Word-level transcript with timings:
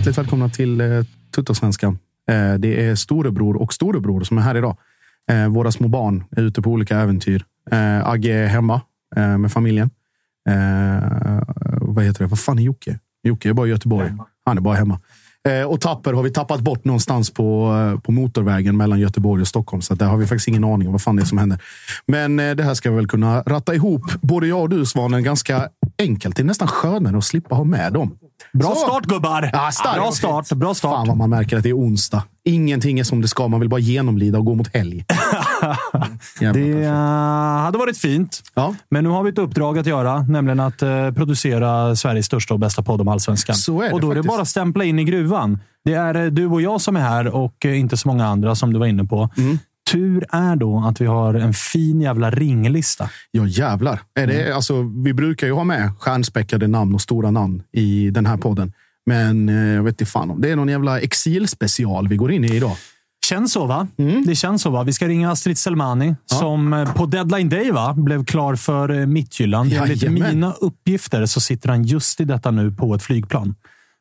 Hjärtligt 0.00 0.18
välkomna 0.18 0.48
till 0.48 0.80
eh, 0.80 1.04
Tuttosvenskan. 1.34 1.98
Eh, 2.30 2.54
det 2.54 2.86
är 2.86 2.94
storebror 2.94 3.56
och 3.56 3.74
storebror 3.74 4.20
som 4.24 4.38
är 4.38 4.42
här 4.42 4.56
idag. 4.56 4.76
Eh, 5.30 5.48
våra 5.48 5.72
små 5.72 5.88
barn 5.88 6.24
är 6.30 6.42
ute 6.42 6.62
på 6.62 6.70
olika 6.70 6.98
äventyr. 6.98 7.44
Eh, 7.70 8.08
Agge 8.08 8.32
är 8.32 8.46
hemma 8.46 8.82
eh, 9.16 9.38
med 9.38 9.52
familjen. 9.52 9.90
Eh, 10.48 11.42
vad 11.80 12.04
heter 12.04 12.24
det? 12.24 12.26
Vad 12.26 12.40
fan 12.40 12.58
är 12.58 12.62
Jocke? 12.62 12.98
Jocke 13.22 13.48
är 13.48 13.52
bara 13.52 13.66
i 13.66 13.70
Göteborg. 13.70 14.12
Han 14.44 14.56
är 14.56 14.60
bara 14.60 14.74
hemma. 14.74 15.00
Eh, 15.48 15.62
och 15.64 15.80
Tapper 15.80 16.12
har 16.12 16.22
vi 16.22 16.30
tappat 16.30 16.60
bort 16.60 16.84
någonstans 16.84 17.30
på, 17.30 17.76
eh, 17.94 18.00
på 18.00 18.12
motorvägen 18.12 18.76
mellan 18.76 19.00
Göteborg 19.00 19.42
och 19.42 19.48
Stockholm. 19.48 19.82
Så 19.82 19.94
där 19.94 20.06
har 20.06 20.16
vi 20.16 20.26
faktiskt 20.26 20.48
ingen 20.48 20.64
aning 20.64 20.88
om 20.88 20.92
vad 20.92 21.02
fan 21.02 21.16
det 21.16 21.22
är 21.22 21.26
som 21.26 21.38
händer. 21.38 21.58
Men 22.06 22.40
eh, 22.40 22.54
det 22.54 22.62
här 22.62 22.74
ska 22.74 22.90
vi 22.90 22.96
väl 22.96 23.06
kunna 23.08 23.42
ratta 23.42 23.74
ihop, 23.74 24.02
både 24.20 24.46
jag 24.46 24.60
och 24.60 24.68
du 24.68 24.86
Svanen, 24.86 25.22
ganska 25.22 25.68
enkelt. 25.98 26.36
Det 26.36 26.42
är 26.42 26.44
nästan 26.44 26.68
skönare 26.68 27.18
att 27.18 27.24
slippa 27.24 27.54
ha 27.54 27.64
med 27.64 27.92
dem. 27.92 28.16
Bra 28.52 28.74
Så. 28.74 28.74
start 28.74 29.04
gubbar! 29.04 29.50
Ja, 29.52 29.70
starkt. 29.72 29.96
Bra 29.96 30.12
start. 30.12 30.48
Bra 30.48 30.74
start. 30.74 30.96
Fan 30.96 31.08
vad 31.08 31.16
man 31.16 31.30
märker 31.30 31.56
att 31.56 31.62
det 31.62 31.68
är 31.68 31.78
onsdag. 31.78 32.22
Ingenting 32.44 32.98
är 32.98 33.04
som 33.04 33.20
det 33.20 33.28
ska. 33.28 33.48
Man 33.48 33.60
vill 33.60 33.68
bara 33.68 33.80
genomlida 33.80 34.38
och 34.38 34.44
gå 34.44 34.54
mot 34.54 34.74
helg. 34.74 35.04
Det 36.40 36.86
hade 37.64 37.78
varit 37.78 37.98
fint. 37.98 38.42
Ja. 38.54 38.74
Men 38.90 39.04
nu 39.04 39.10
har 39.10 39.22
vi 39.22 39.30
ett 39.30 39.38
uppdrag 39.38 39.78
att 39.78 39.86
göra, 39.86 40.22
nämligen 40.22 40.60
att 40.60 40.82
eh, 40.82 41.10
producera 41.10 41.96
Sveriges 41.96 42.26
största 42.26 42.54
och 42.54 42.60
bästa 42.60 42.82
podd 42.82 43.00
om 43.00 43.08
allsvenskan. 43.08 43.56
Så 43.56 43.82
är 43.82 43.88
det 43.88 43.92
och 43.94 44.00
då 44.00 44.10
är 44.10 44.14
det 44.14 44.18
faktiskt. 44.18 44.28
bara 44.34 44.42
att 44.42 44.48
stämpla 44.48 44.84
in 44.84 44.98
i 44.98 45.04
gruvan. 45.04 45.58
Det 45.84 45.94
är 45.94 46.14
eh, 46.14 46.26
du 46.26 46.46
och 46.46 46.62
jag 46.62 46.80
som 46.80 46.96
är 46.96 47.00
här 47.00 47.26
och 47.28 47.66
eh, 47.66 47.78
inte 47.80 47.96
så 47.96 48.08
många 48.08 48.26
andra 48.26 48.54
som 48.54 48.72
du 48.72 48.78
var 48.78 48.86
inne 48.86 49.04
på. 49.04 49.30
Mm. 49.36 49.58
Tur 49.90 50.24
är 50.30 50.56
då 50.56 50.84
att 50.88 51.00
vi 51.00 51.06
har 51.06 51.34
en 51.34 51.54
fin 51.54 52.00
jävla 52.00 52.30
ringlista. 52.30 53.10
Ja, 53.30 53.46
jävlar. 53.46 54.00
Är 54.14 54.26
det, 54.26 54.42
Mm. 54.42 54.56
alltså, 54.56 54.82
vi 55.04 55.12
brukar 55.14 55.46
ju 55.46 55.52
ha 55.52 55.64
med 55.64 55.90
stjärnspäckade 56.00 56.66
namn 56.66 56.94
och 56.94 57.00
stora 57.00 57.30
namn 57.30 57.62
i 57.72 58.10
den 58.10 58.26
här 58.26 58.36
podden. 58.36 58.72
Men 59.06 59.48
jag 59.48 59.82
vet 59.82 59.92
inte 60.00 60.06
fan 60.12 60.30
om 60.30 60.40
det 60.40 60.50
är 60.50 60.56
någon 60.56 60.68
jävla 60.68 61.00
exilspecial 61.00 62.08
vi 62.08 62.16
går 62.16 62.32
in 62.32 62.44
i 62.44 62.56
idag. 62.56 62.76
Känns 63.30 63.52
så, 63.52 63.66
va? 63.66 63.86
Det 64.26 64.34
känns 64.34 64.62
så, 64.62 64.70
va? 64.70 64.82
Vi 64.82 64.92
ska 64.92 65.08
ringa 65.08 65.30
Astrid 65.30 65.58
Selmani 65.58 66.14
som 66.26 66.72
eh, 66.72 66.94
på 66.94 67.06
deadline 67.06 67.48
day 67.48 67.70
va? 67.70 67.94
blev 67.96 68.24
klar 68.24 68.56
för 68.56 69.00
eh, 69.00 69.06
Midtjylland. 69.06 69.72
Enligt 69.72 70.02
mina 70.10 70.52
uppgifter 70.52 71.26
så 71.26 71.40
sitter 71.40 71.68
han 71.68 71.84
just 71.84 72.20
i 72.20 72.24
detta 72.24 72.50
nu 72.50 72.72
på 72.72 72.94
ett 72.94 73.02
flygplan. 73.02 73.54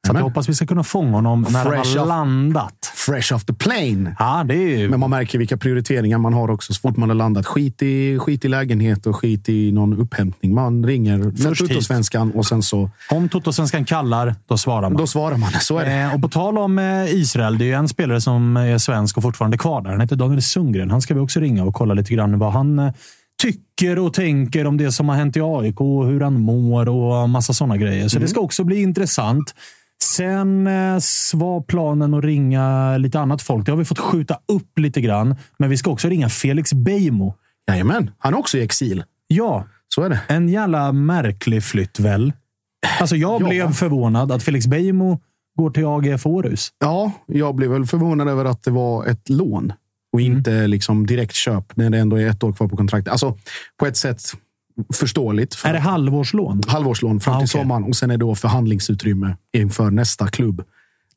Så 0.07 0.13
jag 0.15 0.21
hoppas 0.23 0.49
vi 0.49 0.53
ska 0.53 0.65
kunna 0.65 0.83
fånga 0.83 1.11
honom 1.11 1.45
när 1.49 1.59
han 1.59 1.67
har 1.77 2.05
landat. 2.05 2.91
Fresh 2.95 3.33
off 3.33 3.45
the 3.45 3.53
plane. 3.53 4.15
Ja, 4.19 4.43
det 4.45 4.55
är 4.55 4.77
ju... 4.77 4.89
Men 4.89 4.99
man 4.99 5.09
märker 5.09 5.37
vilka 5.37 5.57
prioriteringar 5.57 6.17
man 6.17 6.33
har 6.33 6.51
också 6.51 6.73
så 6.73 6.79
fort 6.79 6.97
man 6.97 7.09
har 7.09 7.15
landat. 7.15 7.45
Skit 7.45 7.81
i, 7.81 8.19
skit 8.19 8.45
i 8.45 8.47
lägenhet 8.47 9.05
och 9.05 9.15
skit 9.15 9.49
i 9.49 9.71
någon 9.71 9.99
upphämtning. 9.99 10.53
Man 10.53 10.85
ringer 10.85 11.43
Först 11.43 11.61
hit. 11.61 11.69
Tuttosvenskan 11.69 12.31
och 12.31 12.45
sen 12.45 12.63
så 12.63 12.89
Om 13.09 13.29
Totosvenskan 13.29 13.85
kallar, 13.85 14.35
då 14.47 14.57
svarar 14.57 14.81
man. 14.89 14.97
då 14.97 15.07
svarar 15.07 15.37
man. 15.37 15.51
Så 15.61 15.77
är 15.77 15.85
det. 15.85 15.91
Eh, 15.91 16.15
och 16.15 16.21
på 16.21 16.29
tal 16.29 16.57
om 16.57 16.79
eh, 16.79 17.13
Israel, 17.13 17.57
det 17.57 17.65
är 17.65 17.67
ju 17.67 17.73
en 17.73 17.87
spelare 17.89 18.21
som 18.21 18.57
är 18.57 18.77
svensk 18.77 19.17
och 19.17 19.23
fortfarande 19.23 19.57
kvar 19.57 19.81
där. 19.81 19.89
Han 19.89 20.01
heter 20.01 20.15
Daniel 20.15 20.41
Sundgren. 20.41 20.91
Han 20.91 21.01
ska 21.01 21.13
vi 21.13 21.19
också 21.19 21.39
ringa 21.39 21.63
och 21.63 21.73
kolla 21.73 21.93
lite 21.93 22.13
grann 22.13 22.39
vad 22.39 22.53
han 22.53 22.79
eh, 22.79 22.91
tycker 23.41 23.99
och 23.99 24.13
tänker 24.13 24.67
om 24.67 24.77
det 24.77 24.91
som 24.91 25.09
har 25.09 25.15
hänt 25.15 25.37
i 25.37 25.41
AIK 25.43 25.81
och 25.81 26.07
hur 26.07 26.21
han 26.21 26.41
mår 26.41 26.89
och 26.89 27.29
massa 27.29 27.53
sådana 27.53 27.77
grejer. 27.77 28.07
Så 28.07 28.19
det 28.19 28.27
ska 28.27 28.39
också 28.39 28.63
bli 28.63 28.81
intressant. 28.81 29.55
Sen 30.03 30.67
eh, 30.67 30.99
var 31.33 31.61
planen 31.61 32.13
att 32.13 32.23
ringa 32.23 32.97
lite 32.97 33.19
annat 33.19 33.41
folk. 33.41 33.65
Det 33.65 33.71
har 33.71 33.77
vi 33.77 33.85
fått 33.85 33.99
skjuta 33.99 34.39
upp 34.47 34.79
lite 34.79 35.01
grann. 35.01 35.35
Men 35.57 35.69
vi 35.69 35.77
ska 35.77 35.91
också 35.91 36.07
ringa 36.09 36.29
Felix 36.29 36.73
Beijmo. 36.73 37.35
Jajamän. 37.71 38.11
Han 38.17 38.33
är 38.33 38.37
också 38.39 38.57
i 38.57 38.61
exil. 38.61 39.03
Ja, 39.27 39.65
Så 39.87 40.01
är 40.01 40.09
det. 40.09 40.19
en 40.27 40.49
jävla 40.49 40.91
märklig 40.91 41.63
flytt 41.63 41.99
väl? 41.99 42.33
Alltså 42.99 43.15
jag 43.15 43.41
Ja. 43.41 43.47
blev 43.49 43.71
förvånad 43.73 44.31
att 44.31 44.43
Felix 44.43 44.67
Beijmo 44.67 45.19
går 45.57 45.69
till 45.69 45.85
AGF 45.85 46.25
Århus. 46.25 46.69
Ja, 46.79 47.11
jag 47.27 47.55
blev 47.55 47.71
väl 47.71 47.85
förvånad 47.85 48.27
över 48.29 48.45
att 48.45 48.63
det 48.63 48.71
var 48.71 49.05
ett 49.05 49.29
lån 49.29 49.73
och 50.13 50.19
Mm. 50.21 50.37
inte 50.37 50.67
liksom 50.67 51.05
direkt 51.05 51.33
köp 51.35 51.75
när 51.77 51.89
det 51.89 51.97
ändå 51.99 52.15
är 52.19 52.27
ett 52.27 52.43
år 52.43 52.53
kvar 52.53 52.67
på 52.67 52.77
kontraktet. 52.77 53.11
Alltså 53.11 53.37
på 53.79 53.85
ett 53.85 53.97
sätt 53.97 54.21
förståeligt. 54.93 55.55
För 55.55 55.69
Är 55.69 55.73
det 55.73 55.79
halvårslån? 55.79 56.61
halvårslån 56.67 57.19
fram 57.19 57.35
Ah, 57.35 57.37
till 57.39 57.45
okej. 57.45 57.61
sommaren 57.61 57.83
och 57.83 57.95
sen 57.95 58.11
är 58.11 58.17
det 58.17 58.25
då 58.25 58.35
förhandlingsutrymme 58.35 59.35
inför 59.57 59.91
nästa 59.91 60.27
klubb. 60.27 60.63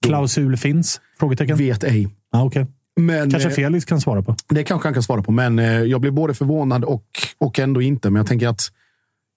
Klausul 0.07 0.57
finns? 0.57 1.01
Frågetecken? 1.19 1.57
Vet 1.57 1.85
ej. 1.85 2.09
Ah, 2.33 2.45
okay. 2.45 2.67
Men, 3.01 3.31
Kanske 3.31 3.49
eh, 3.49 3.55
Felix 3.55 3.85
kan 3.85 4.01
svara 4.01 4.23
på. 4.23 4.37
Det 4.49 4.65
kanske 4.65 4.87
han 4.89 4.95
kan 4.95 5.03
svara 5.03 5.23
på, 5.23 5.33
men 5.33 5.59
eh, 5.59 5.67
jag 5.67 6.01
blev 6.01 6.13
både 6.13 6.35
förvånad 6.35 6.85
och, 6.85 7.05
och 7.39 7.59
ändå 7.59 7.83
inte. 7.83 8.11
Men 8.11 8.21
jag 8.21 8.27
tänker 8.27 8.49
att 8.49 8.61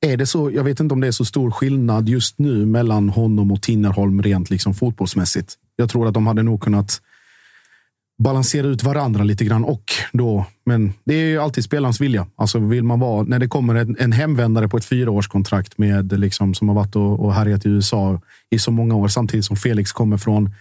är 0.05 0.17
det 0.17 0.25
så? 0.25 0.51
Jag 0.51 0.63
vet 0.63 0.79
inte 0.79 0.93
om 0.93 1.01
det 1.01 1.07
är 1.07 1.11
så 1.11 1.25
stor 1.25 1.51
skillnad 1.51 2.09
just 2.09 2.39
nu 2.39 2.65
mellan 2.65 3.09
honom 3.09 3.51
och 3.51 3.61
Tinnerholm 3.61 4.21
rent 4.21 4.49
liksom 4.49 4.73
fotbollsmässigt. 4.73 5.53
Jag 5.75 5.89
tror 5.89 6.07
att 6.07 6.13
de 6.13 6.27
hade 6.27 6.43
nog 6.43 6.61
kunnat 6.61 7.01
balansera 8.17 8.67
ut 8.67 8.83
varandra 8.83 9.23
lite 9.23 9.45
grann. 9.45 9.63
Och 9.63 9.83
då, 10.13 10.45
men 10.65 10.93
det 11.03 11.13
är 11.13 11.25
ju 11.25 11.39
alltid 11.39 11.63
spelarens 11.63 12.01
vilja. 12.01 12.27
Alltså 12.35 12.59
vill 12.59 12.83
man 12.83 12.99
vara, 12.99 13.23
när 13.23 13.39
det 13.39 13.47
kommer 13.47 13.75
en, 13.75 13.95
en 13.99 14.11
hemvändare 14.11 14.67
på 14.67 14.77
ett 14.77 14.85
fyraårskontrakt 14.85 15.77
med, 15.77 16.19
liksom, 16.19 16.53
som 16.53 16.67
har 16.67 16.75
varit 16.75 16.95
och, 16.95 17.19
och 17.19 17.33
härjat 17.33 17.65
i 17.65 17.69
USA 17.69 18.21
i 18.49 18.59
så 18.59 18.71
många 18.71 18.95
år, 18.95 19.07
samtidigt 19.07 19.45
som 19.45 19.57
Felix 19.57 19.91
kommer 19.91 20.17
från 20.17 20.51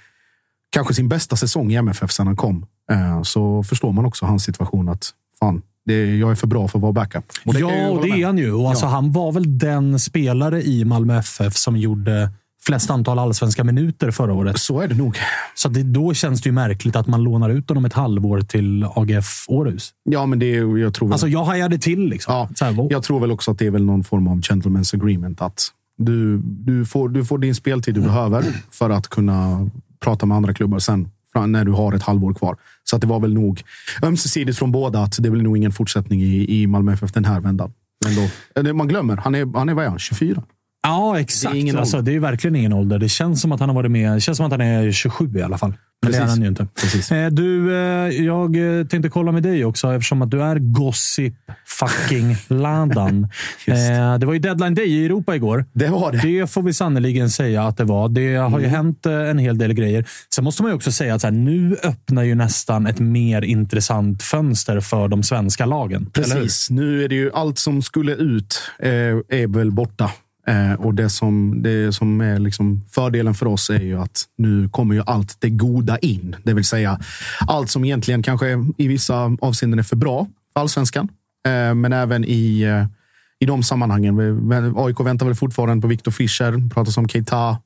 kanske 0.71 0.95
sin 0.95 1.09
bästa 1.09 1.37
säsong 1.37 1.73
i 1.73 1.77
MFF 1.77 2.13
sedan 2.13 2.27
han 2.27 2.37
kom, 2.37 2.67
eh, 2.91 3.23
så 3.23 3.63
förstår 3.63 3.93
man 3.93 4.05
också 4.05 4.27
hans 4.27 4.45
situation. 4.45 4.89
att 4.89 5.11
fan, 5.39 5.63
det, 5.87 6.17
jag 6.17 6.31
är 6.31 6.35
för 6.35 6.47
bra 6.47 6.69
för 6.69 6.79
att 6.79 6.83
vara 6.83 6.93
backup. 6.93 7.25
Och 7.45 7.55
ja, 7.55 7.89
och 7.89 8.03
det 8.03 8.09
är 8.09 8.27
han 8.27 8.39
ju. 8.39 8.53
Och 8.53 8.69
alltså, 8.69 8.87
Han 8.87 9.13
var 9.13 9.33
väl 9.33 9.59
den 9.59 9.99
spelare 9.99 10.63
i 10.63 10.85
Malmö 10.85 11.19
FF 11.19 11.57
som 11.57 11.77
gjorde 11.77 12.31
flest 12.67 12.91
antal 12.91 13.19
allsvenska 13.19 13.65
minuter 13.65 14.11
förra 14.11 14.33
året. 14.33 14.59
Så 14.59 14.81
är 14.81 14.89
det 14.89 14.95
nog. 14.95 15.17
Så 15.55 15.69
det, 15.69 15.83
då 15.83 16.15
känns 16.15 16.43
det 16.43 16.49
ju 16.49 16.53
märkligt 16.53 16.97
att 16.97 17.07
man 17.07 17.23
lånar 17.23 17.51
ut 17.51 17.69
honom 17.69 17.85
ett 17.85 17.93
halvår 17.93 18.41
till 18.41 18.87
AGF 18.95 19.45
Århus. 19.49 19.91
Ja, 20.05 20.27
men 20.27 20.39
det 20.39 20.55
är, 20.55 20.79
jag 20.79 20.95
tror 20.95 21.09
väl, 21.09 21.13
Alltså, 21.13 21.29
jag 21.29 21.45
hajade 21.45 21.79
till. 21.79 22.09
Liksom. 22.09 22.35
ja, 22.35 22.49
Så 22.55 22.65
här, 22.65 22.73
wow. 22.73 22.89
jag 22.91 23.03
tror 23.03 23.21
väl 23.21 23.31
också 23.31 23.51
att 23.51 23.59
det 23.59 23.67
är 23.67 23.71
väl 23.71 23.85
någon 23.85 24.05
form 24.05 24.29
av 24.29 24.41
gentleman's 24.41 24.97
agreement. 24.97 25.43
Att 25.43 25.69
du, 25.99 26.39
du, 26.45 26.87
får, 26.87 27.09
du 27.09 27.25
får 27.25 27.39
din 27.39 27.55
speltid 27.55 27.95
du 27.95 28.01
behöver 28.01 28.45
för 28.71 28.91
att 28.91 29.09
kunna 29.09 29.71
prata 30.01 30.27
med 30.27 30.37
andra 30.37 30.55
klubbar 30.55 30.79
sen 30.79 31.09
när 31.47 31.65
du 31.65 31.73
har 31.73 31.93
ett 31.93 32.03
halvår 32.03 32.35
kvar. 32.35 32.57
Så 32.85 32.97
att 32.97 33.03
det 33.03 33.09
var 33.09 33.21
väl 33.21 33.35
nog 33.35 33.63
ömsesidigt 34.03 34.59
från 34.59 34.73
båda 34.73 35.03
att 35.03 35.17
det 35.23 35.31
blir 35.31 35.43
nog 35.43 35.57
ingen 35.57 35.73
fortsättning 35.73 36.23
i, 36.23 36.63
i 36.63 36.67
Malmö 36.67 36.93
FF 36.93 37.13
den 37.13 37.25
här 37.25 37.41
vändan. 37.41 37.73
Men 38.05 38.65
då, 38.65 38.75
man 38.75 38.89
glömmer, 38.89 39.17
han 39.17 39.35
är, 39.35 39.59
han 39.59 39.69
är, 39.69 39.75
vad 39.75 39.85
är 39.85 39.89
han, 39.89 39.99
24? 39.99 40.43
Ja, 40.85 41.21
exakt. 41.21 41.53
Det 41.53 41.59
är 41.59 41.61
ingen 41.61 41.79
alltså, 41.79 42.01
det 42.03 42.15
är 42.15 42.21
verkligen 42.21 42.57
ingen 42.57 42.73
ålder. 42.73 42.99
Det 42.99 43.09
känns 43.09 43.41
som 43.41 43.53
att 43.53 43.61
han 43.61 43.69
har 43.69 43.77
varit 43.77 43.91
med. 43.91 44.13
Det 44.17 44.21
känns 44.21 44.37
som 44.37 44.47
att 44.47 44.53
han 44.53 44.61
är 44.61 44.93
27 44.93 45.31
i 45.39 45.43
alla 45.43 45.59
fall. 45.59 45.73
Men 46.03 46.13
det 46.13 46.19
är 46.19 46.21
Precis. 46.21 46.35
han 46.37 46.43
ju 46.43 46.49
inte. 46.49 46.67
Precis. 46.81 47.13
Eh, 47.13 47.31
Du, 47.31 47.75
eh, 47.77 48.25
jag 48.25 48.57
eh, 48.81 48.87
tänkte 48.87 49.09
kolla 49.09 49.33
med 49.33 49.43
dig 49.43 49.65
också 49.65 49.93
eftersom 49.95 50.23
att 50.23 50.31
du 50.31 50.43
är 50.43 50.59
gossip 50.59 51.35
fucking 51.67 52.37
ladan. 52.49 53.29
Det 54.21 54.27
var 54.27 54.33
ju 54.33 54.39
deadline 54.39 54.75
day 54.75 54.85
i 54.87 55.05
Europa 55.07 55.37
igår. 55.37 55.65
Det 55.73 55.89
var 55.89 56.13
det. 56.13 56.19
Det 56.19 56.51
får 56.51 56.63
vi 56.63 56.73
sannoliken 56.73 57.31
säga 57.31 57.63
att 57.63 57.77
det 57.77 57.85
var. 57.85 58.09
Det 58.09 58.35
har 58.37 58.47
Mm. 58.49 58.61
ju 58.63 58.67
hänt 58.69 59.07
eh, 59.07 59.13
en 59.13 59.39
hel 59.39 59.59
del 59.59 59.73
grejer. 59.75 60.05
Sen 60.35 60.45
måste 60.45 60.63
man 60.63 60.71
ju 60.71 60.77
också 60.77 60.93
säga 60.93 61.15
att 61.15 61.23
här, 61.23 61.31
nu 61.31 61.77
öppnar 61.83 62.23
ju 62.23 62.35
nästan 62.35 62.87
ett 62.87 62.99
mer 62.99 63.43
intressant 63.43 64.23
fönster 64.23 64.81
för 64.81 65.09
de 65.09 65.23
svenska 65.23 65.67
lagen. 65.67 66.11
Precis. 66.13 66.71
Nu 66.71 67.05
är 67.05 67.09
det 67.09 67.15
ju 67.15 67.31
allt 67.33 67.59
som 67.59 67.83
skulle 67.83 68.13
ut 68.15 68.63
är 68.79 69.47
väl 69.47 69.71
borta. 69.71 70.11
Eh, 70.47 70.73
och 70.73 70.95
det 70.95 71.11
som, 71.11 71.63
det 71.63 71.93
som 71.93 72.21
är 72.21 72.39
liksom 72.39 72.81
fördelen 72.91 73.35
för 73.35 73.47
oss 73.47 73.71
är 73.71 73.81
ju 73.81 74.01
att 74.01 74.25
nu 74.37 74.69
kommer 74.69 74.95
ju 74.95 75.03
allt 75.07 75.37
det 75.41 75.51
goda 75.51 75.99
in. 75.99 76.37
Det 76.43 76.55
vill 76.55 76.65
säga 76.65 77.01
allt 77.47 77.71
som 77.71 77.85
egentligen 77.85 78.23
kanske 78.23 78.65
i 78.77 78.89
vissa 78.89 79.37
avseenden 79.41 79.79
är 79.79 79.83
för 79.83 79.97
bra 79.97 80.27
för 80.53 80.61
allsvenskan. 80.61 81.09
Eh, 81.47 81.75
men 81.75 81.93
även 81.93 82.25
i, 82.25 82.63
eh, 82.63 82.87
i 83.39 83.47
de 83.47 83.63
sammanhangen. 83.63 84.19
AIK 84.77 85.01
väntar 85.01 85.27
väl 85.27 85.35
fortfarande 85.35 85.83
på 85.83 85.89
Victor 85.89 86.11
Fischer. 86.11 86.71
Pratas 86.75 86.97
om 86.97 87.09
Keita. 87.09 87.59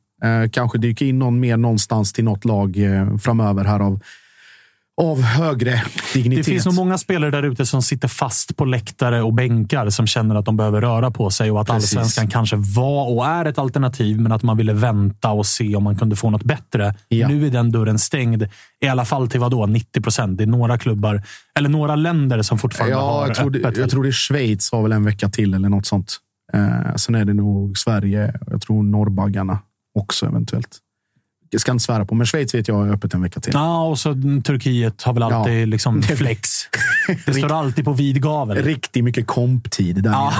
Kanske 0.50 0.78
dyker 0.78 1.06
in 1.06 1.19
någon 1.19 1.40
mer 1.40 1.56
någonstans 1.56 2.12
till 2.12 2.25
något 2.25 2.44
lag 2.44 2.76
framöver 3.22 3.64
här 3.64 3.80
av, 3.80 4.00
av 5.00 5.23
högre 5.23 5.83
dignitet. 6.15 6.47
Det 6.47 6.50
finns 6.53 6.67
nog 6.67 6.75
många 6.75 6.99
spelare 6.99 7.31
där 7.31 7.43
ute 7.43 7.67
som 7.67 7.83
sitter 7.83 8.09
fast 8.09 8.56
på 8.56 8.65
läktare 8.65 9.23
och 9.23 9.35
bänkar 9.35 9.91
som 9.91 10.06
känner 10.06 10.35
att 10.35 10.45
de 10.45 10.56
behöver 10.56 10.81
röra 10.81 11.11
på 11.11 11.31
sig 11.31 11.50
och 11.50 11.61
att 11.61 11.67
Precis. 11.67 11.97
allsvenskan 11.97 12.29
kanske 12.29 12.56
var 12.56 13.09
och 13.17 13.27
är 13.27 13.45
ett 13.45 13.59
alternativ, 13.59 14.21
men 14.21 14.33
att 14.33 14.43
man 14.43 14.56
ville 14.56 14.73
vänta 14.73 15.31
och 15.31 15.47
se 15.47 15.77
om 15.77 15.83
man 15.83 15.97
kunde 15.97 16.17
få 16.17 16.31
något 16.31 16.43
bättre. 16.45 16.95
Ja. 17.09 17.29
Nu 17.29 17.47
är 17.47 17.50
den 17.50 17.73
dörren 17.73 17.99
stängd. 17.99 18.43
I 18.81 18.89
alla 18.89 19.05
fall 19.05 19.29
till 19.29 19.41
vad 19.41 19.50
då? 19.50 19.67
90 19.67 20.00
procent. 20.03 20.39
Det 20.39 20.45
är 20.45 20.47
några 20.49 20.79
klubbar, 20.79 21.23
eller 21.59 21.69
några 21.69 21.97
länder 21.97 22.43
som 22.43 22.59
fortfarande 22.59 22.95
Ja, 22.97 23.00
har 23.12 23.27
jag 23.27 23.37
tror, 23.37 23.50
det, 23.50 23.59
öppet. 23.59 23.77
jag 23.77 23.91
tror 23.91 24.03
det 24.03 24.09
är 24.09 24.12
Schweiz 24.12 24.73
har 24.73 24.83
väl 24.83 24.93
en 24.93 25.05
vecka 25.05 25.29
till 25.29 25.55
eller 25.55 25.69
något 25.69 25.87
sånt. 25.87 26.17
Eh, 26.53 26.95
sen 26.97 27.15
är 27.15 27.25
det 27.25 27.35
nog 27.35 27.79
Sverige. 27.79 28.35
Jag 28.47 28.61
tror 28.61 28.83
norrbaggarna 28.83 29.59
också 29.99 30.27
eventuellt. 30.27 30.79
Jag 31.50 31.61
ska 31.61 31.73
inte 31.73 31.85
svära 31.85 32.05
på, 32.05 32.15
men 32.15 32.27
Schweiz 32.27 32.55
vet 32.55 32.69
jag 32.69 32.89
är 32.89 32.93
öppet 32.93 33.15
en 33.15 33.23
vecka 33.23 33.41
till. 33.41 33.53
Ja, 33.55 33.85
och 33.87 33.99
så 33.99 34.15
Turkiet 34.45 35.03
har 35.03 35.12
väl 35.12 35.23
alltid 35.23 35.61
Ja. 35.62 35.67
liksom 35.67 36.00
Det- 36.09 36.17
flex. 36.17 36.49
Det 37.27 37.35
står 37.35 37.53
alltid 37.53 37.85
på 37.85 37.93
vid 37.93 38.23
gavel. 38.23 38.56
Riktigt 38.65 39.05
mycket 39.05 39.27
komptid 39.27 40.03
där 40.03 40.11
Ja, 40.11 40.33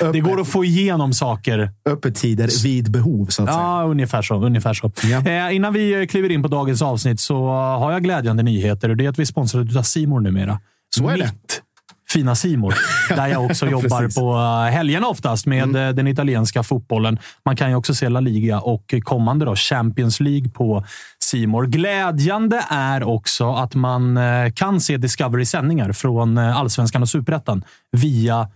det 0.12 0.20
går 0.20 0.40
att 0.40 0.48
få 0.48 0.64
igenom 0.64 1.12
saker 1.12 1.70
Öppettider 1.90 2.62
vid 2.62 2.90
behov, 2.90 3.26
så 3.26 3.42
att 3.42 3.48
säga. 3.48 3.60
Ja, 3.60 3.82
ungefär 3.84 4.22
så. 4.22 4.34
Ungefär 4.44 4.74
så. 4.74 4.92
Ja. 5.02 5.26
Eh, 5.48 5.56
innan 5.56 5.72
vi 5.72 6.00
eh, 6.00 6.06
kliver 6.06 6.30
in 6.30 6.42
på 6.42 6.48
dagens 6.48 6.82
avsnitt 6.82 7.20
så 7.20 7.46
har 7.48 7.92
jag 7.92 8.02
glädjande 8.02 8.42
nyheter. 8.42 8.88
Det 8.94 9.04
är 9.04 9.08
att 9.08 9.18
vi 9.18 9.22
är 9.22 9.26
sponsrade 9.26 9.78
av 9.78 9.82
Simor 9.82 10.20
numera. 10.20 10.60
Så 10.96 11.08
är 11.08 11.16
det. 11.18 11.30
Fina 12.12 12.34
Simor, 12.34 12.74
där 13.16 13.26
jag 13.26 13.44
också 13.44 13.66
jobbar 13.66 14.20
på 14.20 14.38
eh, 14.66 14.72
helgerna 14.74 15.06
oftast 15.06 15.46
med 15.46 15.62
Mm. 15.62 15.88
eh, 15.88 15.94
den 15.94 16.06
italienska 16.06 16.62
fotbollen. 16.62 17.18
Man 17.44 17.56
kan 17.56 17.70
ju 17.70 17.76
också 17.76 17.94
se 17.94 18.08
La 18.08 18.20
Liga 18.20 18.60
och 18.60 18.94
kommande 19.04 19.44
då 19.44 19.56
Champions 19.56 20.20
League 20.20 20.48
på 20.48 20.84
Simor. 21.24 21.66
Glädjande 21.66 22.64
är 22.70 23.02
också 23.02 23.52
att 23.52 23.74
man 23.74 24.16
eh, 24.16 24.52
kan 24.54 24.80
se 24.80 24.96
Discovery-sändningar 24.96 25.92
från 25.92 26.38
Allsvenskan 26.38 27.02
och 27.02 27.08
Superettan 27.08 27.64
via 27.92 28.48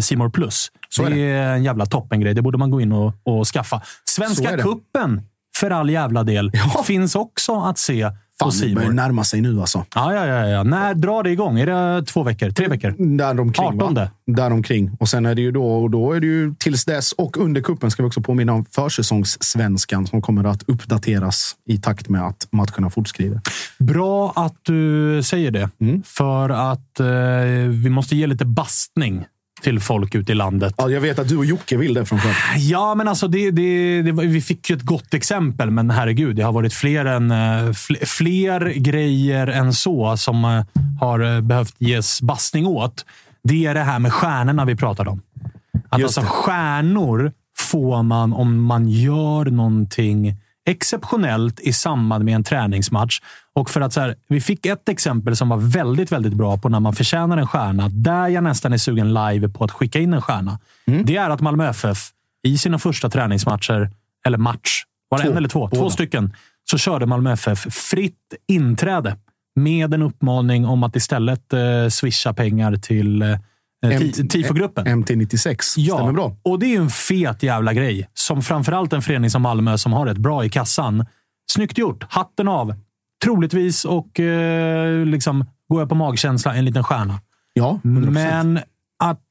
Simor 0.00 0.30
Plus. 0.30 0.68
Så 0.88 1.04
är 1.04 1.10
det 1.10 1.20
är 1.20 1.54
en 1.54 1.64
jävla 1.64 1.86
toppengrej. 1.86 2.34
Det 2.34 2.42
borde 2.42 2.58
man 2.58 2.70
gå 2.70 2.80
in 2.80 2.92
och, 2.92 3.14
och 3.24 3.46
skaffa. 3.46 3.82
Svenska 4.04 4.56
det. 4.56 4.62
kuppen 4.62 5.22
för 5.56 5.70
all 5.70 5.90
jävla 5.90 6.22
del, 6.22 6.50
Ja. 6.54 6.82
finns 6.82 7.14
också 7.16 7.60
att 7.60 7.78
se 7.78 8.10
Fan, 8.40 8.52
det 8.60 8.74
börjar 8.74 8.90
närma 8.90 9.24
sig 9.24 9.40
nu 9.40 9.60
alltså. 9.60 9.84
Ja, 9.94 10.14
ja, 10.14 10.26
ja, 10.26 10.46
ja. 10.46 10.62
När 10.62 10.94
drar 10.94 11.22
det 11.22 11.30
igång? 11.30 11.60
Är 11.60 11.66
det 11.66 12.02
två 12.06 12.22
veckor? 12.22 12.50
Tre 12.50 12.68
veckor? 12.68 13.16
Där 13.16 13.40
omkring, 13.40 13.66
18. 13.66 13.94
va? 13.94 14.10
Där 14.26 14.52
omkring. 14.52 14.90
Och 15.00 15.08
sen 15.08 15.26
är 15.26 15.34
det 15.34 15.42
ju 15.42 15.50
då, 15.50 15.66
och 15.66 15.90
då 15.90 16.12
är 16.12 16.20
det 16.20 16.26
ju 16.26 16.54
tills 16.58 16.84
dess 16.84 17.12
och 17.12 17.36
under 17.36 17.60
kuppen 17.60 17.90
ska 17.90 18.02
vi 18.02 18.08
också 18.08 18.20
påminna 18.20 18.52
om 18.52 18.64
försäsongssvenskan 18.64 20.06
som 20.06 20.22
kommer 20.22 20.44
att 20.44 20.62
uppdateras 20.66 21.56
i 21.66 21.78
takt 21.78 22.08
med 22.08 22.26
att 22.26 22.48
matcherna 22.50 22.90
fortskrider. 22.90 23.40
Bra 23.78 24.32
att 24.36 24.56
du 24.62 25.20
säger 25.22 25.50
det. 25.50 25.70
Mm. 25.80 26.02
För 26.06 26.50
att 26.50 27.00
eh, 27.00 27.06
vi 27.82 27.90
måste 27.90 28.16
ge 28.16 28.26
lite 28.26 28.44
bastning 28.44 29.26
till 29.66 29.80
folk 29.80 30.14
ute 30.14 30.32
i 30.32 30.34
landet. 30.34 30.74
Ja, 30.78 30.90
jag 30.90 31.00
vet 31.00 31.18
att 31.18 31.28
du 31.28 31.36
och 31.36 31.44
Jocke 31.44 31.76
vill 31.76 31.94
det 31.94 32.04
från 32.04 32.18
förr. 32.18 32.34
Ja, 32.56 32.94
men 32.94 33.08
alltså 33.08 33.28
det, 33.28 33.50
det, 33.50 34.02
det, 34.02 34.12
vi 34.12 34.40
fick 34.40 34.70
ju 34.70 34.76
ett 34.76 34.82
gott 34.82 35.14
exempel, 35.14 35.70
men 35.70 35.90
herregud, 35.90 36.36
det 36.36 36.42
har 36.42 36.52
varit 36.52 36.74
fler, 36.74 37.04
än, 37.04 37.30
eh, 37.30 37.72
fl, 37.72 37.94
fler 38.04 38.60
grejer 38.70 39.46
än 39.46 39.72
så 39.74 40.16
som 40.16 40.44
eh, 40.44 40.64
har 41.00 41.36
eh, 41.36 41.40
behövt 41.40 41.74
ges 41.78 42.22
bastning 42.22 42.66
åt. 42.66 43.04
Det 43.44 43.66
är 43.66 43.74
det 43.74 43.82
här 43.82 43.98
med 43.98 44.12
stjärnorna 44.12 44.64
vi 44.64 44.76
pratade 44.76 45.10
om. 45.10 45.22
Att 45.88 46.00
Just 46.00 46.18
alltså, 46.18 46.32
stjärnor 46.32 47.32
får 47.58 48.02
man 48.02 48.32
om 48.32 48.64
man 48.64 48.88
gör 48.88 49.44
någonting 49.44 50.34
exceptionellt 50.66 51.60
i 51.60 51.72
samband 51.72 52.24
med 52.24 52.34
en 52.34 52.44
träningsmatch. 52.44 53.20
Och 53.56 53.70
för 53.70 53.80
att 53.80 53.92
så 53.92 54.00
här, 54.00 54.16
Vi 54.28 54.40
fick 54.40 54.66
ett 54.66 54.88
exempel 54.88 55.36
som 55.36 55.48
var 55.48 55.56
väldigt, 55.56 56.12
väldigt 56.12 56.32
bra 56.34 56.58
på 56.58 56.68
när 56.68 56.80
man 56.80 56.92
förtjänar 56.94 57.36
en 57.38 57.46
stjärna. 57.46 57.88
Där 57.88 58.28
jag 58.28 58.44
nästan 58.44 58.72
är 58.72 58.78
sugen 58.78 59.14
live 59.14 59.48
på 59.48 59.64
att 59.64 59.70
skicka 59.70 59.98
in 59.98 60.12
en 60.14 60.22
stjärna. 60.22 60.58
Det 61.04 61.16
är 61.16 61.30
att 61.30 61.40
Malmö 61.40 61.68
FF 61.68 61.98
i 62.46 62.58
sina 62.58 62.78
första 62.78 63.10
träningsmatcher, 63.10 63.90
eller 64.26 64.38
match, 64.38 64.82
var 65.08 65.18
det 65.18 65.24
Två. 65.24 65.30
en 65.30 65.36
eller 65.36 65.48
två? 65.48 65.68
Två 65.68 65.76
Båda. 65.76 65.90
stycken. 65.90 66.32
Så 66.70 66.78
körde 66.78 67.06
Malmö 67.06 67.32
FF 67.32 67.66
fritt 67.74 68.34
inträde 68.48 69.16
med 69.56 69.94
en 69.94 70.02
uppmaning 70.02 70.66
om 70.66 70.82
att 70.82 70.96
istället 70.96 71.52
eh, 71.52 71.88
swisha 71.90 72.32
pengar 72.34 72.76
till 72.76 73.22
eh, 73.22 73.38
ti- 73.82 74.28
tifogruppen. 74.28 74.86
MT96. 74.86 75.62
Stämmer 75.62 76.12
bra. 76.12 76.36
och 76.42 76.58
det 76.58 76.66
är 76.66 76.70
ju 76.70 76.76
en 76.76 76.90
fet 76.90 77.42
jävla 77.42 77.72
grej. 77.72 78.08
Som 78.14 78.42
framförallt 78.42 78.92
en 78.92 79.02
förening 79.02 79.30
som 79.30 79.42
Malmö 79.42 79.78
som 79.78 79.92
har 79.92 80.06
rätt 80.06 80.18
bra 80.18 80.44
i 80.44 80.48
kassan. 80.48 81.06
Snyggt 81.52 81.78
gjort. 81.78 82.04
Hatten 82.08 82.48
av. 82.48 82.74
Troligtvis 83.26 83.84
och 83.84 84.20
eh, 84.20 85.06
liksom, 85.06 85.44
går 85.68 85.80
jag 85.80 85.88
på 85.88 85.94
magkänsla, 85.94 86.54
en 86.54 86.64
liten 86.64 86.84
stjärna. 86.84 87.20
Ja, 87.52 87.80
100%. 87.84 88.10
Men 88.10 88.58
att 88.98 89.22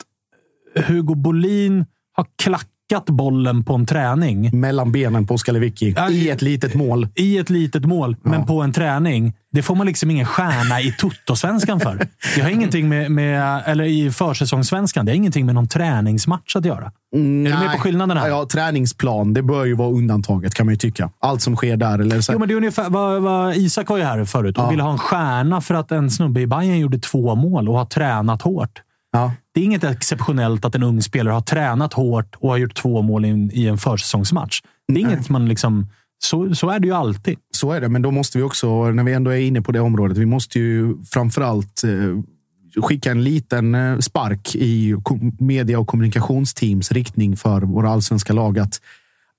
Hugo 0.88 1.16
Bolin 1.16 1.86
har 2.12 2.26
klackat 2.44 2.70
bollen 3.08 3.64
på 3.64 3.74
en 3.76 3.86
träning 3.86 4.60
Mellan 4.60 4.92
benen 4.92 5.28
på 5.28 5.34
Oskar 5.34 5.54
Lewicki. 5.54 5.96
I 6.12 6.30
ett 6.30 6.42
litet 6.42 6.74
mål. 6.74 7.08
i 7.16 7.38
ett 7.38 7.50
litet 7.50 7.86
mål, 7.86 8.16
men 8.22 8.40
Ja. 8.40 8.46
på 8.46 8.62
en 8.62 8.74
träning. 8.74 9.34
Det 9.52 9.62
får 9.64 9.76
man 9.76 9.88
liksom 9.88 10.12
ingen 10.12 10.26
stjärna 10.26 10.82
i 10.82 10.92
Toto-svenskan 10.98 11.80
för. 11.80 12.08
Det 12.36 12.42
har 12.42 12.50
ingenting 12.50 12.90
med, 12.90 13.12
med, 13.12 13.64
eller 13.66 13.84
i 13.84 14.12
försäsongssvenskan, 14.12 15.06
det 15.06 15.12
har 15.12 15.16
ingenting 15.16 15.46
med 15.46 15.56
någon 15.56 15.68
träningsmatch 15.68 16.56
att 16.56 16.66
göra. 16.66 16.92
Är 17.16 17.18
du 17.20 17.50
med 17.50 17.72
på 17.72 17.78
skillnaden 17.80 18.18
här? 18.18 18.28
Ja, 18.28 18.38
ja, 18.40 18.46
träningsplan. 18.46 19.34
Det 19.34 19.42
bör 19.42 19.66
ju 19.66 19.74
vara 19.76 19.90
undantaget 19.90 20.54
kan 20.54 20.66
man 20.66 20.74
ju 20.74 20.78
tycka. 20.78 21.10
Allt 21.20 21.42
som 21.42 21.56
sker 21.56 21.78
där. 21.78 22.00
Eller 22.00 22.22
så 22.22 22.34
Jo, 22.34 22.40
men 22.40 22.48
det 22.48 22.54
är 22.54 22.58
ungefär 22.58 22.90
vad, 22.90 23.22
vad 23.22 23.56
Isak 23.56 23.90
var 23.90 23.98
ju 23.98 24.04
här 24.04 24.26
förut 24.26 24.58
och 24.58 24.64
Ja. 24.64 24.70
ville 24.70 24.84
ha 24.84 24.92
en 24.92 24.98
stjärna 24.98 25.62
för 25.62 25.76
att 25.76 25.92
en 25.92 26.12
snubbe 26.12 26.42
i 26.42 26.48
Bayern 26.48 26.80
gjorde 26.80 27.00
två 27.00 27.36
mål 27.36 27.70
och 27.70 27.78
har 27.78 27.86
tränat 27.86 28.42
hårt. 28.42 28.82
ja. 29.12 29.32
Det 29.56 29.62
är 29.62 29.66
inget 29.66 29.84
exceptionellt 29.84 30.66
att 30.66 30.76
en 30.76 30.84
ung 30.84 31.02
spelare 31.02 31.34
har 31.34 31.42
tränat 31.42 31.94
hårt 31.94 32.36
och 32.36 32.50
har 32.50 32.58
gjort 32.58 32.76
två 32.76 33.02
mål 33.02 33.26
i 33.26 33.30
en, 33.30 33.52
i 33.54 33.68
en 33.68 33.78
försäsongsmatch. 33.78 34.62
Det 34.88 34.94
är 34.94 35.00
inget 35.00 35.30
man 35.30 35.48
liksom... 35.50 35.88
Så, 36.24 36.56
så 36.56 36.70
är 36.70 36.80
det 36.80 36.88
ju 36.88 36.94
alltid. 36.94 37.38
Så 37.52 37.72
är 37.72 37.82
det, 37.82 37.90
men 37.90 38.02
då 38.02 38.12
måste 38.12 38.38
vi 38.38 38.44
också, 38.44 38.92
när 38.92 39.04
vi 39.04 39.14
ändå 39.14 39.32
är 39.32 39.40
inne 39.40 39.62
på 39.62 39.72
det 39.72 39.80
området, 39.80 40.18
vi 40.18 40.26
måste 40.26 40.60
ju 40.60 40.96
framförallt 41.04 41.84
eh, 41.84 42.84
skicka 42.84 43.12
en 43.12 43.24
liten 43.24 43.76
eh, 43.76 44.00
spark 44.00 44.56
i 44.56 44.96
media 45.40 45.80
och 45.80 45.88
kommunikationsteams 45.88 46.92
riktning 46.92 47.38
för 47.38 47.62
våra 47.62 47.90
allsvenska 47.90 48.34
lag. 48.34 48.60
Att 48.60 48.82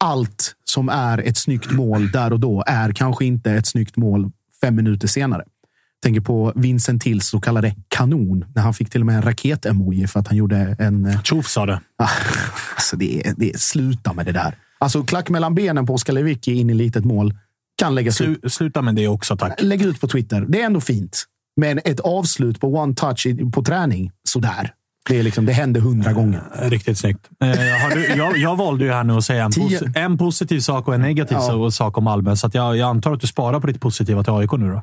allt 0.05 0.55
som 0.65 0.89
är 0.89 1.19
ett 1.19 1.37
snyggt 1.37 1.73
mål 1.73 2.11
där 2.11 2.33
och 2.33 2.41
då 2.41 2.65
är 2.67 2.93
kanske 2.93 3.25
inte 3.25 3.53
ett 3.53 3.67
snyggt 3.67 3.97
mål 3.97 4.31
fem 4.61 4.75
minuter 4.75 5.09
senare. 5.09 5.45
Tänker 6.07 6.21
på 6.21 6.53
Vincent 6.57 7.03
Tills 7.03 7.29
så 7.29 7.41
kallade 7.41 7.75
kanon 7.89 8.45
när 8.55 8.63
han 8.63 8.75
fick 8.75 8.91
till 8.91 9.01
och 9.01 9.07
med 9.07 9.17
en 9.17 9.23
raket-emoji 9.23 10.07
för 10.07 10.21
att 10.21 10.29
han 10.29 10.37
gjorde 10.37 10.77
en... 10.79 11.07
Eh, 11.07 11.23
Tjoff 11.23 11.49
sa 11.49 11.67
det. 11.67 11.81
Alltså 12.75 12.97
det 12.97 13.27
är, 13.27 13.35
det 13.37 13.51
är, 13.51 13.59
sluta 13.59 14.13
med 14.13 14.27
det 14.27 14.33
där. 14.33 14.55
Alltså 14.79 15.03
klack 15.03 15.29
mellan 15.29 15.55
benen 15.55 15.87
på 15.87 15.95
Oskar 15.95 16.13
Lewicki 16.13 16.53
in 16.53 16.71
i 16.71 16.75
litet 16.75 17.05
mål 17.05 17.35
kan 17.79 17.95
läggas 17.95 18.17
Slu, 18.17 18.37
ut. 18.43 18.53
Sluta 18.53 18.83
med 18.83 18.95
det 18.95 19.09
också, 19.09 19.37
tack. 19.37 19.63
Lägg 19.63 19.83
ut 19.83 20.01
på 20.01 20.09
Twitter. 20.09 20.41
Det 20.49 20.63
är 20.63 20.67
ändå 20.67 20.81
fint. 20.81 21.25
Men 21.57 21.81
ett 21.85 22.01
avslut 22.01 22.61
på 22.61 22.75
one 22.75 22.95
touch 22.95 23.27
på 23.55 23.63
träning, 23.63 24.11
sådär. 24.29 24.73
Det, 25.09 25.19
är 25.19 25.23
liksom, 25.23 25.47
det 25.47 25.53
händer 25.53 25.81
hundra 25.81 26.13
gånger. 26.13 26.43
Riktigt 26.63 26.99
snyggt. 26.99 27.29
Eh, 27.41 27.51
du, 27.95 28.07
jag, 28.07 28.39
jag, 28.39 28.57
valde 28.57 28.85
ju 28.85 28.93
här 28.93 29.05
nu 29.05 29.13
att 29.13 29.25
säga 29.25 29.45
en, 29.45 29.53
pos 29.57 29.83
en 29.95 30.19
positiv 30.19 30.61
sak 30.61 30.89
och 30.89 30.95
en 30.95 31.01
negativ 31.01 31.39
ja. 31.41 31.71
sak 31.71 31.99
om 31.99 32.05
Malmö. 32.05 32.37
Så 32.37 32.51
jag, 32.53 32.77
jag, 32.77 32.89
antar 32.89 33.13
att 33.13 33.21
du 33.21 33.27
sparar 33.27 33.61
på 33.61 33.67
ditt 33.67 33.81
positiva 33.81 34.23
till 34.23 34.33
AIK 34.33 34.53
nu 34.53 34.71
då? 34.71 34.83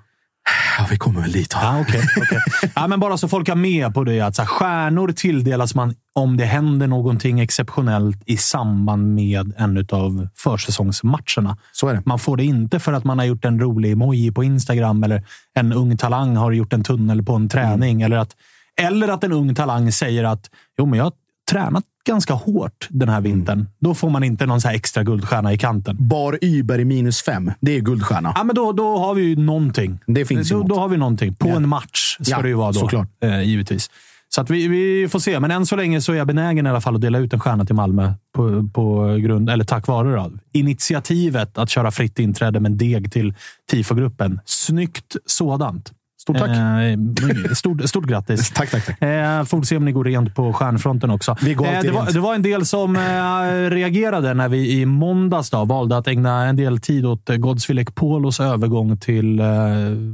Ja, 0.77 0.87
vi 0.89 0.97
kommer 0.97 1.21
väl 1.21 1.31
dit. 1.31 1.53
Ja, 1.53 1.79
okay, 1.79 2.01
okay. 2.01 2.39
ja, 2.75 2.87
men 2.87 2.99
bara 2.99 3.17
så 3.17 3.27
folk 3.27 3.49
är 3.49 3.55
med 3.55 3.93
på 3.93 4.03
det. 4.03 4.21
Att 4.21 4.35
så 4.35 4.41
här, 4.41 4.47
stjärnor 4.47 5.11
tilldelas 5.11 5.75
man 5.75 5.95
om 6.13 6.37
det 6.37 6.45
händer 6.45 6.87
någonting 6.87 7.39
exceptionellt 7.39 8.23
i 8.25 8.37
samband 8.37 9.15
med 9.15 9.53
en 9.57 9.87
av 9.91 10.27
försäsongsmatcherna. 10.35 11.57
Så 11.71 11.87
är 11.87 11.93
det. 11.93 12.01
Man 12.05 12.19
får 12.19 12.37
det 12.37 12.43
inte 12.43 12.79
för 12.79 12.93
att 12.93 13.03
man 13.03 13.19
har 13.19 13.25
gjort 13.25 13.45
en 13.45 13.59
rolig 13.59 13.91
emoji 13.91 14.31
på 14.31 14.43
Instagram 14.43 15.03
eller 15.03 15.23
en 15.53 15.73
ung 15.73 15.97
talang 15.97 16.35
har 16.35 16.51
gjort 16.51 16.73
en 16.73 16.83
tunnel 16.83 17.23
på 17.23 17.33
en 17.33 17.49
träning. 17.49 18.01
Mm. 18.01 18.05
Eller, 18.05 18.17
att, 18.17 18.35
eller 18.81 19.07
att 19.07 19.23
en 19.23 19.31
ung 19.31 19.55
talang 19.55 19.91
säger 19.91 20.23
att 20.23 20.49
jo, 20.77 20.85
men 20.85 20.97
jag 20.97 21.05
har 21.05 21.13
tränat 21.51 21.83
ganska 22.07 22.33
hårt 22.33 22.87
den 22.89 23.09
här 23.09 23.21
vintern. 23.21 23.59
Mm. 23.59 23.71
Då 23.79 23.95
får 23.95 24.09
man 24.09 24.23
inte 24.23 24.45
någon 24.45 24.61
så 24.61 24.69
extra 24.69 25.03
guldstjärna 25.03 25.53
i 25.53 25.57
kanten. 25.57 25.97
Bar 25.99 26.39
Uber 26.41 26.79
i 26.79 26.85
minus 26.85 27.21
fem. 27.21 27.51
Det 27.61 27.77
är 27.77 27.81
guldstjärna. 27.81 28.33
Ja, 28.35 28.43
men 28.43 28.55
då, 28.55 28.71
då 28.71 28.97
har 28.97 29.13
vi 29.13 29.21
ju 29.21 29.35
någonting. 29.35 29.99
Det 30.07 30.25
finns 30.25 30.49
då, 30.49 30.57
ju 30.57 30.63
då 30.63 30.75
har 30.75 30.87
vi 30.87 30.97
någonting. 30.97 31.35
På 31.35 31.47
ja. 31.47 31.55
en 31.55 31.69
match 31.69 32.17
ska 32.19 32.31
ja, 32.31 32.41
det 32.41 32.47
ju 32.47 32.53
vara 32.53 32.71
då. 32.71 32.79
Såklart. 32.79 33.07
Eh, 33.23 33.41
givetvis. 33.41 33.89
Så 34.35 34.41
att 34.41 34.49
vi, 34.49 34.67
vi 34.67 35.09
får 35.09 35.19
se. 35.19 35.39
Men 35.39 35.51
än 35.51 35.65
så 35.65 35.75
länge 35.75 36.01
så 36.01 36.13
är 36.13 36.15
jag 36.15 36.27
benägen 36.27 36.67
i 36.67 36.69
alla 36.69 36.81
fall 36.81 36.95
att 36.95 37.01
dela 37.01 37.17
ut 37.17 37.33
en 37.33 37.39
stjärna 37.39 37.65
till 37.65 37.75
Malmö 37.75 38.13
på, 38.35 38.69
på 38.73 39.15
grund, 39.21 39.49
eller 39.49 39.65
tack 39.65 39.87
vare 39.87 40.15
då. 40.15 40.31
initiativet 40.51 41.57
att 41.57 41.69
köra 41.69 41.91
fritt 41.91 42.19
inträde 42.19 42.59
med 42.59 42.71
deg 42.71 43.11
till 43.11 43.33
TIFO-gruppen. 43.71 44.39
Snyggt 44.45 45.15
sådant. 45.25 45.91
Stort 46.23 46.37
tack! 46.37 46.49
Eh, 46.49 47.53
stort, 47.53 47.89
stort 47.89 48.05
grattis! 48.05 48.49
tack, 48.55 48.71
tack, 48.71 48.85
tack. 48.85 49.01
Eh, 49.01 49.43
får 49.43 49.61
se 49.61 49.77
om 49.77 49.85
ni 49.85 49.91
går 49.91 50.03
rent 50.03 50.35
på 50.35 50.53
stjärnfronten 50.53 51.09
också. 51.09 51.35
Vi 51.41 51.53
går 51.53 51.65
eh, 51.65 51.81
det, 51.81 51.91
var, 51.91 52.11
det 52.11 52.19
var 52.19 52.35
en 52.35 52.41
del 52.41 52.65
som 52.65 52.95
eh, 52.95 53.69
reagerade 53.69 54.33
när 54.33 54.49
vi 54.49 54.81
i 54.81 54.85
måndags 54.85 55.49
då, 55.49 55.65
valde 55.65 55.97
att 55.97 56.07
ägna 56.07 56.45
en 56.45 56.55
del 56.55 56.79
tid 56.79 57.05
åt 57.05 57.29
Godswill 57.37 57.85
Polos 57.85 58.39
övergång 58.39 58.97
till 58.97 59.39
eh, 59.39 59.45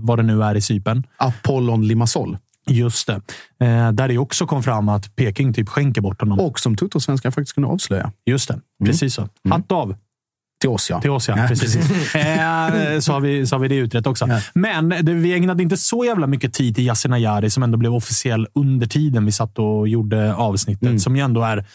vad 0.01 0.19
det 0.19 0.23
nu 0.23 0.43
är 0.43 0.55
i 0.55 0.61
Sypen. 0.61 1.03
Apollon 1.17 1.87
Limassol. 1.87 2.37
Just 2.67 3.07
det. 3.07 3.21
Eh, 3.65 3.91
där 3.91 4.07
det 4.07 4.17
också 4.17 4.45
kom 4.45 4.63
fram 4.63 4.89
att 4.89 5.15
Peking 5.15 5.53
typ 5.53 5.69
skänker 5.69 6.01
bort 6.01 6.21
honom. 6.21 6.39
Och 6.39 6.59
som 6.59 6.75
Tuttosvenskan 6.75 7.31
faktiskt 7.31 7.55
kunde 7.55 7.69
avslöja. 7.69 8.11
Just 8.25 8.47
det. 8.47 8.53
Mm. 8.53 8.63
Precis 8.85 9.13
så. 9.13 9.21
Mm. 9.21 9.51
Hatt 9.51 9.71
av. 9.71 9.95
Till 10.59 10.69
oss, 10.69 10.89
ja. 10.89 11.01
Till 11.01 11.09
oss, 11.09 11.27
ja. 11.27 11.37
ja. 11.37 11.47
Precis. 11.47 11.75
eh, 12.15 12.99
så, 12.99 13.13
har 13.13 13.19
vi, 13.19 13.47
så 13.47 13.55
har 13.55 13.59
vi 13.59 13.67
det 13.67 13.75
utrett 13.75 14.07
också. 14.07 14.27
Ja. 14.27 14.39
Men 14.53 14.89
det, 14.89 15.13
vi 15.13 15.33
ägnade 15.33 15.63
inte 15.63 15.77
så 15.77 16.05
jävla 16.05 16.27
mycket 16.27 16.53
tid 16.53 16.75
till 16.75 16.85
Yasin 16.85 17.13
Ayari, 17.13 17.49
som 17.49 17.63
ändå 17.63 17.77
blev 17.77 17.95
officiell 17.95 18.47
under 18.53 18.87
tiden 18.87 19.25
vi 19.25 19.31
satt 19.31 19.59
och 19.59 19.87
gjorde 19.87 20.35
avsnittet. 20.35 20.83
Mm. 20.83 20.99
Som 20.99 21.15
ju 21.15 21.21
ändå 21.21 21.41
är... 21.41 21.65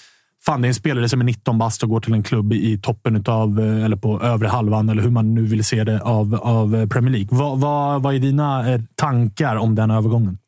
Fan, 0.47 0.62
det 0.62 0.67
är 0.67 0.69
en 0.69 0.75
spelare 0.75 1.09
som 1.09 1.21
är 1.21 1.25
19 1.25 1.59
bast 1.59 1.83
och 1.83 1.88
går 1.88 2.00
till 2.00 2.12
en 2.12 2.23
klubb 2.23 2.53
i 2.53 2.79
toppen 2.79 3.17
utav, 3.17 3.61
eller 3.61 3.97
på 3.97 4.23
övre 4.23 4.49
halvan, 4.49 4.88
eller 4.88 5.03
hur 5.03 5.11
man 5.11 5.35
nu 5.35 5.43
vill 5.43 5.64
se 5.64 5.85
det, 5.85 6.00
av, 6.00 6.35
av 6.35 6.87
Premier 6.87 7.12
League. 7.12 7.29
Vad, 7.31 7.61
vad, 7.61 8.03
vad 8.03 8.14
är 8.14 8.19
dina 8.19 8.73
eh, 8.73 8.81
tankar 8.95 9.57
om 9.57 9.75
den 9.75 9.91
övergången? 9.91 10.38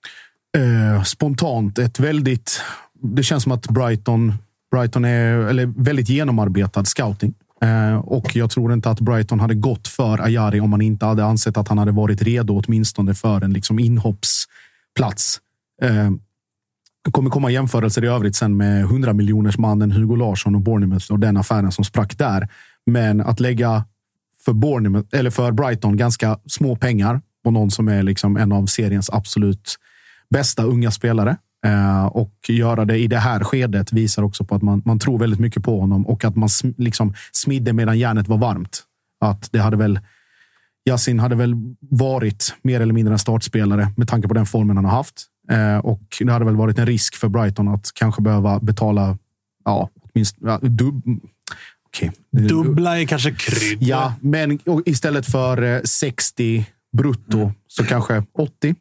Eh, 0.56 1.02
spontant 1.02 1.78
ett 1.78 2.00
väldigt... 2.00 2.62
Det 3.02 3.22
känns 3.22 3.42
som 3.42 3.52
att 3.52 3.68
Brighton, 3.68 4.34
Brighton 4.70 5.04
är 5.04 5.38
eller 5.38 5.66
väldigt 5.66 6.08
genomarbetad 6.08 6.84
scouting. 6.84 7.34
Eh, 7.62 7.96
och 7.96 8.36
jag 8.36 8.50
tror 8.50 8.72
inte 8.72 8.90
att 8.90 9.00
Brighton 9.00 9.40
hade 9.40 9.54
gått 9.54 9.88
för 9.88 10.18
Ayari 10.18 10.60
om 10.60 10.70
man 10.70 10.80
inte 10.80 11.06
hade 11.06 11.24
ansett 11.24 11.56
att 11.56 11.68
han 11.68 11.78
hade 11.78 11.92
varit 11.92 12.22
redo 12.22 12.62
åtminstone 12.66 13.14
för 13.14 13.44
en 13.44 13.52
liksom 13.52 13.78
inhoppsplats. 13.78 15.40
Eh, 15.82 16.10
det 17.04 17.10
kommer 17.12 17.30
komma 17.30 17.50
jämförelser 17.50 18.04
i 18.04 18.08
övrigt 18.08 18.36
sen 18.36 18.56
med 18.56 18.82
100 18.82 19.12
miljoners 19.12 19.58
mannen 19.58 19.92
Hugo 19.92 20.16
Larsson 20.16 20.54
och 20.54 20.60
Bournemouth 20.60 21.12
och 21.12 21.18
den 21.18 21.36
affären 21.36 21.72
som 21.72 21.84
sprack 21.84 22.18
där. 22.18 22.48
Men 22.86 23.20
att 23.20 23.40
lägga 23.40 23.84
för, 24.44 24.52
Bournemouth, 24.52 25.08
eller 25.12 25.30
för 25.30 25.52
Brighton 25.52 25.96
ganska 25.96 26.38
små 26.46 26.76
pengar 26.76 27.20
på 27.44 27.50
någon 27.50 27.70
som 27.70 27.88
är 27.88 28.02
liksom 28.02 28.36
en 28.36 28.52
av 28.52 28.66
seriens 28.66 29.10
absolut 29.10 29.76
bästa 30.30 30.62
unga 30.62 30.90
spelare 30.90 31.36
och 32.10 32.34
göra 32.48 32.84
det 32.84 32.98
i 32.98 33.06
det 33.06 33.18
här 33.18 33.44
skedet 33.44 33.92
visar 33.92 34.22
också 34.22 34.44
på 34.44 34.54
att 34.54 34.62
man, 34.62 34.82
man 34.84 34.98
tror 34.98 35.18
väldigt 35.18 35.40
mycket 35.40 35.64
på 35.64 35.80
honom 35.80 36.06
och 36.06 36.24
att 36.24 36.36
man 36.36 36.48
sm, 36.48 36.68
liksom 36.78 37.14
smidde 37.32 37.72
medan 37.72 37.98
järnet 37.98 38.28
var 38.28 38.38
varmt. 38.38 38.82
Att 39.20 39.48
det 39.52 39.58
hade 39.58 39.76
väl 39.76 40.00
Yasin 40.88 41.20
hade 41.20 41.34
väl 41.34 41.54
varit 41.80 42.54
mer 42.62 42.80
eller 42.80 42.94
mindre 42.94 43.14
en 43.14 43.18
startspelare 43.18 43.88
med 43.96 44.08
tanke 44.08 44.28
på 44.28 44.34
den 44.34 44.46
formen 44.46 44.76
han 44.76 44.84
har 44.84 44.92
haft. 44.92 45.24
Eh, 45.50 45.78
och 45.78 46.02
det 46.20 46.32
hade 46.32 46.44
väl 46.44 46.56
varit 46.56 46.78
en 46.78 46.86
risk 46.86 47.16
för 47.16 47.28
Brighton 47.28 47.68
att 47.68 47.90
kanske 47.94 48.22
behöva 48.22 48.60
betala 48.60 49.18
ja, 49.64 49.90
åtminstone 50.02 50.50
ja, 50.50 50.58
dub 50.68 51.02
okay. 51.88 52.10
Dubbla 52.30 53.00
är 53.00 53.06
kanske 53.06 53.30
krydd. 53.30 53.82
Ja, 53.82 54.14
men 54.20 54.58
istället 54.84 55.26
för 55.26 55.80
60 55.84 56.56
eh, 56.56 56.64
brutto 56.96 57.38
mm. 57.38 57.52
så 57.66 57.84
kanske 57.84 58.24
80. 58.38 58.74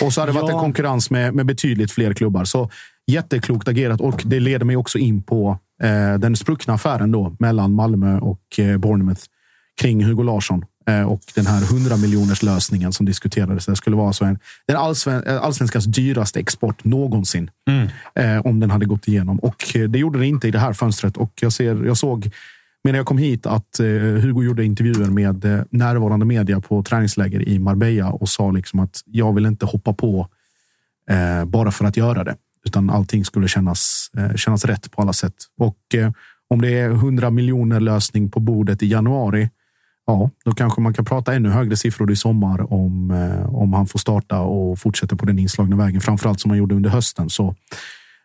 Och 0.00 0.12
så 0.12 0.20
har 0.20 0.26
det 0.26 0.32
varit 0.32 0.48
ja. 0.48 0.54
en 0.54 0.60
konkurrens 0.60 1.10
med, 1.10 1.34
med 1.34 1.46
betydligt 1.46 1.92
fler 1.92 2.12
klubbar. 2.12 2.44
Så 2.44 2.70
jätteklokt 3.06 3.68
agerat 3.68 4.00
och 4.00 4.22
det 4.24 4.40
leder 4.40 4.64
mig 4.64 4.76
också 4.76 4.98
in 4.98 5.22
på 5.22 5.58
eh, 5.82 6.14
den 6.18 6.36
spruckna 6.36 6.74
affären 6.74 7.12
då 7.12 7.36
mellan 7.38 7.74
Malmö 7.74 8.18
och 8.18 8.58
eh, 8.58 8.78
Bournemouth 8.78 9.22
kring 9.80 10.04
Hugo 10.04 10.22
Larsson 10.22 10.64
eh, 10.86 11.02
och 11.02 11.20
den 11.34 11.46
här 11.46 11.62
100 11.62 11.96
miljoners 11.96 12.42
lösningen 12.42 12.92
som 12.92 13.06
diskuterades. 13.06 13.66
Det 13.66 13.76
skulle 13.76 13.96
vara 13.96 14.12
så 14.12 14.24
en, 14.24 14.38
den 14.66 14.76
allsven, 14.76 15.22
eh, 15.22 15.42
allsvenskans 15.42 15.84
dyraste 15.84 16.40
export 16.40 16.84
någonsin 16.84 17.50
mm. 17.68 17.88
eh, 18.14 18.46
om 18.46 18.60
den 18.60 18.70
hade 18.70 18.86
gått 18.86 19.08
igenom. 19.08 19.38
Och 19.38 19.76
eh, 19.76 19.88
det 19.88 19.98
gjorde 19.98 20.18
det 20.18 20.26
inte 20.26 20.48
i 20.48 20.50
det 20.50 20.58
här 20.58 20.72
fönstret 20.72 21.16
och 21.16 21.32
jag, 21.40 21.52
ser, 21.52 21.84
jag 21.84 21.96
såg 21.96 22.30
men 22.84 22.94
jag 22.94 23.06
kom 23.06 23.18
hit 23.18 23.46
att 23.46 23.80
eh, 23.80 23.86
Hugo 23.86 24.42
gjorde 24.42 24.64
intervjuer 24.64 25.10
med 25.10 25.44
eh, 25.44 25.64
närvarande 25.70 26.26
media 26.26 26.60
på 26.60 26.82
träningsläger 26.82 27.48
i 27.48 27.58
Marbella 27.58 28.10
och 28.10 28.28
sa 28.28 28.50
liksom 28.50 28.80
att 28.80 29.02
jag 29.04 29.34
vill 29.34 29.46
inte 29.46 29.66
hoppa 29.66 29.92
på 29.92 30.28
eh, 31.10 31.44
bara 31.44 31.70
för 31.70 31.84
att 31.84 31.96
göra 31.96 32.24
det, 32.24 32.36
utan 32.66 32.90
allting 32.90 33.24
skulle 33.24 33.48
kännas, 33.48 34.10
eh, 34.16 34.34
kännas 34.34 34.64
rätt 34.64 34.90
på 34.90 35.02
alla 35.02 35.12
sätt. 35.12 35.34
Och 35.58 35.94
eh, 35.94 36.12
om 36.48 36.62
det 36.62 36.78
är 36.78 36.90
100 36.90 37.30
miljoner 37.30 37.80
lösning 37.80 38.30
på 38.30 38.40
bordet 38.40 38.82
i 38.82 38.86
januari, 38.86 39.50
ja, 40.06 40.30
då 40.44 40.52
kanske 40.52 40.80
man 40.80 40.94
kan 40.94 41.04
prata 41.04 41.34
ännu 41.34 41.48
högre 41.48 41.76
siffror 41.76 42.10
i 42.10 42.16
sommar 42.16 42.72
om, 42.72 43.10
eh, 43.10 43.54
om 43.54 43.72
han 43.72 43.86
får 43.86 43.98
starta 43.98 44.40
och 44.40 44.78
fortsätta 44.78 45.16
på 45.16 45.26
den 45.26 45.38
inslagna 45.38 45.76
vägen, 45.76 46.00
framförallt 46.00 46.40
som 46.40 46.50
han 46.50 46.58
gjorde 46.58 46.74
under 46.74 46.90
hösten. 46.90 47.30
Så 47.30 47.54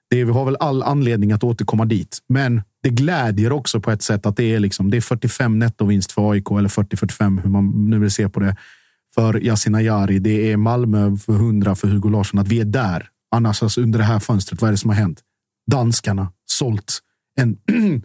det, 0.10 0.24
vi 0.24 0.32
har 0.32 0.46
väl 0.46 0.58
all 0.60 0.84
anledning 0.84 1.32
att 1.32 1.44
återkomma 1.44 1.86
dit, 1.86 2.18
men 2.28 2.62
det 2.84 2.90
glädjer 2.90 3.52
också 3.52 3.80
på 3.80 3.92
ett 3.92 4.02
sätt 4.02 4.26
att 4.26 4.38
det 4.38 4.56
är, 4.56 4.60
liksom, 4.60 4.92
det 4.92 4.98
är 4.98 5.02
45 5.02 5.60
nettovinst 5.60 6.12
för 6.12 6.32
AIK 6.32 6.52
eller 6.52 6.70
40-45 6.70 7.42
hur 7.42 7.50
man 7.50 7.90
nu 7.90 8.00
vill 8.00 8.12
se 8.12 8.30
på 8.30 8.40
det. 8.40 8.56
För 9.16 9.44
Yasin 9.44 9.76
Ayari. 9.76 10.20
Det 10.20 10.52
är 10.52 10.58
Malmö 10.58 11.18
för 11.18 11.34
100 11.34 11.76
för 11.76 11.88
Hugo 11.88 12.10
Larsson. 12.10 12.40
Att 12.40 12.48
vi 12.48 12.60
är 12.60 12.66
där. 12.66 13.08
Annars 13.32 13.64
alltså, 13.64 13.82
under 13.82 14.00
det 14.00 14.06
här 14.06 14.20
fönstret, 14.20 14.62
vad 14.62 14.68
är 14.68 14.72
det 14.72 14.78
som 14.78 14.90
har 14.90 14.98
hänt? 14.98 15.20
Danskarna 15.72 16.32
sålt 16.46 17.00
en 17.40 17.58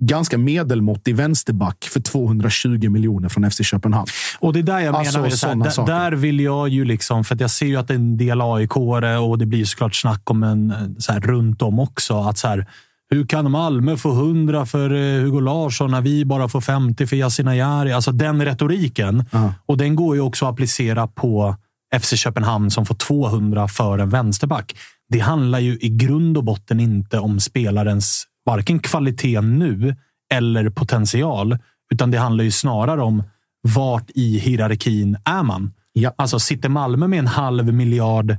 ganska 0.00 0.38
medelmåttig 0.38 1.16
vänsterback 1.16 1.84
för 1.84 2.00
220 2.00 2.90
miljoner 2.90 3.28
från 3.28 3.50
FC 3.50 3.60
Köpenhamn. 3.64 4.06
Och 4.38 4.52
det 4.52 4.58
är 4.58 4.62
där 4.62 4.80
jag 4.80 4.94
alltså, 4.94 5.18
menar. 5.18 5.30
Så 5.30 5.46
här, 5.46 5.86
där, 5.86 6.10
där, 6.10 6.12
vill 6.12 6.40
jag 6.40 6.68
ju 6.68 6.84
liksom, 6.84 7.24
för 7.24 7.36
jag 7.40 7.50
ser 7.50 7.66
ju 7.66 7.76
att 7.76 7.88
det 7.88 7.94
är 7.94 7.98
en 7.98 8.16
del 8.16 8.40
aik 8.40 8.76
och 8.76 9.38
det 9.38 9.46
blir 9.46 9.64
såklart 9.64 9.94
snack 9.94 10.30
om 10.30 10.42
en 10.42 10.96
så 10.98 11.12
här, 11.12 11.20
runt 11.20 11.62
om 11.62 11.78
också. 11.78 12.20
Att 12.20 12.38
så 12.38 12.48
här, 12.48 12.66
hur 13.10 13.26
kan 13.26 13.50
Malmö 13.50 13.96
få 13.96 14.10
100 14.10 14.66
för 14.66 14.90
eh, 14.90 15.22
Hugo 15.22 15.40
Larsson 15.40 15.90
när 15.90 16.00
vi 16.00 16.24
bara 16.24 16.48
får 16.48 16.60
50 16.60 17.06
för 17.06 17.16
Yasin 17.16 17.48
Ayari? 17.48 17.92
Alltså 17.92 18.12
den 18.12 18.44
retoriken. 18.44 19.24
Uh. 19.34 19.50
Och 19.66 19.76
den 19.76 19.96
går 19.96 20.16
ju 20.16 20.22
också 20.22 20.46
att 20.46 20.52
applicera 20.52 21.06
på 21.06 21.56
FC 22.00 22.16
Köpenhamn 22.16 22.70
som 22.70 22.86
får 22.86 22.94
200 22.94 23.68
för 23.68 23.98
en 23.98 24.10
vänsterback. 24.10 24.76
Det 25.08 25.18
handlar 25.18 25.58
ju 25.58 25.78
i 25.80 25.88
grund 25.88 26.36
och 26.36 26.44
botten 26.44 26.80
inte 26.80 27.18
om 27.18 27.40
spelarens 27.40 28.26
varken 28.46 28.78
kvalitet 28.78 29.40
nu 29.40 29.96
eller 30.32 30.70
potential, 30.70 31.58
utan 31.92 32.10
det 32.10 32.18
handlar 32.18 32.44
ju 32.44 32.50
snarare 32.50 33.02
om 33.02 33.22
vart 33.62 34.10
i 34.14 34.38
hierarkin 34.38 35.16
är 35.24 35.42
man? 35.42 35.72
Ja. 35.92 36.14
Alltså, 36.18 36.38
sitter 36.38 36.68
Malmö 36.68 37.08
med 37.08 37.18
en 37.18 37.26
halv 37.26 37.74
miljard 37.74 38.36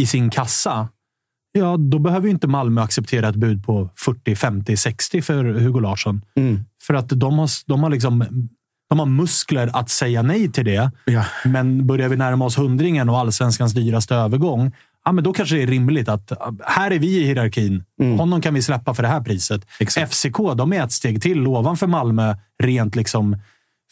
i 0.00 0.06
sin 0.06 0.30
kassa, 0.30 0.88
ja, 1.52 1.76
då 1.76 1.98
behöver 1.98 2.26
ju 2.26 2.30
inte 2.30 2.46
Malmö 2.46 2.82
acceptera 2.82 3.28
ett 3.28 3.36
bud 3.36 3.64
på 3.64 3.90
40, 3.96 4.36
50, 4.36 4.76
60 4.76 5.22
för 5.22 5.44
Hugo 5.44 5.80
Larsson. 5.80 6.24
Mm. 6.36 6.60
För 6.82 6.94
att 6.94 7.08
de 7.08 7.38
har, 7.38 7.50
de 7.66 7.82
har 7.82 7.90
liksom 7.90 8.48
de 8.88 8.98
har 8.98 9.06
muskler 9.06 9.70
att 9.72 9.90
säga 9.90 10.22
nej 10.22 10.52
till 10.52 10.64
det. 10.64 10.90
Ja. 11.04 11.24
Men 11.44 11.86
börjar 11.86 12.08
vi 12.08 12.16
närma 12.16 12.44
oss 12.44 12.58
hundringen 12.58 13.08
och 13.08 13.18
allsvenskans 13.18 13.72
dyraste 13.72 14.14
övergång, 14.14 14.72
ja, 15.04 15.12
men 15.12 15.24
då 15.24 15.32
kanske 15.32 15.56
det 15.56 15.62
är 15.62 15.66
rimligt 15.66 16.08
att 16.08 16.32
här 16.64 16.90
är 16.90 16.98
vi 16.98 17.20
i 17.20 17.24
hierarkin. 17.24 17.84
Honom 18.18 18.40
kan 18.40 18.54
vi 18.54 18.62
släppa 18.62 18.94
för 18.94 19.02
det 19.02 19.08
här 19.08 19.20
priset. 19.20 19.66
Exakt. 19.80 20.14
FCK, 20.14 20.36
de 20.56 20.72
är 20.72 20.84
ett 20.84 20.92
steg 20.92 21.22
till 21.22 21.46
ovanför 21.46 21.86
Malmö. 21.86 22.36
Rent 22.62 22.96
liksom 22.96 23.36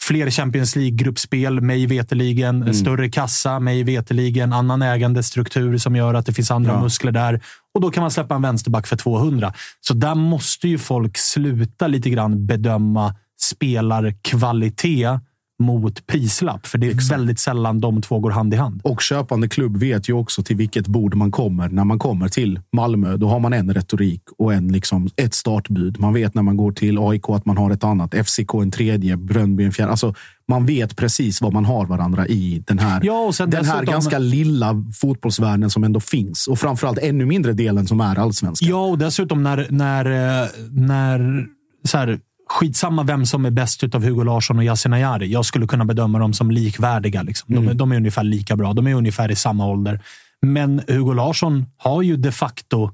fler 0.01 0.31
Champions 0.31 0.77
League-gruppspel, 0.77 1.61
mig 1.61 1.87
veteligen. 1.87 2.75
Större 2.75 3.09
kassa, 3.11 3.61
mig 3.61 3.83
veteligen. 3.83 4.53
Annan 4.53 4.83
ägandestruktur 4.83 5.79
som 5.79 5.97
gör 5.97 6.15
att 6.15 6.27
det 6.27 6.33
finns 6.33 6.51
andra 6.51 6.73
Ja. 6.73 6.83
muskler 6.83 7.13
där. 7.13 7.41
Och 7.75 7.81
då 7.81 7.91
kan 7.91 8.01
man 8.01 8.11
släppa 8.11 8.35
en 8.35 8.43
vänsterback 8.43 8.87
för 8.87 8.97
200. 8.97 9.53
Så 9.81 9.95
där 9.95 10.15
måste 10.15 10.69
ju 10.69 10.79
folk 10.79 11.19
sluta 11.19 11.87
lite 11.87 12.11
grann 12.11 12.47
bedöma 12.47 13.15
spelarkvalitet 13.41 15.21
mot 15.59 16.07
prislapp. 16.07 16.67
För 16.67 16.79
det 16.79 16.87
är 16.87 17.11
väldigt 17.11 17.39
sällan 17.39 17.81
de 17.81 18.03
två 18.03 18.19
går 18.19 18.31
hand 18.31 18.55
i 18.55 18.57
hand. 18.57 18.81
Och 18.85 19.03
köpande 19.03 19.49
klubb 19.49 19.77
vet 19.77 20.09
ju 20.09 20.13
också 20.13 20.43
till 20.43 20.57
vilket 20.57 20.87
bord 20.87 21.15
man 21.15 21.31
kommer 21.31 21.69
när 21.69 21.85
man 21.85 21.99
kommer 21.99 22.29
till 22.29 22.61
Malmö. 22.73 23.17
Då 23.17 23.29
har 23.29 23.41
man 23.41 23.53
en 23.53 23.75
retorik 23.75 24.23
och 24.39 24.55
en, 24.55 24.73
liksom, 24.73 25.09
ett 25.17 25.35
startbud. 25.35 26.01
Man 26.01 26.15
vet 26.15 26.35
när 26.35 26.43
man 26.43 26.57
går 26.57 26.73
till 26.73 26.99
AIK 26.99 27.29
att 27.29 27.47
man 27.47 27.57
har 27.57 27.71
ett 27.71 27.85
annat. 27.85 28.15
FCK 28.15 28.55
en 28.55 28.71
tredje, 28.71 29.17
Brönnby 29.17 29.65
en 29.65 29.73
fjärde. 29.73 29.91
Alltså, 29.91 30.15
man 30.49 30.67
vet 30.67 30.97
precis 30.97 31.41
vad 31.43 31.53
man 31.53 31.65
har 31.65 31.87
varandra 31.87 32.27
i 32.27 32.63
den 32.67 32.79
här, 32.79 33.01
Ja, 33.05 33.33
den 33.47 33.65
här 33.65 33.85
ganska 33.85 34.19
lilla 34.19 34.85
fotbollsvärlden 34.95 35.71
som 35.71 35.85
ändå 35.85 36.01
finns. 36.01 36.47
Och 36.47 36.59
framförallt 36.59 36.99
ännu 36.99 37.27
mindre 37.27 37.53
delen 37.53 37.87
som 37.87 38.01
är 38.01 38.19
allsvenskan. 38.19 38.69
Ja, 38.69 38.85
och 38.87 38.99
dessutom 38.99 39.43
när, 39.43 39.67
när, 39.71 40.05
eh, 40.43 40.49
när 40.71 41.47
så 41.85 41.99
här, 41.99 42.19
skitsamma 42.49 43.03
vem 43.03 43.27
som 43.27 43.45
är 43.45 43.51
bäst 43.51 43.85
utav 43.85 44.05
Hugo 44.05 44.23
Larsson 44.25 44.59
och 44.59 44.65
Yasin 44.65 44.93
Ayari. 44.93 45.27
Jag 45.33 45.45
skulle 45.45 45.67
kunna 45.67 45.85
bedöma 45.85 46.19
dem 46.19 46.33
som 46.33 46.51
likvärdiga. 46.51 47.23
Liksom. 47.23 47.55
De, 47.55 47.69
är- 47.69 47.75
de 47.75 47.93
är 47.93 47.97
ungefär 47.97 48.25
lika 48.25 48.57
bra. 48.57 48.73
De 48.73 48.87
är 48.87 48.95
ungefär 48.95 49.31
i 49.31 49.37
samma 49.37 49.67
ålder. 49.67 50.01
Men 50.43 50.83
Hugo 50.89 51.13
Larsson 51.13 51.67
har 51.77 52.03
ju 52.03 52.17
de 52.17 52.33
facto 52.33 52.91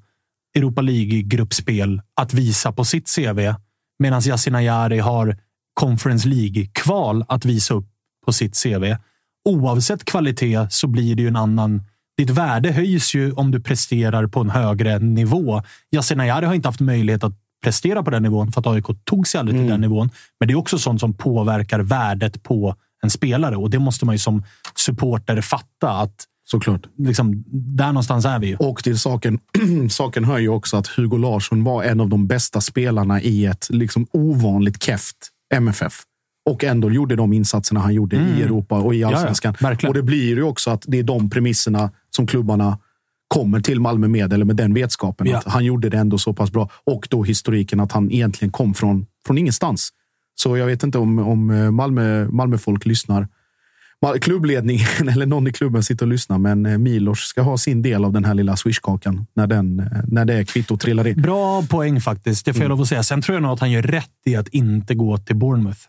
Europa 0.57 0.83
League-gruppspel 0.83 2.01
att 2.15 2.35
visa 2.35 2.73
på 2.73 2.85
sitt 2.85 3.15
CV. 3.17 3.55
Medan 3.99 4.21
Yasin 4.25 4.55
Ayari 4.55 4.99
har 4.99 5.37
Conference 5.75 6.29
League-kval 6.29 7.25
att 7.29 7.45
visa 7.45 7.75
upp 7.75 7.87
på 8.27 8.33
sitt 8.33 8.63
CV. 8.63 8.95
Oavsett 9.45 10.05
kvalitet 10.05 10.67
så 10.71 10.87
blir 10.87 11.15
det 11.15 11.23
ju 11.23 11.29
en 11.29 11.37
annan... 11.37 11.83
Ditt 12.19 12.31
värde 12.31 12.73
höjs 12.73 13.15
ju 13.15 13.33
om 13.33 13.51
du 13.51 13.61
presterar 13.61 14.27
på 14.27 14.41
en 14.41 14.51
högre 14.51 14.99
nivå. 14.99 15.63
Yasin 15.93 16.21
Ayari 16.21 16.47
har 16.47 16.55
inte 16.55 16.69
haft 16.69 16.81
möjlighet 16.81 17.25
att 17.25 17.33
prestera 17.65 18.03
på 18.03 18.11
den 18.11 18.23
nivån 18.23 18.53
för 18.53 18.61
att 18.61 18.67
AIK 18.67 18.87
tog 19.05 19.29
sig 19.29 19.39
aldrig 19.39 19.59
till 19.59 19.69
den 19.69 19.81
nivån. 19.81 20.11
Men 20.41 20.49
det 20.49 20.55
är 20.55 20.59
också 20.59 20.79
sånt 20.79 21.01
som 21.01 21.15
påverkar 21.15 21.81
värdet 21.81 22.43
på 22.43 22.75
en 23.03 23.11
spelare 23.11 23.57
och 23.57 23.71
det 23.71 23.79
måste 23.79 24.07
man 24.07 24.15
ju 24.15 24.19
som 24.19 24.45
supporter 24.75 25.41
fatta 25.41 25.91
att 25.91 26.27
Såklart. 26.47 26.87
liksom, 26.99 27.45
där 27.77 27.87
någonstans 27.87 28.25
är 28.25 28.39
vi 28.39 28.47
ju. 28.47 28.57
Och 28.57 28.85
till 28.85 28.99
saken, 28.99 29.39
saken 29.91 30.25
hör 30.25 30.39
ju 30.39 30.49
också 30.49 30.77
att 30.77 30.87
Hugo 30.87 31.17
Larsson 31.17 31.65
var 31.65 31.85
en 31.85 32.01
av 32.01 32.09
de 32.09 32.27
bästa 32.27 32.61
spelarna 32.61 33.21
i 33.21 33.47
ett 33.47 33.67
liksom 33.71 34.07
ovanligt 34.13 34.83
keft 34.83 35.17
MFF. 35.55 36.03
Och 36.51 36.65
ändå 36.65 36.91
gjorde 36.91 37.17
de 37.17 37.33
insatserna 37.33 37.81
han 37.81 37.95
gjorde 37.95 38.17
i 38.17 38.43
Europa 38.43 38.79
och 38.79 38.95
i 38.95 38.99
ja, 38.99 39.09
allsvenskan. 39.09 39.55
verkligen. 39.61 39.91
och 39.91 39.95
det 39.95 40.03
blir 40.03 40.37
ju 40.37 40.43
också 40.43 40.71
att 40.71 40.85
det 40.87 40.99
är 40.99 41.03
de 41.03 41.31
premisserna 41.31 41.91
som 42.17 42.27
klubbarna 42.27 42.79
kommer 43.35 43.61
till 43.61 43.81
Malmö 43.81 44.09
med, 44.09 44.33
eller 44.33 44.45
med 44.45 44.57
den 44.57 44.75
vetskapen. 44.75 45.27
Ja. 45.27 45.39
Att 45.39 45.45
han 45.45 45.65
gjorde 45.65 45.89
det 45.89 45.99
ändå 45.99 46.19
så 46.19 46.33
pass 46.33 46.53
bra. 46.53 46.71
Och 46.85 47.09
då 47.11 47.25
historiken 47.25 47.81
att 47.81 47.93
han 47.93 48.11
egentligen 48.11 48.53
kom 48.53 48.75
från, 48.75 49.07
från 49.27 49.39
ingenstans. 49.39 49.91
Så 50.35 50.57
jag 50.57 50.67
vet 50.67 50.83
inte 50.83 50.99
om, 50.99 51.19
om 51.19 51.51
eh, 51.51 51.71
Malmö, 51.71 52.29
Malmöfolk 52.31 52.87
lyssnar. 52.87 53.29
Mal- 54.03 54.19
Klubbledningen 54.19 54.87
eller 55.09 55.27
någon 55.27 55.47
i 55.47 55.53
klubben 55.53 55.83
sitter 55.83 56.07
och 56.07 56.11
lyssnar, 56.11 56.39
men 56.39 56.67
eh, 56.67 56.79
Milos 56.79 57.19
ska 57.19 57.43
ha 57.43 57.59
sin 57.59 57.83
del 57.83 58.05
av 58.05 58.13
den 58.13 58.25
här 58.25 58.35
lilla 58.35 58.57
swishkakan 58.57 59.27
när, 59.35 59.47
den, 59.47 59.81
eh, 59.81 59.87
när 60.09 60.25
det 60.25 60.45
kvittot 60.45 60.81
trillar 60.81 61.07
in. 61.07 61.23
Bra 61.23 61.63
poäng 61.63 62.01
faktiskt. 62.01 62.45
Det 62.47 62.55
får 62.55 62.63
jag 62.63 62.69
lov 62.69 62.81
att 62.81 62.89
säga. 62.89 63.03
Sen 63.03 63.23
tror 63.23 63.37
jag 63.37 63.43
nog 63.43 63.53
att 63.53 63.61
han 63.61 63.71
gör 63.71 63.83
rätt 63.83 64.11
i 64.27 64.37
att 64.37 64.49
inte 64.49 64.95
gå 64.95 65.19
till 65.19 65.37
Bournemouth. 65.37 65.81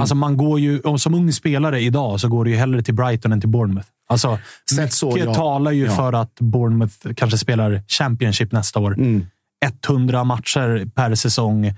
Alltså 0.00 0.14
man 0.14 0.36
går 0.36 0.60
ju, 0.60 0.82
som 0.98 1.14
ung 1.14 1.32
spelare 1.32 1.80
idag 1.80 2.20
så 2.20 2.28
går 2.28 2.44
det 2.44 2.50
ju 2.50 2.56
hellre 2.56 2.82
till 2.82 2.94
Brighton 2.94 3.32
än 3.32 3.40
till 3.40 3.48
Bournemouth. 3.48 3.88
Alltså, 4.08 4.38
Sett 4.70 4.78
mycket 4.78 4.94
så, 4.94 5.18
ja. 5.18 5.34
talar 5.34 5.70
ju 5.72 5.84
Ja. 5.84 5.90
för 5.96 6.12
att 6.12 6.34
Bournemouth 6.40 7.14
kanske 7.16 7.38
spelar 7.38 7.82
Championship 7.88 8.52
nästa 8.52 8.80
år. 8.80 8.96
100 9.88 10.24
matcher 10.24 10.90
per 10.94 11.14
säsong. 11.14 11.72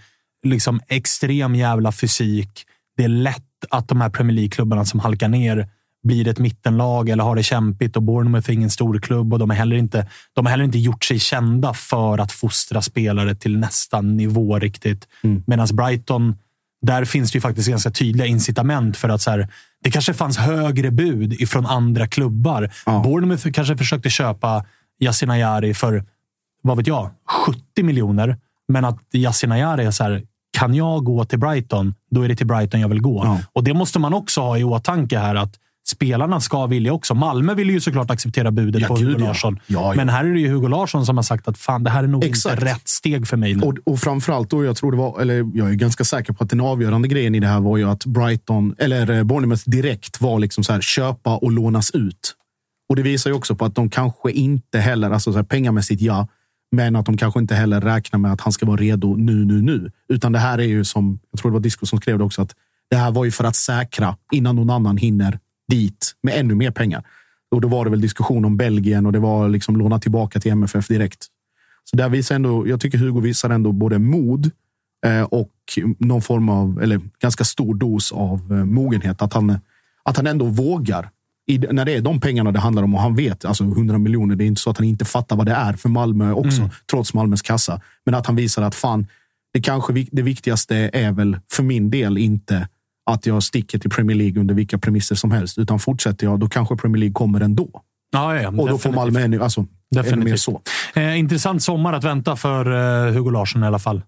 Liksom 0.46 0.80
extrem 0.88 1.54
jävla 1.54 1.92
fysik. 1.92 2.64
Det 2.96 3.04
är 3.04 3.08
lätt 3.08 3.42
att 3.70 3.88
de 3.88 4.00
här 4.00 4.10
Premier 4.10 4.34
League-klubbarna 4.34 4.84
som 4.84 5.00
halkar 5.00 5.28
ner 5.28 5.68
blir 6.02 6.28
ett 6.28 6.38
mittenlag 6.38 7.08
eller 7.08 7.24
har 7.24 7.36
det 7.36 7.42
kämpigt 7.42 7.96
och 7.96 8.02
Bournemouth 8.02 8.50
är 8.50 8.54
ingen 8.54 8.70
stor 8.70 8.98
klubb 8.98 9.32
och 9.32 9.38
de, 9.38 9.50
är 9.50 9.54
heller 9.54 9.76
inte, 9.76 10.06
de 10.34 10.46
har 10.46 10.50
heller 10.50 10.64
inte 10.64 10.78
gjort 10.78 11.04
sig 11.04 11.18
kända 11.18 11.74
för 11.74 12.18
att 12.18 12.32
fostra 12.32 12.82
spelare 12.82 13.34
till 13.34 13.58
nästa 13.58 14.00
nivå 14.00 14.58
riktigt. 14.58 15.08
Medan 15.46 15.66
Brighton, 15.72 16.36
där 16.82 17.04
finns 17.04 17.32
det 17.32 17.36
ju 17.36 17.40
faktiskt 17.40 17.68
ganska 17.68 17.90
tydliga 17.90 18.26
incitament 18.26 18.96
för 18.96 19.08
att 19.08 19.20
så 19.20 19.30
här, 19.30 19.48
det 19.82 19.90
kanske 19.90 20.14
fanns 20.14 20.38
högre 20.38 20.90
bud 20.90 21.32
ifrån 21.32 21.66
andra 21.66 22.06
klubbar. 22.06 22.70
Ja. 22.86 23.02
Bournemouth 23.04 23.50
kanske 23.50 23.76
försökte 23.76 24.10
köpa 24.10 24.64
Yasin 25.00 25.30
Ayari 25.30 25.74
för, 25.74 26.04
vad 26.62 26.76
vet 26.76 26.86
jag, 26.86 27.10
70 27.46 27.82
miljoner. 27.82 28.36
Men 28.68 28.84
att 28.84 28.98
Yasin 29.12 29.52
Ayari 29.52 29.84
är 29.84 29.90
så 29.90 30.04
här, 30.04 30.22
kan 30.58 30.74
jag 30.74 31.04
gå 31.04 31.24
till 31.24 31.38
Brighton, 31.38 31.94
då 32.10 32.22
är 32.22 32.28
det 32.28 32.36
till 32.36 32.46
Brighton 32.46 32.80
jag 32.80 32.88
vill 32.88 33.00
gå. 33.00 33.24
Ja. 33.24 33.38
Och 33.52 33.64
det 33.64 33.74
måste 33.74 33.98
man 33.98 34.14
också 34.14 34.40
ha 34.40 34.58
i 34.58 34.64
åtanke 34.64 35.18
här 35.18 35.34
att 35.34 35.54
spelarna 35.92 36.40
ska 36.40 36.66
vilja 36.66 36.92
också. 36.92 37.14
Malmö 37.14 37.54
vill 37.54 37.70
ju 37.70 37.80
såklart 37.80 38.10
acceptera 38.10 38.50
budet 38.50 38.82
Ja, 38.82 38.88
på 38.88 38.96
Hugo. 38.96 39.18
Larsson. 39.18 39.60
Ja, 39.66 39.80
ja. 39.80 39.94
Men 39.96 40.08
här 40.08 40.24
är 40.24 40.32
det 40.32 40.40
ju 40.40 40.48
Hugo 40.48 40.68
Larsson 40.68 41.06
som 41.06 41.16
har 41.16 41.22
sagt 41.22 41.48
att 41.48 41.58
fan, 41.58 41.84
det 41.84 41.90
här 41.90 42.04
är 42.04 42.08
nog 42.08 42.24
Exakt. 42.24 42.54
inte 42.54 42.72
rätt 42.72 42.88
steg 42.88 43.28
för 43.28 43.36
mig 43.36 43.54
nu. 43.54 43.62
Och, 43.62 43.74
och 43.84 43.98
framförallt 43.98 44.50
då, 44.50 44.64
jag 44.64 44.76
tror 44.76 44.92
det 44.92 44.98
var, 44.98 45.20
eller 45.20 45.50
jag 45.54 45.70
är 45.70 45.74
ganska 45.74 46.04
säker 46.04 46.32
på 46.32 46.44
att 46.44 46.50
den 46.50 46.60
avgörande 46.60 47.08
grejen 47.08 47.34
i 47.34 47.40
det 47.40 47.46
här 47.46 47.60
var 47.60 47.76
ju 47.76 47.88
att 47.88 48.06
Brighton, 48.06 48.74
eller 48.78 49.10
eh, 49.10 49.22
Bournemouth 49.24 49.62
direkt 49.66 50.20
var 50.20 50.38
liksom 50.38 50.64
så 50.64 50.72
här, 50.72 50.80
köpa 50.80 51.36
och 51.36 51.52
lånas 51.52 51.90
ut. 51.90 52.34
Och 52.88 52.96
det 52.96 53.02
visar 53.02 53.30
ju 53.30 53.36
också 53.36 53.54
på 53.54 53.64
att 53.64 53.74
de 53.74 53.90
kanske 53.90 54.32
inte 54.32 54.78
heller, 54.78 55.10
alltså 55.10 55.32
så 55.32 55.38
här, 55.38 55.44
pengamässigt 55.44 56.02
ja, 56.02 56.28
men 56.72 56.96
att 56.96 57.06
de 57.06 57.16
kanske 57.16 57.40
inte 57.40 57.54
heller 57.54 57.80
räknar 57.80 58.18
med 58.18 58.32
att 58.32 58.40
han 58.40 58.52
ska 58.52 58.66
vara 58.66 58.76
redo 58.76 59.16
nu, 59.16 59.44
nu, 59.44 59.62
nu. 59.62 59.90
Utan 60.08 60.32
det 60.32 60.38
här 60.38 60.58
är 60.58 60.64
ju 60.64 60.84
som, 60.84 61.18
jag 61.30 61.40
tror 61.40 61.50
det 61.50 61.52
var 61.52 61.60
Disco 61.60 61.86
som 61.86 62.00
skrev 62.00 62.18
det 62.18 62.24
också, 62.24 62.42
att 62.42 62.54
det 62.90 62.96
här 62.96 63.10
var 63.10 63.24
ju 63.24 63.30
för 63.30 63.44
att 63.44 63.56
säkra 63.56 64.16
innan 64.32 64.56
någon 64.56 64.70
annan 64.70 64.96
hinner 64.96 65.38
dit 65.72 66.14
med 66.22 66.38
ännu 66.38 66.54
mer 66.54 66.70
pengar. 66.70 67.04
Och 67.50 67.60
då 67.60 67.68
var 67.68 67.84
det 67.84 67.90
väl 67.90 68.00
diskussion 68.00 68.44
om 68.44 68.56
Belgien 68.56 69.06
och 69.06 69.12
det 69.12 69.18
var 69.18 69.48
liksom 69.48 69.76
låna 69.76 69.98
tillbaka 69.98 70.40
till 70.40 70.52
MFF 70.52 70.88
direkt. 70.88 71.26
Så 71.84 71.96
där 71.96 72.08
visar 72.08 72.34
ändå, 72.34 72.68
jag 72.68 72.80
tycker 72.80 72.98
Hugo 72.98 73.20
visar 73.20 73.50
ändå 73.50 73.72
både 73.72 73.98
mod 73.98 74.50
eh, 75.06 75.22
och 75.22 75.52
någon 75.98 76.22
form 76.22 76.48
av, 76.48 76.82
eller 76.82 77.00
ganska 77.20 77.44
stor 77.44 77.74
dos 77.74 78.12
av 78.12 78.52
eh, 78.52 78.64
mogenhet. 78.64 79.22
Att 79.22 79.32
han, 79.32 79.58
att 80.02 80.16
han 80.16 80.26
ändå 80.26 80.44
vågar. 80.44 81.10
I, 81.46 81.58
när 81.58 81.84
det 81.84 81.92
är 81.92 82.00
de 82.00 82.20
pengarna 82.20 82.52
det 82.52 82.58
handlar 82.58 82.82
om 82.82 82.94
och 82.94 83.00
han 83.00 83.14
vet, 83.14 83.44
alltså 83.44 83.64
100 83.64 83.98
miljoner, 83.98 84.36
det 84.36 84.44
är 84.44 84.46
inte 84.46 84.60
så 84.60 84.70
att 84.70 84.78
han 84.78 84.86
inte 84.86 85.04
fattar 85.04 85.36
vad 85.36 85.46
det 85.46 85.52
är 85.52 85.72
för 85.72 85.88
Malmö 85.88 86.32
också, 86.32 86.70
trots 86.90 87.14
Malmös 87.14 87.42
kassa. 87.42 87.80
Men 88.04 88.14
att 88.14 88.26
han 88.26 88.36
visar 88.36 88.62
att 88.62 88.74
fan, 88.74 89.06
det 89.52 89.60
kanske 89.60 90.06
det 90.12 90.22
viktigaste 90.22 90.90
är 90.92 91.12
väl 91.12 91.38
för 91.50 91.62
min 91.62 91.90
del 91.90 92.18
inte 92.18 92.68
att 93.10 93.26
jag 93.26 93.42
sticker 93.42 93.78
till 93.78 93.90
Premier 93.90 94.16
League 94.16 94.40
under 94.40 94.54
vilka 94.54 94.78
premisser 94.78 95.14
som 95.14 95.30
helst, 95.30 95.58
utan 95.58 95.78
fortsätter 95.78 96.26
jag, 96.26 96.40
då 96.40 96.48
kanske 96.48 96.76
Premier 96.76 97.00
League 97.00 97.12
kommer 97.12 97.40
ändå. 97.40 97.82
Ja, 98.12 98.36
ja, 98.36 98.48
Och 98.48 98.54
då 98.54 98.64
får 98.64 98.72
definitivt. 98.72 98.94
Malmö 98.94 99.20
ännu, 99.20 99.42
alltså, 99.42 99.60
ännu 99.60 99.68
mer 99.94 100.02
Definitivt. 100.02 100.40
så. 100.40 100.60
Eh, 100.94 101.18
intressant 101.18 101.62
sommar 101.62 101.92
att 101.92 102.04
vänta 102.04 102.36
för 102.36 102.66
eh, 103.06 103.12
Hugo 103.12 103.30
Larsson 103.30 103.62
i 103.62 103.66
alla 103.66 103.78
fall. 103.78 104.02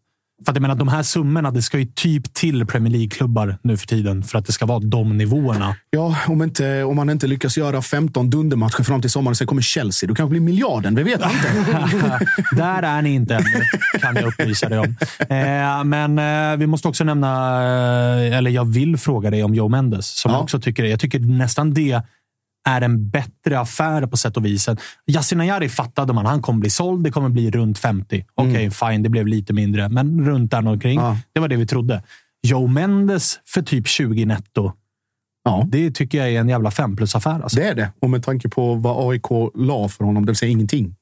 För 0.44 0.52
att 0.52 0.56
jag 0.56 0.62
menar, 0.62 0.74
de 0.74 0.88
här 0.88 1.02
summorna, 1.02 1.50
det 1.50 1.62
ska 1.62 1.78
ju 1.78 1.84
typ 1.84 2.34
till 2.34 2.66
Premier 2.66 2.92
League-klubbar 2.92 3.58
nu 3.62 3.76
för 3.76 3.86
tiden 3.86 4.22
för 4.22 4.38
att 4.38 4.46
det 4.46 4.52
ska 4.52 4.66
vara 4.66 4.78
de 4.78 5.18
nivåerna. 5.18 5.76
Ja, 5.90 6.16
om, 6.28 6.42
inte, 6.42 6.82
om 6.84 6.96
man 6.96 7.10
inte 7.10 7.26
lyckas 7.26 7.56
göra 7.58 7.82
15 7.82 8.30
dundermatcher 8.30 8.82
fram 8.82 9.00
till 9.00 9.10
sommaren, 9.10 9.34
sen 9.36 9.46
kommer 9.46 9.62
Chelsea. 9.62 10.08
Då 10.08 10.14
kanske 10.14 10.30
blir 10.30 10.40
miljarden. 10.40 10.94
Vi 10.94 11.02
vet 11.02 11.20
inte. 11.32 12.20
Där 12.56 12.82
är 12.82 13.02
ni 13.02 13.14
inte 13.14 13.34
ännu, 13.34 13.44
kan 14.00 14.16
jag 14.16 14.24
upplysa 14.24 14.68
dig 14.68 14.78
om. 14.78 14.96
Eh, 15.18 15.84
men 15.84 16.18
eh, 16.52 16.56
vi 16.58 16.66
måste 16.66 16.88
också 16.88 17.04
nämna, 17.04 17.28
eh, 17.62 18.36
eller 18.36 18.50
jag 18.50 18.64
vill 18.64 18.96
fråga 18.96 19.30
dig 19.30 19.44
om 19.44 19.54
Joe 19.54 19.68
Mendes. 19.68 20.06
Som 20.06 20.30
Ja. 20.30 20.36
jag 20.36 20.42
också 20.42 20.60
tycker, 20.60 20.84
jag 20.84 21.00
tycker 21.00 21.18
nästan 21.20 21.74
det 21.74 22.02
är 22.64 22.80
en 22.80 23.10
bättre 23.10 23.60
affär 23.60 24.06
på 24.06 24.16
sätt 24.16 24.36
och 24.36 24.44
vis. 24.44 24.68
Yasin 25.06 25.40
Ayari 25.40 25.68
fattade 25.68 26.12
man, 26.12 26.26
han 26.26 26.42
kommer 26.42 26.60
bli 26.60 26.70
såld. 26.70 27.04
Det 27.04 27.10
kommer 27.10 27.28
bli 27.28 27.50
runt 27.50 27.78
50. 27.78 28.24
Okej, 28.34 28.70
fine, 28.70 29.02
det 29.02 29.08
blev 29.08 29.26
lite 29.26 29.52
mindre, 29.52 29.88
men 29.88 30.26
runt 30.26 30.50
där 30.50 30.68
omkring. 30.68 31.00
Ja. 31.00 31.18
Det 31.32 31.40
var 31.40 31.48
det 31.48 31.56
vi 31.56 31.66
trodde. 31.66 32.02
Joe 32.42 32.66
Mendes 32.66 33.40
för 33.46 33.62
typ 33.62 33.88
20 33.88 34.24
netto. 34.24 34.72
Ja. 35.44 35.66
Det 35.68 35.90
tycker 35.90 36.18
jag 36.18 36.30
är 36.30 36.40
en 36.40 36.48
jävla 36.48 36.70
fem 36.70 36.96
plus-affär. 36.96 37.40
Alltså. 37.40 37.56
Det 37.56 37.68
är 37.68 37.74
det. 37.74 37.92
Och 38.00 38.10
med 38.10 38.22
tanke 38.22 38.48
på 38.48 38.74
vad 38.74 39.10
AIK 39.10 39.52
la 39.54 39.88
för 39.88 40.04
honom, 40.04 40.26
det 40.26 40.30
vill 40.30 40.36
säga 40.36 40.50
ingenting. 40.50 40.96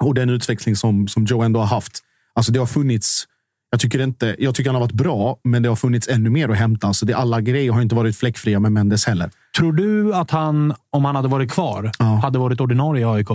Och 0.00 0.14
den 0.14 0.30
utveckling 0.30 0.76
som, 0.76 1.08
som 1.08 1.24
Joe 1.24 1.42
ändå 1.42 1.60
har 1.60 1.66
haft. 1.66 2.00
Alltså 2.34 2.52
det 2.52 2.58
har 2.58 2.66
funnits... 2.66 3.26
Jag 3.74 3.80
tycker, 3.80 4.00
inte, 4.00 4.36
jag 4.38 4.54
tycker 4.54 4.70
han 4.70 4.74
har 4.74 4.80
varit 4.80 4.92
bra, 4.92 5.36
men 5.44 5.62
det 5.62 5.68
har 5.68 5.76
funnits 5.76 6.08
ännu 6.08 6.30
mer 6.30 6.48
att 6.48 6.56
hämta. 6.56 6.86
Alltså 6.86 7.06
det, 7.06 7.14
alla 7.14 7.40
grejer 7.40 7.72
har 7.72 7.82
inte 7.82 7.94
varit 7.94 8.16
fläckfria 8.16 8.60
med 8.60 8.72
Mendes 8.72 9.06
heller. 9.06 9.30
Tror 9.58 9.72
du 9.72 10.14
att 10.14 10.30
han, 10.30 10.74
om 10.90 11.04
han 11.04 11.16
hade 11.16 11.28
varit 11.28 11.50
kvar, 11.52 11.90
Ja. 11.98 12.04
hade 12.04 12.38
varit 12.38 12.60
ordinarie 12.60 13.02
i 13.02 13.04
AIK? 13.04 13.28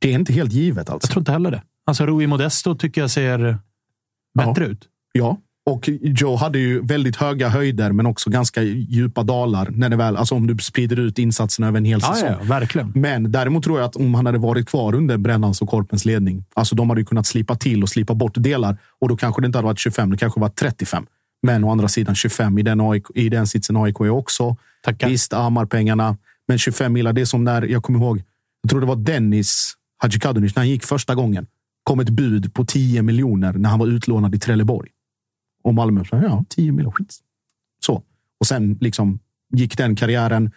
Det 0.00 0.08
är 0.10 0.14
inte 0.14 0.32
helt 0.32 0.52
givet 0.52 0.90
alltså. 0.90 1.06
Jag 1.06 1.10
tror 1.12 1.20
inte 1.20 1.32
heller 1.32 1.50
det. 1.50 1.62
Alltså, 1.86 2.06
Rui 2.06 2.26
Modesto 2.26 2.74
tycker 2.74 3.00
jag 3.00 3.10
ser 3.10 3.58
bättre 4.38 4.66
ut. 4.66 4.88
Ja, 5.12 5.36
och 5.70 5.88
Joe 6.02 6.36
hade 6.36 6.58
ju 6.58 6.80
väldigt 6.86 7.16
höga 7.16 7.48
höjder, 7.48 7.92
men 7.92 8.06
också 8.06 8.30
ganska 8.30 8.62
djupa 8.62 9.22
dalar. 9.22 9.68
När 9.74 9.88
det 9.88 9.96
väl, 9.96 10.16
alltså 10.16 10.34
om 10.34 10.46
du 10.46 10.58
sprider 10.58 10.98
ut 10.98 11.18
insatserna 11.18 11.68
över 11.68 11.78
en 11.78 11.84
hel 11.84 11.98
Ja, 12.02 12.14
säsong. 12.14 12.28
ja, 12.40 12.44
verkligen. 12.44 12.92
Men 12.94 13.32
däremot 13.32 13.64
tror 13.64 13.78
jag 13.78 13.86
att 13.86 13.96
om 13.96 14.14
han 14.14 14.26
hade 14.26 14.38
varit 14.38 14.66
kvar 14.68 14.94
under 14.94 15.16
Brännans 15.18 15.62
och 15.62 15.68
Korpens 15.68 16.04
ledning, 16.04 16.44
alltså 16.54 16.74
de 16.76 16.88
hade 16.88 17.00
ju 17.00 17.04
kunnat 17.04 17.26
slipa 17.26 17.54
till 17.54 17.82
och 17.82 17.88
slipa 17.88 18.14
bort 18.14 18.32
delar 18.36 18.76
och 19.00 19.08
då 19.08 19.16
kanske 19.16 19.40
det 19.42 19.46
inte 19.46 19.58
hade 19.58 19.66
varit 19.66 19.78
25, 19.78 20.10
det 20.10 20.16
kanske 20.16 20.40
var 20.40 20.48
35. 20.48 21.06
Men 21.42 21.64
å 21.64 21.70
andra 21.72 21.88
sidan 21.88 22.14
25 22.14 22.58
i 22.58 22.62
den, 22.62 22.80
AIK, 22.80 23.04
i 23.14 23.28
den 23.28 23.46
sitsen 23.46 23.76
AIK 23.76 24.00
är 24.00 24.10
också. 24.10 24.56
Tackar. 24.84 25.08
Visst, 25.08 25.32
Ammar-pengarna, 25.32 26.16
men 26.48 26.58
25 26.58 26.92
millar, 26.92 27.12
det 27.12 27.20
är 27.20 27.24
som 27.24 27.44
när, 27.44 27.62
jag 27.62 27.82
kommer 27.82 27.98
ihåg, 27.98 28.22
jag 28.62 28.70
tror 28.70 28.80
det 28.80 28.86
var 28.86 28.96
Dennis 28.96 29.72
Hadzikadunic, 29.98 30.54
när 30.56 30.60
han 30.60 30.68
gick 30.70 30.84
första 30.84 31.14
gången, 31.14 31.46
kom 31.84 32.00
ett 32.00 32.10
bud 32.10 32.54
på 32.54 32.64
10 32.64 33.02
miljoner 33.02 33.52
när 33.52 33.70
han 33.70 33.78
var 33.78 33.86
utlånad 33.86 34.34
i 34.34 34.38
Trelleborg. 34.38 34.90
Och 35.62 35.74
Malmö 35.74 36.04
sa, 36.04 36.16
ja, 36.16 36.44
10 36.48 36.72
miljoner, 36.72 36.96
skit. 36.96 37.16
Så. 37.86 38.02
Och 38.40 38.46
sen 38.46 38.78
liksom 38.80 39.18
gick 39.54 39.76
den 39.76 39.96
karriären 39.96 40.50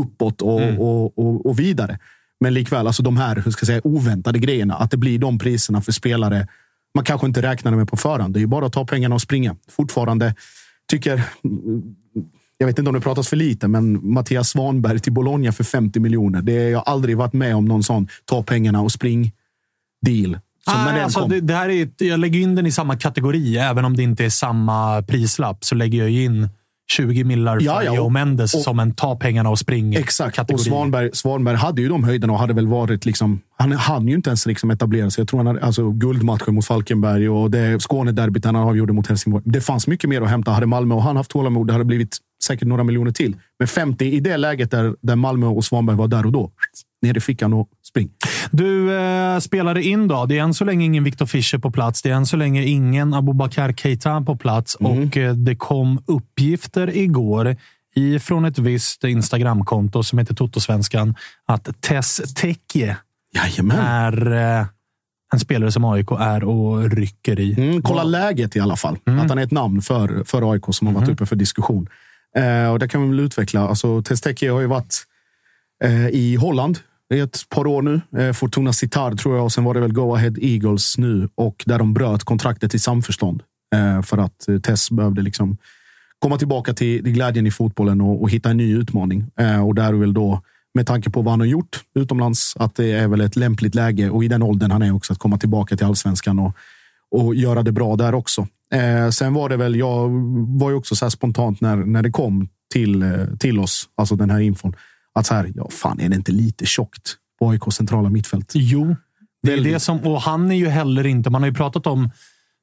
uppåt 0.00 0.42
och, 0.42 0.60
Mm. 0.62 0.78
och, 0.80 1.18
och, 1.18 1.46
och 1.46 1.58
vidare. 1.58 1.98
Men 2.40 2.54
likväl, 2.54 2.86
alltså 2.86 3.02
de 3.02 3.16
här 3.16 3.36
hur 3.36 3.50
ska 3.50 3.60
jag 3.62 3.66
säga, 3.66 3.80
oväntade 3.84 4.38
grejerna, 4.38 4.74
att 4.74 4.90
det 4.90 4.96
blir 4.96 5.18
de 5.18 5.38
priserna 5.38 5.80
för 5.80 5.92
spelare 5.92 6.48
man 6.94 7.04
kanske 7.04 7.26
inte 7.26 7.42
räknade 7.42 7.76
med 7.76 7.88
på 7.88 7.96
förhand. 7.96 8.34
Det 8.34 8.38
är 8.38 8.40
ju 8.40 8.46
bara 8.46 8.66
att 8.66 8.72
ta 8.72 8.86
pengarna 8.86 9.14
och 9.14 9.22
springa. 9.22 9.56
Fortfarande 9.68 10.34
tycker... 10.90 11.22
Jag 12.58 12.66
vet 12.66 12.78
inte 12.78 12.88
om 12.88 12.94
det 12.94 13.00
pratas 13.00 13.28
för 13.28 13.36
lite, 13.36 13.68
men 13.68 14.12
Mattias 14.12 14.48
Svanberg 14.48 15.00
till 15.00 15.12
Bologna 15.12 15.52
för 15.52 15.64
50 15.64 16.00
miljoner. 16.00 16.42
Det 16.42 16.58
har 16.58 16.70
jag 16.70 16.82
aldrig 16.86 17.16
varit 17.16 17.32
med 17.32 17.56
om 17.56 17.64
någon 17.64 17.82
sån 17.82 18.08
ta 18.24 18.42
pengarna 18.42 18.80
och 18.80 18.92
spring 18.92 19.32
deal. 20.06 20.38
Den 20.66 21.04
alltså, 21.04 21.26
det, 21.26 21.40
det 21.40 21.54
här 21.54 21.68
är, 21.68 21.88
jag 21.98 22.20
lägger 22.20 22.40
in 22.40 22.54
den 22.54 22.66
i 22.66 22.72
samma 22.72 22.96
kategori. 22.96 23.56
Även 23.58 23.84
om 23.84 23.96
det 23.96 24.02
inte 24.02 24.24
är 24.24 24.30
samma 24.30 25.02
prislapp 25.02 25.64
så 25.64 25.74
lägger 25.74 25.98
jag 25.98 26.10
in 26.10 26.48
20 26.92 27.24
millar 27.24 27.58
för 27.58 27.66
Ja, 27.66 27.82
ja, 27.84 27.94
Joe 27.94 28.04
och- 28.04 28.12
Mendes 28.12 28.54
och- 28.54 28.60
som 28.60 28.78
en 28.78 28.94
ta 28.94 29.16
pengarna 29.16 29.50
och 29.50 29.58
spring 29.58 29.94
Exakt. 29.94 30.36
kategori. 30.36 30.60
Och 30.60 30.64
Svanberg, 30.64 31.10
Svanberg 31.12 31.56
hade 31.56 31.82
ju 31.82 31.88
de 31.88 32.04
höjderna 32.04 32.32
och 32.32 32.38
hade 32.38 32.54
väl 32.54 32.66
varit 32.66 33.04
liksom... 33.06 33.40
Han 33.58 33.72
hann 33.72 34.08
ju 34.08 34.14
inte 34.14 34.30
ens 34.30 34.46
liksom 34.46 34.70
etablera 34.70 35.10
sig. 35.10 35.20
Jag 35.22 35.28
tror 35.28 35.38
han 35.38 35.46
hade 35.46 35.60
alltså, 35.62 35.90
guldmatcher 35.90 36.50
mot 36.50 36.66
Falkenberg 36.66 37.28
och 37.28 37.50
det 37.50 37.82
Skånederbyt 37.82 38.44
han 38.44 38.56
avgjorde 38.56 38.92
mot 38.92 39.06
Helsingborg. 39.06 39.42
Det 39.46 39.60
fanns 39.60 39.86
mycket 39.86 40.10
mer 40.10 40.20
att 40.22 40.30
hämta. 40.30 40.50
Hade 40.50 40.66
Malmö 40.66 40.94
och 40.94 41.02
han 41.02 41.16
haft 41.16 41.30
tålamod, 41.30 41.66
det 41.66 41.72
hade 41.72 41.84
blivit 41.84 42.16
säkert 42.44 42.68
några 42.68 42.84
miljoner 42.84 43.10
till. 43.10 43.36
Men 43.58 43.68
50 43.68 44.04
i 44.04 44.20
det 44.20 44.36
läget 44.36 44.70
där, 44.70 44.94
där 45.02 45.16
Malmö 45.16 45.46
och 45.46 45.64
Svanberg 45.64 45.96
var 45.96 46.08
där 46.08 46.26
och 46.26 46.32
då. 46.32 46.50
Ner 47.02 47.16
i 47.16 47.20
fickan 47.20 47.52
och 47.52 47.68
spring. 47.92 48.10
Du 48.50 48.96
eh, 48.96 49.38
spelade 49.38 49.82
in 49.82 50.08
då. 50.08 50.26
Det 50.26 50.38
är 50.38 50.42
än 50.42 50.54
så 50.54 50.64
länge 50.64 50.84
ingen 50.84 51.04
Victor 51.04 51.26
Fischer 51.26 51.58
på 51.58 51.70
plats. 51.70 52.02
Det 52.02 52.10
är 52.10 52.14
än 52.14 52.26
så 52.26 52.36
länge 52.36 52.64
ingen 52.64 53.14
Abubakar 53.14 53.72
Keita 53.72 54.20
på 54.20 54.36
plats. 54.36 54.76
Mm. 54.80 54.92
Och 54.92 55.16
eh, 55.16 55.34
det 55.34 55.56
kom 55.56 56.02
uppgifter 56.06 56.96
igår 56.96 57.56
ifrån 57.94 58.44
ett 58.44 58.58
visst 58.58 59.04
Instagramkonto 59.04 60.02
som 60.02 60.18
heter 60.18 60.34
Totosvenskan 60.34 61.14
att 61.46 61.80
Tess 61.80 62.34
Tekje 62.34 62.96
Jajamän. 63.34 63.78
är 63.78 64.32
eh, 64.32 64.66
en 65.32 65.40
spelare 65.40 65.72
som 65.72 65.84
AIK 65.84 66.10
är 66.10 66.44
och 66.44 66.90
rycker 66.90 67.40
i. 67.40 67.54
Mm, 67.54 67.82
kolla 67.82 68.04
läget 68.04 68.56
i 68.56 68.60
alla 68.60 68.76
fall. 68.76 68.98
Att 69.04 69.28
han 69.28 69.38
är 69.38 69.42
ett 69.42 69.50
namn 69.50 69.82
för, 69.82 70.24
för 70.24 70.52
AIK 70.52 70.64
som 70.70 70.86
har 70.86 70.94
varit 70.94 71.08
uppe 71.08 71.26
för 71.26 71.36
diskussion. 71.36 71.88
Eh, 72.36 72.72
och 72.72 72.78
det 72.78 72.88
kan 72.88 73.02
vi 73.02 73.08
väl 73.08 73.20
utveckla. 73.20 73.68
Alltså, 73.68 74.02
Testeke 74.02 74.50
har 74.50 74.60
ju 74.60 74.66
varit 74.66 75.04
eh, 75.84 76.08
i 76.08 76.36
Holland 76.36 76.78
i 77.12 77.20
ett 77.20 77.48
par 77.48 77.66
år 77.66 77.82
nu. 77.82 78.00
Eh, 78.18 78.32
Fortuna 78.32 78.72
sitar, 78.72 79.12
tror 79.12 79.36
jag 79.36 79.44
och 79.44 79.52
sen 79.52 79.64
var 79.64 79.74
det 79.74 79.80
väl 79.80 79.92
Go 79.92 80.14
Ahead 80.14 80.34
Eagles 80.40 80.98
nu 80.98 81.28
och 81.34 81.62
där 81.66 81.78
de 81.78 81.94
bröt 81.94 82.24
kontraktet 82.24 82.74
i 82.74 82.78
samförstånd 82.78 83.42
eh, 83.74 84.02
för 84.02 84.18
att 84.18 84.48
eh, 84.48 84.58
Tess 84.58 84.90
behövde 84.90 85.22
liksom 85.22 85.56
komma 86.18 86.38
tillbaka 86.38 86.74
till, 86.74 87.02
glädjen 87.02 87.46
i 87.46 87.50
fotbollen 87.50 88.00
och, 88.00 88.22
och 88.22 88.30
hitta 88.30 88.50
en 88.50 88.56
ny 88.56 88.76
utmaning. 88.76 89.30
Och 89.64 89.74
där 89.74 89.88
är 89.88 89.92
väl 89.92 90.14
då 90.14 90.40
med 90.74 90.86
tanke 90.86 91.10
på 91.10 91.22
vad 91.22 91.32
han 91.32 91.40
har 91.40 91.46
gjort 91.46 91.80
utomlands 91.94 92.56
att 92.56 92.74
det 92.74 92.92
är 92.92 93.08
väl 93.08 93.20
ett 93.20 93.36
lämpligt 93.36 93.74
läge 93.74 94.10
och 94.10 94.24
i 94.24 94.28
den 94.28 94.42
åldern 94.42 94.70
han 94.70 94.82
är 94.82 94.94
också 94.94 95.12
att 95.12 95.18
komma 95.18 95.38
tillbaka 95.38 95.76
till 95.76 95.86
allsvenskan 95.86 96.38
och 96.38 96.56
och 97.12 97.34
göra 97.34 97.62
det 97.62 97.72
bra 97.72 97.96
där 97.96 98.14
också. 98.14 98.46
Eh, 98.74 99.10
sen 99.10 99.34
var 99.34 99.48
det 99.48 99.56
väl, 99.56 99.76
jag 99.76 100.08
var 100.58 100.70
ju 100.70 100.76
också 100.76 100.96
så 100.96 101.04
här 101.04 101.10
spontant 101.10 101.60
när, 101.60 101.76
när 101.76 102.02
det 102.02 102.10
kom 102.10 102.48
till, 102.72 103.26
till 103.38 103.58
oss, 103.58 103.88
alltså 103.94 104.16
den 104.16 104.30
här 104.30 104.40
infon, 104.40 104.76
att 105.14 105.26
så 105.26 105.34
här, 105.34 105.52
ja 105.54 105.68
fan 105.70 106.00
är 106.00 106.08
det 106.08 106.16
inte 106.16 106.32
lite 106.32 106.66
tjockt 106.66 107.16
på 107.38 107.50
AIK 107.50 107.62
centrala 107.72 108.10
mittfält? 108.10 108.52
Jo, 108.54 108.96
det 109.42 109.52
är 109.52 109.60
det 109.64 109.80
som... 109.80 109.98
Och 109.98 110.20
han 110.22 110.50
är 110.50 110.54
ju 110.56 110.68
heller 110.68 111.06
inte... 111.06 111.30
Man 111.30 111.42
har 111.42 111.48
ju 111.48 111.54
pratat 111.54 111.86
om... 111.86 112.10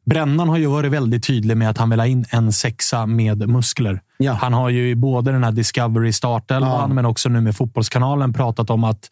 Brännan 0.05 0.49
har 0.49 0.57
ju 0.57 0.65
varit 0.65 0.91
väldigt 0.91 1.23
tydlig 1.23 1.57
med 1.57 1.69
att 1.69 1.77
han 1.77 1.89
vill 1.89 1.99
ha 1.99 2.07
in 2.07 2.25
en 2.29 2.51
sexa 2.53 3.05
med 3.05 3.49
muskler. 3.49 4.01
Ja. 4.17 4.33
Han 4.33 4.53
har 4.53 4.69
ju 4.69 4.89
i 4.89 4.95
både 4.95 5.31
den 5.31 5.43
här 5.43 5.51
Discovery 5.51 6.13
startelvan, 6.13 6.89
Ja. 6.89 6.93
men 6.93 7.05
också 7.05 7.29
nu 7.29 7.41
med 7.41 7.55
Fotbollskanalen 7.55 8.33
pratat 8.33 8.69
om 8.69 8.83
att 8.83 9.09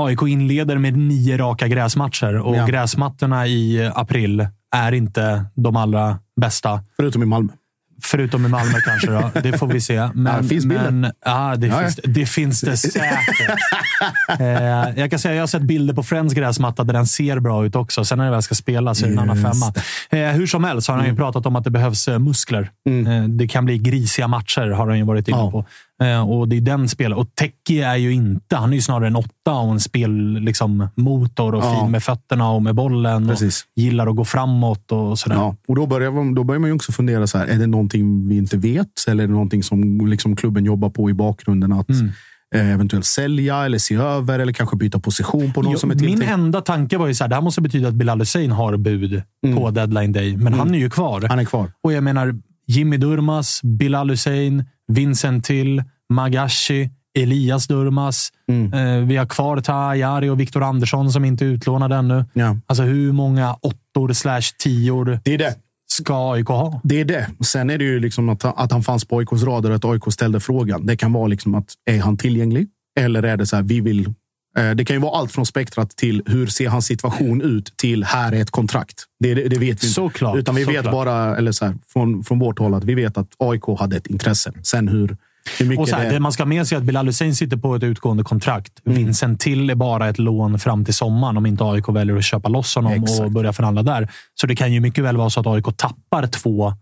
AIK 0.00 0.22
inleder 0.22 0.78
med 0.78 0.96
nio 0.96 1.36
raka 1.36 1.68
gräsmatcher 1.68 2.36
och 2.36 2.56
Ja. 2.56 2.66
gräsmattorna 2.66 3.46
i 3.46 3.90
april 3.94 4.46
är 4.76 4.92
inte 4.92 5.44
de 5.54 5.76
allra 5.76 6.18
bästa. 6.40 6.82
Förutom 6.96 7.22
i 7.22 7.26
Malmö. 7.26 7.52
Förutom 8.02 8.46
i 8.46 8.48
Malmö 8.48 8.80
kanske. 8.84 9.10
Då. 9.10 9.30
Det 9.42 9.58
får 9.58 9.66
vi 9.66 9.80
se. 9.80 10.10
Men, 10.14 10.26
Ja, 10.34 10.40
det 10.42 10.48
finns 10.48 10.66
bilder. 10.66 10.90
men, 10.90 11.12
ja, 11.24 11.54
det, 11.56 11.66
Ja, 11.66 11.78
finns, 11.80 12.00
det 12.04 12.26
finns 12.26 12.60
det 12.60 12.76
säkert. 12.76 13.58
eh, 14.40 14.46
jag 15.00 15.10
kan 15.10 15.18
säga 15.18 15.34
jag 15.34 15.42
har 15.42 15.46
sett 15.46 15.62
bilder 15.62 15.94
på 15.94 16.02
Friends 16.02 16.34
gräsmatta 16.34 16.84
där 16.84 16.94
den 16.94 17.06
ser 17.06 17.40
bra 17.40 17.66
ut 17.66 17.76
också. 17.76 18.04
Sen 18.04 18.18
när 18.18 18.24
det 18.24 18.30
väl 18.30 18.42
ska 18.42 18.54
spelas 18.54 19.02
är 19.02 19.06
det 19.06 19.12
en 19.12 19.18
annan 19.18 19.36
femma. 19.42 19.72
Eh, 20.10 20.28
hur 20.32 20.46
som 20.46 20.64
helst 20.64 20.88
har 20.88 20.94
han 20.94 21.04
Mm. 21.04 21.14
ju 21.14 21.18
pratat 21.22 21.46
om 21.46 21.56
att 21.56 21.64
det 21.64 21.70
behövs 21.70 22.08
eh, 22.08 22.18
muskler. 22.18 22.70
Eh, 22.88 23.22
det 23.28 23.48
kan 23.48 23.64
bli 23.64 23.78
grisiga 23.78 24.28
matcher, 24.28 24.70
har 24.70 24.86
han 24.88 24.98
ju 24.98 25.04
varit 25.04 25.28
inne 25.28 25.38
på. 25.50 25.66
Eh, 26.02 26.30
och 26.30 26.48
det 26.48 26.56
är 26.56 26.60
den 26.60 26.88
spelaren. 26.88 27.18
Och 27.20 27.34
Teki 27.34 27.80
är 27.80 27.96
ju 27.96 28.12
inte... 28.12 28.56
Han 28.56 28.70
är 28.70 28.74
ju 28.76 28.82
snarare 28.82 29.06
en 29.06 29.16
åtta 29.16 29.52
och 29.52 29.72
en 29.72 29.80
spelmotor 29.80 30.40
liksom, 30.40 30.88
motor 30.94 31.54
och 31.54 31.64
Ja. 31.64 31.80
fin 31.80 31.90
med 31.90 32.02
fötterna 32.02 32.50
och 32.50 32.62
med 32.62 32.74
bollen. 32.74 33.28
Precis. 33.28 33.62
Och 33.62 33.82
gillar 33.82 34.06
att 34.06 34.16
gå 34.16 34.24
framåt 34.24 34.92
och 34.92 35.18
sådär. 35.18 35.36
Ja, 35.36 35.56
och 35.68 35.74
då 35.76 35.86
börjar, 35.86 36.10
man- 36.12 36.34
då 36.34 36.44
börjar 36.44 36.60
man 36.60 36.70
ju 36.70 36.74
också 36.74 36.92
fundera 36.92 37.26
så 37.26 37.38
här, 37.38 37.46
är 37.46 37.58
det 37.58 37.66
någonting 37.66 38.28
vi 38.28 38.36
inte 38.36 38.56
vet? 38.56 38.88
Eller 39.08 39.24
är 39.24 39.26
det 39.28 39.32
någonting 39.32 39.62
som 39.62 40.06
liksom 40.06 40.36
klubben 40.36 40.64
jobbar 40.64 40.90
på 40.90 41.10
i 41.10 41.14
bakgrunden? 41.14 41.72
Att 41.72 41.88
Mm. 41.90 42.10
eh, 42.54 42.70
eventuellt 42.74 43.04
sälja 43.06 43.64
eller 43.64 43.78
se 43.78 43.94
över 43.94 44.38
eller 44.38 44.52
kanske 44.52 44.76
byta 44.76 44.98
position 45.00 45.52
på 45.52 45.62
någon 45.62 45.72
Jo, 45.72 45.78
som 45.78 45.90
är 45.90 45.94
min 45.94 46.04
tilltänkt? 46.06 46.32
enda 46.32 46.60
tanke 46.60 46.98
var 46.98 47.06
ju 47.06 47.14
så 47.14 47.24
här, 47.24 47.28
det 47.28 47.34
här 47.34 47.42
måste 47.42 47.60
betyda 47.60 47.88
att 47.88 47.94
Bilal 47.94 48.18
Hussein 48.18 48.50
har 48.52 48.76
bud 48.76 49.22
på 49.56 49.70
deadline 49.70 50.12
day, 50.12 50.36
men 50.36 50.52
han 50.54 50.74
är 50.74 50.78
ju 50.78 50.90
kvar. 50.90 51.18
Mm. 51.18 51.30
Han 51.30 51.38
är 51.38 51.44
kvar. 51.44 51.70
Och 51.82 51.92
jag 51.92 52.04
menar, 52.04 52.34
Jimmy 52.66 52.96
Durmas, 52.96 53.60
Bilal 53.62 54.10
Hussein, 54.10 54.64
Vincent 54.88 55.44
Till, 55.44 55.82
Magashi, 56.12 56.90
Elias 57.18 57.66
Durmas. 57.66 58.28
Mm. 58.48 58.72
Eh, 58.72 59.06
vi 59.08 59.16
har 59.16 59.26
kvar 59.26 59.60
Tahayari 59.60 60.28
och 60.28 60.40
Viktor 60.40 60.62
Andersson 60.62 61.12
som 61.12 61.24
inte 61.24 61.44
är 61.44 61.48
utlånade 61.48 61.96
ännu. 61.96 62.24
Ja. 62.32 62.56
Alltså 62.66 62.82
hur 62.82 63.12
många 63.12 63.54
åttor 63.54 64.12
slash 64.12 64.42
tior 64.58 65.18
Det 65.24 65.34
är 65.34 65.38
det. 65.38 65.54
ska 65.86 66.32
AIK 66.32 66.46
ha? 66.48 66.80
Det 66.84 67.00
är 67.00 67.04
det. 67.04 67.28
Sen 67.44 67.70
är 67.70 67.78
det 67.78 67.84
ju 67.84 68.00
liksom 68.00 68.28
att, 68.28 68.44
att 68.44 68.72
han 68.72 68.82
fanns 68.82 69.04
på 69.04 69.18
AIKs 69.18 69.42
radar 69.42 69.70
och 69.70 69.76
att 69.76 69.84
AIK 69.84 70.02
ställde 70.12 70.40
frågan. 70.40 70.86
Det 70.86 70.96
kan 70.96 71.12
vara 71.12 71.26
liksom 71.26 71.54
att 71.54 71.66
är 71.84 72.00
han 72.00 72.16
tillgänglig? 72.16 72.66
Eller 73.00 73.22
är 73.22 73.36
det 73.36 73.46
så 73.46 73.56
här, 73.56 73.62
vi 73.62 73.80
vill... 73.80 74.14
Eh, 74.56 74.70
det 74.70 74.84
kan 74.84 74.96
ju 74.96 75.00
vara 75.00 75.18
allt 75.18 75.32
från 75.32 75.46
spektrat 75.46 75.90
till 75.90 76.22
hur 76.26 76.46
ser 76.46 76.68
hans 76.68 76.86
situation 76.86 77.42
ut 77.42 77.76
till 77.76 78.04
här 78.04 78.32
är 78.32 78.42
ett 78.42 78.50
kontrakt. 78.50 79.04
Det, 79.20 79.34
det, 79.34 79.42
det 79.42 79.48
vet 79.48 79.60
vi 79.60 79.68
inte. 79.68 79.86
Såklart, 79.86 80.36
Utan 80.36 80.54
vi 80.54 80.64
vet 80.64 80.76
såklart. 80.76 80.92
bara, 80.92 81.36
eller 81.36 81.52
så 81.52 81.64
här, 81.64 81.74
från, 81.88 82.24
från 82.24 82.38
vårt 82.38 82.58
håll, 82.58 82.74
att 82.74 82.84
vi 82.84 82.94
vet 82.94 83.18
att 83.18 83.28
AIK 83.38 83.62
hade 83.78 83.96
ett 83.96 84.06
intresse. 84.06 84.52
Sen 84.62 84.88
hur, 84.88 85.16
Och 85.78 85.88
så 85.88 85.96
här, 85.96 86.12
det 86.12 86.20
man 86.20 86.32
ska 86.32 86.42
ha 86.42 86.48
med 86.48 86.66
sig 86.66 86.76
är 86.76 86.80
att 86.80 86.86
Bilal 86.86 87.06
Hussein 87.06 87.34
sitter 87.34 87.56
på 87.56 87.74
ett 87.74 87.82
utgående 87.82 88.24
kontrakt. 88.24 88.72
Mm. 88.86 88.98
Vincent 88.98 89.40
Till 89.40 89.70
är 89.70 89.74
bara 89.74 90.08
ett 90.08 90.18
lån 90.18 90.58
fram 90.58 90.84
till 90.84 90.94
sommaren 90.94 91.36
om 91.36 91.46
inte 91.46 91.64
AIK 91.64 91.88
väljer 91.88 92.16
att 92.16 92.24
köpa 92.24 92.48
loss 92.48 92.74
honom 92.74 92.92
och 92.92 93.08
Exakt. 93.08 93.30
börja 93.30 93.52
förhandla 93.52 93.82
där. 93.82 94.08
Så 94.34 94.46
det 94.46 94.56
kan 94.56 94.72
ju 94.72 94.80
mycket 94.80 95.04
väl 95.04 95.16
vara 95.16 95.30
så 95.30 95.40
att 95.40 95.46
AIK 95.46 95.76
tappar 95.76 96.26
två 96.26 96.74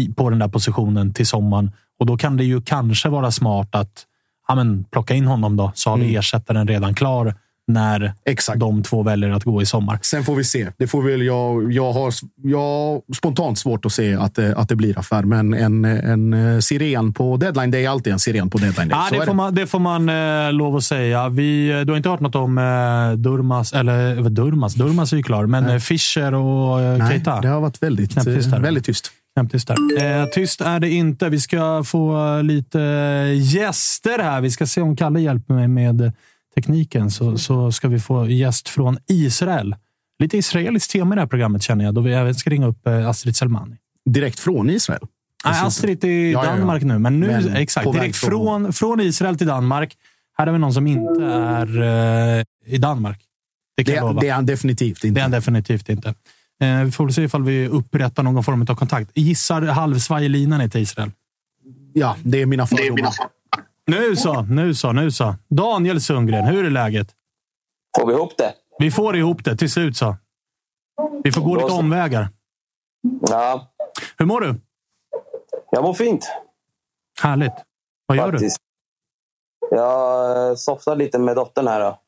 i, 0.00 0.08
på 0.08 0.30
den 0.30 0.38
där 0.38 0.48
positionen 0.48 1.14
till 1.14 1.26
sommaren. 1.26 1.70
Och 2.00 2.06
då 2.06 2.16
kan 2.16 2.36
det 2.36 2.44
ju 2.44 2.62
kanske 2.62 3.08
vara 3.08 3.30
smart 3.30 3.74
att 3.74 4.06
ja, 4.50 4.54
men, 4.54 4.84
plocka 4.84 5.14
in 5.14 5.26
honom 5.26 5.56
då, 5.56 5.72
så 5.74 5.90
har 5.90 5.96
vi 5.96 6.04
Mm. 6.04 6.18
ersättaren 6.18 6.68
redan 6.68 6.94
klar 6.94 7.34
när 7.68 8.12
Exakt. 8.24 8.60
de 8.60 8.82
två 8.82 9.02
väljer 9.02 9.30
att 9.30 9.44
gå 9.44 9.62
i 9.62 9.66
sommar. 9.66 9.98
Sen 10.02 10.24
får 10.24 10.34
vi 10.34 10.44
se. 10.44 10.68
Det 10.78 10.86
får 10.86 11.02
väl 11.02 11.22
jag, 11.22 11.72
jag, 11.72 11.92
har, 11.92 12.12
jag 12.42 13.02
spontant 13.16 13.58
svårt 13.58 13.86
att 13.86 13.92
se 13.92 14.14
att 14.14 14.34
det, 14.34 14.56
att 14.56 14.68
det 14.68 14.76
blir 14.76 14.98
affär, 14.98 15.22
men 15.22 15.54
en, 15.54 15.84
en 15.84 16.32
eh, 16.32 16.58
siren 16.58 17.12
på 17.12 17.36
deadline 17.36 17.70
day 17.70 17.84
är 17.84 17.90
alltid 17.90 18.12
en 18.12 18.18
siren 18.18 18.50
på 18.50 18.58
deadline 18.58 18.88
day. 18.88 18.98
Ja, 19.12 19.18
det, 19.20 19.26
får 19.26 19.34
man, 19.34 19.54
det 19.54 19.66
får 19.66 19.78
man 19.78 20.08
eh, 20.08 20.52
lov 20.52 20.76
att 20.76 20.84
säga. 20.84 21.28
Vi, 21.28 21.68
du 21.84 21.92
har 21.92 21.96
inte 21.96 22.08
hört 22.08 22.20
något 22.20 22.34
om 22.34 22.58
eh, 22.58 23.18
Durmas, 23.18 23.72
eller 23.72 24.30
Durmas? 24.30 24.74
Durmas 24.74 25.12
är 25.12 25.16
ju 25.16 25.22
klar, 25.22 25.46
men 25.46 25.64
Nej. 25.64 25.80
Fischer 25.80 26.34
och 26.34 26.80
eh, 26.80 26.98
Nej, 26.98 27.10
Keita? 27.10 27.40
det 27.40 27.48
har 27.48 27.60
varit 27.60 27.82
väldigt, 27.82 28.16
eh, 28.16 28.58
väldigt 28.60 28.84
tyst. 28.84 29.12
Tyst, 29.50 29.68
där. 29.68 30.20
Eh, 30.20 30.26
tyst 30.26 30.60
är 30.60 30.80
det 30.80 30.90
inte. 30.90 31.28
Vi 31.28 31.40
ska 31.40 31.84
få 31.84 32.40
lite 32.42 32.78
gäster 33.36 34.18
här. 34.18 34.40
Vi 34.40 34.50
ska 34.50 34.66
se 34.66 34.80
om 34.80 34.96
Kalle 34.96 35.20
hjälper 35.20 35.54
mig 35.54 35.68
med 35.68 36.12
tekniken 36.54 37.10
så, 37.10 37.38
så 37.38 37.72
ska 37.72 37.88
vi 37.88 38.00
få 38.00 38.26
gäst 38.26 38.68
från 38.68 38.98
Israel. 39.08 39.76
Lite 40.18 40.38
israeliskt 40.38 40.92
tema 40.92 41.14
i 41.14 41.16
det 41.16 41.20
här 41.20 41.28
programmet 41.28 41.62
känner 41.62 41.84
jag, 41.84 41.94
då 41.94 42.00
vi 42.00 42.12
även 42.12 42.34
ska 42.34 42.50
ringa 42.50 42.66
upp 42.66 42.86
eh, 42.86 43.08
Astrid 43.08 43.36
Selmani. 43.36 43.76
Direkt 44.04 44.40
från 44.40 44.70
Israel? 44.70 45.06
Nej, 45.44 45.60
Astrid 45.62 46.04
är 46.04 46.08
i 46.08 46.32
ja, 46.32 46.44
Danmark 46.44 46.82
ja, 46.82 46.86
ja. 46.86 46.92
nu. 46.92 46.98
Men 46.98 47.20
nu, 47.20 47.26
men 47.26 47.56
exakt. 47.56 47.92
Direkt 47.92 48.16
från, 48.16 48.72
från 48.72 49.00
Israel 49.00 49.38
till 49.38 49.46
Danmark. 49.46 49.96
Här 50.38 50.46
har 50.46 50.52
vi 50.52 50.58
någon 50.58 50.74
som 50.74 50.86
inte 50.86 51.24
är 51.24 51.82
uh, 52.38 52.44
i 52.66 52.78
Danmark. 52.78 53.20
Det, 53.76 53.84
kan 53.84 54.14
det, 54.14 54.20
det 54.20 54.28
är 54.28 54.34
han 54.34 54.46
definitivt 54.46 55.04
inte. 55.04 55.14
Det 55.14 55.20
är 55.20 55.22
han 55.22 55.30
definitivt 55.30 55.88
inte. 55.88 56.14
Uh, 56.62 56.84
vi 56.84 56.92
får 56.92 57.04
väl 57.04 57.14
se 57.14 57.22
ifall 57.22 57.42
vi 57.42 57.68
upprättar 57.68 58.22
någon 58.22 58.44
form 58.44 58.66
av 58.68 58.74
kontakt. 58.74 59.10
Gissar 59.14 59.62
halvsvaj 59.62 60.28
linan 60.28 60.60
är 60.60 60.68
till 60.68 60.80
Israel. 60.80 61.10
Ja, 61.92 62.16
det 62.24 62.42
är 62.42 62.46
mina 62.46 62.66
fördomar. 62.66 63.14
Nu 63.86 64.16
så, 64.16 64.42
nu 64.42 64.74
så, 64.74 64.92
nu 64.92 65.10
så. 65.10 65.34
Daniel 65.48 66.00
Sundgren, 66.00 66.44
hur 66.44 66.64
är 66.64 66.70
läget? 66.70 67.08
Får 67.98 68.06
vi 68.06 68.12
ihop 68.12 68.36
det? 68.38 68.54
Vi 68.78 68.90
får 68.90 69.16
ihop 69.16 69.44
det 69.44 69.56
till 69.56 69.70
slut 69.70 69.96
så. 69.96 70.16
Vi 71.24 71.32
får 71.32 71.40
gå 71.40 71.54
lite 71.56 71.72
omvägar. 71.72 72.28
Ja. 73.20 73.72
Hur 74.18 74.26
mår 74.26 74.40
du? 74.40 74.54
Jag 75.70 75.82
mår 75.82 75.94
fint. 75.94 76.30
Härligt. 77.22 77.52
Vad 78.06 78.16
gör 78.16 78.32
Faktiskt. 78.32 78.58
du? 79.70 79.76
Jag 79.76 80.58
softar 80.58 80.96
lite 80.96 81.18
med 81.18 81.36
dottern 81.36 81.66
här. 81.66 81.80
Då. 81.80 81.98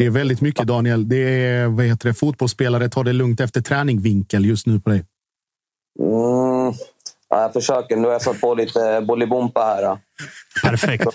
Det 0.00 0.06
är 0.06 0.10
väldigt 0.10 0.40
mycket, 0.40 0.66
Daniel. 0.66 1.08
Det 1.08 1.16
är 1.16 1.66
vad 1.66 1.84
heter 1.84 2.08
det, 2.08 2.14
fotbollsspelare 2.14 2.88
tar 2.88 3.04
det 3.04 3.12
lugnt 3.12 3.40
efter 3.40 3.60
träning-vinkel 3.60 4.44
just 4.44 4.66
nu 4.66 4.80
på 4.80 4.90
dig. 4.90 5.04
Mm, 5.98 6.74
ja, 7.28 7.42
jag 7.42 7.52
försöker. 7.52 7.96
Nu 7.96 8.04
har 8.04 8.12
jag 8.12 8.22
fått 8.22 8.40
på 8.40 8.54
lite 8.54 9.04
Bolibompa 9.08 9.60
här. 9.60 9.82
Då. 9.82 9.98
Perfekt. 10.62 11.06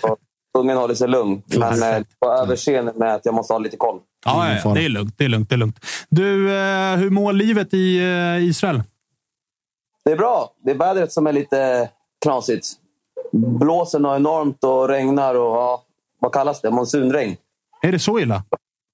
ungen 0.58 0.76
håller 0.76 0.94
sig 0.94 1.08
lugn. 1.08 1.42
Men 1.46 1.82
eh, 1.82 2.02
på 2.20 2.32
överseende 2.32 2.92
med 2.96 3.14
att 3.14 3.20
jag 3.24 3.34
måste 3.34 3.52
ha 3.52 3.58
lite 3.58 3.76
koll. 3.76 4.00
Ja, 4.24 4.58
ja, 4.64 4.74
det 4.74 4.84
är 4.84 4.88
lugnt. 4.88 5.14
Det 5.18 5.24
är 5.24 5.28
lugnt. 5.28 5.48
Det 5.48 5.54
är 5.54 5.58
lugnt. 5.58 5.84
Du, 6.08 6.56
eh, 6.56 6.96
hur 6.96 7.10
mår 7.10 7.32
livet 7.32 7.74
i 7.74 7.98
eh, 7.98 8.44
Israel? 8.44 8.82
Det 10.04 10.12
är 10.12 10.16
bra. 10.16 10.52
Det 10.64 10.70
är 10.70 10.74
vädret 10.74 11.12
som 11.12 11.26
är 11.26 11.32
lite 11.32 11.90
knasigt. 12.22 12.66
Blåser 13.32 13.98
något 13.98 14.16
enormt 14.16 14.64
och 14.64 14.88
regnar 14.88 15.34
och 15.34 15.56
ja, 15.56 15.82
vad 16.18 16.32
kallas 16.32 16.60
det? 16.60 16.70
Monsunregn. 16.70 17.36
Är 17.82 17.92
det 17.92 17.98
så 17.98 18.18
illa? 18.20 18.42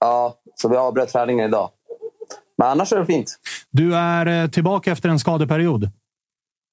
Ja, 0.02 0.34
så 0.54 0.68
vi 0.68 0.76
avbröt 0.76 1.12
träningen 1.12 1.48
idag. 1.48 1.70
Men 2.58 2.68
annars 2.68 2.92
är 2.92 2.98
det 2.98 3.06
fint. 3.06 3.38
Du 3.70 3.94
är 3.94 4.48
tillbaka 4.48 4.92
efter 4.92 5.08
en 5.08 5.18
skadeperiod. 5.18 5.90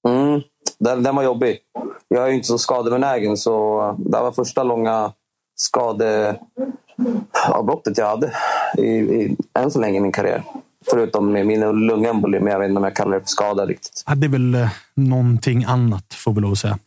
Mm, 0.08 0.42
den, 0.80 1.04
den 1.04 1.15
var 1.15 1.24
jobbig. 1.24 1.60
Jag 2.08 2.28
är 2.28 2.32
inte 2.32 2.48
så 2.48 2.58
skadebenägen, 2.58 3.38
så 3.38 3.80
det 4.00 4.22
var 4.22 4.32
första 4.32 4.63
långa 4.63 5.13
skadeavbrottet 5.56 7.98
jag 7.98 8.08
hade 8.08 8.34
i, 8.78 8.88
i, 8.88 9.38
än 9.60 9.72
så 9.72 9.80
länge 9.80 9.98
i 9.98 10.02
min 10.02 10.12
karriär. 10.12 10.44
Förutom 10.89 11.32
min 11.32 11.60
lungemboli, 11.88 12.39
men 12.39 12.52
jag 12.52 12.60
vet 12.60 12.70
inte 12.70 12.78
om 12.78 12.84
jag 12.84 12.96
kallar 12.96 13.12
det 13.12 13.20
för 13.20 13.28
skada 13.28 13.65
riktigt. 13.65 14.04
Ja, 14.08 14.15
det 14.15 14.28
är 14.28 14.32
väl 14.32 14.56
eh, 14.56 14.70
någonting 14.94 15.63
annat, 15.63 16.13
får 16.13 16.34
vi 16.34 16.42
lov 16.42 16.52
att 16.52 16.58
säga. 16.58 16.80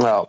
Ja, 0.00 0.26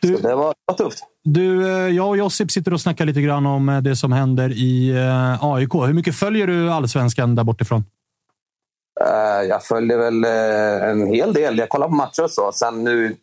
du, 0.00 0.16
det 0.16 0.34
var, 0.34 0.54
var 0.66 0.74
tufft. 0.74 1.04
Du, 1.30 1.70
eh, 1.70 1.94
jag 1.94 2.08
och 2.08 2.16
Josip 2.16 2.50
sitter 2.50 2.72
och 2.72 2.80
snackar 2.80 3.04
lite 3.04 3.20
grann 3.20 3.46
om 3.46 3.68
eh, 3.68 3.80
det 3.80 3.96
som 3.96 4.12
händer 4.12 4.52
i 4.52 4.94
AIK. 5.40 5.74
Hur 5.74 5.92
mycket 5.92 6.14
följer 6.14 6.46
du 6.46 6.70
allsvenskan 6.70 7.34
där 7.34 7.44
bortifrån? 7.44 7.84
Jag 9.48 9.64
följer 9.64 9.98
väl 9.98 10.24
en 10.90 11.06
hel 11.06 11.32
del. 11.32 11.58
Jag 11.58 11.68
kollar 11.68 11.88
på 11.88 11.94
matcher 11.94 12.22
och 12.22 12.30
så. 12.30 12.52
Sen 12.52 12.84
nu 12.84 13.16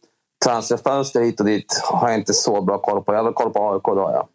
transferfönster 0.45 1.21
hit 1.21 1.39
och 1.39 1.45
dit 1.45 1.81
har 1.91 2.09
jag 2.09 2.19
inte 2.19 2.33
så 2.33 2.61
bra 2.61 2.77
koll 2.77 3.03
på. 3.03 3.13
Jag 3.13 3.23
har 3.23 3.31
koll 3.31 3.53
på 3.53 3.73
AIK 3.73 3.83
då, 3.83 4.11
ja. 4.13 4.27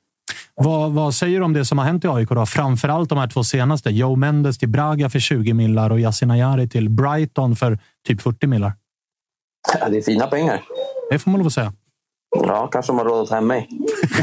Vad, 0.55 0.93
vad, 0.93 1.15
säger 1.15 1.39
du 1.39 1.45
om 1.45 1.53
det 1.53 1.65
som 1.65 1.79
har 1.79 1.85
hänt 1.85 2.05
i 2.05 2.09
AIK? 2.09 2.29
Då? 2.29 2.47
Framförallt 2.47 3.09
de 3.09 3.19
här 3.19 3.29
två 3.29 3.45
senaste. 3.45 3.91
Joe 3.91 4.17
Mendes 4.17 4.59
till 4.59 4.69
Braga 4.69 5.11
för 5.11 5.19
20 5.19 5.55
millar 5.55 5.91
och 5.91 6.01
Yasin 6.01 6.31
Ayari 6.31 6.69
till 6.69 6.89
Brighton 6.91 7.57
för 7.57 7.79
typ 8.09 8.23
40 8.23 8.47
millar. 8.47 8.73
Ja, 9.81 9.89
det 9.89 9.99
är 9.99 10.03
fina 10.03 10.27
pengar. 10.27 10.63
Det 11.11 11.19
får 11.19 11.31
man 11.31 11.39
lov 11.39 11.47
att 11.47 11.53
säga. 11.53 11.73
Ja, 12.31 12.67
kanske 12.67 12.93
de 12.93 12.99
har 12.99 13.05
råd 13.05 13.23
att 13.23 13.29
ta 13.29 13.35
hem 13.35 13.47
mig. 13.47 13.69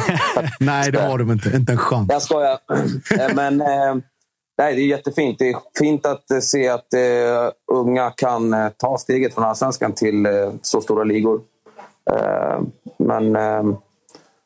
Nej, 0.60 0.92
det 0.92 1.02
har 1.02 1.18
de 1.18 1.32
inte. 1.32 1.50
Inte 1.56 1.72
en 1.72 1.78
chans. 1.78 2.08
Jag 2.10 2.22
skojar. 2.22 2.58
Eh, 3.20 3.36
men 3.36 3.62
eh, 3.62 3.96
nej, 4.58 4.76
det 4.76 4.82
är 4.82 4.88
jättefint. 4.88 5.40
Det 5.40 5.50
är 5.50 5.56
fint 5.80 6.06
att 6.06 6.32
eh, 6.32 6.40
se 6.40 6.70
att 6.70 6.88
uh, 6.96 7.78
unga 7.78 8.10
kan 8.10 8.56
ta 8.78 8.98
steget 8.98 9.34
från 9.34 9.44
allsvenskan 9.44 9.94
till 9.94 10.26
uh, 10.26 10.54
så 10.62 10.82
stora 10.82 11.04
ligor. 11.04 11.42
Men 12.98 13.34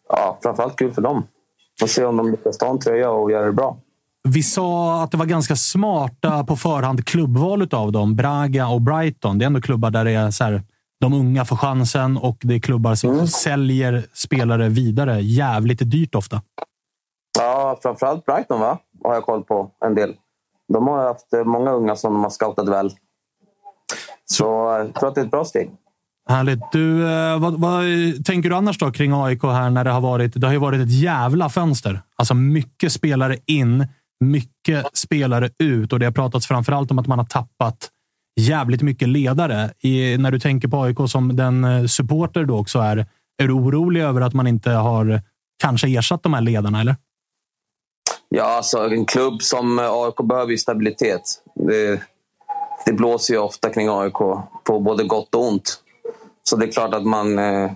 ja, 0.09 0.39
framförallt 0.43 0.75
kul 0.75 0.93
för 0.93 1.01
dem. 1.01 1.23
Får 1.79 1.87
se 1.87 2.05
om 2.05 2.17
de 2.17 2.31
lyckas 2.31 2.57
ta 2.57 2.69
en 2.69 2.79
tröja 2.79 3.09
och 3.11 3.31
göra 3.31 3.45
det 3.45 3.51
bra. 3.51 3.77
Vi 4.23 4.43
sa 4.43 5.03
att 5.03 5.11
det 5.11 5.17
var 5.17 5.25
ganska 5.25 5.55
smarta 5.55 6.43
på 6.43 6.55
förhand 6.55 7.05
klubbval 7.05 7.67
av 7.71 7.91
dem. 7.91 8.15
Braga 8.15 8.67
och 8.67 8.81
Brighton. 8.81 9.37
Det 9.37 9.45
är 9.45 9.47
ändå 9.47 9.61
klubbar 9.61 9.89
där 9.89 10.05
det 10.05 10.11
är 10.11 10.31
så 10.31 10.43
här, 10.43 10.63
de 11.01 11.13
unga 11.13 11.45
får 11.45 11.55
chansen 11.55 12.17
och 12.17 12.37
det 12.41 12.55
är 12.55 12.59
klubbar 12.59 12.95
som 12.95 13.09
mm. 13.09 13.27
säljer 13.27 14.05
spelare 14.13 14.69
vidare 14.69 15.21
jävligt 15.21 15.91
dyrt 15.91 16.15
ofta. 16.15 16.41
Ja, 17.39 17.79
framförallt 17.81 18.25
Brighton 18.25 18.59
va? 18.59 18.77
har 19.03 19.13
jag 19.13 19.23
koll 19.23 19.43
på 19.43 19.71
en 19.85 19.95
del. 19.95 20.15
De 20.73 20.87
har 20.87 21.03
haft 21.03 21.27
många 21.45 21.71
unga 21.71 21.95
som 21.95 22.13
de 22.13 22.23
har 22.23 22.29
scoutat 22.29 22.69
väl. 22.69 22.91
Så 24.25 24.43
jag 24.43 24.95
tror 24.95 25.09
att 25.09 25.15
det 25.15 25.21
är 25.21 25.25
ett 25.25 25.31
bra 25.31 25.45
steg. 25.45 25.71
Härligt. 26.29 26.71
Du, 26.71 27.11
eh, 27.11 27.39
vad, 27.39 27.59
vad, 27.59 27.83
tänker 28.25 28.49
du 28.49 28.55
annars 28.55 28.77
då 28.77 28.91
kring 28.91 29.13
AIK 29.13 29.43
här 29.43 29.69
när 29.69 29.83
det 29.83 29.91
har 29.91 30.01
varit? 30.01 30.33
Det 30.35 30.47
har 30.47 30.53
ju 30.53 30.59
varit 30.59 30.81
ett 30.81 30.91
jävla 30.91 31.49
fönster. 31.49 32.01
Alltså 32.15 32.33
mycket 32.33 32.91
spelare 32.91 33.37
in, 33.45 33.87
mycket 34.19 34.97
spelare 34.97 35.49
ut 35.59 35.93
och 35.93 35.99
det 35.99 36.05
har 36.05 36.11
pratats 36.11 36.47
framför 36.47 36.73
allt 36.73 36.91
om 36.91 36.99
att 36.99 37.07
man 37.07 37.19
har 37.19 37.25
tappat 37.25 37.89
jävligt 38.39 38.81
mycket 38.81 39.07
ledare. 39.07 39.71
I, 39.79 40.17
när 40.17 40.31
du 40.31 40.39
tänker 40.39 40.67
på 40.67 40.81
AIK 40.81 40.97
som 41.07 41.35
den 41.35 41.63
eh, 41.63 41.85
supporter 41.85 42.43
du 42.43 42.53
också 42.53 42.79
är, 42.79 42.97
är 43.37 43.47
du 43.47 43.53
orolig 43.53 44.01
över 44.01 44.21
att 44.21 44.33
man 44.33 44.47
inte 44.47 44.69
har 44.69 45.21
kanske 45.63 45.87
ersatt 45.97 46.23
de 46.23 46.33
här 46.33 46.41
ledarna, 46.41 46.81
eller? 46.81 46.95
Ja, 48.29 48.43
alltså 48.43 48.77
en 48.77 49.05
klubb 49.05 49.41
som 49.41 49.79
eh, 49.79 49.85
AIK 49.91 50.15
behöver 50.23 50.51
ju 50.51 50.57
stabilitet. 50.57 51.21
Det, 51.55 52.01
det 52.85 52.93
blåser 52.93 53.33
ju 53.33 53.39
ofta 53.39 53.69
kring 53.69 53.89
AIK 53.89 54.17
på 54.63 54.79
både 54.79 55.03
gott 55.03 55.35
och 55.35 55.47
ont. 55.47 55.83
Så 56.43 56.55
det 56.55 56.65
är 56.65 56.71
klart 56.71 56.93
att 56.93 57.05
man 57.05 57.39
eh, 57.39 57.71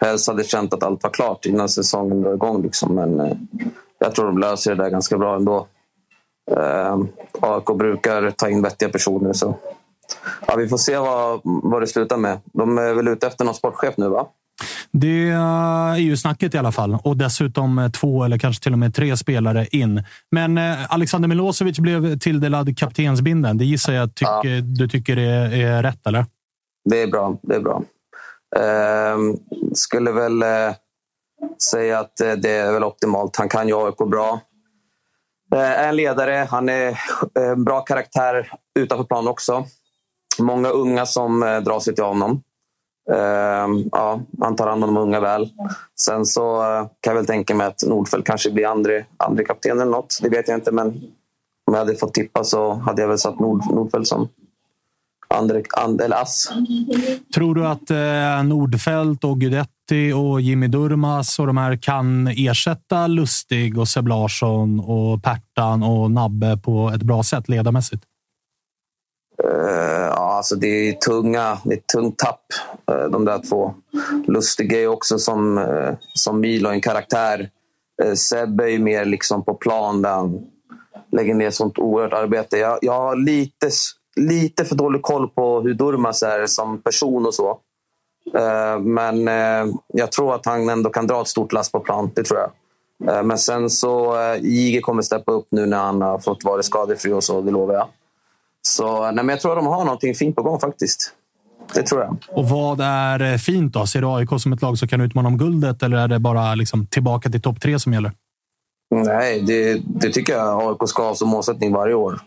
helst 0.00 0.28
hade 0.28 0.44
känt 0.44 0.74
att 0.74 0.82
allt 0.82 1.02
var 1.02 1.10
klart 1.10 1.46
innan 1.46 1.68
säsongen 1.68 2.22
drar 2.22 2.34
igång. 2.34 2.62
Liksom. 2.62 2.94
Men 2.94 3.20
eh, 3.20 3.36
jag 3.98 4.14
tror 4.14 4.26
de 4.26 4.38
löser 4.38 4.74
det 4.74 4.82
där 4.82 4.90
ganska 4.90 5.18
bra 5.18 5.36
ändå. 5.36 5.66
Eh, 6.50 6.98
AIK 7.40 7.66
brukar 7.78 8.30
ta 8.30 8.48
in 8.48 8.62
vettiga 8.62 8.88
personer. 8.88 9.32
Så. 9.32 9.54
Ja, 10.46 10.56
vi 10.56 10.68
får 10.68 10.78
se 10.78 10.98
vad, 10.98 11.40
vad 11.44 11.82
det 11.82 11.86
slutar 11.86 12.16
med. 12.16 12.40
De 12.52 12.78
är 12.78 12.94
väl 12.94 13.08
ute 13.08 13.26
efter 13.26 13.44
någon 13.44 13.54
sportchef 13.54 13.94
nu, 13.96 14.08
va? 14.08 14.26
Det 14.92 15.28
är 15.30 15.96
ju 15.96 16.16
snacket 16.16 16.54
i 16.54 16.58
alla 16.58 16.72
fall. 16.72 16.98
Och 17.04 17.16
dessutom 17.16 17.78
eh, 17.78 17.90
två 17.90 18.24
eller 18.24 18.38
kanske 18.38 18.62
till 18.62 18.72
och 18.72 18.78
med 18.78 18.94
tre 18.94 19.16
spelare 19.16 19.66
in. 19.70 20.04
Men 20.30 20.58
eh, 20.58 20.94
Alexander 20.94 21.28
Milosevic 21.28 21.78
blev 21.78 22.18
tilldelad 22.18 22.78
kaptensbinden. 22.78 23.58
Det 23.58 23.64
gissar 23.64 23.92
jag 23.92 24.14
tycker, 24.14 24.54
ja. 24.54 24.60
du 24.60 24.88
tycker 24.88 25.16
är, 25.16 25.52
är 25.52 25.82
rätt, 25.82 26.06
eller? 26.06 26.26
Det 26.90 27.02
är 27.02 27.06
bra. 27.06 27.38
Det 27.42 27.54
är 27.54 27.60
bra. 27.60 27.82
Eh, 28.56 29.18
skulle 29.74 30.12
väl 30.12 30.42
eh, 30.42 30.74
säga 31.70 31.98
att 31.98 32.16
det 32.16 32.50
är 32.50 32.72
väl 32.72 32.84
optimalt. 32.84 33.36
Han 33.36 33.48
kan 33.48 33.68
ju 33.68 33.86
AIK 33.86 33.96
bra. 34.10 34.40
Eh, 35.54 35.60
är 35.60 35.88
en 35.88 35.96
ledare. 35.96 36.46
Han 36.50 36.68
är 36.68 36.98
en 37.34 37.50
eh, 37.50 37.56
bra 37.56 37.80
karaktär 37.80 38.52
utanför 38.78 39.04
plan 39.04 39.28
också. 39.28 39.64
Många 40.38 40.68
unga 40.68 41.06
som 41.06 41.42
eh, 41.42 41.60
drar 41.60 41.80
sig 41.80 41.94
till 41.94 42.04
honom. 42.04 42.42
Uh, 43.10 43.86
ja, 43.92 44.20
han 44.40 44.56
tar 44.56 44.66
hand 44.66 44.84
om 44.84 44.94
de 44.94 45.00
unga 45.02 45.20
väl. 45.20 45.48
Sen 46.00 46.26
så 46.26 46.62
uh, 46.62 46.86
kan 47.00 47.10
jag 47.10 47.14
väl 47.14 47.26
tänka 47.26 47.54
mig 47.54 47.66
att 47.66 47.82
Nordfeldt 47.86 48.26
kanske 48.26 48.50
blir 48.50 48.66
andre, 48.66 49.04
andre 49.16 49.44
kapten 49.44 49.80
eller 49.80 49.90
något. 49.90 50.18
Det 50.22 50.28
vet 50.28 50.48
jag 50.48 50.56
inte, 50.56 50.72
men 50.72 50.86
om 51.66 51.74
jag 51.74 51.78
hade 51.78 51.96
fått 51.96 52.14
tippa 52.14 52.44
så 52.44 52.74
hade 52.74 53.02
jag 53.02 53.08
väl 53.08 53.18
satt 53.18 53.40
Nord, 53.40 53.62
Nordfeldt 53.70 54.08
som 54.08 54.28
andre, 55.34 55.62
and, 55.76 56.00
eller 56.00 56.16
ass. 56.16 56.52
Tror 57.34 57.54
du 57.54 57.66
att 57.66 57.90
eh, 57.90 58.42
Nordfeldt 58.44 59.24
och 59.24 59.40
Guidetti 59.40 60.12
och 60.12 60.40
Jimmy 60.40 60.66
Durmas 60.66 61.38
och 61.38 61.46
de 61.46 61.56
här 61.56 61.76
kan 61.76 62.28
ersätta 62.28 63.06
Lustig 63.06 63.78
och 63.78 63.88
Seb 63.88 64.08
Larsson 64.08 64.80
och 64.80 65.22
Pertan 65.22 65.82
och 65.82 66.10
Nabbe 66.10 66.56
på 66.56 66.90
ett 66.94 67.02
bra 67.02 67.22
sätt 67.22 67.48
ledarmässigt? 67.48 68.02
Alltså 70.38 70.56
det 70.56 70.88
är 70.88 70.92
tunga, 70.92 71.58
det 71.64 71.74
är 71.74 71.78
ett 71.78 71.86
tungt 71.86 72.18
tapp, 72.18 72.44
eh, 72.90 73.10
de 73.10 73.24
där 73.24 73.48
två. 73.48 73.74
Lustig 74.26 74.72
är 74.72 74.86
också 74.86 75.18
som, 75.18 75.58
eh, 75.58 75.94
som 76.14 76.40
Milo, 76.40 76.68
en 76.68 76.80
karaktär. 76.80 77.50
Eh, 78.02 78.14
Sebbe 78.14 78.64
är 78.64 78.68
ju 78.68 78.78
mer 78.78 79.04
liksom 79.04 79.44
på 79.44 79.54
plan 79.54 80.02
där 80.02 80.10
han 80.10 80.46
lägger 81.12 81.34
ner 81.34 81.50
sånt 81.50 81.78
oerhört 81.78 82.12
arbete. 82.12 82.58
Jag, 82.58 82.78
jag 82.82 82.92
har 82.92 83.16
lite, 83.16 83.70
lite 84.16 84.64
för 84.64 84.74
dålig 84.74 85.02
koll 85.02 85.28
på 85.28 85.60
hur 85.60 85.74
Durmas 85.74 86.22
är 86.22 86.46
som 86.46 86.82
person 86.82 87.26
och 87.26 87.34
så. 87.34 87.58
Men 88.80 89.26
jag 89.86 90.12
tror 90.12 90.34
att 90.34 90.46
han 90.46 90.68
ändå 90.68 90.90
kan 90.90 91.06
dra 91.06 91.20
ett 91.20 91.28
stort 91.28 91.52
last 91.52 91.72
på 91.72 91.80
plan, 91.80 92.10
det 92.14 92.22
tror 92.22 92.40
jag. 92.40 92.50
Men 93.26 93.38
sen 93.38 93.70
så, 93.70 94.16
Jige 94.40 94.80
kommer 94.80 95.02
steppa 95.02 95.32
upp 95.32 95.46
nu 95.50 95.66
när 95.66 95.76
han 95.76 96.02
har 96.02 96.18
fått 96.18 96.44
vara 96.44 96.62
skadefri 96.62 97.12
och 97.12 97.24
så, 97.24 97.40
det 97.40 97.50
lovar 97.50 97.74
jag. 97.74 97.88
Så 98.62 99.04
nej, 99.04 99.14
men 99.14 99.28
jag 99.28 99.40
tror 99.40 99.52
att 99.52 99.58
de 99.58 99.66
har 99.66 99.84
någonting 99.84 100.14
fint 100.14 100.36
på 100.36 100.42
gång 100.42 100.60
faktiskt. 100.60 101.14
Det 101.74 101.82
tror 101.82 102.00
jag. 102.00 102.16
Och 102.28 102.48
vad 102.48 102.80
är 102.80 103.32
eh, 103.32 103.36
fint 103.36 103.72
då? 103.72 103.86
Ser 103.86 104.00
du 104.00 104.06
AIK 104.06 104.28
som 104.38 104.52
ett 104.52 104.62
lag 104.62 104.78
som 104.78 104.88
kan 104.88 105.00
utmana 105.00 105.28
om 105.28 105.38
guldet 105.38 105.82
eller 105.82 105.96
är 105.96 106.08
det 106.08 106.18
bara 106.18 106.54
liksom 106.54 106.86
tillbaka 106.86 107.30
till 107.30 107.42
topp 107.42 107.60
tre 107.60 107.78
som 107.78 107.92
gäller? 107.92 108.12
Nej, 108.90 109.42
det, 109.42 109.82
det 109.86 110.12
tycker 110.12 110.32
jag 110.32 110.70
AIK 110.70 110.88
ska 110.88 111.02
ha 111.02 111.14
som 111.14 111.28
målsättning 111.28 111.72
varje 111.72 111.94
år. 111.94 112.20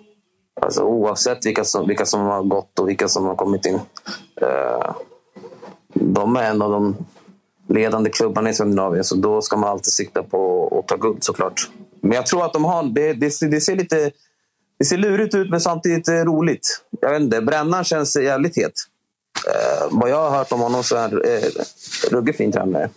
Alltså, 0.62 0.84
oavsett 0.84 1.46
vilka 1.46 1.64
som, 1.64 1.88
vilka 1.88 2.06
som 2.06 2.22
har 2.22 2.44
gått 2.44 2.80
och 2.80 2.90
vilka 2.90 3.08
som 3.08 3.26
har 3.26 3.36
kommit 3.36 3.66
in. 3.66 3.76
Uh, 3.76 4.92
de 5.94 6.36
är 6.36 6.44
en 6.44 6.62
av 6.62 6.72
de 6.72 6.96
ledande 7.70 8.10
klubbarna 8.10 8.50
i 8.50 8.54
Skandinavien, 8.54 9.04
så 9.04 9.16
då 9.16 9.42
ska 9.42 9.58
man 9.58 9.70
alltid 9.70 9.94
sikta 9.94 10.24
på 10.24 10.68
att 10.80 10.88
ta 10.88 10.96
guld 10.96 11.24
såklart. 11.24 11.70
Men 12.02 12.12
jag 12.12 12.26
tror 12.26 12.46
att 12.46 12.54
de 12.54 12.66
har... 12.66 12.84
Det, 12.84 13.14
det, 13.14 13.52
det 13.52 13.62
ser 13.62 13.76
lite 13.76 14.12
det 14.82 14.86
ser 14.86 14.98
lurigt 14.98 15.36
ut, 15.36 15.50
men 15.50 15.62
samtidigt 15.62 16.10
roligt. 16.10 16.82
Jag 17.02 17.12
vet 17.12 17.22
inte, 17.22 17.42
Brännan 17.42 17.84
känns 17.84 18.16
jävligt 18.16 18.58
het. 18.58 18.74
Eh, 19.48 19.88
vad 19.92 20.10
jag 20.10 20.30
har 20.30 20.38
hört 20.38 20.52
om 20.52 20.60
honom 20.60 20.84
så 20.84 20.96
är 20.96 21.02
han 21.02 21.12
eh, 21.12 21.50
ruggigt 22.12 22.38
fin 22.38 22.52
tränare. 22.52 22.90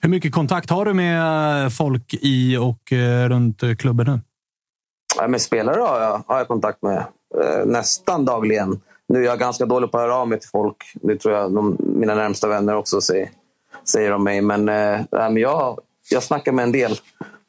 Hur 0.00 0.08
mycket 0.08 0.32
kontakt 0.32 0.70
har 0.70 0.84
du 0.84 0.94
med 0.94 1.72
folk 1.72 2.14
i 2.20 2.56
och 2.56 2.92
eh, 2.92 3.28
runt 3.28 3.62
klubben 3.78 4.06
nu? 4.06 4.20
Ja, 5.16 5.28
med 5.28 5.40
spelare 5.40 5.80
har 5.80 6.00
jag, 6.00 6.22
har 6.26 6.38
jag 6.38 6.48
kontakt 6.48 6.82
med 6.82 6.96
eh, 7.40 7.66
nästan 7.66 8.24
dagligen. 8.24 8.80
Nu 9.08 9.18
är 9.18 9.26
jag 9.26 9.38
ganska 9.38 9.66
dålig 9.66 9.90
på 9.90 9.98
att 9.98 10.02
höra 10.02 10.16
av 10.16 10.28
mig 10.28 10.40
till 10.40 10.50
folk. 10.50 10.76
Det 10.94 11.16
tror 11.16 11.34
jag 11.34 11.52
de, 11.52 11.76
mina 11.78 12.14
närmsta 12.14 12.48
vänner 12.48 12.76
också 12.76 13.00
säger, 13.00 13.30
säger 13.84 14.12
om 14.12 14.24
mig. 14.24 14.40
Men, 14.40 14.68
eh, 14.68 15.00
men 15.10 15.36
jag, 15.36 15.78
jag 16.10 16.22
snackar 16.22 16.52
med 16.52 16.62
en 16.62 16.72
del. 16.72 16.98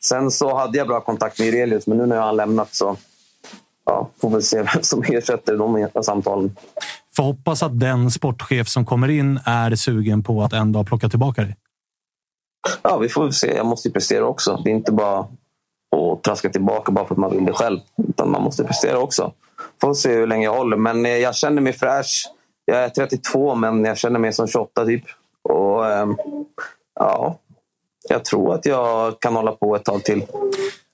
Sen 0.04 0.32
så 0.32 0.58
hade 0.58 0.78
jag 0.78 0.88
bra 0.88 1.02
kontakt 1.02 1.40
med 1.40 1.48
Irelius, 1.48 1.88
men 1.88 1.98
nu 1.98 2.06
när 2.06 2.16
jag 2.16 2.24
har 2.24 2.34
lämnat 2.34 2.76
så 2.76 2.98
ja, 3.86 4.10
får 4.22 4.30
väl 4.30 4.44
se 4.44 4.58
vem 4.58 4.84
som 4.84 5.04
ersätter 5.08 5.58
de 5.58 6.04
samtalen. 6.04 6.56
Får 7.16 7.24
hoppas 7.24 7.64
att 7.64 7.80
den 7.80 8.12
sportchef 8.12 8.68
som 8.68 8.86
kommer 8.86 9.10
in 9.10 9.40
är 9.46 9.76
sugen 9.76 10.24
på 10.24 10.44
att 10.44 10.54
en 10.54 10.72
dag 10.72 10.88
plocka 10.88 11.10
tillbaka 11.10 11.42
dig. 11.42 11.56
Ja, 12.82 12.98
vi 12.98 13.10
får 13.10 13.32
se. 13.32 13.56
Jag 13.56 13.66
måste 13.66 13.88
ju 13.88 13.92
prestera 13.92 14.26
också. 14.26 14.62
Det 14.64 14.70
är 14.70 14.74
inte 14.74 14.92
bara 14.92 15.20
att 15.20 16.24
traska 16.24 16.50
tillbaka 16.50 16.92
bara 16.92 17.06
för 17.06 17.16
att 17.16 17.20
man 17.20 17.32
vill 17.32 17.46
det 17.46 17.54
själv. 17.54 17.80
Utan 18.10 18.32
man 18.32 18.44
måste 18.44 18.64
prestera 18.64 19.00
också. 19.00 19.34
Får 19.82 19.94
se 19.94 20.14
hur 20.14 20.28
länge 20.28 20.46
jag 20.46 20.54
håller. 20.54 20.78
Men 20.78 21.06
jag 21.06 21.36
känner 21.36 21.62
mig 21.62 21.74
fräsch. 21.74 22.30
Jag 22.66 22.84
är 22.84 22.90
32, 22.90 23.56
men 23.56 23.86
jag 23.86 23.98
känner 23.98 24.20
mig 24.20 24.34
som 24.34 24.48
28 24.48 24.86
typ. 24.86 25.04
Och 25.50 25.92
ähm, 25.92 26.18
ja, 27.00 27.40
jag 28.10 28.26
tror 28.26 28.54
att 28.54 28.66
jag 28.66 29.20
kan 29.20 29.36
hålla 29.36 29.52
på 29.52 29.76
ett 29.76 29.86
tag 29.86 30.04
till. 30.04 30.26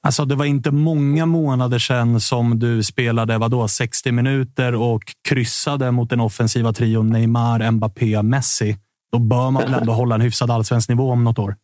Alltså, 0.03 0.25
det 0.25 0.35
var 0.35 0.45
inte 0.45 0.71
många 0.71 1.25
månader 1.25 1.79
sedan 1.79 2.19
som 2.19 2.59
du 2.59 2.83
spelade 2.83 3.37
vadå, 3.37 3.67
60 3.67 4.11
minuter 4.11 4.75
och 4.75 5.01
kryssade 5.27 5.91
mot 5.91 6.09
den 6.09 6.19
offensiva 6.19 6.73
trion 6.73 7.09
Neymar, 7.09 7.71
Mbappé, 7.71 8.21
Messi. 8.21 8.77
Då 9.11 9.19
bör 9.19 9.51
man 9.51 9.63
väl 9.63 9.73
ändå 9.73 9.93
hålla 9.93 10.15
en 10.15 10.21
hyfsad 10.21 10.51
allsvensk 10.51 10.89
nivå 10.89 11.11
om 11.11 11.23
något 11.23 11.39
år? 11.39 11.55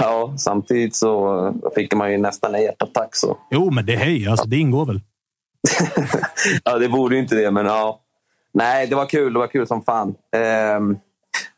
Ja, 0.00 0.34
samtidigt 0.38 0.96
så 0.96 1.52
fick 1.74 1.94
man 1.94 2.12
ju 2.12 2.18
nästan 2.18 2.54
en 2.54 2.62
hjärtattack. 2.62 3.16
Så. 3.16 3.36
Jo, 3.50 3.70
men 3.70 3.86
det, 3.86 3.96
hej, 3.96 4.28
alltså, 4.28 4.46
det 4.46 4.56
ingår 4.56 4.86
väl? 4.86 5.00
ja, 6.64 6.78
det 6.78 6.88
borde 6.88 7.18
inte 7.18 7.34
det, 7.34 7.50
men 7.50 7.66
ja. 7.66 8.00
Nej, 8.54 8.86
det 8.86 8.96
var 8.96 9.06
kul. 9.06 9.32
Det 9.32 9.38
var 9.38 9.46
kul 9.46 9.66
som 9.66 9.82
fan. 9.82 10.14
Ehm, 10.36 10.96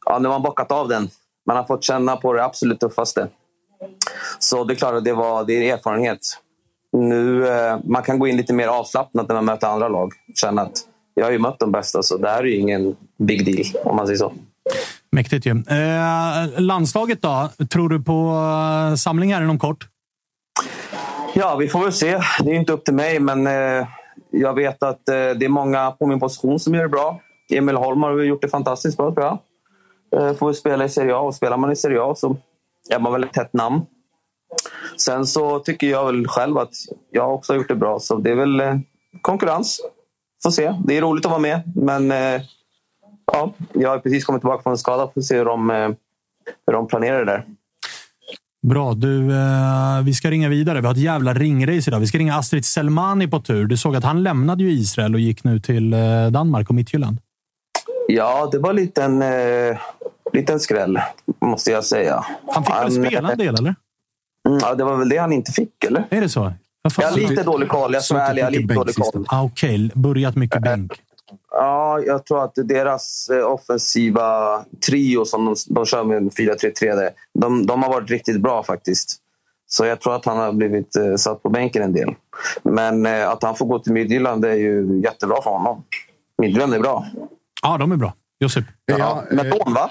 ja, 0.07 0.19
nu 0.19 0.29
har 0.29 0.35
man 0.35 0.43
bockat 0.43 0.73
av 0.73 0.89
den. 0.89 1.09
Man 1.47 1.57
har 1.57 1.65
fått 1.65 1.85
känna 1.85 2.17
på 2.17 2.33
det 2.33 2.45
absolut 2.45 2.81
tuffaste. 2.81 3.29
Så 4.39 4.65
det 4.65 4.75
är 4.75 4.77
klart 4.77 4.95
att 4.95 5.05
det, 5.05 5.13
var, 5.13 5.45
det 5.45 5.53
är 5.53 5.75
erfarenhet. 5.75 6.19
Nu, 6.93 7.49
eh, 7.49 7.79
man 7.85 8.03
kan 8.03 8.19
gå 8.19 8.27
in 8.27 8.37
lite 8.37 8.53
mer 8.53 8.69
avslappnat 8.69 9.29
när 9.29 9.35
man 9.35 9.45
möter 9.45 9.67
andra 9.67 9.89
lag. 9.89 10.13
Känna 10.35 10.63
att 10.63 10.73
jag 11.15 11.25
har 11.25 11.33
ju 11.33 11.39
mött 11.39 11.59
de 11.59 11.73
bästa, 11.73 12.03
så 12.03 12.17
det 12.17 12.29
här 12.29 12.39
är 12.39 12.45
ju 12.45 12.57
ingen 12.57 12.97
big 13.19 13.45
deal 13.45 13.85
om 13.85 13.97
man 13.97 14.07
säger 14.07 14.19
så. 14.19 14.33
Mäktigt 15.13 15.47
ju. 15.47 15.51
Eh, 15.51 16.61
landslaget 16.61 17.23
då? 17.23 17.49
Tror 17.71 17.89
du 17.89 18.03
på 18.03 18.33
eh, 18.91 18.95
samling 18.95 19.35
här 19.35 19.43
inom 19.43 19.59
kort? 19.59 19.89
Ja, 21.35 21.57
vi 21.57 21.69
får 21.69 21.81
väl 21.81 21.93
se. 21.93 22.21
Det 22.41 22.51
är 22.51 22.55
inte 22.55 22.73
upp 22.73 22.85
till 22.85 22.95
mig, 22.95 23.21
men 23.21 23.47
eh, 23.47 23.87
jag 24.31 24.55
vet 24.55 24.83
att 24.83 25.09
eh, 25.09 25.15
det 25.15 25.45
är 25.45 25.49
många 25.49 25.91
på 25.91 26.07
min 26.07 26.21
position 26.21 26.61
som 26.61 26.75
gör 26.75 26.83
det 26.83 26.89
bra. 26.89 27.21
Emil 27.53 27.77
Holm 27.77 28.03
har 28.03 28.23
gjort 28.23 28.43
det 28.43 28.49
fantastiskt 28.49 28.97
bra, 28.97 29.15
tror 29.15 29.27
jag. 29.27 29.39
Eh, 30.17 30.35
får 30.35 30.53
spela 30.53 30.85
i 30.85 30.89
Serie 30.89 31.15
A 31.15 31.19
och 31.19 31.35
spelar 31.35 31.57
man 31.57 31.73
i 31.73 31.77
Serie 31.77 32.03
A 32.03 32.15
så 32.15 32.37
är 32.91 32.99
man 32.99 33.13
väl 33.13 33.25
ett 33.25 33.37
hett 33.37 33.53
namn. 33.53 33.81
Sen 34.97 35.27
så 35.27 35.59
tycker 35.59 35.87
jag 35.87 36.07
väl 36.07 36.29
själv 36.29 36.59
att 36.59 36.75
jag 37.11 37.35
också 37.35 37.53
har 37.53 37.59
gjort 37.59 37.69
det 37.69 37.75
bra, 37.75 37.99
så 37.99 38.17
det 38.17 38.31
är 38.31 38.35
väl 38.35 38.61
eh, 38.61 38.75
konkurrens. 39.21 39.81
Får 40.43 40.51
se. 40.51 40.75
Det 40.85 40.97
är 40.97 41.03
roligt 41.03 41.25
att 41.25 41.31
vara 41.31 41.41
med, 41.41 41.63
men 41.77 42.11
eh, 42.11 42.43
ja, 43.33 43.55
jag 43.73 43.91
har 43.91 43.99
precis 43.99 44.25
kommit 44.25 44.43
tillbaka 44.43 44.63
från 44.63 44.71
en 44.71 44.79
skada. 44.79 45.11
Får 45.15 45.21
se 45.21 45.37
hur 45.37 45.45
de, 45.45 45.71
eh, 45.71 45.89
hur 46.67 46.73
de 46.73 46.87
planerar 46.87 47.19
det 47.19 47.25
där. 47.25 47.45
Bra. 48.67 48.95
Du, 48.95 49.33
eh, 49.33 50.03
vi 50.05 50.15
ska 50.15 50.31
ringa 50.31 50.49
vidare. 50.49 50.81
Vi 50.81 50.87
har 50.87 50.95
ett 50.95 51.01
jävla 51.01 51.35
ringrace 51.35 51.91
idag. 51.91 52.01
Vi 52.01 52.07
ska 52.07 52.19
ringa 52.19 52.35
Astrid 52.35 52.65
Selmani 52.65 53.29
på 53.29 53.41
tur. 53.41 53.67
Du 53.67 53.77
såg 53.77 53.97
att 53.97 54.05
han 54.05 54.23
lämnade 54.23 54.63
ju 54.65 54.71
Israel 54.71 55.15
och 55.15 55.21
gick 55.21 55.45
nu 55.45 55.61
till 55.61 55.93
eh, 55.93 56.27
Danmark 56.31 56.69
och 56.69 56.75
Midtjylland. 56.75 57.19
Ja, 58.09 58.49
det 58.53 58.59
var 58.59 58.73
lite 58.73 59.03
en, 59.03 59.23
eh, 59.23 59.79
liten 60.33 60.61
skräll, 60.61 61.01
måste 61.41 61.71
jag 61.71 61.85
säga. 61.85 62.27
Han 62.53 62.65
fick 62.65 62.75
väl 62.75 63.07
spela 63.07 63.33
en 63.33 63.39
del, 63.39 63.55
eller? 63.55 63.75
Mm, 64.49 64.59
ja, 64.63 64.75
det 64.75 64.85
var 64.85 64.97
väl 64.97 65.09
det 65.09 65.17
han 65.17 65.33
inte 65.33 65.53
fick, 65.53 65.85
eller? 65.85 66.05
Är 66.11 66.21
det 66.21 66.29
så? 66.29 66.53
Jag 66.99 67.11
har 67.11 67.17
lite 67.17 67.43
dålig 67.43 67.69
koll. 67.69 67.95
Jag 67.95 68.03
svär 68.03 68.31
ärlig, 68.31 68.41
jag 68.41 68.47
har 68.47 68.51
lite 68.51 68.75
dålig 68.75 68.95
koll. 68.95 69.27
Ah, 69.29 69.43
Okej, 69.43 69.87
okay. 69.87 70.03
börjat 70.03 70.37
mycket 70.37 70.63
bänk. 70.63 70.93
Ja, 71.51 72.01
jag 72.01 72.27
tror 72.27 72.45
att 72.45 72.53
deras 72.55 73.29
eh, 73.29 73.47
offensiva 73.47 74.61
trio 74.87 75.25
som 75.25 75.45
de, 75.45 75.55
de 75.69 75.87
kör 75.87 76.05
med 76.05 76.23
4-3-3, 76.23 77.11
de, 77.35 77.67
de 77.67 77.83
har 77.83 77.91
varit 77.91 78.11
riktigt 78.11 78.41
bra 78.41 78.63
faktiskt. 78.63 79.21
Så 79.69 79.87
jag 79.87 80.01
tror 80.01 80.15
att 80.15 80.25
han 80.25 80.39
har 80.39 80.53
blivit 80.53 80.97
eh, 80.97 81.15
satt 81.15 81.43
på 81.43 81.49
bänken 81.49 81.83
en 81.83 81.93
del. 81.93 82.15
Men 82.63 83.07
eh, 83.07 83.29
att 83.29 83.43
han 83.43 83.57
får 83.57 83.67
gå 83.67 83.79
till 83.79 83.93
Midtjylland 83.93 84.45
är 84.45 84.55
ju 84.55 85.01
jättebra 85.05 85.43
för 85.43 85.51
honom. 85.51 85.85
Midtjylland 86.39 86.75
är 86.75 86.81
bra. 86.81 87.07
Ja, 87.63 87.79
de 87.79 87.93
är 87.93 87.97
bra. 87.97 88.15
Josip? 88.41 88.65
Ja, 88.87 89.25
med 89.31 89.47
lån, 89.47 89.75
va? 89.75 89.91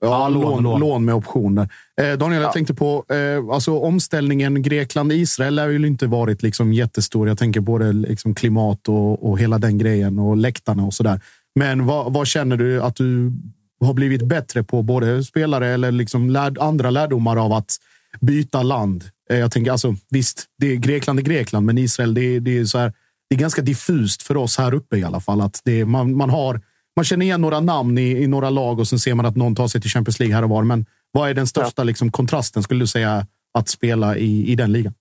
Ja, 0.00 0.28
lån, 0.28 0.62
lån, 0.62 0.80
lån. 0.80 1.04
med 1.04 1.14
optioner. 1.14 1.68
Eh, 2.00 2.12
Daniel, 2.12 2.40
ja. 2.40 2.46
jag 2.46 2.52
tänkte 2.52 2.74
på 2.74 3.04
eh, 3.08 3.54
alltså, 3.54 3.78
omställningen 3.78 4.62
Grekland-Israel 4.62 5.58
har 5.58 5.68
ju 5.68 5.86
inte 5.86 6.06
varit 6.06 6.42
liksom, 6.42 6.72
jättestor. 6.72 7.28
Jag 7.28 7.38
tänker 7.38 7.60
både 7.60 7.92
liksom, 7.92 8.34
klimat 8.34 8.88
och, 8.88 9.30
och 9.30 9.38
hela 9.38 9.58
den 9.58 9.78
grejen 9.78 10.18
och 10.18 10.36
läktarna 10.36 10.82
och 10.82 10.94
så 10.94 11.02
där. 11.02 11.20
Men 11.54 11.86
vad, 11.86 12.12
vad, 12.12 12.26
känner 12.26 12.56
du 12.56 12.82
att 12.82 12.96
du 12.96 13.32
har 13.80 13.94
blivit 13.94 14.22
bättre 14.22 14.62
på? 14.62 14.82
Både 14.82 15.24
spelare 15.24 15.68
eller 15.68 15.90
liksom 15.90 16.30
lärd, 16.30 16.58
andra 16.58 16.90
lärdomar 16.90 17.36
av 17.44 17.52
att 17.52 17.76
byta 18.20 18.62
land? 18.62 19.04
Eh, 19.30 19.38
jag 19.38 19.52
tänker 19.52 19.72
alltså 19.72 19.94
visst, 20.10 20.44
det 20.58 20.72
är 20.72 20.76
Grekland 20.76 21.18
är 21.18 21.22
Grekland, 21.22 21.66
men 21.66 21.78
Israel, 21.78 22.14
det, 22.14 22.40
det 22.40 22.58
är 22.58 22.64
så 22.64 22.78
här. 22.78 22.92
Det 23.28 23.36
är 23.36 23.40
ganska 23.40 23.62
diffust 23.62 24.22
för 24.22 24.36
oss 24.36 24.58
här 24.58 24.74
uppe 24.74 24.96
i 24.96 25.04
alla 25.04 25.20
fall 25.20 25.40
att 25.40 25.60
det, 25.64 25.84
man, 25.84 26.16
man 26.16 26.30
har 26.30 26.60
man 26.96 27.04
känner 27.04 27.26
igen 27.26 27.40
några 27.40 27.60
namn 27.60 27.98
i, 27.98 28.22
i 28.22 28.26
några 28.26 28.50
lag 28.50 28.78
och 28.78 28.88
sen 28.88 28.98
ser 28.98 29.14
man 29.14 29.26
att 29.26 29.36
någon 29.36 29.54
tar 29.54 29.68
sig 29.68 29.80
till 29.80 29.90
Champions 29.90 30.18
League 30.20 30.34
här 30.34 30.42
och 30.42 30.50
var. 30.50 30.64
Men 30.64 30.86
vad 31.12 31.30
är 31.30 31.34
den 31.34 31.46
största 31.46 31.82
ja. 31.82 31.84
liksom, 31.84 32.10
kontrasten, 32.10 32.62
skulle 32.62 32.80
du 32.80 32.86
säga, 32.86 33.26
att 33.54 33.68
spela 33.68 34.16
i, 34.16 34.52
i 34.52 34.54
den 34.54 34.72
ligan? 34.72 34.94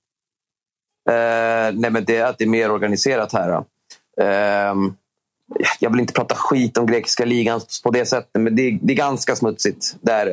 Uh, 1.09 1.79
nej, 1.79 1.91
men 1.91 2.05
det 2.05 2.17
är 2.17 2.25
att 2.25 2.37
det 2.37 2.43
är 2.43 2.49
mer 2.49 2.71
organiserat 2.71 3.33
här. 3.33 3.57
Uh, 3.57 4.91
jag 5.79 5.89
vill 5.89 5.99
inte 5.99 6.13
prata 6.13 6.35
skit 6.35 6.77
om 6.77 6.85
grekiska 6.85 7.25
ligan 7.25 7.61
på 7.83 7.91
det 7.91 8.05
sättet, 8.05 8.41
men 8.41 8.55
det 8.55 8.61
är, 8.61 8.79
det 8.81 8.93
är 8.93 8.97
ganska 8.97 9.35
smutsigt. 9.35 9.95
Där, 10.01 10.27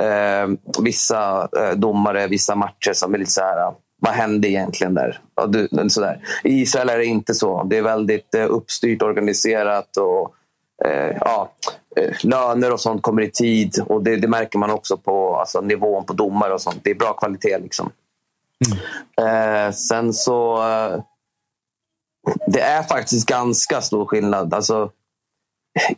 uh, 0.00 0.56
vissa 0.82 1.42
uh, 1.42 1.72
domare, 1.76 2.26
vissa 2.26 2.54
matcher 2.54 2.92
som 2.92 3.14
är 3.14 3.18
lite 3.18 3.30
så 3.30 3.40
här... 3.40 3.74
Vad 4.04 4.12
hände 4.12 4.48
egentligen 4.48 4.94
där? 4.94 5.20
Ja, 5.36 5.46
du, 5.46 5.68
sådär. 5.88 6.20
I 6.44 6.60
Israel 6.60 6.88
är 6.88 6.98
det 6.98 7.04
inte 7.04 7.34
så. 7.34 7.62
Det 7.62 7.78
är 7.78 7.82
väldigt 7.82 8.34
uppstyrt, 8.34 9.02
organiserat 9.02 9.96
och 9.96 10.34
eh, 10.84 11.16
ja, 11.20 11.52
eh, 11.96 12.14
löner 12.22 12.72
och 12.72 12.80
sånt 12.80 13.02
kommer 13.02 13.22
i 13.22 13.30
tid. 13.30 13.84
Och 13.86 14.02
det, 14.02 14.16
det 14.16 14.28
märker 14.28 14.58
man 14.58 14.70
också 14.70 14.96
på 14.96 15.36
alltså, 15.36 15.60
nivån 15.60 16.04
på 16.04 16.12
domare 16.12 16.54
och 16.54 16.60
sånt. 16.60 16.80
Det 16.82 16.90
är 16.90 16.94
bra 16.94 17.12
kvalitet. 17.12 17.58
liksom. 17.58 17.90
Eh, 19.20 19.72
sen 19.72 20.12
så... 20.12 20.68
Eh, 20.68 21.00
det 22.46 22.60
är 22.60 22.82
faktiskt 22.82 23.28
ganska 23.28 23.80
stor 23.80 24.06
skillnad. 24.06 24.54
Alltså, 24.54 24.90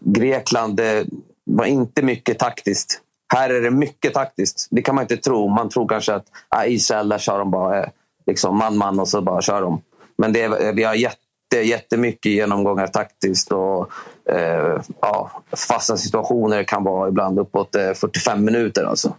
Grekland 0.00 0.76
det 0.76 1.06
var 1.44 1.64
inte 1.64 2.02
mycket 2.02 2.38
taktiskt. 2.38 3.00
Här 3.34 3.50
är 3.50 3.60
det 3.60 3.70
mycket 3.70 4.14
taktiskt. 4.14 4.68
Det 4.70 4.82
kan 4.82 4.94
man 4.94 5.02
inte 5.02 5.16
tro. 5.16 5.48
Man 5.48 5.68
tror 5.68 5.88
kanske 5.88 6.14
att 6.14 6.26
ah, 6.48 6.64
Israel, 6.64 7.08
där 7.08 7.18
kör 7.18 7.38
de 7.38 7.50
bara 7.50 7.82
eh, 7.82 7.88
liksom 8.26 8.58
man 8.58 8.76
man 8.76 9.00
och 9.00 9.08
så 9.08 9.20
bara 9.20 9.42
kör 9.42 9.62
de. 9.62 9.82
Men 10.16 10.32
det 10.32 10.72
vi 10.72 10.82
har 10.82 10.94
jätte, 10.94 11.23
jättemycket 11.62 12.32
genomgångar 12.32 12.86
taktiskt 12.86 13.52
och 13.52 13.90
eh, 14.30 14.82
ja, 15.00 15.42
fasta 15.68 15.96
situationer 15.96 16.64
kan 16.64 16.84
vara 16.84 17.08
ibland 17.08 17.38
uppåt 17.38 17.74
eh, 17.74 17.92
45 17.92 18.44
minuter. 18.44 18.84
Alltså. 18.84 19.14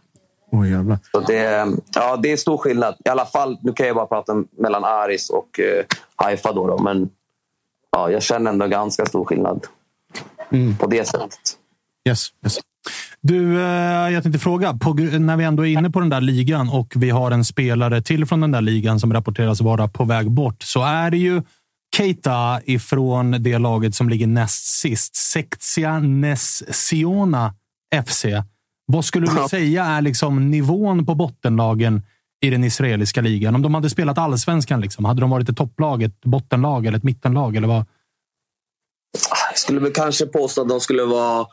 Jävlar. 0.71 0.97
Så 1.11 1.19
det, 1.19 1.67
ja, 1.95 2.17
det 2.17 2.31
är 2.31 2.37
stor 2.37 2.57
skillnad. 2.57 2.95
I 3.05 3.09
alla 3.09 3.25
fall, 3.25 3.57
nu 3.61 3.73
kan 3.73 3.87
jag 3.87 3.95
bara 3.95 4.05
prata 4.05 4.43
mellan 4.57 4.83
Aris 4.83 5.29
och 5.29 5.59
eh, 5.59 5.85
Haifa. 6.15 6.53
Då, 6.53 6.67
då, 6.67 6.77
men 6.77 7.09
ja, 7.91 8.11
jag 8.11 8.23
känner 8.23 8.51
ändå 8.51 8.67
ganska 8.67 9.05
stor 9.05 9.25
skillnad 9.25 9.67
på 10.79 10.87
det 10.87 11.07
sättet. 11.07 11.39
Yes, 12.09 12.27
yes. 12.43 12.59
Du, 13.21 13.61
eh, 13.61 14.13
jag 14.13 14.23
tänkte 14.23 14.39
fråga. 14.39 14.73
På, 14.73 14.93
när 14.93 15.37
vi 15.37 15.43
ändå 15.43 15.65
är 15.65 15.69
inne 15.69 15.89
på 15.89 15.99
den 15.99 16.09
där 16.09 16.21
ligan 16.21 16.69
och 16.69 16.93
vi 16.95 17.09
har 17.09 17.31
en 17.31 17.45
spelare 17.45 18.01
till 18.01 18.25
från 18.25 18.41
den 18.41 18.51
där 18.51 18.61
ligan 18.61 18.99
som 18.99 19.13
rapporteras 19.13 19.61
vara 19.61 19.87
på 19.87 20.03
väg 20.03 20.31
bort, 20.31 20.63
så 20.63 20.83
är 20.83 21.11
det 21.11 21.17
ju 21.17 21.41
Keita 21.97 22.61
ifrån 22.65 23.31
det 23.31 23.57
laget 23.57 23.95
som 23.95 24.09
ligger 24.09 24.27
näst 24.27 24.65
sist. 24.65 25.15
Sektia 25.15 25.99
Nessiona 25.99 27.53
FC. 28.05 28.25
Vad 28.87 29.05
skulle 29.05 29.27
du 29.27 29.47
säga 29.49 29.85
är 29.85 30.01
liksom 30.01 30.51
nivån 30.51 31.05
på 31.05 31.15
bottenlagen 31.15 32.01
i 32.41 32.49
den 32.49 32.63
israeliska 32.63 33.21
ligan? 33.21 33.55
Om 33.55 33.61
de 33.61 33.75
hade 33.75 33.89
spelat 33.89 34.17
allsvenskan, 34.17 34.81
liksom, 34.81 35.05
hade 35.05 35.21
de 35.21 35.29
varit 35.29 35.49
ett 35.49 35.57
topplag, 35.57 36.03
ett 36.03 36.21
bottenlag 36.21 36.85
eller 36.85 36.97
ett 36.97 37.03
mittenlag? 37.03 37.55
Eller 37.55 37.67
vad? 37.67 37.85
Jag 39.49 39.57
skulle 39.57 39.79
väl 39.79 39.91
kanske 39.91 40.25
påstå 40.25 40.61
att 40.61 40.69
de 40.69 40.79
skulle 40.79 41.03
vara 41.03 41.47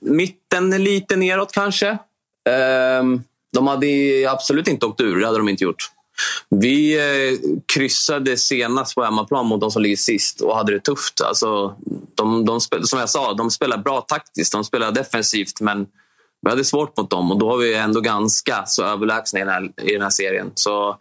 mitten 0.00 0.70
lite 0.70 1.16
neråt 1.16 1.52
kanske. 1.52 1.98
Ehm, 2.50 3.22
De 3.52 3.66
hade 3.66 3.86
absolut 4.28 4.68
inte 4.68 4.86
åkt 4.86 5.00
ur, 5.00 5.20
det 5.20 5.26
hade 5.26 5.38
de 5.38 5.48
inte 5.48 5.64
gjort. 5.64 5.90
Vi 6.48 6.98
eh, 6.98 7.38
kryssade 7.72 8.36
senast 8.36 8.94
på 8.94 9.04
hemmaplan 9.04 9.46
mot 9.46 9.60
de 9.60 9.70
som 9.70 9.82
ligger 9.82 9.96
sist 9.96 10.40
och 10.40 10.56
hade 10.56 10.72
det 10.72 10.80
tufft. 10.80 11.20
Alltså, 11.20 11.74
de, 12.14 12.44
de, 12.44 12.60
spel- 12.60 12.86
som 12.86 12.98
jag 12.98 13.10
sa, 13.10 13.34
de 13.34 13.50
spelar 13.50 13.78
bra 13.78 14.00
taktiskt, 14.00 14.52
de 14.52 14.64
spelar 14.64 14.92
defensivt 14.92 15.60
men 15.60 15.86
vi 16.42 16.50
hade 16.50 16.64
svårt 16.64 16.96
mot 16.96 17.10
dem 17.10 17.32
och 17.32 17.38
då 17.38 17.48
var 17.48 17.56
vi 17.56 17.74
ändå 17.74 18.00
ganska 18.00 18.66
så 18.66 18.84
överlägsna 18.84 19.40
i 19.40 19.42
den 19.42 19.52
här, 19.52 19.70
i 19.82 19.92
den 19.92 20.02
här 20.02 20.10
serien. 20.10 20.50
Så 20.54 20.98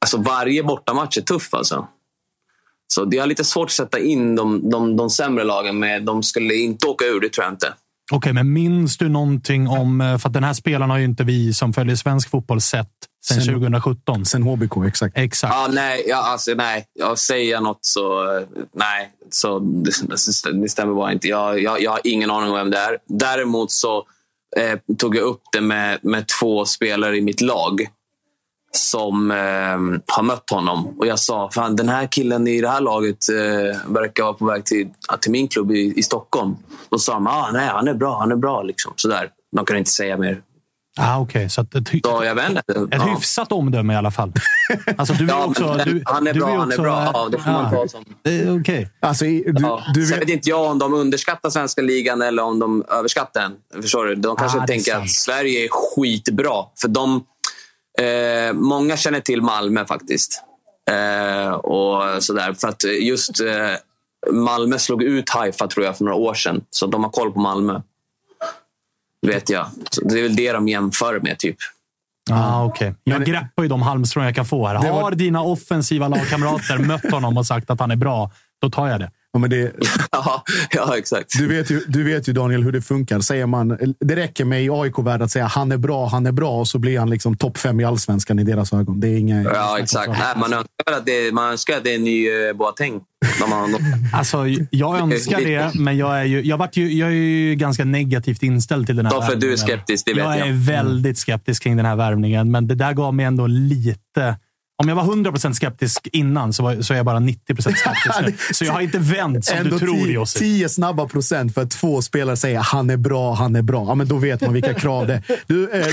alltså, 0.00 0.18
varje 0.18 0.62
bortamatch 0.62 1.18
är 1.18 1.22
tuff 1.22 1.54
alltså. 1.54 1.88
Så 2.94 3.04
det 3.04 3.18
är 3.18 3.26
lite 3.26 3.44
svårt 3.44 3.66
att 3.66 3.72
sätta 3.72 3.98
in 3.98 4.36
de, 4.36 4.70
de, 4.70 4.96
de 4.96 5.10
sämre 5.10 5.44
lagen 5.44 5.78
men 5.78 6.04
De 6.04 6.22
skulle 6.22 6.54
inte 6.54 6.86
åka 6.86 7.04
ur, 7.04 7.20
det 7.20 7.28
tror 7.28 7.44
jag 7.44 7.52
inte. 7.52 7.74
Okej, 8.12 8.32
men 8.32 8.52
minns 8.52 8.96
du 8.98 9.08
någonting 9.08 9.68
om... 9.68 10.00
eh, 10.00 10.18
För 10.18 10.28
att 10.28 10.32
den 10.32 10.44
här 10.44 10.52
spelaren 10.52 10.90
har 10.90 10.98
ju 10.98 11.04
inte 11.04 11.24
vi 11.24 11.54
som 11.54 11.72
följer 11.72 11.96
svensk 11.96 12.30
fotboll 12.30 12.60
sett 12.60 12.88
sedan 13.28 13.40
Sen- 13.40 13.54
2017. 13.54 14.24
Sen 14.24 14.42
HBK, 14.42 14.76
exakt. 14.86 15.18
Exakt. 15.18 15.54
Ja, 15.54 15.68
nej, 15.72 16.04
ja, 16.08 16.16
alltså, 16.16 16.54
nej. 16.54 16.84
Jag 16.98 17.18
säger 17.18 17.60
något 17.60 17.78
så... 17.84 18.36
eh, 18.36 18.42
Nej, 18.74 19.10
så 19.30 19.58
det, 19.58 19.90
det- 20.44 20.60
det 20.62 20.68
stämmer 20.68 20.94
bara 20.94 21.12
inte. 21.12 21.28
Jag, 21.28 21.62
jag, 21.62 21.82
jag 21.82 21.90
har 21.90 22.00
ingen 22.04 22.30
aning 22.30 22.50
om 22.50 22.56
vem 22.56 22.70
det 22.70 22.78
är. 22.78 22.98
Däremot 23.08 23.70
så 23.70 23.96
eh, 24.56 24.78
tog 24.98 25.16
jag 25.16 25.22
upp 25.22 25.42
det 25.52 25.60
med, 25.60 25.98
med 26.02 26.24
två 26.40 26.64
spelare 26.64 27.16
i 27.16 27.20
mitt 27.20 27.40
lag 27.40 27.80
som 28.72 29.30
eh, 29.30 29.36
har 30.16 30.22
mött 30.22 30.50
honom. 30.50 30.94
Och 30.98 31.06
Jag 31.06 31.18
sa 31.18 31.50
fan 31.50 31.76
den 31.76 31.88
här 31.88 32.06
killen 32.06 32.48
i 32.48 32.60
det 32.60 32.68
här 32.68 32.80
laget 32.80 33.28
eh, 33.28 33.92
verkar 33.92 34.22
vara 34.22 34.32
på 34.34 34.44
väg 34.44 34.64
till, 34.64 34.88
till 35.20 35.30
min 35.32 35.48
klubb 35.48 35.72
i, 35.72 35.92
i 35.96 36.02
Stockholm. 36.02 36.56
Då 36.90 36.98
sa 36.98 37.12
de 37.14 37.26
ah, 37.26 37.50
nej, 37.52 37.66
han 37.68 37.88
är 37.88 37.94
bra. 37.94 38.18
Han 38.18 38.32
är 38.32 38.36
bra. 38.36 38.62
Liksom. 38.62 38.92
Sådär. 38.96 39.28
De 39.56 39.64
kan 39.64 39.76
inte 39.76 39.90
säga 39.90 40.16
mer. 40.16 40.40
Ah, 41.00 41.18
Okej, 41.20 41.50
så 41.50 41.60
att 41.60 41.74
ett, 41.74 41.88
Så 41.88 42.24
jag 42.24 42.34
vet 42.34 42.48
inte. 42.48 42.60
ett 42.72 42.86
Ja. 42.90 43.02
hyfsat 43.14 43.52
omdöme 43.52 43.92
i 43.92 43.96
alla 43.96 44.10
fall. 44.10 44.32
Alltså, 44.96 45.14
du 45.14 45.24
är 45.24 45.28
Ja, 45.28 45.44
också, 45.46 45.74
men 45.76 45.88
du, 45.88 46.02
han 46.04 46.26
är 46.26 46.32
du 46.34 46.40
bra. 46.40 46.56
Han 46.58 46.72
är 46.72 46.76
bra. 46.76 47.10
Ja, 47.14 47.28
det 47.32 47.38
får 47.38 47.50
man 47.50 47.64
Ah, 47.66 47.70
ta 47.70 47.88
som... 47.88 48.04
Okej. 48.60 48.88
Alltså, 49.00 49.24
du, 49.24 49.54
Ja. 49.60 49.82
du 49.94 50.06
Sen 50.06 50.18
vet, 50.18 50.28
inte 50.28 50.48
jag 50.50 50.70
om 50.70 50.78
de 50.78 50.94
underskattar 50.94 51.50
svenska 51.50 51.82
ligan 51.82 52.22
eller 52.22 52.42
om 52.42 52.58
de 52.58 52.84
överskattar 52.88 53.40
den. 53.42 53.82
Förstår 53.82 54.04
du? 54.06 54.14
De 54.14 54.36
kanske 54.36 54.58
Ah, 54.58 54.62
är 54.62 54.66
tänker 54.66 54.96
att 54.96 55.10
Sverige 55.10 55.64
är 55.64 55.68
skitbra. 55.70 56.64
För 56.80 56.88
de, 56.88 57.24
eh, 57.98 58.52
många 58.52 58.96
känner 58.96 59.20
till 59.20 59.42
Malmö 59.42 59.86
faktiskt. 59.86 60.42
Eh, 60.90 61.50
och 61.50 62.22
sådär. 62.22 62.54
För 62.54 62.68
att 62.68 62.84
just 62.84 63.40
eh, 63.40 64.32
Malmö 64.32 64.78
slog 64.78 65.02
ut 65.02 65.30
Haifa 65.30 65.66
tror 65.66 65.86
jag 65.86 65.96
för 65.96 66.04
några 66.04 66.16
år 66.16 66.34
sedan. 66.34 66.64
Så 66.70 66.86
de 66.86 67.04
har 67.04 67.10
koll 67.10 67.32
på 67.32 67.40
Malmö. 67.40 67.80
Vet 69.26 69.50
jag. 69.50 69.66
Så 69.90 70.00
det 70.04 70.18
är 70.18 70.22
väl 70.22 70.36
det 70.36 70.52
de 70.52 70.68
jämför 70.68 71.20
med. 71.20 71.38
typ. 71.38 71.56
Ah, 72.30 72.64
okay. 72.64 72.92
Jag 73.04 73.24
greppar 73.24 73.62
ju 73.62 73.68
de 73.68 73.82
halmstrån 73.82 74.24
jag 74.24 74.34
kan 74.34 74.46
få 74.46 74.66
här. 74.66 74.74
Har 74.74 75.10
dina 75.10 75.42
offensiva 75.42 76.08
lagkamrater 76.08 76.78
mött 76.78 77.10
honom 77.10 77.36
och 77.36 77.46
sagt 77.46 77.70
att 77.70 77.80
han 77.80 77.90
är 77.90 77.96
bra, 77.96 78.30
då 78.60 78.70
tar 78.70 78.88
jag 78.88 79.00
det. 79.00 79.10
Ja, 79.32 79.38
men 79.38 79.50
det, 79.50 79.72
Ja, 80.12 80.42
ja 80.70 80.98
exakt. 80.98 81.38
du, 81.38 81.48
vet 81.48 81.70
ju, 81.70 81.80
du 81.86 82.04
vet 82.04 82.28
ju, 82.28 82.32
Daniel, 82.32 82.62
hur 82.62 82.72
det 82.72 82.82
funkar. 82.82 83.20
Säger 83.20 83.46
man, 83.46 83.78
det 84.00 84.16
räcker 84.16 84.44
med 84.44 84.64
i 84.64 84.70
AIK-värld 84.70 85.22
att 85.22 85.30
säga 85.30 85.46
han 85.46 85.72
är 85.72 85.76
bra, 85.76 86.06
han 86.06 86.26
är 86.26 86.32
bra 86.32 86.50
och 86.50 86.68
så 86.68 86.78
blir 86.78 86.98
han 86.98 87.10
liksom 87.10 87.36
topp 87.36 87.58
fem 87.58 87.80
i 87.80 87.84
allsvenskan 87.84 88.38
i 88.38 88.44
deras 88.44 88.72
ögon. 88.72 89.00
Det 89.00 89.08
är 89.08 89.18
inga... 89.18 89.42
Ja, 89.42 89.78
exakt. 89.78 90.08
Nej, 90.08 90.34
man, 90.36 90.52
önskar 90.52 90.92
att 90.92 91.06
det, 91.06 91.34
man 91.34 91.50
önskar 91.50 91.76
att 91.76 91.84
det 91.84 91.90
är 91.90 91.96
en 91.96 92.04
ny 92.04 92.28
eh, 92.28 92.52
Boateng. 92.56 93.00
Alltså, 94.12 94.46
jag 94.70 94.98
önskar 94.98 95.40
det, 95.40 95.74
men 95.74 95.96
jag 95.96 96.20
är 96.20 96.24
ju, 96.24 96.42
jag 96.42 96.56
vart 96.56 96.76
ju, 96.76 96.92
jag 96.92 97.08
är 97.08 97.12
ju 97.12 97.54
ganska 97.54 97.84
negativt 97.84 98.42
inställd 98.42 98.86
till 98.86 98.96
den 98.96 99.06
här 99.06 99.12
är 99.16 99.20
du 99.20 99.30
värvningen. 99.30 99.58
skeptisk, 99.58 100.06
det 100.06 100.14
vet 100.14 100.24
jag. 100.24 100.38
jag. 100.38 100.48
är 100.48 100.52
väldigt 100.52 101.18
skeptisk 101.18 101.62
kring 101.62 101.76
den 101.76 101.86
här 101.86 101.96
värvningen, 101.96 102.50
men 102.50 102.66
det 102.66 102.74
där 102.74 102.92
gav 102.92 103.14
mig 103.14 103.26
ändå 103.26 103.46
lite... 103.46 104.36
Om 104.82 104.88
jag 104.88 104.96
var 104.96 105.02
100% 105.02 105.52
skeptisk 105.52 106.08
innan 106.12 106.52
så, 106.52 106.62
var, 106.62 106.82
så 106.82 106.92
är 106.92 106.96
jag 106.96 107.06
bara 107.06 107.18
90% 107.18 107.36
skeptisk 107.56 108.20
nu. 108.22 108.34
Så 108.54 108.64
jag 108.64 108.72
har 108.72 108.80
inte 108.80 108.98
vänt 108.98 109.44
som 109.44 109.58
Ändå 109.58 109.70
du 109.70 109.78
tror, 109.78 110.04
tio, 110.04 110.12
Josip. 110.12 110.40
tio 110.40 110.68
snabba 110.68 111.08
procent 111.08 111.54
för 111.54 111.62
att 111.62 111.70
två 111.70 112.02
spelare 112.02 112.36
säger 112.36 112.58
han 112.58 112.90
är 112.90 112.96
bra, 112.96 113.34
han 113.34 113.56
är 113.56 113.62
bra. 113.62 113.84
Ja, 113.88 113.94
men 113.94 114.08
då 114.08 114.16
vet 114.16 114.40
man 114.40 114.52
vilka 114.52 114.74
krav 114.74 115.06
det 115.06 115.14
är. 115.14 115.40
Du, 115.46 115.70
eh, 115.70 115.86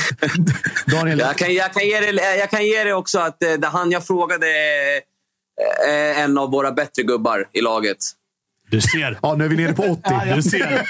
Daniel, 0.86 1.20
Jag 1.20 1.38
kan, 1.38 1.54
jag, 1.54 1.74
kan 1.74 1.88
ge 1.88 2.00
det, 2.00 2.38
jag 2.38 2.50
kan 2.50 2.66
ge 2.66 2.84
det 2.84 2.94
också 2.94 3.20
att 3.20 3.44
eh, 3.44 3.54
det 3.54 3.68
han 3.68 3.92
jag 3.92 4.08
frågade 4.08 4.48
är 4.48 4.96
eh, 5.88 6.20
en 6.20 6.38
av 6.38 6.52
våra 6.52 6.72
bättre 6.72 7.04
gubbar 7.04 7.46
i 7.54 7.62
laget. 7.62 7.98
Du 8.70 8.82
ser. 8.82 9.20
ja, 9.22 9.36
nu 9.36 9.46
är 9.46 9.50
vi 9.50 9.56
nere 9.56 9.74
på 9.74 9.84
80. 9.84 10.02
Du 10.36 10.42
ser. 10.42 10.88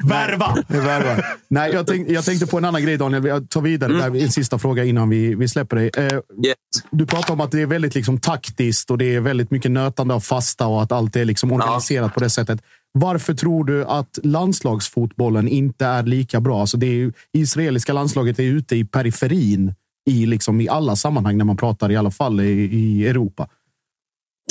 Värva! 0.08 0.56
Värre. 0.68 1.24
Nej, 1.48 1.72
jag, 1.72 1.86
tänk, 1.86 2.08
jag 2.10 2.24
tänkte 2.24 2.46
på 2.46 2.58
en 2.58 2.64
annan 2.64 2.82
grej, 2.82 2.96
Daniel. 2.96 3.24
Jag 3.24 3.50
tar 3.50 3.60
vidare 3.60 3.92
Mm. 3.92 4.12
där, 4.12 4.22
en 4.22 4.30
sista 4.32 4.58
fråga 4.58 4.84
innan 4.84 5.08
vi, 5.08 5.34
vi 5.34 5.48
släpper 5.48 5.76
dig. 5.76 5.90
Eh, 5.96 6.02
Yes. 6.46 6.54
du 6.90 7.06
pratar 7.06 7.34
om 7.34 7.40
att 7.40 7.50
det 7.50 7.62
är 7.62 7.66
väldigt 7.66 7.94
liksom, 7.94 8.20
taktiskt 8.20 8.90
och 8.90 8.98
det 8.98 9.14
är 9.14 9.20
väldigt 9.20 9.50
mycket 9.50 9.70
nötande 9.70 10.14
av 10.14 10.20
fasta 10.20 10.66
och 10.66 10.82
att 10.82 10.92
allt 10.92 11.16
är 11.16 11.24
liksom 11.24 11.52
organiserat 11.52 12.14
på 12.14 12.20
det 12.20 12.30
sättet. 12.30 12.60
Varför 12.92 13.34
tror 13.34 13.64
du 13.64 13.84
att 13.84 14.18
landslagsfotbollen 14.22 15.48
inte 15.48 15.86
är 15.86 16.02
lika 16.02 16.40
bra? 16.40 16.60
Alltså 16.60 16.76
det 16.76 16.86
är 16.86 16.90
ju, 16.94 17.12
israeliska 17.32 17.92
landslaget 17.92 18.38
är 18.38 18.42
ute 18.42 18.76
i 18.76 18.84
periferin 18.84 19.74
i, 20.10 20.26
liksom, 20.26 20.60
i 20.60 20.68
alla 20.68 20.96
sammanhang 20.96 21.36
när 21.38 21.44
man 21.44 21.56
pratar, 21.56 21.92
i 21.92 21.96
alla 21.96 22.10
fall 22.10 22.40
i, 22.40 22.50
i 22.76 23.06
Europa. 23.08 23.48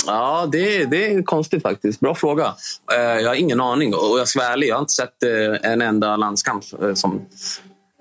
Ja, 0.06 0.48
det, 0.52 0.84
det 0.84 1.06
är 1.06 1.22
konstigt 1.22 1.62
faktiskt. 1.62 2.00
Bra 2.00 2.14
fråga. 2.14 2.54
Eh, 2.92 2.98
Jag 3.00 3.28
har 3.28 3.34
ingen 3.34 3.60
aning. 3.60 3.94
Och 3.94 4.18
jag 4.18 4.28
ska 4.28 4.40
vara 4.40 4.48
ärlig, 4.52 4.68
jag 4.68 4.74
har 4.74 4.80
inte 4.80 4.92
sett 4.92 5.22
eh, 5.22 5.70
en 5.72 5.82
enda 5.82 6.16
landskamp 6.16 6.64
eh, 6.82 6.94
som, 6.94 7.20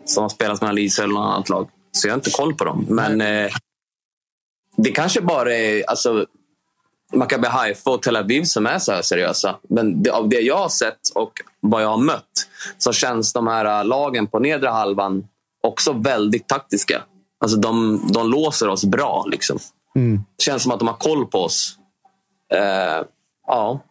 som 0.06 0.22
har 0.22 0.30
spelats 0.30 0.62
mellan 0.62 0.78
Israel 0.78 1.10
och 1.12 1.16
något 1.16 1.34
annat 1.34 1.50
lag. 1.50 1.70
Så 1.92 2.08
jag 2.08 2.14
har 2.14 2.18
inte 2.18 2.32
koll 2.32 2.54
på 2.56 2.64
dem. 2.66 2.86
Men 2.90 3.22
eh, 3.22 3.52
det 4.78 4.92
kanske 4.92 5.22
bara 5.22 5.56
är 5.56 5.90
alltså, 5.90 6.26
Maccabi 7.14 7.48
Haifa 7.48 7.90
och 7.92 8.02
Tel 8.02 8.16
Aviv 8.16 8.44
som 8.44 8.66
är 8.66 8.80
så 8.80 8.92
här 8.92 9.02
seriösa. 9.02 9.56
Men 9.70 10.04
det, 10.04 10.10
av 10.10 10.30
det 10.30 10.40
jag 10.40 10.58
har 10.58 10.70
sett 10.70 11.00
och 11.16 11.32
vad 11.60 11.84
jag 11.84 11.90
har 11.90 11.98
mött 11.98 12.48
så 12.78 12.94
känns 12.94 13.34
de 13.34 13.48
här 13.48 13.84
lagen 13.84 14.28
på 14.28 14.40
nedre 14.40 14.70
halvan 14.70 15.28
också 15.64 15.94
väldigt 15.94 16.48
taktiska. 16.48 17.02
Alltså 17.40 17.58
de, 17.58 18.02
de 18.14 18.32
låser 18.32 18.68
oss 18.68 18.86
bra. 18.86 19.26
Liksom. 19.28 19.60
Det 20.38 20.44
känns 20.44 20.64
som 20.64 20.72
att 20.72 20.80
de 20.80 20.88
har 20.88 20.96
koll 20.96 21.26
på 21.26 21.40
oss. 21.40 21.78
Eh, 22.56 23.04
ja. 23.48 23.82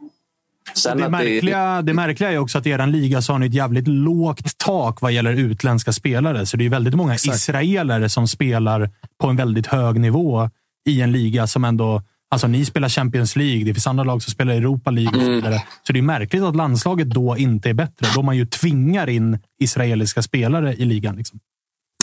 Sen 0.75 0.99
Det 0.99 1.09
märkliga, 1.09 1.83
det 1.83 1.95
märkliga 1.95 2.33
är 2.33 2.39
också 2.39 2.59
att 2.59 2.67
i 2.67 2.71
er 2.71 2.87
liga 2.87 3.23
så 3.23 3.33
har 3.33 3.39
ni 3.39 3.47
ett 3.47 3.55
jävligt 3.55 3.89
lågt 3.89 4.59
tak 4.59 5.01
vad 5.01 5.13
gäller 5.13 5.33
utländska 5.33 5.93
spelare. 5.93 6.47
Så 6.47 6.57
det 6.57 6.67
är 6.67 6.71
väldigt 6.71 6.95
många 6.95 7.15
israeler 7.15 8.09
som 8.09 8.29
spelar 8.29 8.91
på 9.21 9.29
en 9.29 9.37
väldigt 9.37 9.67
hög 9.67 10.01
nivå 10.01 10.51
i 10.87 11.01
en 11.01 11.13
liga 11.13 11.47
som 11.47 11.65
ändå 11.65 12.03
Alltså, 12.31 12.47
ni 12.47 12.65
spelar 12.65 12.89
Champions 12.89 13.37
League, 13.37 13.65
det 13.65 13.75
finns 13.75 13.87
andra 13.87 14.05
lag 14.05 14.23
som 14.23 14.31
spelar 14.31 14.55
Europa 14.55 14.91
League 14.91 15.19
och 15.19 15.25
så 15.25 15.31
vidare. 15.31 15.63
Så 15.87 15.93
det 15.93 15.99
är 15.99 16.03
märkligt 16.03 16.43
att 16.43 16.57
landslaget 16.57 17.11
då 17.11 17.37
inte 17.37 17.71
är 17.71 17.75
bättre, 17.75 18.07
då 18.15 18.23
man 18.23 18.37
ju 18.37 18.47
tvingar 18.47 19.09
in 19.09 19.39
israeliska 19.61 20.23
spelare 20.23 20.75
i 20.75 20.85
ligan. 20.85 21.17
Liksom. 21.17 21.41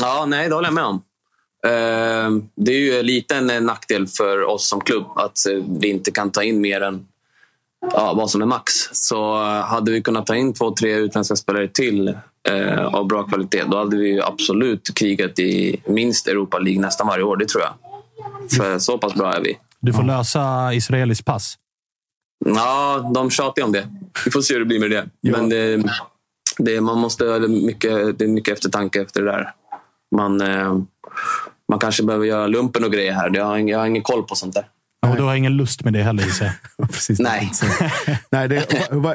Ja, 0.01 0.25
nej, 0.27 0.49
det 0.49 0.55
håller 0.55 0.67
jag 0.67 0.73
med 0.73 0.83
om. 0.83 1.01
Eh, 1.67 2.29
Det 2.55 2.71
är 2.71 2.79
ju 2.79 2.99
en 2.99 3.05
liten 3.05 3.65
nackdel 3.65 4.07
för 4.07 4.43
oss 4.43 4.69
som 4.69 4.81
klubb 4.81 5.05
att 5.15 5.45
eh, 5.45 5.63
vi 5.79 5.87
inte 5.87 6.11
kan 6.11 6.31
ta 6.31 6.43
in 6.43 6.61
mer 6.61 6.81
än 6.81 7.07
ja, 7.93 8.13
vad 8.13 8.29
som 8.29 8.41
är 8.41 8.45
max. 8.45 8.73
Så 8.91 9.41
eh, 9.43 9.61
hade 9.61 9.91
vi 9.91 10.01
kunnat 10.01 10.27
ta 10.27 10.35
in 10.35 10.53
två, 10.53 10.75
tre 10.75 10.95
utländska 10.95 11.35
spelare 11.35 11.67
till 11.67 12.07
eh, 12.49 12.85
av 12.85 13.07
bra 13.07 13.23
kvalitet, 13.23 13.63
då 13.63 13.77
hade 13.77 13.97
vi 13.97 14.21
absolut 14.21 14.93
krigat 14.95 15.39
i 15.39 15.81
minst 15.85 16.27
Europa 16.27 16.59
League 16.59 16.81
nästan 16.81 17.07
varje 17.07 17.23
år. 17.23 17.37
Det 17.37 17.45
tror 17.45 17.63
jag. 17.63 17.73
För 18.57 18.79
så 18.79 18.97
pass 18.97 19.13
bra 19.13 19.33
är 19.33 19.41
vi. 19.41 19.57
Du 19.79 19.93
får 19.93 20.03
lösa 20.03 20.73
israeliskt 20.73 21.25
pass. 21.25 21.57
Ja, 22.45 23.11
de 23.13 23.29
tjatar 23.29 23.63
om 23.63 23.71
det. 23.71 23.87
Vi 24.25 24.31
får 24.31 24.41
se 24.41 24.53
hur 24.53 24.59
det 24.59 24.65
blir 24.65 24.79
med 24.79 24.91
det. 24.91 25.09
Ja. 25.21 25.31
Men 25.37 25.49
det, 25.49 25.83
det, 26.57 26.81
man 26.81 26.97
måste, 26.97 27.39
det, 27.39 27.47
mycket, 27.47 28.19
det 28.19 28.25
är 28.25 28.29
mycket 28.29 28.53
eftertanke 28.53 29.01
efter 29.01 29.21
det 29.21 29.31
där. 29.31 29.53
Man, 30.15 30.41
eh, 30.41 30.77
man 31.71 31.79
kanske 31.79 32.03
behöver 32.03 32.25
göra 32.25 32.47
lumpen 32.47 32.83
och 32.83 32.91
grejer 32.91 33.13
här. 33.13 33.31
Jag 33.33 33.45
har, 33.45 33.57
ingen, 33.57 33.67
jag 33.67 33.79
har 33.79 33.85
ingen 33.87 34.03
koll 34.03 34.23
på 34.23 34.35
sånt 34.35 34.53
där. 34.53 34.65
Och 35.09 35.15
du 35.15 35.23
har 35.23 35.35
ingen 35.35 35.57
lust 35.57 35.83
med 35.83 35.93
det 35.93 36.03
heller, 36.03 36.23
gissar 36.23 36.51
jag. 36.77 36.87
Precis. 36.91 37.19
Nej. 37.19 37.51
Nej, 38.31 38.47
det, 38.49 38.65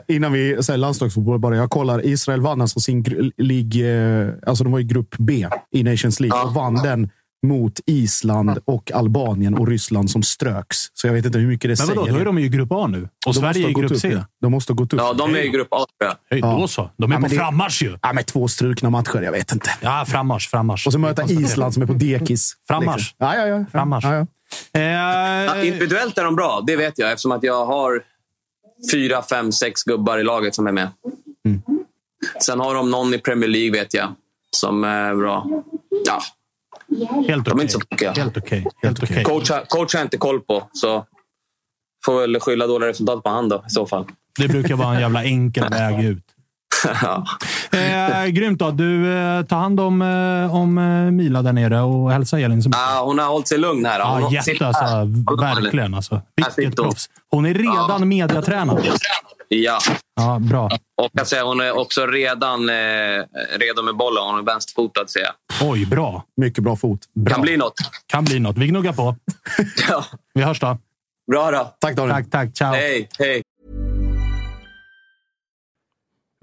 innan 0.08 0.32
vi 0.32 0.62
säger 0.62 0.78
landslagsfotboll 0.78 1.38
bara. 1.38 1.56
Jag 1.56 1.70
kollar. 1.70 2.06
Israel 2.06 2.40
vann 2.40 2.60
alltså 2.60 2.80
sin 2.80 3.32
League, 3.36 3.86
eh, 4.26 4.32
alltså 4.46 4.64
de 4.64 4.72
var 4.72 4.80
i 4.80 4.84
grupp 4.84 5.14
B 5.18 5.46
i 5.72 5.82
Nations 5.82 6.20
League 6.20 6.38
Ja. 6.38 6.46
och 6.48 6.54
vann 6.54 6.74
den 6.74 7.10
mot 7.46 7.80
Island 7.86 8.58
och 8.64 8.92
Albanien 8.92 9.54
och 9.54 9.68
Ryssland 9.68 10.10
som 10.10 10.22
ströks. 10.22 10.76
Så 10.94 11.06
jag 11.06 11.14
vet 11.14 11.26
inte 11.26 11.38
hur 11.38 11.46
mycket 11.48 11.70
det 11.70 11.78
Men 11.86 11.88
vadå, 11.88 12.00
säger. 12.04 12.14
då 12.14 12.20
är 12.20 12.24
de 12.24 12.38
ju 12.38 12.44
i 12.44 12.48
grupp 12.48 12.72
A 12.72 12.86
nu. 12.86 13.02
Och 13.02 13.08
De 13.24 13.28
måste 13.28 13.40
Sverige 13.40 13.68
i 13.68 13.72
gått 13.72 13.80
grupp 13.82 13.92
upp, 13.92 13.98
C. 13.98 14.08
ja. 14.12 14.26
De 14.40 14.52
måste 14.52 14.72
ha 14.72 14.76
gått 14.76 14.92
upp. 14.92 15.00
Ja, 15.00 15.12
de 15.12 15.34
är 15.34 15.38
i 15.38 15.48
grupp 15.48 15.68
A, 15.70 15.86
jag. 15.98 16.14
Hej, 16.30 16.40
Ja. 16.40 16.56
Då 16.60 16.68
så. 16.68 16.90
De 16.96 17.10
är 17.12 17.14
Ja, 17.14 17.16
på 17.16 17.20
men 17.20 17.30
det- 17.30 17.36
frammarsch 17.36 17.82
ju. 17.82 17.98
Ja, 18.02 18.12
med 18.12 18.26
två 18.26 18.48
strukna 18.48 18.90
matcher. 18.90 19.20
Jag 19.22 19.32
vet 19.32 19.52
inte. 19.52 19.70
Ja, 19.80 20.04
frammarsch. 20.08 20.50
frammarsch. 20.50 20.86
Och 20.86 20.92
så 20.92 20.98
möta 20.98 21.24
Island 21.24 21.74
som 21.74 21.82
är 21.82 21.86
på 21.86 21.92
dekis. 21.92 22.54
Frammarsch. 22.68 22.96
Liksom. 22.96 23.16
Ja, 23.18 23.34
ja, 23.36 23.46
ja. 23.46 23.64
Frammarsch. 23.72 24.04
Ja, 24.04 24.14
ja. 24.14 24.26
Ja, 24.72 25.56
Eh, 25.56 25.66
individuellt 25.66 26.18
är 26.18 26.24
de 26.24 26.36
bra, 26.36 26.62
det 26.66 26.76
vet 26.76 26.98
jag. 26.98 27.10
Eftersom 27.12 27.32
att 27.32 27.42
jag 27.42 27.66
har 27.66 28.02
fyra, 28.92 29.22
fem, 29.22 29.52
sex 29.52 29.82
gubbar 29.82 30.18
i 30.18 30.22
laget 30.24 30.54
som 30.54 30.66
är 30.66 30.72
med. 30.72 30.88
Sen 32.42 32.60
har 32.60 32.74
de 32.74 32.90
någon 32.90 33.14
i 33.14 33.18
Premier 33.18 33.48
League, 33.50 33.70
vet 33.80 33.94
jag, 33.94 34.08
som 34.50 34.84
är 34.84 35.14
bra. 35.14 35.46
Ja, 36.06 36.20
helt 37.28 37.44
de 37.44 37.50
är 37.50 37.54
okej. 37.54 37.62
inte 37.62 37.72
så 37.72 37.80
tokiga. 37.80 38.12
Helt 38.12 38.36
okej. 38.36 38.66
Helt 38.82 39.02
okej. 39.02 39.24
Coach, 39.24 39.50
har- 39.50 39.64
coach 39.68 39.94
har 39.94 40.00
jag 40.00 40.06
inte 40.06 40.18
koll 40.18 40.40
på, 40.40 40.68
så 40.72 41.04
får 42.04 42.20
väl 42.20 42.40
skylla 42.40 42.66
dåliga 42.66 42.88
resultat 42.88 43.22
på 43.22 43.30
han 43.30 43.48
då, 43.48 43.64
i 43.66 43.70
så 43.70 43.86
fall. 43.86 44.04
Det 44.38 44.48
brukar 44.48 44.74
vara 44.74 44.94
en 44.94 45.00
jävla 45.00 45.24
enkel 45.24 45.64
väg 45.70 46.04
ut. 46.04 46.22
ja. 47.02 47.26
Eh, 47.78 48.26
grymt 48.26 48.58
då. 48.58 48.70
Du, 48.70 49.12
eh, 49.18 49.42
tar 49.42 49.56
hand 49.56 49.80
om, 49.80 50.02
eh, 50.02 50.54
om 50.54 50.78
eh, 50.78 50.84
Mila 51.10 51.42
där 51.42 51.52
nere 51.52 51.80
och 51.80 52.12
hälsa 52.12 52.38
Elin 52.40 52.62
så 52.62 52.68
mycket. 52.68 52.80
Ah, 52.82 53.02
hon 53.04 53.18
har 53.18 53.26
hållit 53.26 53.48
sig 53.48 53.58
lugn 53.58 53.84
här. 53.86 53.98
Ja, 53.98 54.18
Hon 54.22 54.32
jätte 54.32 54.44
sitter 54.44 54.64
alltså. 54.66 54.84
Verkligen 55.40 55.94
alltså. 55.94 56.22
Vilket 56.56 56.76
proffs. 56.76 57.08
Hon 57.30 57.46
är 57.46 57.54
redan 57.54 58.08
mediatränad. 58.08 58.78
Ja, 59.48 59.78
Ja, 60.16 60.38
bra. 60.50 60.66
och 61.02 61.10
jag 61.12 61.26
säger, 61.26 61.44
hon 61.44 61.60
är 61.60 61.78
också 61.78 62.06
redan 62.06 62.68
eh, 62.68 62.74
redo 63.58 63.82
med 63.84 63.96
bollen. 63.96 64.22
Hon 64.24 64.38
är 64.38 64.42
vänsterfotad, 64.42 65.06
ser 65.08 65.20
jag. 65.20 65.32
Oj, 65.70 65.86
bra. 65.86 66.24
Mycket 66.36 66.64
bra 66.64 66.76
fot. 66.76 67.00
bra. 67.14 67.34
Kan 67.34 67.42
bli 67.42 67.56
något. 67.56 67.74
Kan 68.06 68.24
bli 68.24 68.38
något. 68.38 68.56
Vi 68.58 68.66
gnuggar 68.66 68.92
på. 68.92 69.16
Ja. 69.88 70.04
Vi 70.34 70.42
hörs 70.42 70.60
då. 70.60 70.78
Bra 71.30 71.50
då. 71.50 71.74
Tack 71.80 71.96
Daniel. 71.96 72.14
Tack, 72.16 72.30
tack. 72.30 72.56
Ciao. 72.56 72.72
Hej, 72.74 73.08
hej. 73.18 73.42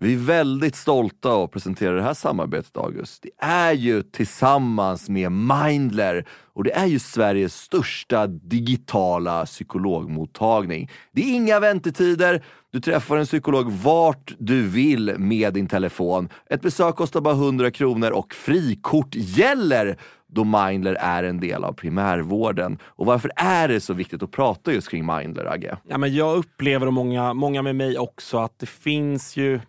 Vi 0.01 0.13
är 0.13 0.17
väldigt 0.17 0.75
stolta 0.75 1.43
att 1.43 1.51
presentera 1.51 1.91
det 1.95 2.01
här 2.01 2.13
samarbetet, 2.13 2.77
August. 2.77 3.23
Det 3.23 3.45
är 3.45 3.71
ju 3.71 4.01
tillsammans 4.03 5.09
med 5.09 5.31
Mindler 5.31 6.25
och 6.53 6.63
det 6.63 6.71
är 6.71 6.85
ju 6.85 6.99
Sveriges 6.99 7.55
största 7.55 8.27
digitala 8.27 9.45
psykologmottagning. 9.45 10.91
Det 11.11 11.21
är 11.21 11.33
inga 11.35 11.59
väntetider. 11.59 12.43
Du 12.73 12.79
träffar 12.79 13.17
en 13.17 13.25
psykolog 13.25 13.71
vart 13.71 14.33
du 14.37 14.67
vill 14.67 15.15
med 15.17 15.53
din 15.53 15.67
telefon. 15.67 16.29
Ett 16.49 16.61
besök 16.61 16.95
kostar 16.95 17.21
bara 17.21 17.33
100 17.33 17.71
kronor 17.71 18.11
och 18.11 18.33
frikort 18.33 19.15
gäller 19.15 19.97
då 20.27 20.43
Mindler 20.43 20.93
är 20.93 21.23
en 21.23 21.39
del 21.39 21.63
av 21.63 21.73
primärvården. 21.73 22.77
Och 22.83 23.05
varför 23.05 23.31
är 23.35 23.67
det 23.67 23.79
så 23.79 23.93
viktigt 23.93 24.23
att 24.23 24.31
prata 24.31 24.73
just 24.73 24.89
kring 24.89 25.05
Mindler, 25.05 25.45
Agge? 25.45 25.77
Ja, 25.87 25.97
men 25.97 26.15
jag 26.15 26.37
upplever, 26.37 26.87
och 26.87 26.93
många, 26.93 27.33
många 27.33 27.61
med 27.61 27.75
mig 27.75 27.97
också, 27.97 28.37
att 28.37 28.59
det 28.59 28.65
finns 28.65 29.37
ju 29.37 29.59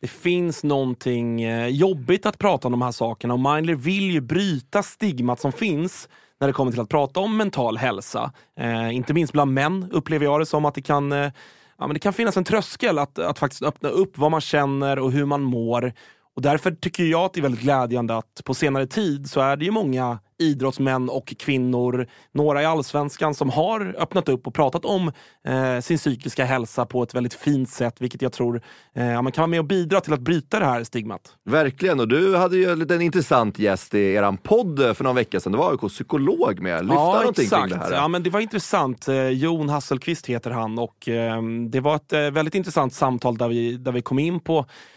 det 0.00 0.08
finns 0.08 0.64
någonting 0.64 1.42
eh, 1.42 1.66
jobbigt 1.68 2.26
att 2.26 2.38
prata 2.38 2.68
om 2.68 2.72
de 2.72 2.82
här 2.82 2.92
sakerna 2.92 3.34
och 3.34 3.40
Mindler 3.40 3.74
vill 3.74 4.10
ju 4.10 4.20
bryta 4.20 4.82
stigmat 4.82 5.40
som 5.40 5.52
finns 5.52 6.08
när 6.40 6.46
det 6.46 6.52
kommer 6.52 6.72
till 6.72 6.80
att 6.80 6.88
prata 6.88 7.20
om 7.20 7.36
mental 7.36 7.76
hälsa. 7.76 8.32
Eh, 8.60 8.96
inte 8.96 9.14
minst 9.14 9.32
bland 9.32 9.52
män 9.52 9.88
upplever 9.92 10.24
jag 10.24 10.40
det 10.40 10.46
som 10.46 10.64
att 10.64 10.74
det 10.74 10.82
kan, 10.82 11.12
eh, 11.12 11.32
ja, 11.78 11.86
men 11.86 11.94
det 11.94 12.00
kan 12.00 12.12
finnas 12.12 12.36
en 12.36 12.44
tröskel 12.44 12.98
att, 12.98 13.18
att 13.18 13.38
faktiskt 13.38 13.62
öppna 13.62 13.88
upp 13.88 14.18
vad 14.18 14.30
man 14.30 14.40
känner 14.40 14.98
och 14.98 15.12
hur 15.12 15.24
man 15.24 15.42
mår. 15.42 15.92
Och 16.36 16.42
därför 16.42 16.70
tycker 16.70 17.04
jag 17.04 17.24
att 17.24 17.32
det 17.32 17.40
är 17.40 17.42
väldigt 17.42 17.60
glädjande 17.60 18.16
att 18.16 18.40
på 18.44 18.54
senare 18.54 18.86
tid 18.86 19.30
så 19.30 19.40
är 19.40 19.56
det 19.56 19.64
ju 19.64 19.70
många 19.70 20.18
idrottsmän 20.38 21.08
och 21.08 21.34
kvinnor, 21.38 22.06
några 22.32 22.62
i 22.62 22.64
allsvenskan, 22.64 23.34
som 23.34 23.50
har 23.50 23.96
öppnat 23.98 24.28
upp 24.28 24.46
och 24.46 24.54
pratat 24.54 24.84
om 24.84 25.12
eh, 25.44 25.80
sin 25.80 25.98
psykiska 25.98 26.44
hälsa 26.44 26.86
på 26.86 27.02
ett 27.02 27.14
väldigt 27.14 27.34
fint 27.34 27.70
sätt, 27.70 28.00
vilket 28.00 28.22
jag 28.22 28.32
tror 28.32 28.62
eh, 28.94 29.06
ja, 29.06 29.22
man 29.22 29.32
kan 29.32 29.42
vara 29.42 29.50
med 29.50 29.60
och 29.60 29.66
bidra 29.66 30.00
till 30.00 30.12
att 30.12 30.20
bryta 30.20 30.58
det 30.58 30.64
här 30.64 30.84
stigmat. 30.84 31.34
Verkligen, 31.44 32.00
och 32.00 32.08
du 32.08 32.36
hade 32.36 32.56
ju 32.56 32.70
en 32.70 32.78
liten 32.78 33.02
intressant 33.02 33.58
gäst 33.58 33.94
i 33.94 34.14
eran 34.14 34.36
podd 34.36 34.96
för 34.96 35.04
några 35.04 35.14
veckor 35.14 35.38
sedan. 35.38 35.52
Det 35.52 35.58
var 35.58 35.70
AIKs 35.70 35.94
psykolog 35.94 36.60
med. 36.60 36.84
Lyfta 36.84 37.20
någonting 37.20 37.48
kring 37.48 37.68
det 37.68 37.76
här. 37.76 37.92
Ja, 37.92 38.08
men 38.08 38.22
det 38.22 38.30
var 38.30 38.40
intressant. 38.40 39.08
Eh, 39.08 39.28
Jon 39.28 39.68
Hasselqvist 39.68 40.26
heter 40.26 40.50
han 40.50 40.78
och 40.78 41.08
eh, 41.08 41.42
det 41.70 41.80
var 41.80 41.96
ett 41.96 42.12
eh, 42.12 42.20
väldigt 42.20 42.54
intressant 42.54 42.94
samtal 42.94 43.36
där 43.36 43.48
vi, 43.48 43.76
där 43.76 43.92
vi 43.92 44.02
kom 44.02 44.18
in 44.18 44.40
på 44.40 44.66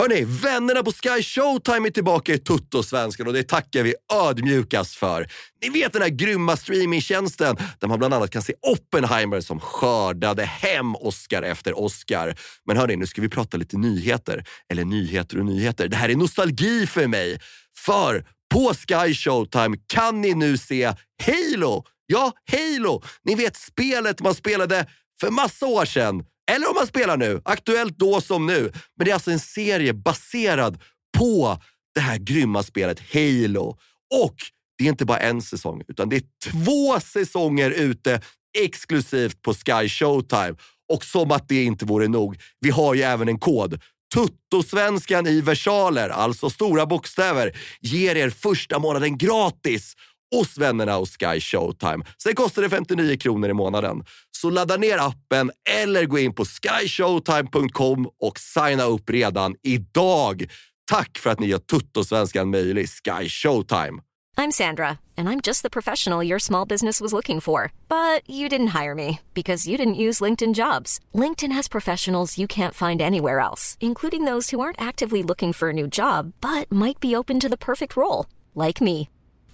Hörni, 0.00 0.24
vännerna 0.24 0.82
på 0.82 0.92
Sky 0.92 1.22
Showtime 1.22 1.88
är 1.88 1.90
tillbaka 1.90 2.34
i 2.34 2.38
Tuttosvenskan 2.38 3.26
och 3.26 3.32
det 3.32 3.42
tackar 3.42 3.82
vi 3.82 3.94
ödmjukast 4.12 4.94
för. 4.94 5.26
Ni 5.62 5.68
vet 5.68 5.92
den 5.92 6.02
här 6.02 6.08
grymma 6.08 6.56
streamingtjänsten 6.56 7.56
där 7.78 7.88
man 7.88 7.98
bland 7.98 8.14
annat 8.14 8.30
kan 8.30 8.42
se 8.42 8.54
Oppenheimer 8.62 9.40
som 9.40 9.60
skördade 9.60 10.44
hem 10.44 10.96
Oscar 10.96 11.42
efter 11.42 11.78
Oscar. 11.78 12.34
Men 12.66 12.76
hörni, 12.76 12.96
nu 12.96 13.06
ska 13.06 13.22
vi 13.22 13.28
prata 13.28 13.56
lite 13.56 13.76
nyheter. 13.76 14.44
Eller 14.72 14.84
nyheter 14.84 15.38
och 15.38 15.44
nyheter. 15.44 15.88
Det 15.88 15.96
här 15.96 16.08
är 16.08 16.16
nostalgi 16.16 16.86
för 16.86 17.06
mig. 17.06 17.40
För 17.78 18.24
på 18.54 18.74
Sky 18.74 19.14
Showtime 19.14 19.76
kan 19.86 20.20
ni 20.20 20.34
nu 20.34 20.58
se 20.58 20.92
Halo. 21.26 21.84
Ja, 22.06 22.32
Halo! 22.50 23.02
Ni 23.24 23.34
vet 23.34 23.56
spelet 23.56 24.20
man 24.20 24.34
spelade 24.34 24.86
för 25.20 25.30
massa 25.30 25.66
år 25.66 25.84
sedan. 25.84 26.24
Eller 26.50 26.68
om 26.68 26.74
man 26.74 26.86
spelar 26.86 27.16
nu. 27.16 27.40
Aktuellt 27.44 27.98
då 27.98 28.20
som 28.20 28.46
nu. 28.46 28.72
Men 28.96 29.04
det 29.04 29.10
är 29.10 29.14
alltså 29.14 29.30
en 29.30 29.40
serie 29.40 29.94
baserad 29.94 30.82
på 31.18 31.62
det 31.94 32.00
här 32.00 32.18
grymma 32.18 32.62
spelet 32.62 33.00
Halo. 33.12 33.76
Och 34.24 34.34
det 34.78 34.84
är 34.84 34.88
inte 34.88 35.04
bara 35.04 35.18
en 35.18 35.42
säsong, 35.42 35.82
utan 35.88 36.08
det 36.08 36.16
är 36.16 36.22
två 36.50 37.00
säsonger 37.00 37.70
ute 37.70 38.20
exklusivt 38.58 39.42
på 39.42 39.54
Sky 39.54 39.88
Showtime. 39.88 40.54
Och 40.92 41.04
som 41.04 41.30
att 41.30 41.48
det 41.48 41.64
inte 41.64 41.84
vore 41.84 42.08
nog, 42.08 42.40
vi 42.60 42.70
har 42.70 42.94
ju 42.94 43.02
även 43.02 43.28
en 43.28 43.38
kod. 43.38 43.80
Tuttosvenskan 44.14 45.26
i 45.26 45.40
versaler, 45.40 46.08
alltså 46.08 46.50
stora 46.50 46.86
bokstäver, 46.86 47.56
ger 47.80 48.16
er 48.16 48.30
första 48.30 48.78
månaden 48.78 49.18
gratis 49.18 49.94
hos 50.30 50.58
vännerna 50.58 50.96
hos 50.96 51.10
Sky 51.10 51.40
Showtime. 51.40 52.04
Sen 52.22 52.34
kostar 52.34 52.62
det 52.62 52.70
59 52.70 53.16
kronor 53.16 53.50
i 53.50 53.54
månaden. 53.54 54.04
Så 54.30 54.50
ladda 54.50 54.76
ner 54.76 54.98
appen 54.98 55.50
eller 55.70 56.04
gå 56.04 56.18
in 56.18 56.34
på 56.34 56.44
skyshowtime.com 56.44 58.08
och 58.20 58.38
signa 58.38 58.84
upp 58.84 59.10
redan 59.10 59.54
idag. 59.62 60.44
Tack 60.90 61.18
för 61.18 61.30
att 61.30 61.40
ni 61.40 61.46
gör 61.46 61.58
Tuttosvenskan 61.58 62.50
möjlig, 62.50 62.88
Sky 62.88 63.28
Showtime. 63.28 64.00
I'm 64.38 64.52
Sandra, 64.52 65.00
and 65.16 65.28
I'm 65.28 65.40
just 65.40 65.64
the 65.64 65.68
professional 65.68 66.22
your 66.22 66.38
small 66.38 66.64
business 66.64 67.00
was 67.00 67.12
looking 67.12 67.40
for. 67.40 67.72
But 67.88 68.22
you 68.30 68.48
didn't 68.48 68.68
hire 68.68 68.94
me 68.94 69.18
because 69.34 69.66
you 69.66 69.76
didn't 69.76 70.04
use 70.06 70.20
LinkedIn 70.20 70.54
jobs. 70.54 71.00
LinkedIn 71.12 71.50
has 71.50 71.66
professionals 71.68 72.38
you 72.38 72.46
can't 72.46 72.74
find 72.74 73.00
anywhere 73.00 73.40
else, 73.40 73.76
including 73.80 74.26
those 74.26 74.50
who 74.50 74.60
aren't 74.60 74.80
actively 74.80 75.24
looking 75.24 75.52
for 75.52 75.70
a 75.70 75.72
new 75.72 75.88
job 75.88 76.34
but 76.40 76.70
might 76.70 77.00
be 77.00 77.16
open 77.16 77.40
to 77.40 77.48
the 77.48 77.56
perfect 77.56 77.96
role, 77.96 78.26
like 78.54 78.80
me. 78.80 79.08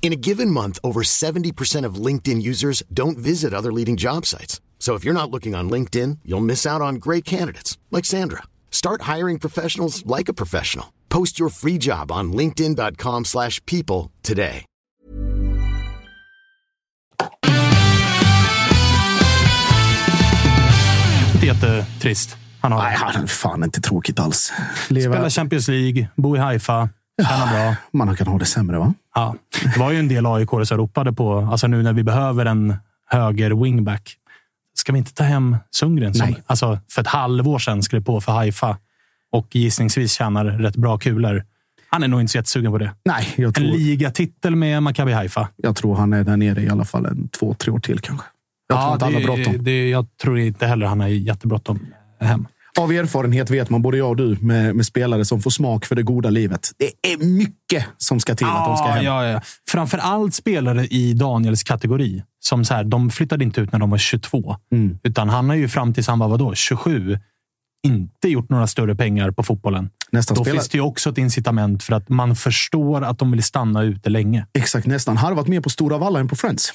In 0.05 0.13
a 0.13 0.17
given 0.17 0.51
month, 0.51 0.79
over 0.85 1.03
70% 1.03 1.87
of 1.87 1.95
LinkedIn 1.95 2.43
users 2.43 2.83
don't 2.93 3.17
visit 3.17 3.55
other 3.55 3.73
leading 3.73 3.97
job 3.97 4.27
sites. 4.27 4.61
So 4.79 4.97
if 4.97 5.03
you're 5.03 5.21
not 5.21 5.31
looking 5.31 5.55
on 5.55 5.71
LinkedIn, 5.71 6.19
you'll 6.27 6.45
miss 6.45 6.67
out 6.67 6.83
on 6.83 6.97
great 6.97 7.25
candidates 7.25 7.79
like 7.91 8.05
Sandra. 8.05 8.43
Start 8.71 9.15
hiring 9.15 9.39
professionals 9.39 10.05
like 10.05 10.29
a 10.29 10.35
professional. 10.35 10.93
Post 11.09 11.41
your 11.41 11.49
free 11.49 11.79
job 11.79 12.13
on 12.13 12.33
linkedin.com/people 12.35 13.25
slash 13.25 13.65
people 13.65 14.11
today. 14.23 14.67
Inte 21.35 21.47
jättetrist. 21.47 22.37
Han 22.61 22.73
har 22.73 22.83
Nej, 22.83 22.97
han 22.97 23.23
är 23.23 23.27
fan 23.27 23.65
inte 23.65 23.81
tråkigt 23.81 24.21
alls. 24.21 24.53
Spela 24.87 25.31
Champions 25.31 25.69
League, 25.69 26.09
bo 26.17 26.37
i 26.37 26.39
Haifa, 26.39 26.89
tjäna 27.23 27.47
bra. 27.47 27.77
man 27.93 28.17
kan 28.17 28.27
ha 28.27 28.39
det 28.39 28.45
sämre, 28.45 28.79
va? 28.79 28.95
Ja. 29.15 29.35
Det 29.75 29.79
var 29.79 29.91
ju 29.93 29.99
en 29.99 30.09
del 30.09 30.27
aik 30.27 30.49
som 30.65 30.77
ropade 30.79 31.13
på, 31.13 31.39
alltså 31.39 31.67
nu 31.67 31.83
när 31.83 31.93
vi 31.93 32.03
behöver 32.03 32.47
en 32.47 32.77
höger 33.07 33.51
wingback. 33.65 34.17
Ska 34.75 34.93
vi 34.93 34.99
inte 34.99 35.15
ta 35.15 35.25
hem 35.25 35.57
Sundgren? 35.71 36.15
Som, 36.15 36.27
Nej. 36.31 36.43
alltså, 36.47 36.79
för 36.91 37.01
ett 37.03 37.07
halvår 37.09 37.59
sedan 37.59 37.83
skrev 37.83 38.05
på 38.05 38.21
för 38.21 38.33
Haifa 38.33 38.79
och 39.33 39.57
gissningsvis 39.57 40.13
tjänar 40.13 40.45
rätt 40.45 40.77
bra 40.77 40.99
kulor. 40.99 41.45
Han 41.91 42.03
är 42.03 42.09
nog 42.09 42.21
inte 42.21 42.31
så 42.33 42.39
jättesugen 42.39 42.73
på 42.73 42.79
det. 42.79 42.91
Nej, 43.05 43.27
jag 43.37 43.47
En 43.47 43.53
tror, 43.53 43.67
ligatitel 43.67 44.57
med 44.57 44.83
Maccabi 44.83 45.13
Haifa. 45.13 45.49
jag 45.57 45.77
tror 45.77 45.97
han 45.97 46.13
är 46.13 46.25
där 46.25 46.37
nere 46.37 46.63
i 46.63 46.69
alla 46.69 46.85
fall 46.85 47.07
en 47.07 47.29
två, 47.29 47.55
tre 47.55 47.73
år 47.73 47.79
till 47.79 47.99
kanske. 48.01 48.27
Jag 48.69 48.81
tror 48.81 48.93
inte 48.93 49.05
han 49.05 49.15
har 49.15 49.21
bråttom. 49.21 49.67
jag 49.91 50.07
tror 50.23 50.39
inte 50.39 50.67
heller 50.67 50.87
han 50.87 51.01
har 51.01 51.09
jättebråttom 51.09 51.81
hem. 52.21 52.47
Av 52.81 52.93
erfarenhet 52.93 53.51
vet 53.51 53.71
man, 53.71 53.83
både 53.83 53.97
jag 53.99 54.09
och 54.09 54.17
du, 54.17 54.37
med, 54.41 54.77
med 54.77 54.87
spelare 54.87 55.25
som 55.25 55.43
får 55.43 55.51
smak 55.51 55.87
för 55.87 55.95
det 55.95 56.03
goda 56.03 56.31
livet. 56.31 56.71
Det 56.79 57.13
är 57.13 57.19
mycket 57.25 57.87
som 57.99 58.21
ska 58.21 58.35
till 58.35 58.47
att 58.47 58.65
de 58.65 58.77
ska 58.77 58.87
Ja, 58.87 58.93
hem. 58.93 59.05
ja, 59.05 59.25
ja. 59.27 59.41
Framför 59.69 59.99
allt 59.99 60.35
spelare 60.35 60.87
i 60.87 61.13
Daniels 61.15 61.63
kategori. 61.63 62.23
Som 62.41 62.65
så 62.65 62.75
här, 62.75 62.85
de 62.85 63.11
flyttade 63.11 63.45
inte 63.45 63.61
ut 63.61 63.73
när 63.73 63.79
de 63.79 63.91
var 63.91 63.99
22. 63.99 64.57
Mm. 64.73 64.99
Utan 65.03 65.29
han 65.29 65.49
har 65.49 65.57
ju 65.57 65.69
fram 65.69 65.95
tills 65.95 66.07
han 66.09 66.19
var 66.19 66.29
vadå, 66.29 66.55
27 66.55 67.19
inte 67.87 68.29
gjort 68.29 68.49
några 68.51 68.67
större 68.67 68.95
pengar 68.95 69.31
på 69.31 69.43
fotbollen. 69.43 69.91
Nästan 70.13 70.35
Då 70.37 70.45
spelat, 70.45 70.57
finns 70.61 70.69
det 70.69 70.79
ju 70.79 70.83
också 70.85 71.11
ett 71.11 71.19
incitament 71.19 71.83
för 71.83 71.93
att 71.95 72.09
man 72.09 72.37
förstår 72.37 73.05
att 73.05 73.19
de 73.19 73.31
vill 73.31 73.43
stanna 73.43 73.83
ute 73.83 74.11
länge. 74.11 74.47
exakt, 74.59 74.87
nästan 74.87 75.17
harvat 75.17 75.49
mer 75.49 75.61
på 75.61 75.71
Stora 75.71 75.99
Valla 75.99 76.21
än 76.21 76.29
på 76.29 76.37
Friends. 76.37 76.73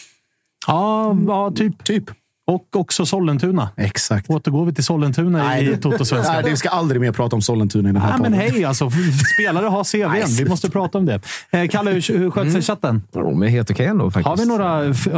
Ja, 0.68 1.18
ja 1.28 1.52
typ. 1.56 1.84
Typ. 1.84 2.04
Och 2.50 2.76
också 2.76 3.06
Sollentuna. 3.06 3.70
Exakt. 3.78 4.30
Återgår 4.30 4.66
vi 4.66 4.74
till 4.74 4.84
Sollentuna 4.84 5.60
i 5.60 5.66
det- 5.66 5.78
Toto-svenskan? 5.78 6.34
Nej, 6.34 6.44
det 6.52 6.58
ska 6.58 6.70
aldrig 6.70 7.02
mer 7.02 7.12
prata 7.12 7.36
om 7.36 7.42
Sollentuna 7.42 7.90
i 7.90 7.92
den 7.92 8.02
här 8.02 8.10
Nej, 8.10 8.20
men 8.22 8.32
podden. 8.32 8.54
hej 8.54 8.66
alltså. 8.66 8.90
Spelare 9.36 9.66
har 9.66 9.84
CVn. 9.84 10.28
Vi 10.44 10.50
måste 10.50 10.70
prata 10.70 10.98
om 10.98 11.06
det. 11.06 11.22
Eh, 11.52 11.68
Kalle, 11.68 11.92
hur, 11.92 12.18
hur 12.18 12.32
sköt 12.32 12.52
sig 12.52 12.62
chatten? 12.62 13.04
Jo, 13.16 13.34
men 13.36 13.50
helt 13.50 13.72
okej 13.72 13.86
ändå 13.86 14.12
faktiskt. 14.12 14.28
Har 14.28 14.38
vi 14.38 14.46
några, 14.46 14.66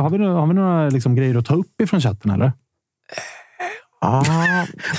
har 0.02 0.10
vi, 0.10 0.18
några- 0.18 0.40
har 0.40 0.48
vi 0.48 0.54
några 0.54 0.90
liksom 0.90 1.16
grejer 1.16 1.36
att 1.38 1.46
ta 1.46 1.54
upp 1.56 1.82
ifrån 1.82 2.02
chatten? 2.02 2.32
Eller? 2.32 2.52
Ja, 4.02 4.24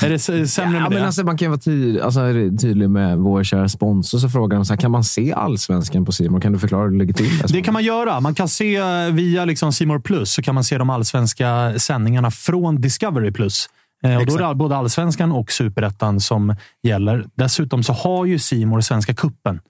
Är 0.03 0.09
det 0.09 0.19
sämre 0.19 0.77
ja, 0.77 0.83
med 0.83 0.83
men 0.83 1.01
det? 1.01 1.07
alltså, 1.07 1.25
man 1.25 1.39
kan 1.39 1.51
vara 1.51 1.61
tydlig, 1.61 2.01
alltså, 2.01 2.21
tydlig 2.61 2.91
med 2.91 3.19
vår 3.19 3.45
kära 3.45 3.69
sponsor. 3.69 4.19
Så 4.19 4.29
frågar 4.29 4.57
de 4.57 4.65
så 4.65 4.73
här, 4.73 4.81
kan 4.81 4.91
man 4.91 5.05
se 5.05 5.33
allsvenskan 5.33 6.05
på 6.05 6.13
Simon? 6.13 6.41
Kan 6.41 6.53
du 6.53 6.59
förklara 6.59 6.83
hur 6.83 6.91
det 6.91 6.99
ligger 6.99 7.15
till? 7.15 7.39
Det 7.49 7.63
kan 7.63 7.75
man 7.75 7.85
göra. 7.85 8.21
Man 8.21 8.35
kan 8.35 8.49
se 8.49 8.77
eh, 8.77 9.13
via 9.13 9.45
liksom 9.45 9.73
More 9.85 10.01
Plus 10.01 10.33
så 10.33 10.43
kan 10.43 10.55
man 10.55 10.65
se 10.65 10.79
de 10.79 10.91
allsvenska 10.91 11.75
sändningarna 11.79 12.31
från 12.31 12.81
Discovery 12.81 13.33
Plus. 13.33 13.69
Eh, 14.05 14.17
Och 14.17 14.27
då 14.27 14.37
är 14.37 14.49
det 14.49 14.55
både 14.55 14.77
allsvenskan 14.77 15.33
och 15.33 15.53
superettan 15.53 16.21
som 16.21 16.57
gäller. 16.83 17.25
Dessutom 17.35 17.83
så 17.83 17.93
har 17.93 18.27
ju 18.27 18.67
More 18.67 18.83
Svenska 18.83 19.15
Kuppen 19.15 19.61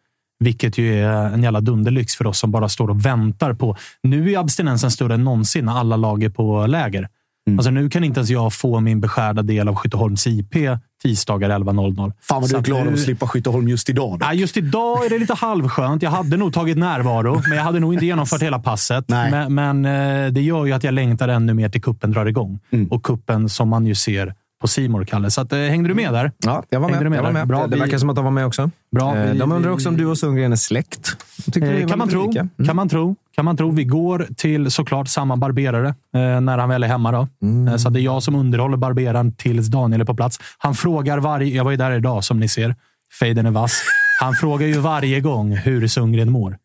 vilket 0.42 0.78
ju 0.78 0.98
är 0.98 1.30
en 1.30 1.42
jävla 1.42 1.60
dunderlyx 1.60 2.16
för 2.16 2.26
oss 2.26 2.38
som 2.38 2.50
bara 2.50 2.68
står 2.68 2.88
och 2.88 3.06
väntar 3.06 3.54
på... 3.54 3.76
Nu 4.02 4.32
är 4.32 4.38
abstinensen 4.38 4.90
större 4.90 5.14
än 5.14 5.24
någonsin 5.24 5.64
när 5.64 5.72
alla 5.72 5.96
lag 5.96 6.22
är 6.22 6.28
på 6.28 6.66
läger. 6.66 7.08
Alltså 7.50 7.70
nu 7.70 7.88
kan 7.90 8.04
inte 8.04 8.20
ens 8.20 8.30
jag 8.30 8.52
få 8.52 8.80
min 8.80 9.00
beskärda 9.00 9.42
del 9.42 9.68
av 9.68 9.74
Skytteholms 9.74 10.26
IP 10.26 10.54
tisdagar 11.02 11.50
11.00. 11.50 12.12
Fan 12.20 12.40
vad 12.40 12.50
du 12.50 12.56
är 12.56 12.60
glad 12.62 12.86
nu- 12.86 12.92
att 12.92 13.00
slippa 13.00 13.26
Skytteholm 13.28 13.68
just 13.68 13.88
idag. 13.90 14.18
Ja, 14.20 14.34
just 14.34 14.56
idag 14.56 15.06
är 15.06 15.10
det 15.10 15.18
lite 15.18 15.34
halvskönt. 15.34 16.02
Jag 16.02 16.10
hade 16.10 16.36
nog 16.36 16.52
tagit 16.52 16.78
närvaro, 16.78 17.42
men 17.48 17.56
jag 17.58 17.64
hade 17.64 17.80
nog 17.80 17.94
inte 17.94 18.06
genomfört 18.06 18.42
hela 18.42 18.58
passet. 18.58 19.04
Nej. 19.08 19.30
Men, 19.30 19.54
men 19.54 19.84
eh, 20.26 20.32
det 20.32 20.40
gör 20.40 20.66
ju 20.66 20.72
att 20.72 20.84
jag 20.84 20.94
längtar 20.94 21.28
ännu 21.28 21.54
mer 21.54 21.68
till 21.68 21.82
kuppen 21.82 22.10
drar 22.12 22.26
igång. 22.26 22.58
Mm. 22.70 22.88
Och 22.88 23.02
kuppen 23.02 23.48
som 23.48 23.68
man 23.68 23.86
ju 23.86 23.94
ser 23.94 24.34
på 24.62 24.68
Simor 24.68 25.04
Kalle. 25.04 25.30
Så 25.30 25.40
att, 25.40 25.52
eh, 25.52 25.58
hängde 25.58 25.88
du 25.88 25.94
med 25.94 26.12
där? 26.12 26.32
Ja, 26.38 26.62
jag 26.70 26.80
var 26.80 26.88
med. 26.90 27.10
med 27.10 27.18
jag 27.18 27.22
var 27.22 27.32
med. 27.32 27.46
Bra, 27.48 27.66
det, 27.66 27.74
vi- 27.74 27.80
verkar 27.80 27.98
som 27.98 28.10
att 28.10 28.16
de 28.16 28.24
var 28.24 28.30
med 28.32 28.46
också. 28.46 28.70
Bra, 28.96 29.16
Eh, 29.16 29.32
vi- 29.32 29.38
de 29.38 29.52
undrar 29.52 29.70
också 29.70 29.88
om 29.88 29.96
du 29.96 30.06
och 30.06 30.18
Sundgren 30.18 30.52
är 30.52 30.56
släkt. 30.56 31.16
Eh, 31.62 31.86
kan 31.88 31.98
man 31.98 32.08
tro. 32.08 32.30
Mm. 32.30 32.48
Kan 32.66 32.76
man 32.76 32.88
tro. 32.88 33.16
Kan 33.34 33.44
man 33.44 33.56
tro. 33.56 33.70
Vi 33.70 33.84
går 33.84 34.26
till 34.36 34.70
såklart 34.70 35.08
samma 35.08 35.36
barberare 35.36 35.88
eh, 35.88 36.40
när 36.40 36.58
han 36.58 36.68
väl 36.68 36.82
är 36.84 36.88
hemma. 36.88 37.12
Då. 37.12 37.28
Mm. 37.42 37.68
Eh, 37.68 37.76
så 37.76 37.90
det 37.90 38.00
är 38.00 38.02
jag 38.02 38.22
som 38.22 38.34
underhåller 38.34 38.76
barberaren 38.76 39.32
tills 39.32 39.66
Daniel 39.66 40.00
är 40.00 40.04
på 40.04 40.14
plats. 40.14 40.38
Han 40.58 40.74
frågar 40.74 41.18
varje... 41.18 41.56
Jag 41.56 41.64
var 41.64 41.70
ju 41.70 41.76
där 41.76 41.92
idag, 41.92 42.24
som 42.24 42.40
ni 42.40 42.48
ser. 42.48 42.74
Fejden 43.20 43.46
är 43.46 43.50
vass. 43.50 43.82
Han 44.20 44.34
frågar 44.34 44.66
ju 44.66 44.78
varje 44.78 45.20
gång 45.20 45.56
hur 45.56 45.86
Sundgren 45.88 46.30
mår. 46.32 46.58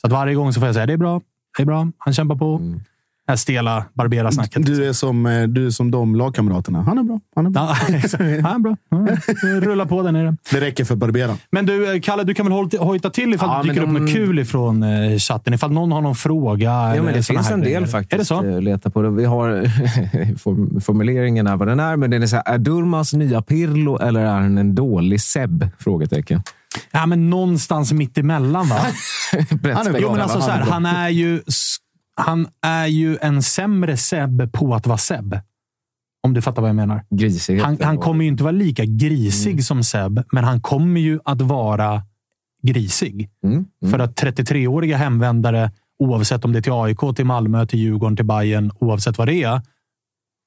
Så 0.00 0.06
att 0.06 0.12
varje 0.12 0.34
gång 0.34 0.52
så 0.52 0.60
får 0.60 0.66
jag 0.68 0.74
säga 0.74 0.86
det 0.86 0.92
är 0.92 0.96
bra. 0.96 1.20
Det 1.56 1.62
är 1.62 1.66
bra. 1.66 1.88
Han 1.98 2.14
kämpar 2.14 2.36
på. 2.36 2.56
Mm. 2.56 2.80
Här 3.28 3.36
stela 3.36 3.84
barbera-snacket. 3.94 4.66
Du 4.66 4.84
är, 4.88 4.92
som, 4.92 5.26
eh, 5.26 5.42
du 5.42 5.66
är 5.66 5.70
som 5.70 5.90
de 5.90 6.14
lagkamraterna. 6.14 6.82
Han 6.82 6.98
är 6.98 7.02
bra. 7.02 7.20
Han 7.36 7.46
är 7.46 7.50
bra. 7.50 7.62
Ja. 7.62 7.76
Han 8.48 8.54
är 8.54 8.58
bra. 8.58 8.76
Rulla 9.60 9.86
på 9.86 10.02
där 10.02 10.12
nere. 10.12 10.36
Det 10.50 10.60
räcker 10.60 10.84
för 10.84 10.96
barberaren. 10.96 11.36
Men 11.50 11.66
du, 11.66 11.94
eh, 11.94 12.00
Kalle, 12.00 12.24
du 12.24 12.34
kan 12.34 12.46
väl 12.46 12.52
hojta- 12.80 13.10
till 13.10 13.34
ifall 13.34 13.48
Ja, 13.48 13.62
det 13.62 13.68
dyker 13.68 13.86
men 13.86 13.96
upp 13.96 14.00
något 14.02 14.08
de- 14.08 14.14
kul 14.14 14.38
ifrån 14.38 14.82
eh, 14.82 15.18
chatten. 15.18 15.54
Ifall 15.54 15.72
någon 15.72 15.92
har 15.92 16.00
någon 16.00 16.14
fråga. 16.14 16.70
Ja, 16.70 16.90
eller 16.92 17.02
men 17.02 17.14
det 17.14 17.22
finns 17.22 17.46
här 17.46 17.54
en 17.54 17.60
del 17.60 17.68
grejer. 17.72 17.86
faktiskt 17.86 18.12
Är 18.12 18.18
det 18.18 18.52
så? 18.54 18.60
leta 18.60 18.90
på. 18.90 19.02
Det. 19.02 19.10
Vi 19.10 19.24
har 19.24 19.50
form- 20.38 20.80
formuleringen 20.80 21.46
är 21.46 21.56
vad 21.56 21.68
den 21.68 21.80
är, 21.80 21.96
men 21.96 22.10
det 22.10 22.16
är 22.16 22.26
så 22.26 22.36
här, 22.36 22.54
är 22.54 22.58
Durmas 22.58 23.12
nya 23.12 23.42
Pirlo 23.42 23.98
eller 23.98 24.20
är 24.20 24.26
han 24.40 24.58
en 24.58 24.74
dålig 24.74 25.20
Seb? 25.20 25.68
Frågetecken. 25.78 26.42
Ja, 26.90 27.06
men 27.06 27.30
någonstans 27.30 27.92
mitt 27.92 28.18
emellan, 28.18 28.68
va? 28.68 28.76
Han 29.74 29.86
är 29.94 30.00
jo, 30.00 30.10
men 30.12 30.20
alltså, 30.20 30.40
så 30.40 30.50
här, 30.50 30.60
han, 30.60 30.86
är 30.86 31.08
ju, 31.08 31.40
han 32.18 32.48
är 32.62 32.86
ju 32.86 33.18
en 33.20 33.42
sämre 33.42 33.96
Seb 33.96 34.52
på 34.52 34.74
att 34.74 34.86
vara 34.86 34.98
Seb. 34.98 35.38
Om 36.22 36.34
du 36.34 36.42
fattar 36.42 36.62
vad 36.62 36.68
jag 36.68 36.76
menar. 36.76 37.04
Han, 37.64 37.78
han 37.82 37.98
kommer 37.98 38.24
ju 38.24 38.28
inte 38.28 38.42
vara 38.42 38.52
lika 38.52 38.84
grisig 38.84 39.50
Mm. 39.52 39.62
som 39.62 39.84
Seb, 39.84 40.22
men 40.32 40.44
han 40.44 40.60
kommer 40.60 41.00
ju 41.00 41.20
att 41.24 41.40
vara 41.40 42.02
grisig. 42.62 43.30
Mm, 43.44 43.54
mm. 43.54 43.92
För 43.92 43.98
att 43.98 44.22
33-åriga 44.22 44.96
hemvändare, 44.96 45.70
oavsett 45.98 46.44
om 46.44 46.52
det 46.52 46.58
är 46.58 46.62
till 46.62 46.72
AIK, 46.72 47.16
till 47.16 47.24
Malmö, 47.24 47.66
till 47.66 47.78
Djurgården, 47.78 48.16
till 48.16 48.24
Bayern, 48.24 48.70
oavsett 48.80 49.18
vad 49.18 49.28
det 49.28 49.42
är, 49.42 49.60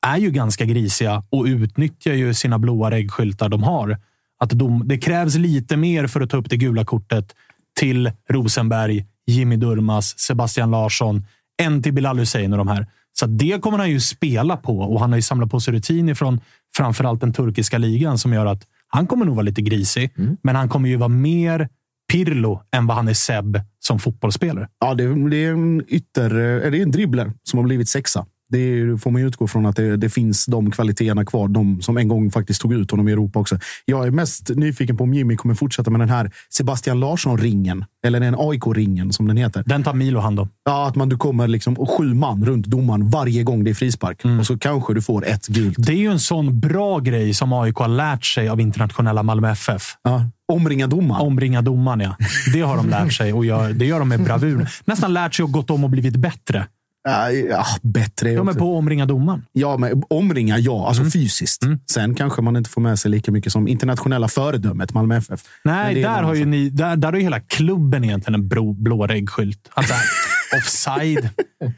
är 0.05 0.17
ju 0.17 0.31
ganska 0.31 0.65
grisiga 0.65 1.23
och 1.29 1.45
utnyttjar 1.45 2.13
ju 2.13 2.33
sina 2.33 2.59
blåa 2.59 2.91
reggskyltar 2.91 3.49
de 3.49 3.63
har. 3.63 3.97
Att 4.39 4.49
de, 4.49 4.87
det 4.87 4.97
krävs 4.97 5.35
lite 5.35 5.77
mer 5.77 6.07
för 6.07 6.21
att 6.21 6.29
ta 6.29 6.37
upp 6.37 6.49
det 6.49 6.57
gula 6.57 6.85
kortet 6.85 7.35
till 7.79 8.11
Rosenberg, 8.29 9.05
Jimmy 9.27 9.55
Durmas, 9.55 10.19
Sebastian 10.19 10.71
Larsson, 10.71 11.25
än 11.61 11.83
till 11.83 11.93
Bilal 11.93 12.19
Hussein 12.19 12.51
och 12.51 12.57
de 12.57 12.67
här. 12.67 12.87
Så 13.13 13.25
det 13.25 13.61
kommer 13.61 13.77
han 13.77 13.89
ju 13.89 13.99
spela 13.99 14.57
på 14.57 14.79
och 14.79 14.99
han 14.99 15.09
har 15.11 15.17
ju 15.17 15.21
samlat 15.21 15.51
på 15.51 15.59
sig 15.59 15.73
rutin 15.73 16.09
ifrån 16.09 16.39
framförallt 16.75 17.21
den 17.21 17.33
turkiska 17.33 17.77
ligan 17.77 18.17
som 18.17 18.33
gör 18.33 18.45
att 18.45 18.63
han 18.87 19.07
kommer 19.07 19.25
nog 19.25 19.35
vara 19.35 19.43
lite 19.43 19.61
grisig, 19.61 20.11
men 20.43 20.55
han 20.55 20.69
kommer 20.69 20.89
ju 20.89 20.95
vara 20.95 21.09
mer 21.09 21.69
Pirlo 22.11 22.61
än 22.71 22.87
vad 22.87 22.97
han 22.97 23.07
är 23.07 23.13
Seb 23.13 23.59
som 23.79 23.99
fotbollsspelare. 23.99 24.67
Ja, 24.79 24.93
det, 24.93 25.03
är- 25.03 25.33
är 25.33 25.51
en 25.51 25.83
ytter... 25.87 26.35
Är 26.35 26.71
det 26.71 26.81
en 26.81 26.91
dribbler 26.91 27.33
som 27.43 27.57
har 27.59 27.63
blivit 27.63 27.89
sexa? 27.89 28.25
Det 28.51 28.97
får 29.01 29.11
man 29.11 29.21
utgå 29.21 29.47
från 29.47 29.65
att 29.65 29.75
det, 29.75 29.97
det 29.97 30.09
finns 30.09 30.45
de 30.45 30.71
kvaliteterna 30.71 31.25
kvar. 31.25 31.47
De 31.47 31.81
som 31.81 31.97
en 31.97 32.07
gång 32.07 32.31
faktiskt 32.31 32.61
tog 32.61 32.73
ut 32.73 32.91
honom 32.91 33.07
i 33.07 33.11
Europa 33.11 33.39
också. 33.39 33.59
Jag 33.85 34.07
är 34.07 34.11
mest 34.11 34.49
nyfiken 34.49 34.97
på 34.97 35.03
om 35.03 35.13
Jimmy 35.13 35.35
kommer 35.35 35.55
fortsätta 35.55 35.89
med 35.89 36.01
den 36.01 36.09
här 36.09 36.31
Sebastian 36.49 36.99
Larsson-ringen. 36.99 37.85
Eller 38.05 38.19
den 38.19 38.35
AIK-ringen 38.37 39.13
som 39.13 39.27
den 39.27 39.37
heter. 39.37 39.63
Den 39.65 39.83
tar 39.83 39.93
Milo 39.93 40.19
hand 40.19 40.39
om. 40.39 40.49
Ja, 40.65 40.87
att 40.87 40.95
man, 40.95 41.09
du 41.09 41.17
kommer 41.17 41.47
liksom 41.47 41.73
och 41.73 41.89
sju 41.89 42.13
man 42.13 42.45
runt 42.45 42.65
domaren 42.65 43.09
varje 43.09 43.43
gång 43.43 43.63
det 43.63 43.69
är 43.69 43.75
frispark. 43.75 44.21
Och 44.39 44.45
så 44.45 44.57
kanske 44.57 44.93
du 44.93 45.01
får 45.01 45.27
ett 45.27 45.47
gult. 45.47 45.75
Det 45.77 45.91
är 45.91 45.97
ju 45.97 46.11
en 46.11 46.19
sån 46.19 46.59
bra 46.59 46.99
grej 46.99 47.33
som 47.33 47.53
AIK 47.53 47.75
har 47.75 47.87
lärt 47.87 48.25
sig 48.25 48.49
av 48.49 48.61
internationella 48.61 49.23
Malmö 49.23 49.51
FF. 49.51 49.95
Ja. 50.03 50.25
Omringa 50.51 50.87
domaren. 50.87 51.21
Omringa 51.27 51.61
domaren, 51.61 51.99
ja. 51.99 52.15
Det 52.53 52.61
har 52.61 52.77
de 52.77 52.89
lärt 52.89 53.13
sig 53.13 53.33
och 53.33 53.45
gör, 53.45 53.73
det 53.73 53.85
gör 53.85 53.99
de 53.99 54.09
med 54.09 54.23
bravur. 54.23 54.69
Nästan 54.85 55.13
lärt 55.13 55.35
sig 55.35 55.43
och 55.43 55.51
gått 55.51 55.69
om 55.69 55.83
och 55.83 55.89
blivit 55.89 56.15
bättre. 56.15 56.67
Ja, 57.03 57.31
ja, 57.31 57.65
bättre. 57.81 58.29
är 58.31 58.39
också- 58.39 58.59
på 58.59 58.71
att 58.73 58.77
omringa 58.77 59.05
domaren. 59.05 59.45
Ja, 59.51 59.77
men 59.77 60.03
omringa, 60.09 60.57
ja. 60.57 60.87
Alltså 60.87 61.03
fysiskt. 61.03 61.61
Sen 61.91 62.15
kanske 62.15 62.41
man 62.41 62.55
inte 62.57 62.69
får 62.69 62.81
med 62.81 62.99
sig 62.99 63.11
lika 63.11 63.31
mycket 63.31 63.51
som 63.51 63.67
internationella 63.67 64.27
föredömet 64.27 64.93
Malmö 64.93 65.15
FF. 65.17 65.41
Men 65.63 65.75
Nej, 65.75 66.01
där 66.01 66.23
har, 66.23 66.33
ju 66.35 66.45
ni, 66.45 66.69
där, 66.69 66.95
där 66.95 67.07
har 67.11 67.17
ju 67.17 67.23
hela 67.23 67.39
klubben 67.39 68.03
egentligen 68.03 68.41
en 68.41 68.47
bro, 68.47 68.73
blå 68.73 69.07
reggskylt. 69.07 69.69
Alltså, 69.73 69.93
offside. 70.57 71.29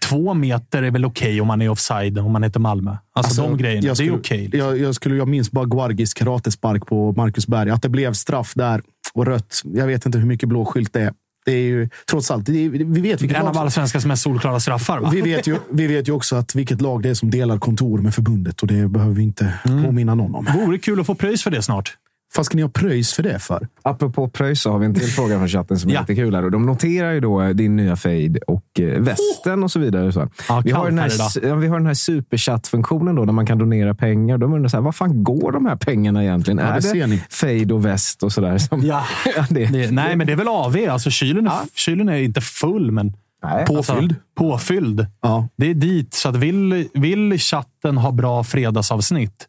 Två 0.09 0.33
meter 0.33 0.83
är 0.83 0.91
väl 0.91 1.05
okej 1.05 1.41
om 1.41 1.47
man 1.47 1.61
är 1.61 1.69
offside, 1.69 2.17
om 2.19 2.31
man 2.31 2.43
heter 2.43 2.59
Malmö. 2.59 2.97
Alltså, 3.15 3.41
de 3.41 3.57
grejerna, 3.57 3.87
jag 3.87 3.97
det 3.97 4.03
är 4.03 4.05
skulle- 4.05 4.11
okej. 4.17 4.49
Jag, 4.53 4.79
jag, 4.79 4.95
skulle, 4.95 5.15
jag 5.15 5.27
minns 5.27 5.51
bara 5.51 5.65
Guargis 5.65 6.13
karatespark 6.13 6.85
på 6.85 7.11
Marcus 7.17 7.47
Berg. 7.47 7.69
Att 7.69 7.81
det 7.81 7.89
blev 7.89 8.13
straff 8.13 8.51
där 8.55 8.81
och 9.13 9.25
rött. 9.25 9.61
Jag 9.63 9.87
vet 9.87 10.05
inte 10.05 10.17
hur 10.17 10.25
mycket 10.25 10.49
blå 10.49 10.65
skylt 10.65 10.93
det 10.93 11.01
är. 11.01 11.13
Det 11.45 11.51
är 11.51 11.57
ju 11.61 11.89
trots 12.09 12.31
allt, 12.31 12.49
är, 12.49 12.53
vi 12.69 13.01
vet 13.01 13.21
vilket 13.21 13.37
En 13.37 13.47
av 13.47 13.57
allsvenskans 13.57 14.05
mest 14.05 14.23
solklara 14.23 14.59
straffar, 14.59 14.99
va? 14.99 15.09
vi 15.13 15.21
vet, 15.21 15.47
ju, 15.47 15.57
vi 15.71 15.87
vet 15.87 16.07
ju 16.07 16.11
också 16.11 16.35
att 16.35 16.55
vilket 16.55 16.81
lag 16.81 17.03
det 17.03 17.09
är 17.09 17.13
som 17.13 17.31
delar 17.31 17.57
kontor 17.57 17.97
med 17.99 18.13
förbundet 18.15 18.61
och 18.61 18.67
det 18.67 18.87
behöver 18.87 19.13
vi 19.15 19.23
inte 19.23 19.53
Mm. 19.65 19.83
påminna 19.83 20.15
någon 20.15 20.35
om. 20.35 20.45
Vore 20.65 20.77
kul 20.77 20.99
att 20.99 21.05
få 21.05 21.15
pröjs 21.15 21.43
för 21.43 21.51
det 21.51 21.61
snart. 21.61 21.97
Vad 22.37 22.45
ska 22.45 22.55
ni 22.55 22.61
ha 22.61 22.69
pröjs 22.69 23.13
för 23.13 23.23
det 23.23 23.39
för? 23.39 23.67
Apropå 23.81 24.29
pröjs 24.29 24.61
så 24.61 24.71
har 24.71 24.79
vi 24.79 24.85
en 24.85 24.93
till 24.93 25.07
fråga 25.07 25.37
från 25.37 25.47
chatten 25.47 25.79
som 25.79 25.89
är 25.89 25.93
Ja. 25.93 25.99
lite 26.01 26.15
kul. 26.15 26.35
Här. 26.35 26.43
Och 26.45 26.51
de 26.51 26.65
noterar 26.65 27.11
ju 27.11 27.19
då 27.19 27.53
din 27.53 27.75
nya 27.75 27.95
fade 27.95 28.39
och 28.47 28.79
eh, 28.79 29.01
västen 29.01 29.63
och 29.63 29.71
så 29.71 29.79
vidare. 29.79 30.11
Så. 30.11 30.29
Ja, 30.49 30.61
vi, 30.65 30.71
har 30.71 30.85
den 30.85 30.99
här 30.99 31.11
ja, 31.43 31.55
vi 31.55 31.67
har 31.67 31.77
den 31.77 31.87
här 31.87 31.93
superchatt-funktionen 31.93 33.15
då, 33.15 33.25
där 33.25 33.33
man 33.33 33.45
kan 33.45 33.57
donera 33.57 33.95
pengar. 33.95 34.37
De 34.37 34.53
undrar 34.53 34.69
så 34.69 34.77
här, 34.77 34.81
vad 34.81 34.95
fan 34.95 35.23
går 35.23 35.51
de 35.51 35.65
här 35.65 35.75
pengarna 35.75 36.23
egentligen? 36.23 36.57
Ja, 36.57 36.63
är 36.65 36.75
det 36.75 36.81
ser 36.81 37.07
ni. 37.07 37.23
fade 37.29 37.73
och 37.73 37.85
väst 37.85 38.23
och 38.23 38.31
sådär? 38.31 38.57
Som, 38.57 38.81
Ja. 38.81 39.05
Ja, 39.35 39.45
det, 39.49 39.65
Det, 39.65 39.91
nej, 39.91 40.15
men 40.15 40.27
det 40.27 40.33
är 40.33 40.37
väl 40.37 40.47
AV. 40.47 40.77
Alltså, 40.89 41.09
kylen, 41.09 41.47
är, 41.47 41.51
kylen 41.75 42.09
är 42.09 42.15
inte 42.17 42.41
full, 42.41 42.91
men 42.91 43.13
nej. 43.43 43.65
Påfylld? 43.65 43.97
Alltså, 44.11 44.15
påfylld. 44.35 45.05
Ja. 45.21 45.47
Det 45.57 45.69
är 45.69 45.73
dit. 45.73 46.13
Så 46.13 46.29
att 46.29 46.35
vill, 46.35 46.87
vill 46.93 47.39
chatten 47.39 47.97
ha 47.97 48.11
bra 48.11 48.43
fredagsavsnitt, 48.43 49.47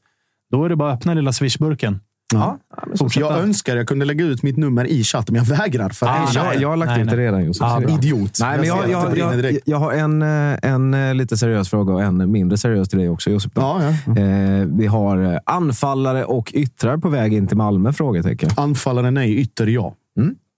då 0.50 0.64
är 0.64 0.68
det 0.68 0.76
bara 0.76 0.92
att 0.92 0.98
öppna 0.98 1.14
lilla 1.14 1.32
swishburken. 1.32 2.00
Ja. 2.32 2.58
Fortsätta. 2.98 3.26
Jag 3.26 3.38
önskar 3.42 3.76
jag 3.76 3.88
kunde 3.88 4.04
lägga 4.04 4.24
ut 4.24 4.42
mitt 4.42 4.56
nummer 4.56 4.84
i 4.84 5.04
chatten, 5.04 5.32
men 5.34 5.44
jag 5.44 5.56
vägrar. 5.58 5.90
För 5.90 6.06
Ah, 6.06 6.28
jag, 6.34 6.56
jag 6.60 6.68
har 6.68 6.76
lagt 6.76 6.90
Nej, 6.90 7.00
ut 7.02 7.10
det 7.10 7.16
nej. 7.16 7.24
redan. 7.26 7.44
Josef. 7.44 7.60
Ja, 7.70 7.80
bra. 7.80 7.90
Idiot. 7.90 8.38
Nej, 8.40 8.58
men 8.58 8.66
jag, 8.68 8.90
jag, 8.90 9.18
jag, 9.18 9.58
jag 9.64 9.76
har 9.78 9.92
en, 9.92 10.22
eh, 10.22 10.58
en 10.62 10.94
eh, 10.94 11.14
lite 11.14 11.36
seriös 11.36 11.70
fråga 11.70 11.92
och 11.94 12.02
en 12.02 12.32
mindre 12.32 12.58
seriös 12.58 12.88
till 12.88 12.98
dig 12.98 13.08
också, 13.08 13.30
Josef. 13.30 13.52
Ja, 13.54 13.82
ja. 14.06 14.16
Eh, 14.22 14.66
vi 14.66 14.86
har 14.86 15.32
eh, 15.34 15.38
anfallare 15.46 16.24
och 16.24 16.52
yttrar 16.54 16.96
på 16.96 17.08
väg 17.08 17.32
in 17.34 17.46
till 17.46 17.56
Malmö? 17.56 17.92
Frågetecken. 17.92 18.50
Anfallaren 18.56 19.16
är 19.16 19.24
ytter, 19.26 19.66
ja. 19.66 19.94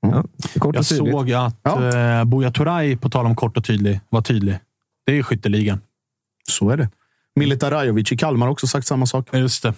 Ja, 0.00 0.24
kort 0.58 0.74
Jag 0.74 0.80
och 0.80 0.86
tydligt. 0.86 1.12
såg 1.12 1.32
att 1.32 1.54
Ja. 1.62 2.18
eh, 2.18 2.24
Buya 2.24 2.50
Turay, 2.50 2.96
på 2.96 3.10
tal 3.10 3.26
om 3.26 3.36
kort 3.36 3.56
och 3.56 3.64
tydlig, 3.64 4.00
var 4.08 4.20
tydlig. 4.22 4.58
Det 5.06 5.18
är 5.18 5.22
skytteligan. 5.22 5.80
Så 6.48 6.70
är 6.70 6.76
det. 6.76 6.88
Milita 7.36 7.70
Rajovic 7.70 8.12
i 8.12 8.16
Kalmar 8.16 8.46
har 8.46 8.52
också 8.52 8.66
sagt 8.66 8.86
samma 8.86 9.06
sak. 9.06 9.28
Just 9.32 9.62
det. 9.62 9.74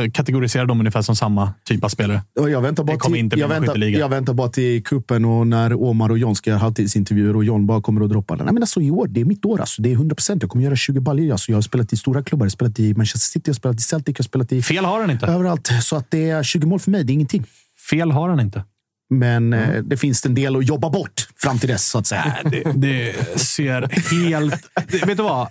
Jag 0.00 0.14
kategoriserar 0.14 0.66
dem 0.66 0.80
ungefär 0.80 1.02
som 1.02 1.16
samma 1.16 1.52
typ 1.64 1.84
av 1.84 1.88
spelare. 1.88 2.22
Och 2.40 2.50
Jag 2.50 2.60
väntar, 2.60 2.84
bara 2.84 2.98
till, 2.98 3.40
jag, 3.40 3.48
väntar, 3.48 3.78
jag 3.78 4.08
väntar 4.08 4.34
bara 4.34 4.48
till 4.48 4.84
kuppen 4.84 5.24
och 5.24 5.46
när 5.46 5.82
Omar 5.82 6.10
och 6.10 6.18
John 6.18 6.34
ska 6.34 6.50
göra 6.50 6.60
halvtidsintervjuer 6.60 7.36
och 7.36 7.44
John 7.44 7.66
bara 7.66 7.82
kommer 7.82 8.04
att 8.04 8.10
droppa 8.10 8.36
den. 8.36 8.44
Nej, 8.44 8.54
men 8.54 8.62
alltså, 8.62 8.80
I 8.80 8.90
år, 8.90 9.06
det 9.06 9.20
är 9.20 9.24
mitt 9.24 9.44
år. 9.44 9.60
Alltså. 9.60 9.82
Det 9.82 9.88
är 9.88 9.92
100 9.94 10.14
procent. 10.14 10.42
Jag 10.42 10.50
kommer 10.50 10.64
göra 10.64 10.76
20 10.76 11.00
baljor. 11.00 11.32
Alltså. 11.32 11.52
Jag 11.52 11.56
har 11.56 11.62
spelat 11.62 11.92
i 11.92 11.96
stora 11.96 12.22
klubbar. 12.22 12.44
Jag 12.44 12.50
har 12.50 12.50
spelat 12.50 12.78
i 12.78 12.94
Manchester 12.94 13.18
City, 13.32 13.42
jag 13.44 13.52
har 13.52 13.56
spelat 13.56 13.78
i 13.78 13.82
Celtic, 13.82 14.14
jag 14.18 14.22
har 14.22 14.24
spelat 14.24 14.52
i 14.52 14.62
Fel 14.62 14.84
har 14.84 15.00
han 15.00 15.10
inte. 15.10 15.26
överallt. 15.26 15.70
Så 15.82 15.96
att 15.96 16.10
det 16.10 16.30
är 16.30 16.42
20 16.42 16.66
mål 16.66 16.80
för 16.80 16.90
mig, 16.90 17.04
det 17.04 17.12
är 17.12 17.14
ingenting. 17.14 17.44
Fel 17.90 18.10
har 18.10 18.28
han 18.28 18.40
inte. 18.40 18.64
Men 19.10 19.52
eh, 19.52 19.82
det 19.82 19.96
finns 19.96 20.26
en 20.26 20.34
del 20.34 20.56
att 20.56 20.68
jobba 20.68 20.90
bort 20.90 21.28
fram 21.36 21.58
till 21.58 21.68
dess, 21.68 21.86
så 21.88 21.98
att 21.98 22.06
säga. 22.06 22.36
Nej, 22.44 22.62
det, 22.64 22.72
det 22.72 23.40
ser 23.40 23.88
helt... 24.20 24.70
Det, 24.90 25.04
vet 25.06 25.16
du 25.16 25.22
vad? 25.22 25.48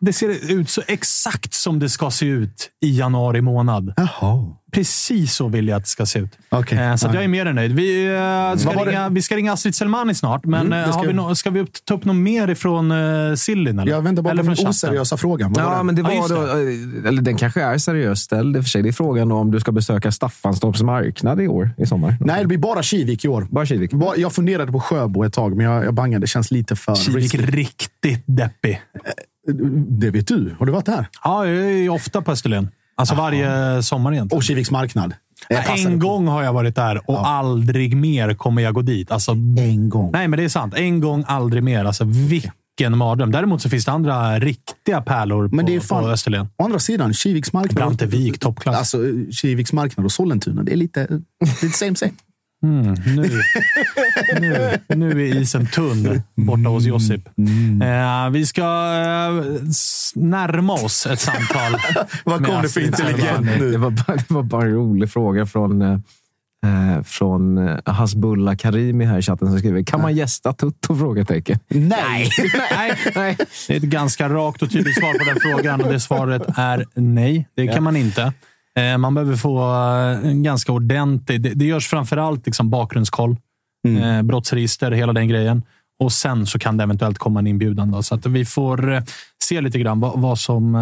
Det 0.00 0.12
ser 0.12 0.52
ut 0.52 0.70
så 0.70 0.82
exakt 0.86 1.54
som 1.54 1.78
det 1.78 1.88
ska 1.88 2.10
se 2.10 2.26
ut 2.26 2.70
i 2.84 2.98
januari 2.98 3.40
månad. 3.40 3.94
Jaha. 3.96 4.44
Precis 4.72 5.34
så 5.34 5.48
vill 5.48 5.68
jag 5.68 5.76
att 5.76 5.82
det 5.84 5.88
ska 5.88 6.06
se 6.06 6.18
ut. 6.18 6.30
Okej. 6.48 6.78
Eh, 6.78 6.96
Så 6.96 7.08
att 7.08 7.14
jag 7.14 7.24
är 7.24 7.28
mer 7.28 7.46
än 7.46 7.54
nöjd. 7.54 7.72
Vi, 7.72 8.06
eh, 8.06 8.56
ska 8.58 8.70
ringa, 8.70 9.08
vi 9.08 9.22
ska 9.22 9.36
ringa 9.36 9.52
Astrid 9.52 9.74
Selmani 9.74 10.14
snart, 10.14 10.44
men 10.44 10.66
Mm, 10.66 10.78
eh, 10.78 10.84
ska 10.88 10.92
har 10.96 11.02
vi 11.02 11.08
vi. 11.08 11.14
nå- 11.14 11.34
ska 11.34 11.50
vi 11.50 11.66
ta 11.84 11.94
upp 11.94 12.04
något 12.04 12.16
mer 12.16 12.48
ifrån 12.48 12.90
uh, 12.92 13.34
Sillin? 13.34 13.78
Eller? 13.78 13.92
Jag 13.92 14.02
väntar 14.02 14.22
bara 14.22 14.30
eller 14.30 14.42
på 14.44 14.50
den 14.54 14.66
oseriösa 14.66 15.16
frågan. 15.16 15.52
Vad 15.52 15.64
Ja, 15.64 15.76
det? 15.78 15.82
men 15.82 15.94
det 15.94 16.00
Ja, 16.02 16.08
var 16.08 16.14
just 16.14 16.28
då, 16.28 17.08
eller 17.08 17.22
den 17.22 17.36
kanske 17.36 17.62
är 17.62 17.78
seriöst 17.78 18.22
ställd 18.24 18.56
i 18.56 18.60
och 18.60 18.64
för 18.64 18.70
sig. 18.70 18.82
Det 18.82 18.88
är 18.88 18.92
frågan 18.92 19.32
om 19.32 19.50
du 19.50 19.60
ska 19.60 19.72
besöka 19.72 20.12
Staffanstorps 20.12 20.82
marknad 20.82 21.40
i 21.40 21.48
år, 21.48 21.70
i 21.78 21.86
sommar. 21.86 22.16
Nej, 22.20 22.40
det 22.40 22.46
blir 22.46 22.58
bara 22.58 22.82
Kivik 22.82 23.24
i 23.24 23.28
år. 23.28 23.46
Bara 23.50 23.66
Kivik. 23.66 23.90
Jag 24.16 24.32
funderade 24.32 24.72
på 24.72 24.80
Sjöbo 24.80 25.24
ett 25.24 25.32
tag, 25.32 25.56
men 25.56 25.66
jag, 25.66 25.84
jag 25.84 25.94
bangade. 25.94 26.22
Det 26.22 26.26
känns 26.28 26.50
lite 26.50 26.76
för 26.76 26.94
Kivik 26.94 27.34
risky. 27.34 27.38
riktigt 27.38 28.24
deppig. 28.26 28.80
Det 29.88 30.10
vet 30.10 30.26
du. 30.26 30.56
Har 30.58 30.66
du 30.66 30.72
varit 30.72 30.86
där? 30.86 31.08
Ja, 31.24 31.46
jag 31.46 31.72
är 31.72 31.88
ofta 31.88 32.22
på 32.22 32.32
Österlen. 32.32 32.68
Alltså 32.98 33.14
varje 33.14 33.82
sommar 33.82 34.12
egentligen. 34.12 34.38
Och 34.38 34.42
Kiviks 34.44 34.70
marknad. 34.70 35.14
En 35.48 36.00
på. 36.00 36.06
gång 36.06 36.26
har 36.28 36.42
jag 36.42 36.52
varit 36.52 36.74
där 36.76 37.10
och 37.10 37.26
aldrig 37.28 37.96
mer 37.96 38.34
kommer 38.34 38.62
jag 38.62 38.74
gå 38.74 38.82
dit. 38.82 39.10
Alltså, 39.10 39.32
En 39.58 39.88
gång. 39.88 40.10
nej, 40.12 40.28
men 40.28 40.36
det 40.38 40.44
är 40.44 40.48
sant. 40.48 40.74
En 40.76 41.00
gång, 41.00 41.24
aldrig 41.26 41.62
mer. 41.62 41.84
Alltså, 41.84 42.04
vilken 42.04 42.96
mardröm. 42.98 43.32
Däremot 43.32 43.62
så 43.62 43.68
finns 43.68 43.84
det 43.84 43.92
andra 43.92 44.38
riktiga 44.38 45.00
pärlor 45.00 45.48
på, 45.48 45.56
Men 45.56 45.66
det 45.66 45.74
är 45.74 45.80
fan- 45.80 46.02
på 46.02 46.08
Österlen. 46.10 46.48
Å 46.56 46.64
andra 46.64 46.78
sidan, 46.78 47.14
Kiviks 47.14 47.52
marknad. 47.52 47.74
Brantevik, 47.74 48.38
toppklass. 48.38 48.76
Alltså, 48.76 48.98
Kiviks 49.32 49.72
marknad 49.72 50.04
och 50.06 50.12
Sollentuna. 50.12 50.62
Det 50.62 50.72
är 50.72 50.76
lite, 50.76 51.08
lite 51.62 51.68
same 51.78 51.96
same. 51.96 52.12
Mm, 52.66 52.94
nu, 53.06 53.42
nu, 54.40 54.78
nu 54.96 55.28
är 55.28 55.36
isen 55.36 55.66
tunn 55.66 56.22
borta 56.34 56.68
hos 56.68 56.84
Josip. 56.84 57.28
Eh, 57.82 58.30
vi 58.30 58.46
ska 58.46 58.62
eh, 58.62 59.44
närma 60.14 60.72
oss 60.72 61.06
ett 61.06 61.20
samtal. 61.20 61.80
Vad 62.24 62.46
kom 62.46 62.62
det 62.62 62.68
för 62.68 62.80
intelligent 62.80 63.46
nu? 63.58 63.70
Det 63.70 63.78
var, 63.78 63.90
bara, 63.90 64.16
det 64.16 64.30
var 64.30 64.42
bara 64.42 64.62
en 64.62 64.72
rolig 64.74 65.10
fråga 65.10 65.46
från, 65.46 65.82
eh, 65.82 65.98
eh, 66.66 67.02
från 67.02 67.68
eh, 67.68 67.78
Hasbulla 67.84 68.56
Karimi 68.56 69.04
här 69.04 69.18
i 69.18 69.22
chatten 69.22 69.48
som 69.48 69.58
skriver 69.58 69.82
Kan 69.82 70.02
man 70.02 70.14
gästa 70.14 70.52
Tutto? 70.52 70.96
Frågetecken. 70.96 71.58
Nej! 71.68 72.30
nej, 72.70 72.92
nej. 73.14 73.36
Det 73.68 73.74
är 73.74 73.76
ett 73.76 73.82
ganska 73.82 74.28
rakt 74.28 74.62
och 74.62 74.70
tydligt 74.70 74.98
svar 74.98 75.12
på 75.18 75.24
den 75.24 75.40
frågan 75.40 75.80
och 75.80 75.92
det 75.92 76.00
svaret 76.00 76.42
är 76.56 76.86
nej. 76.94 77.48
Det 77.56 77.66
kan 77.66 77.82
man 77.82 77.96
inte. 77.96 78.32
Eh, 78.76 78.98
Man 78.98 79.14
behöver 79.14 79.36
få 79.36 79.58
eh, 79.60 80.30
en 80.30 80.42
ganska 80.42 80.72
ordentlig... 80.72 81.40
Det, 81.40 81.48
det 81.54 81.64
görs 81.64 81.88
framförallt 81.88 82.46
liksom 82.46 82.70
bakgrundskoll, 82.70 83.36
eh, 84.00 84.22
brottsregister, 84.22 84.90
hela 84.90 85.12
den 85.12 85.28
grejen. 85.28 85.62
Och 85.98 86.12
sen 86.12 86.46
så 86.46 86.58
kan 86.58 86.76
det 86.76 86.82
eventuellt 86.84 87.18
komma 87.18 87.40
en 87.40 87.46
inbjudan. 87.46 87.90
Då, 87.90 88.02
så 88.02 88.14
att 88.14 88.26
vi 88.26 88.44
får 88.44 89.02
se 89.44 89.60
lite 89.60 89.78
grann 89.78 90.00
vad, 90.00 90.20
vad 90.20 90.38
som 90.38 90.72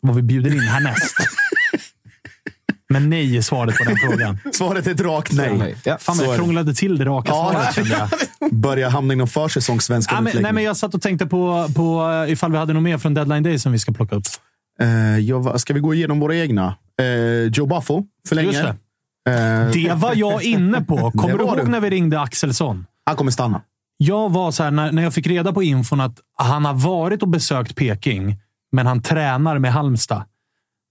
vad 0.00 0.16
vi 0.16 0.22
bjuder 0.22 0.54
in 0.54 0.60
härnäst. 0.60 1.16
Men 2.88 3.10
nej 3.10 3.36
är 3.36 3.42
svaret 3.42 3.78
på 3.78 3.84
den 3.84 3.96
frågan. 3.96 4.38
Svaret 4.52 4.86
är 4.86 4.90
ett 4.90 5.00
rakt 5.00 5.32
nej. 5.32 5.76
Ja, 5.84 5.98
Fan, 6.00 6.18
jag 6.22 6.36
krånglade 6.36 6.74
till 6.74 6.98
det 6.98 7.04
raka 7.04 7.28
Ja. 7.32 7.72
svaret. 7.72 8.30
Börjar 8.52 8.90
hamna 8.90 9.12
inom 9.14 9.28
försäsongssvenska 9.28 10.14
Ja, 10.14 10.20
men, 10.20 10.42
nej, 10.42 10.52
men 10.52 10.64
jag 10.64 10.76
satt 10.76 10.94
och 10.94 11.02
tänkte 11.02 11.26
på, 11.26 11.68
på 11.76 12.06
ifall 12.28 12.52
vi 12.52 12.58
hade 12.58 12.72
något 12.72 12.82
mer 12.82 12.98
från 12.98 13.14
Deadline 13.14 13.42
Day 13.42 13.58
som 13.58 13.72
vi 13.72 13.78
ska 13.78 13.92
plocka 13.92 14.16
upp. 14.16 14.24
Eh, 14.80 15.18
jag, 15.18 15.60
ska 15.60 15.74
vi 15.74 15.80
gå 15.80 15.94
igenom 15.94 16.20
våra 16.20 16.36
egna? 16.36 16.76
Eh, 17.00 17.52
Joe 17.52 17.66
Buffo, 17.66 18.04
för 18.28 18.36
länge. 18.36 18.48
Just 18.48 18.62
det. 18.62 18.76
Eh, 19.32 19.70
Det 19.70 19.94
var 19.94 20.14
jag 20.14 20.42
inne 20.42 20.80
på. 20.84 21.10
Kommer 21.14 21.38
du 21.38 21.44
ihåg 21.44 21.56
du. 21.56 21.62
när 21.70 21.80
vi 21.80 21.90
ringde 21.90 22.20
Axelsson? 22.20 22.86
han 23.06 23.16
kommer 23.16 23.30
stanna. 23.30 23.62
Jag 23.96 24.32
var 24.32 24.50
så 24.50 24.62
här, 24.62 24.70
när, 24.70 24.92
när 24.92 25.02
jag 25.02 25.14
fick 25.14 25.26
reda 25.26 25.52
på 25.52 25.62
infon 25.62 26.00
att 26.00 26.18
han 26.38 26.64
har 26.64 26.74
varit 26.74 27.22
och 27.22 27.28
besökt 27.28 27.76
Peking, 27.76 28.36
men 28.72 28.86
han 28.86 29.02
tränar 29.02 29.58
med 29.58 29.72
Halmstad. 29.72 30.22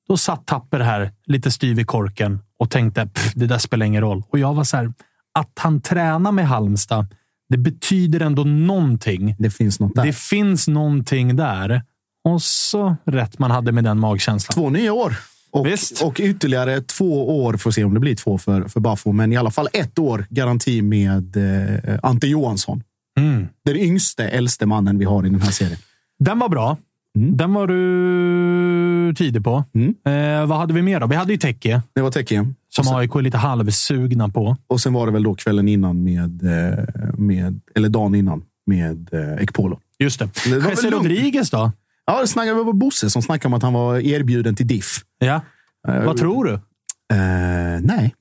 Då 0.07 0.17
satt 0.17 0.45
Tapper 0.45 0.79
här, 0.79 1.11
lite 1.25 1.51
styv 1.51 1.79
i 1.79 1.83
korken 1.83 2.39
och 2.59 2.69
tänkte 2.69 3.07
"Pff, 3.07 3.33
det 3.35 3.45
där 3.47 3.57
spelar 3.57 3.85
ingen 3.85 4.01
roll. 4.01 4.23
Och 4.29 4.39
jag 4.39 4.53
var 4.53 4.63
så 4.63 4.77
här, 4.77 4.93
att 5.39 5.51
han 5.59 5.81
tränar 5.81 6.31
med 6.31 6.47
Halmstad, 6.47 7.05
det 7.49 7.57
betyder 7.57 8.19
ändå 8.19 8.43
någonting. 8.43 9.35
Det 9.39 9.49
finns 9.49 9.79
något 9.79 9.95
där. 9.95 10.05
Det 10.05 10.15
finns 10.15 10.67
någonting 10.67 11.35
där. 11.35 11.81
Och 12.25 12.41
så 12.41 12.95
rätt 13.05 13.39
man 13.39 13.51
hade 13.51 13.71
med 13.71 13.83
den 13.83 13.99
magkänslan. 13.99 14.53
Två 14.53 14.69
nya 14.69 14.93
år. 14.93 15.15
Och, 15.51 15.65
Visst. 15.65 16.01
och 16.01 16.19
ytterligare 16.19 16.81
två 16.81 17.43
år, 17.43 17.57
får 17.57 17.71
se 17.71 17.83
om 17.83 17.93
det 17.93 17.99
blir 17.99 18.15
två 18.15 18.37
för, 18.37 18.63
för 18.63 18.79
Buffo, 18.79 19.11
men 19.11 19.33
i 19.33 19.37
alla 19.37 19.51
fall 19.51 19.67
ett 19.73 19.99
år 19.99 20.25
garanti 20.29 20.81
med 20.81 21.37
eh, 21.37 21.99
Ante 22.03 22.27
Johansson. 22.27 22.83
Mm. 23.19 23.47
Den 23.65 23.75
yngste, 23.75 24.27
äldste 24.27 24.65
mannen 24.65 24.97
vi 24.97 25.05
har 25.05 25.25
i 25.25 25.29
den 25.29 25.41
här 25.41 25.51
serien. 25.51 25.77
Den 26.19 26.39
var 26.39 26.49
bra. 26.49 26.77
Mm. 27.17 27.37
Den 27.37 27.53
var 27.53 27.67
du 27.67 29.13
tidig 29.17 29.43
på. 29.43 29.63
Mm. 29.75 29.95
Eh, 30.05 30.45
vad 30.45 30.57
hade 30.57 30.73
vi 30.73 30.81
mer 30.81 30.99
då? 30.99 31.07
Vi 31.07 31.15
hade 31.15 31.31
ju 31.31 31.37
Teke, 31.37 31.81
Det 31.93 32.01
var 32.01 32.11
tecken. 32.11 32.55
som 32.69 32.95
AIK 32.95 33.15
är 33.15 33.21
lite 33.21 33.37
halvsugna 33.37 34.29
på. 34.29 34.57
Och 34.67 34.81
sen 34.81 34.93
var 34.93 35.05
det 35.05 35.11
väl 35.11 35.23
då 35.23 35.35
kvällen 35.35 35.67
innan 35.67 36.03
med, 36.03 36.43
eh, 36.43 36.85
med 37.17 37.59
eller 37.75 37.89
dagen 37.89 38.15
innan 38.15 38.43
med 38.65 39.09
eh, 39.13 39.43
Ekpolo. 39.43 39.79
Just 39.99 40.19
det. 40.19 40.29
Det 40.45 40.69
Jesse. 40.69 40.89
Rodriguez 40.89 41.49
då? 41.49 41.71
Ja, 42.05 42.21
det 42.21 42.27
snackade 42.27 42.63
vi 42.63 42.73
Bosse 42.73 43.09
som 43.09 43.21
snackade 43.21 43.47
om 43.47 43.53
att 43.53 43.63
han 43.63 43.73
var 43.73 43.97
erbjuden 43.97 44.55
till 44.55 44.67
Diff. 44.67 44.97
Ja. 45.19 45.41
Eh, 45.87 46.03
Vad 46.03 46.17
tror 46.17 46.45
du? 46.45 46.53
Eh, 46.53 47.79
nej. 47.81 48.15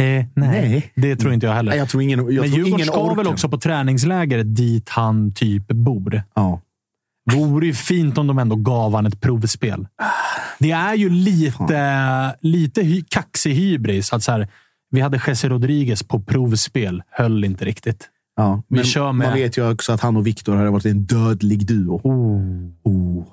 Eh, 0.00 0.24
Nej. 0.34 0.92
Det 0.96 1.16
tror 1.16 1.32
inte 1.32 1.46
jag 1.46 1.54
heller. 1.54 1.70
Nej, 1.70 1.78
jag 1.78 1.88
tror 1.88 2.02
ingen, 2.02 2.18
jag 2.18 2.26
Men 2.26 2.34
tror 2.36 2.46
Djurgården 2.46 2.68
ingen 2.74 2.86
ska 2.86 3.04
orkar. 3.04 3.16
väl 3.16 3.26
också 3.26 3.48
på 3.48 3.58
träningsläger 3.58 4.44
dit 4.44 4.88
han 4.88 5.32
typ 5.32 5.66
bor. 5.68 6.22
Ja. 6.34 6.60
Vore 7.32 7.66
ju 7.66 7.74
fint 7.74 8.18
om 8.18 8.26
de 8.26 8.38
ändå 8.38 8.56
gav 8.56 8.94
han 8.94 9.06
ett 9.06 9.20
provspel. 9.20 9.86
Det 10.58 10.70
är 10.70 10.94
ju 10.94 11.10
lite, 11.10 12.36
lite 12.40 12.82
hy, 12.82 13.02
kaxig 13.08 13.54
hybris. 13.54 14.12
Att 14.12 14.22
så 14.22 14.32
här, 14.32 14.48
vi 14.90 15.00
hade 15.00 15.20
Jesse 15.26 15.48
Rodriguez 15.48 16.02
på 16.02 16.20
provspel. 16.20 17.02
Höll 17.10 17.44
inte 17.44 17.64
riktigt. 17.64 18.08
Ja, 18.36 18.62
men 18.68 18.84
Man 19.16 19.32
vet 19.34 19.58
ju 19.58 19.70
också 19.70 19.92
att 19.92 20.00
han 20.00 20.16
och 20.16 20.26
Viktor 20.26 20.56
hade 20.56 20.70
varit 20.70 20.84
en 20.86 21.04
dödlig 21.04 21.66
duo. 21.66 22.00
Oh. 22.04 23.24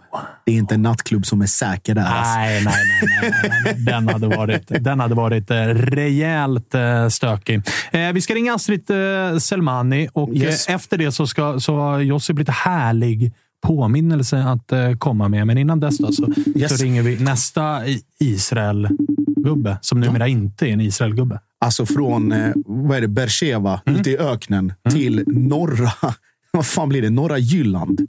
Det 0.46 0.52
är 0.52 0.56
inte 0.56 0.76
en 0.76 0.82
nattklubb 0.82 1.26
som 1.26 1.42
är 1.42 1.46
säker 1.46 1.96
där. 1.96 2.02
alltså. 2.06 2.36
Nej, 2.36 2.64
nej, 2.64 2.74
nej, 3.22 3.32
nej, 3.32 3.50
nej, 3.50 3.62
nej. 3.64 3.86
Den 3.86 4.08
hade 4.08 4.28
varit, 4.28 4.68
den 4.84 5.00
hade 5.00 5.16
varit 5.16 5.52
eh, 5.52 5.56
rejält 5.66 6.76
eh, 6.76 7.08
stökig. 7.10 7.62
Eh, 7.92 8.12
vi 8.14 8.22
ska 8.22 8.34
ringa 8.36 8.54
Astrid 8.54 8.92
Selmani 9.42 10.08
och 10.14 10.30
Yes. 10.34 10.68
efter 10.70 10.98
det 10.98 11.12
så, 11.12 11.28
ska, 11.28 11.60
så 11.60 11.76
har 11.76 12.00
Josip 12.00 12.40
lite 12.40 12.52
härlig 12.52 13.34
påminnelse 13.68 14.44
att 14.44 15.00
komma 15.00 15.28
med. 15.30 15.48
Men 15.48 15.58
innan 15.58 15.80
dess 15.80 15.98
då, 15.98 16.12
så, 16.12 16.28
Yes. 16.56 16.78
så 16.78 16.84
ringer 16.84 17.02
vi 17.04 17.20
nästa 17.24 17.82
Israel-gubbe 18.20 19.78
som 19.82 20.00
numera 20.00 20.28
inte 20.28 20.66
är 20.68 20.74
en 20.74 20.82
Israel-gubbe. 20.82 21.40
Alltså 21.66 21.86
från 21.86 22.32
eh, 22.32 22.52
vad 22.66 22.98
är 22.98 23.02
det, 23.02 23.08
Beersheva, 23.08 23.82
ute 23.86 24.12
i 24.12 24.18
öknen, 24.18 24.74
till 24.92 25.24
norra... 25.28 25.92
Vad 26.52 26.66
fan 26.66 26.90
blir 26.90 27.02
det? 27.02 27.10
Norra 27.10 27.38
Jylland? 27.38 28.02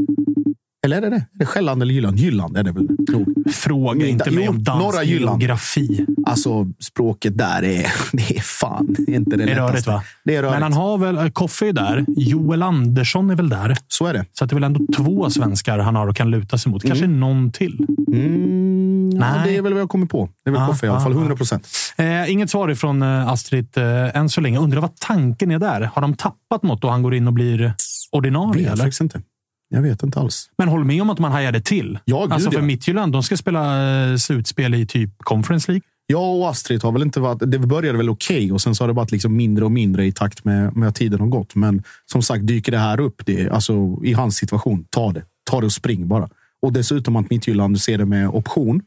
Eller 0.84 0.96
är 0.96 1.00
det 1.00 1.10
det? 1.10 1.16
Är 1.16 1.24
det 1.38 1.46
Själland 1.46 1.82
eller 1.82 1.94
Jylland? 1.94 2.18
Jylland 2.18 2.56
är 2.56 2.62
det 2.62 2.72
väl 2.72 2.88
nog. 3.12 3.52
Fråga 3.52 4.06
inte 4.06 4.30
mig 4.30 4.48
om 4.48 4.62
dansk 4.64 4.82
norra 4.84 5.04
Jylland. 5.04 5.42
geografi. 5.42 6.06
Alltså 6.26 6.66
språket 6.80 7.38
där 7.38 7.62
är, 7.64 7.86
det 8.12 8.36
är 8.36 8.40
fan 8.40 8.96
inte 9.08 9.36
det, 9.36 9.44
Det 9.44 9.52
är 9.52 9.56
lättaste. 9.56 9.72
rörigt, 9.72 9.86
va? 9.86 10.02
Det 10.24 10.36
är 10.36 10.42
rörigt. 10.42 10.54
Men 10.54 10.62
han 10.62 10.72
har 10.72 10.98
väl... 10.98 11.16
eh, 11.18 11.28
Koffe 11.28 11.68
är 11.68 11.72
där. 11.72 12.04
Joel 12.16 12.62
Andersson 12.62 13.30
är 13.30 13.34
väl 13.36 13.48
där. 13.48 13.76
Så 13.88 14.06
är 14.06 14.12
det. 14.12 14.24
Så 14.32 14.44
det 14.44 14.52
är 14.52 14.54
väl 14.54 14.64
ändå 14.64 14.86
två 14.96 15.30
svenskar 15.30 15.78
han 15.78 15.94
har 15.96 16.06
och 16.06 16.16
kan 16.16 16.30
luta 16.30 16.58
sig 16.58 16.72
mot. 16.72 16.82
Kanske 16.82 17.06
någon 17.06 17.52
till. 17.52 17.86
Mm, 18.12 18.87
Nej. 19.10 19.48
det 19.48 19.56
är 19.56 19.62
väl 19.62 19.72
vad 19.72 19.82
jag 19.82 19.88
kommer 19.88 20.06
på. 20.06 20.28
Det 20.44 20.50
är 20.50 20.52
väl 20.52 20.62
Ah, 20.62 20.66
Koffe 20.66 20.86
i 20.86 20.88
alla 20.88 20.98
ah, 20.98 21.02
fall. 21.02 21.12
ah. 21.12 21.16
100 21.16 21.36
procent. 21.36 21.68
Eh, 21.96 22.32
inget 22.32 22.50
svar 22.50 22.68
ifrån 22.70 23.02
eh, 23.02 23.28
Astrid 23.28 23.68
eh, 23.76 24.16
än 24.16 24.28
så 24.28 24.40
länge. 24.40 24.58
Undrar 24.58 24.80
vad 24.80 24.96
tanken 24.96 25.50
är 25.50 25.58
där. 25.58 25.80
Har 25.80 26.02
de 26.02 26.14
tappat 26.16 26.62
något 26.62 26.84
och 26.84 26.90
han 26.90 27.02
går 27.02 27.14
in 27.14 27.26
och 27.26 27.32
blir 27.32 27.74
ordinarie? 28.12 28.62
vet 28.62 28.72
Eller? 28.72 28.82
faktiskt 28.84 29.00
inte. 29.00 29.22
Jag 29.70 29.82
vet 29.82 30.02
inte 30.02 30.20
alls. 30.20 30.50
Men 30.58 30.68
håll 30.68 30.84
med 30.84 31.02
om 31.02 31.10
att 31.10 31.18
man 31.18 31.32
hajade 31.32 31.60
till. 31.60 31.98
Ja, 32.04 32.22
gud, 32.22 32.32
alltså 32.32 32.50
för 32.50 32.58
ja. 32.58 32.64
Midtjylland, 32.64 33.12
de 33.12 33.22
ska 33.22 33.36
spela 33.36 33.92
eh, 34.10 34.16
slutspel 34.16 34.74
i 34.74 34.86
typ 34.86 35.10
Conference 35.18 35.72
League. 35.72 35.82
Jag 36.06 36.36
och 36.36 36.50
Astrid 36.50 36.82
har 36.82 36.92
väl 36.92 37.02
inte 37.02 37.20
varit... 37.20 37.38
Det 37.50 37.58
började 37.58 37.98
väl 37.98 38.08
okej 38.10 38.52
och 38.52 38.60
sen 38.60 38.74
så 38.74 38.84
har 38.84 38.88
det 38.88 38.94
varit 38.94 39.12
liksom 39.12 39.36
mindre 39.36 39.64
och 39.64 39.72
mindre 39.72 40.06
i 40.06 40.12
takt 40.12 40.44
med, 40.44 40.76
med 40.76 40.88
att 40.88 40.94
tiden 40.94 41.20
har 41.20 41.26
gått. 41.26 41.54
Men 41.54 41.82
som 42.06 42.22
sagt, 42.22 42.46
dyker 42.46 42.72
det 42.72 42.78
här 42.78 43.00
upp 43.00 43.26
det, 43.26 43.50
alltså, 43.50 43.98
i 44.04 44.12
hans 44.12 44.36
situation, 44.36 44.84
ta 44.90 45.12
det. 45.12 45.22
Ta 45.50 45.60
det 45.60 45.66
och 45.66 45.72
spring 45.72 46.08
bara. 46.08 46.28
Och 46.62 46.72
dessutom 46.72 47.16
att 47.16 47.30
Midtjylland 47.30 47.80
ser 47.80 47.98
det 47.98 48.04
med 48.04 48.28
option. 48.28 48.82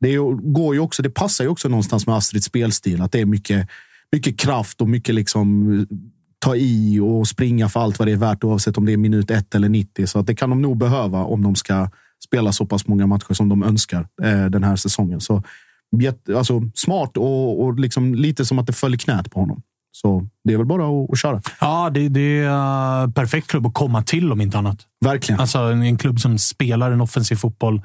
Det, 0.00 0.16
går 0.42 0.74
ju 0.74 0.80
också, 0.80 1.02
det 1.02 1.10
passar 1.10 1.44
ju 1.44 1.50
också 1.50 1.68
någonstans 1.68 2.06
med 2.06 2.16
Astrids 2.16 2.46
spelstil. 2.46 3.02
Att 3.02 3.12
det 3.12 3.20
är 3.20 3.26
mycket, 3.26 3.68
mycket 4.12 4.38
kraft 4.38 4.80
och 4.80 4.88
mycket 4.88 5.14
liksom 5.14 5.78
eh, 5.78 5.86
ta 6.38 6.56
i 6.56 7.00
och 7.00 7.28
springa 7.28 7.68
för 7.68 7.80
allt 7.80 7.98
vad 7.98 8.08
det 8.08 8.12
är 8.12 8.16
värt 8.16 8.44
oavsett 8.44 8.78
om 8.78 8.86
det 8.86 8.92
är 8.92 8.96
minut 8.96 9.30
1 9.30 9.54
eller 9.54 9.68
90. 9.68 10.06
Så 10.06 10.18
att 10.18 10.26
det 10.26 10.34
kan 10.34 10.50
de 10.50 10.62
nog 10.62 10.76
behöva 10.76 11.24
om 11.24 11.42
de 11.42 11.54
ska 11.54 11.90
spela 12.24 12.52
så 12.52 12.66
pass 12.66 12.86
många 12.86 13.06
matcher 13.06 13.34
som 13.34 13.48
de 13.48 13.62
önskar 13.62 14.08
eh, 14.22 14.46
den 14.46 14.64
här 14.64 14.76
säsongen. 14.76 15.20
Så 15.20 15.42
alltså, 16.36 16.62
smart 16.74 17.16
och, 17.16 17.64
och 17.64 17.78
liksom 17.80 18.14
lite 18.14 18.44
som 18.44 18.58
att 18.58 18.66
det 18.66 18.72
föll 18.72 18.98
knät 18.98 19.30
på 19.30 19.40
honom. 19.40 19.62
Så 19.92 20.26
det 20.44 20.52
är 20.52 20.56
väl 20.56 20.66
bara 20.66 20.86
att, 20.86 21.10
att 21.12 21.18
köra. 21.18 21.40
Ja, 21.60 21.90
det, 21.90 22.08
det 22.08 22.38
är 22.38 23.04
uh, 23.04 23.12
perfekt 23.12 23.46
klubb 23.46 23.66
att 23.66 23.74
komma 23.74 24.02
till 24.02 24.32
om 24.32 24.40
inte 24.40 24.58
annat. 24.58 24.78
Verkligen. 25.04 25.40
Alltså 25.40 25.58
en 25.58 25.98
klubb 25.98 26.20
som 26.20 26.38
spelar 26.38 26.90
en 26.90 27.00
offensiv 27.00 27.36
fotboll. 27.36 27.82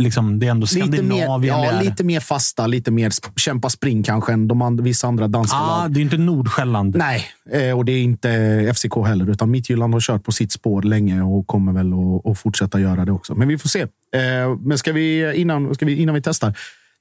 Liksom, 0.00 0.38
det 0.38 0.46
är 0.46 0.50
ändå 0.50 0.66
Lite 0.74 0.86
mer, 0.86 0.86
Skandinavien. 0.86 1.62
ja, 1.62 1.80
lite 1.80 2.04
mer 2.04 2.20
fasta, 2.20 2.66
lite 2.66 2.90
mer 2.90 3.10
kämpa 3.36 3.70
spring 3.70 4.02
kanske 4.02 4.32
än 4.32 4.48
de 4.48 4.62
and, 4.62 4.80
vissa 4.80 5.06
andra 5.06 5.28
danska 5.28 5.56
ah, 5.56 5.82
lag. 5.82 5.92
det 5.92 6.00
är 6.00 6.02
inte 6.02 6.16
Nordsjälland. 6.16 6.96
Nej, 6.96 7.24
eh, 7.50 7.78
och 7.78 7.84
det 7.84 7.92
är 7.92 8.02
inte 8.02 8.72
FCK 8.74 9.06
heller, 9.06 9.30
utan 9.30 9.50
Midtjylland 9.50 9.94
har 9.94 10.00
kört 10.00 10.24
på 10.24 10.32
sitt 10.32 10.52
spår 10.52 10.82
länge 10.82 11.22
och 11.22 11.46
kommer 11.46 11.72
väl 11.72 11.92
att, 12.32 12.38
fortsätta 12.38 12.80
göra 12.80 13.04
det 13.04 13.12
också. 13.12 13.34
Men 13.34 13.48
vi 13.48 13.58
får 13.58 13.68
se. 13.68 13.80
Eh, 13.80 14.56
Men 14.60 14.78
ska 14.78 14.92
vi, 14.92 15.34
innan, 15.34 15.74
ska 15.74 15.86
vi, 15.86 15.96
innan 15.96 16.14
vi 16.14 16.22
testar. 16.22 16.54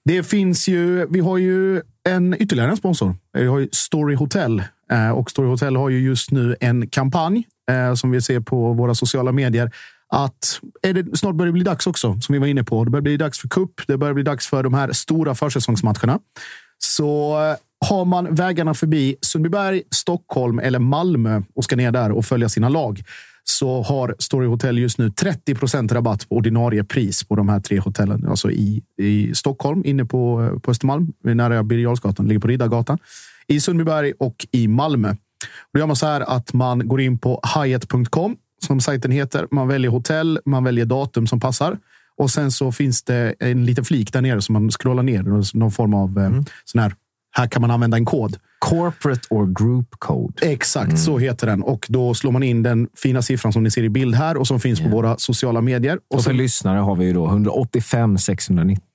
Det 0.05 0.23
finns 0.23 0.67
ju, 0.67 1.07
vi 1.09 1.19
har 1.19 1.37
ju 1.37 1.81
en 2.09 2.35
ytterligare 2.39 2.71
en 2.71 2.77
sponsor. 2.77 3.15
Vi 3.33 3.47
har 3.47 3.59
ju 3.59 3.69
Story 3.71 4.15
Hotel 4.15 4.63
Eh, 4.91 5.09
och 5.09 5.31
Story 5.31 5.47
Hotel 5.47 5.75
har 5.75 5.89
ju 5.89 5.99
just 5.99 6.31
nu 6.31 6.55
en 6.59 6.87
kampanj 6.87 7.47
eh, 7.71 7.93
som 7.93 8.11
vi 8.11 8.21
ser 8.21 8.39
på 8.39 8.73
våra 8.73 8.95
sociala 8.95 9.31
medier. 9.31 9.71
Att 10.11 10.59
är 10.81 10.93
det, 10.93 11.17
snart 11.17 11.35
börjar 11.35 11.47
det 11.47 11.53
bli 11.53 11.63
dags 11.63 11.87
också, 11.87 12.19
som 12.21 12.33
vi 12.33 12.39
var 12.39 12.47
inne 12.47 12.63
på. 12.63 12.83
Det 12.83 12.91
börjar 12.91 13.01
bli 13.01 13.17
dags 13.17 13.39
för 13.39 13.47
cup. 13.47 13.71
Det 13.87 13.97
börjar 13.97 14.13
bli 14.13 14.23
dags 14.23 14.47
för 14.47 14.63
de 14.63 14.73
här 14.73 14.91
stora 14.91 15.35
försäsongsmatcherna. 15.35 16.19
Så 16.77 17.41
eh, 17.41 17.55
har 17.89 18.05
man 18.05 18.35
vägarna 18.35 18.73
förbi 18.73 19.15
Sundbyberg, 19.21 19.83
Stockholm 19.91 20.59
eller 20.59 20.79
Malmö 20.79 21.41
och 21.55 21.63
ska 21.63 21.75
ner 21.75 21.91
där 21.91 22.11
och 22.11 22.25
följa 22.25 22.49
sina 22.49 22.69
lag 22.69 23.03
så 23.43 23.81
har 23.81 24.15
Story 24.19 24.47
Hotel 24.47 24.77
just 24.77 24.97
nu 24.97 25.09
30% 25.09 25.93
rabatt 25.93 26.29
på 26.29 26.35
ordinarie 26.35 26.83
pris 26.83 27.23
på 27.23 27.35
de 27.35 27.49
här 27.49 27.59
tre 27.59 27.79
hotellen. 27.79 28.27
Alltså 28.27 28.51
i, 28.51 28.83
i 28.97 29.35
Stockholm, 29.35 29.81
inne 29.85 30.05
på, 30.05 30.41
eh, 30.41 30.59
på 30.59 30.71
Östermalm, 30.71 31.13
nära 31.23 31.63
Birger 31.63 31.83
Jarlsgatan, 31.83 32.27
ligger 32.27 32.39
på 32.39 32.47
Riddargatan. 32.47 32.97
I 33.47 33.59
Sundbyberg 33.59 34.13
och 34.19 34.47
i 34.51 34.67
Malmö. 34.67 35.15
Då 35.73 35.79
gör 35.79 35.87
man 35.87 35.95
så 35.95 36.05
här 36.05 36.21
att 36.21 36.53
man 36.53 36.87
går 36.87 37.01
in 37.01 37.17
på 37.17 37.41
hyatt.com 37.55 38.35
som 38.59 38.81
sajten 38.81 39.11
heter. 39.11 39.47
Man 39.51 39.67
väljer 39.67 39.91
hotell, 39.91 40.39
man 40.45 40.63
väljer 40.63 40.85
datum 40.85 41.27
som 41.27 41.39
passar. 41.39 41.77
Och 42.17 42.31
sen 42.31 42.51
så 42.51 42.71
finns 42.71 43.03
det 43.03 43.35
en 43.39 43.65
liten 43.65 43.85
flik 43.85 44.13
där 44.13 44.21
nere 44.21 44.41
som 44.41 44.53
man 44.53 44.71
scrollar 44.71 45.03
ner. 45.03 45.23
Någon 45.57 45.71
form 45.71 45.93
av 45.93 46.17
mm. 46.17 46.45
sån 46.65 46.81
här. 46.81 46.93
Här 47.31 47.47
kan 47.47 47.61
man 47.61 47.71
använda 47.71 47.97
en 47.97 48.05
kod. 48.05 48.37
Corporate 48.59 49.21
or 49.29 49.45
group 49.45 49.87
code. 49.99 50.33
Exakt, 50.41 50.99
så 50.99 51.17
heter 51.17 51.47
den. 51.47 51.63
Och 51.63 51.85
då 51.89 52.13
slår 52.13 52.31
man 52.31 52.43
in 52.43 52.63
den 52.63 52.87
fina 52.95 53.21
siffran 53.21 53.53
som 53.53 53.63
ni 53.63 53.71
ser 53.71 53.83
i 53.83 53.89
bild 53.89 54.15
här 54.15 54.37
och 54.37 54.47
som 54.47 54.59
finns 54.59 54.79
på 54.79 54.89
våra 54.89 55.17
sociala 55.17 55.61
medier. 55.61 55.99
Och 56.09 56.23
för 56.23 56.29
sen- 56.29 56.37
lyssnare 56.37 56.79
har 56.79 56.95
vi 56.95 57.05
ju 57.05 57.13
då 57.13 57.27
185 57.27 58.17
619. 58.17 58.88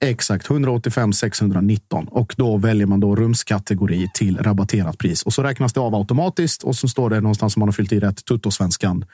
Exakt, 0.00 0.50
185 0.50 1.12
619. 1.12 2.06
Och 2.10 2.34
då 2.38 2.56
väljer 2.56 2.86
man 2.86 3.00
då 3.00 3.16
rumskategori 3.16 4.08
till 4.14 4.38
rabatterat 4.38 4.98
pris. 4.98 5.22
Och 5.22 5.32
så 5.32 5.42
räknas 5.42 5.72
det 5.72 5.80
av 5.80 5.94
automatiskt 5.94 6.62
och 6.62 6.76
så 6.76 6.88
står 6.88 7.10
det 7.10 7.20
någonstans 7.20 7.52
som 7.52 7.60
man 7.60 7.68
har 7.68 7.72
fyllt 7.72 7.92
i 7.92 8.00
rätt 8.00 8.24
tuttosvenskan. 8.24 9.04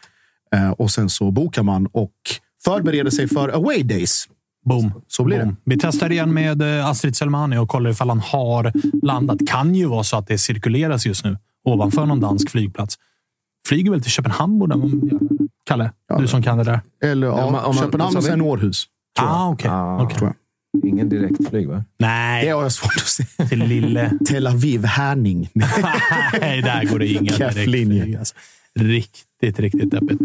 Eh, 0.55 0.71
och 0.71 0.91
sen 0.91 1.09
så 1.09 1.31
bokar 1.31 1.63
man 1.63 1.87
och 1.93 2.13
förbereder 2.65 3.11
sig 3.11 3.29
för 3.29 3.49
away 3.49 3.83
days. 3.83 4.29
Boom. 4.65 4.93
Så 5.09 5.25
blir 5.25 5.39
Boom. 5.39 5.57
Vi 5.65 5.79
testar 5.81 6.13
igen 6.13 6.35
med 6.35 6.63
eh, 6.79 6.87
Astrid 6.87 7.17
Selmani 7.17 7.57
och 7.59 7.69
kollar 7.69 7.91
ifall 7.91 8.09
han 8.09 8.21
har 8.21 8.73
landat. 9.07 9.39
Kan 9.47 9.75
ju 9.75 9.87
vara 9.87 10.05
så 10.05 10.17
att 10.17 10.27
det 10.27 10.39
cirkuleras 10.39 11.07
just 11.07 11.25
nu 11.25 11.39
ovanför 11.65 12.07
någon 12.07 12.21
dansk 12.21 12.51
flygplats. 12.51 12.97
Flyger 13.69 13.91
väl 13.91 14.03
till 14.03 14.11
Köpenhamn? 14.11 14.59
borde 14.59 14.77
man- 14.77 15.19
Kalle, 15.67 15.93
du 16.19 16.27
som 16.29 16.43
kan 16.43 16.59
det 16.59 16.65
där. 16.65 16.81
Eller 17.03 17.27
ja, 17.27 17.45
Om 17.45 17.53
man- 17.53 17.65
om 17.65 17.75
man- 17.75 17.85
Köpenhamn 17.85 18.13
så 18.13 18.19
och 18.19 18.25
sen 18.25 18.41
Århus. 18.41 18.87
Ah, 19.17 19.49
okej. 19.51 19.71
Ah. 19.71 20.03
Okej. 20.03 20.17
Tror 20.17 20.29
jag. 20.29 20.37
Ingen 20.89 21.09
direktflyg, 21.09 21.69
va? 21.69 21.75
Det 21.75 22.07
Nej, 22.07 22.49
har 22.49 22.63
jag 22.63 22.73
svårt 22.73 22.97
att 22.97 23.07
se. 23.07 23.25
till 23.49 23.59
lille... 23.59 24.13
Tel 24.29 24.47
Aviv, 24.47 24.85
Härning. 24.85 25.49
Nej, 26.41 26.63
där 26.63 26.85
går 26.85 26.99
det 26.99 27.07
inga 27.07 27.33
direktflyg. 27.33 28.17
Alltså. 28.17 28.35
Riktigt, 28.81 29.61
riktigt 29.61 29.91
deppigt. 29.91 30.21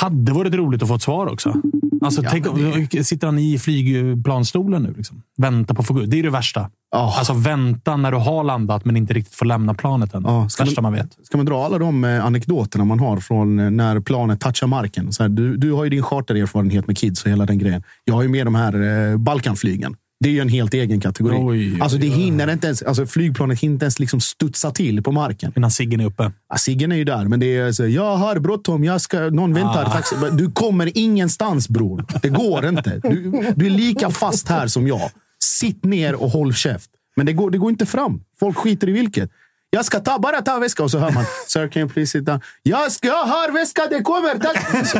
Hade 0.00 0.32
varit 0.32 0.54
roligt 0.54 0.82
att 0.82 0.88
få 0.88 0.94
ett 0.94 1.02
svar 1.02 1.26
också. 1.26 1.54
Alltså, 2.02 2.22
tänk, 2.30 2.46
om- 2.46 2.86
sitter 3.04 3.26
han 3.26 3.38
i 3.38 3.58
flygplanstolen 3.58 4.82
nu? 4.82 4.94
Liksom? 4.96 5.22
Vänta 5.36 5.74
på 5.74 5.80
att 5.80 5.86
få 5.86 5.94
gå 5.94 6.00
ut. 6.02 6.10
Det 6.10 6.18
är 6.18 6.22
det 6.22 6.30
värsta. 6.30 6.70
Ja. 6.90 7.14
Alltså 7.18 7.32
vänta 7.32 7.96
när 7.96 8.12
du 8.12 8.16
har 8.18 8.44
landat 8.44 8.84
men 8.84 8.96
inte 8.96 9.14
riktigt 9.14 9.34
får 9.34 9.46
lämna 9.46 9.74
planet 9.74 10.14
än. 10.14 10.22
Ja, 10.26 10.48
ska 10.48 10.64
värsta 10.64 10.80
man 10.82 10.92
vet. 10.92 11.16
Ska 11.22 11.36
man 11.36 11.46
dra 11.46 11.64
alla 11.64 11.78
de 11.78 12.04
eh, 12.04 12.24
anekdoterna 12.24 12.84
man 12.84 13.00
har 13.00 13.16
från 13.16 13.58
eh, 13.58 13.70
när 13.70 14.00
planet 14.00 14.40
touchar 14.40 14.66
marken? 14.66 15.12
Så 15.12 15.22
här, 15.22 15.28
du, 15.30 15.56
du 15.56 15.72
har 15.72 15.84
ju 15.84 15.90
din 15.90 16.02
chartererfarenhet 16.02 16.86
med 16.86 16.98
kids 16.98 17.24
och 17.24 17.30
hela 17.30 17.46
den 17.46 17.58
grejen. 17.58 17.82
Jag 18.04 18.14
har 18.14 18.22
ju 18.22 18.28
med 18.28 18.46
de 18.46 18.54
här 18.54 19.10
eh, 19.12 19.16
Balkanflygen. 19.16 19.94
Det 20.20 20.28
är 20.28 20.32
ju 20.32 20.40
en 20.40 20.48
helt 20.48 20.74
egen 20.74 21.00
kategori. 21.00 21.36
Oj, 21.40 21.80
alltså, 21.80 21.98
det 21.98 22.06
oj, 22.06 22.12
oj. 22.12 22.18
hinner 22.18 22.52
inte 22.52 22.66
ens, 22.66 22.82
alltså, 22.82 23.06
flygplanet 23.06 23.60
hinner 23.60 23.72
inte 23.72 23.84
ens 23.84 23.98
liksom 23.98 24.20
studsa 24.20 24.70
till 24.70 25.02
på 25.02 25.12
marken. 25.12 25.52
Innan 25.56 25.70
ciggen 25.70 26.00
är 26.00 26.04
uppe. 26.04 26.32
Ja, 26.48 26.56
Siggen 26.56 26.92
är 26.92 26.96
ju 26.96 27.04
där, 27.04 27.24
men 27.24 27.40
det 27.40 27.56
är 27.56 27.72
så, 27.72 27.86
jag 27.86 28.16
har 28.16 28.38
bråttom, 28.38 28.84
jag 28.84 29.00
ska, 29.00 29.20
någon 29.20 29.54
väntar. 29.54 29.84
Ah. 29.84 29.90
Taxi. 29.92 30.16
Du 30.32 30.50
kommer 30.50 30.98
ingenstans 30.98 31.68
bror. 31.68 32.04
Det 32.22 32.28
går 32.28 32.66
inte. 32.66 33.00
Du, 33.02 33.52
du 33.56 33.66
är 33.66 33.70
lika 33.70 34.10
fast 34.10 34.48
här 34.48 34.66
som 34.66 34.86
jag. 34.86 35.10
Sitt 35.44 35.84
ner 35.84 36.14
och 36.14 36.30
håll 36.30 36.54
käft. 36.54 36.90
Men 37.16 37.26
det 37.26 37.32
går, 37.32 37.50
det 37.50 37.58
går 37.58 37.70
inte 37.70 37.86
fram. 37.86 38.22
Folk 38.40 38.56
skiter 38.56 38.88
i 38.88 38.92
vilket. 38.92 39.30
Jag 39.70 39.84
ska 39.84 40.00
ta, 40.00 40.18
bara 40.18 40.42
ta 40.42 40.58
väska 40.58 40.82
och 40.82 40.90
så 40.90 40.98
hör 40.98 41.10
man. 41.10 41.24
Sir, 41.46 41.68
can 41.68 41.80
you 41.82 41.90
please 41.90 42.10
sit 42.10 42.24
down? 42.24 42.40
Jag, 42.62 42.92
ska, 42.92 43.08
jag 43.08 43.24
har 43.24 43.52
väska, 43.52 43.86
det 43.90 44.02
kommer. 44.02 44.84
Så, 44.84 44.98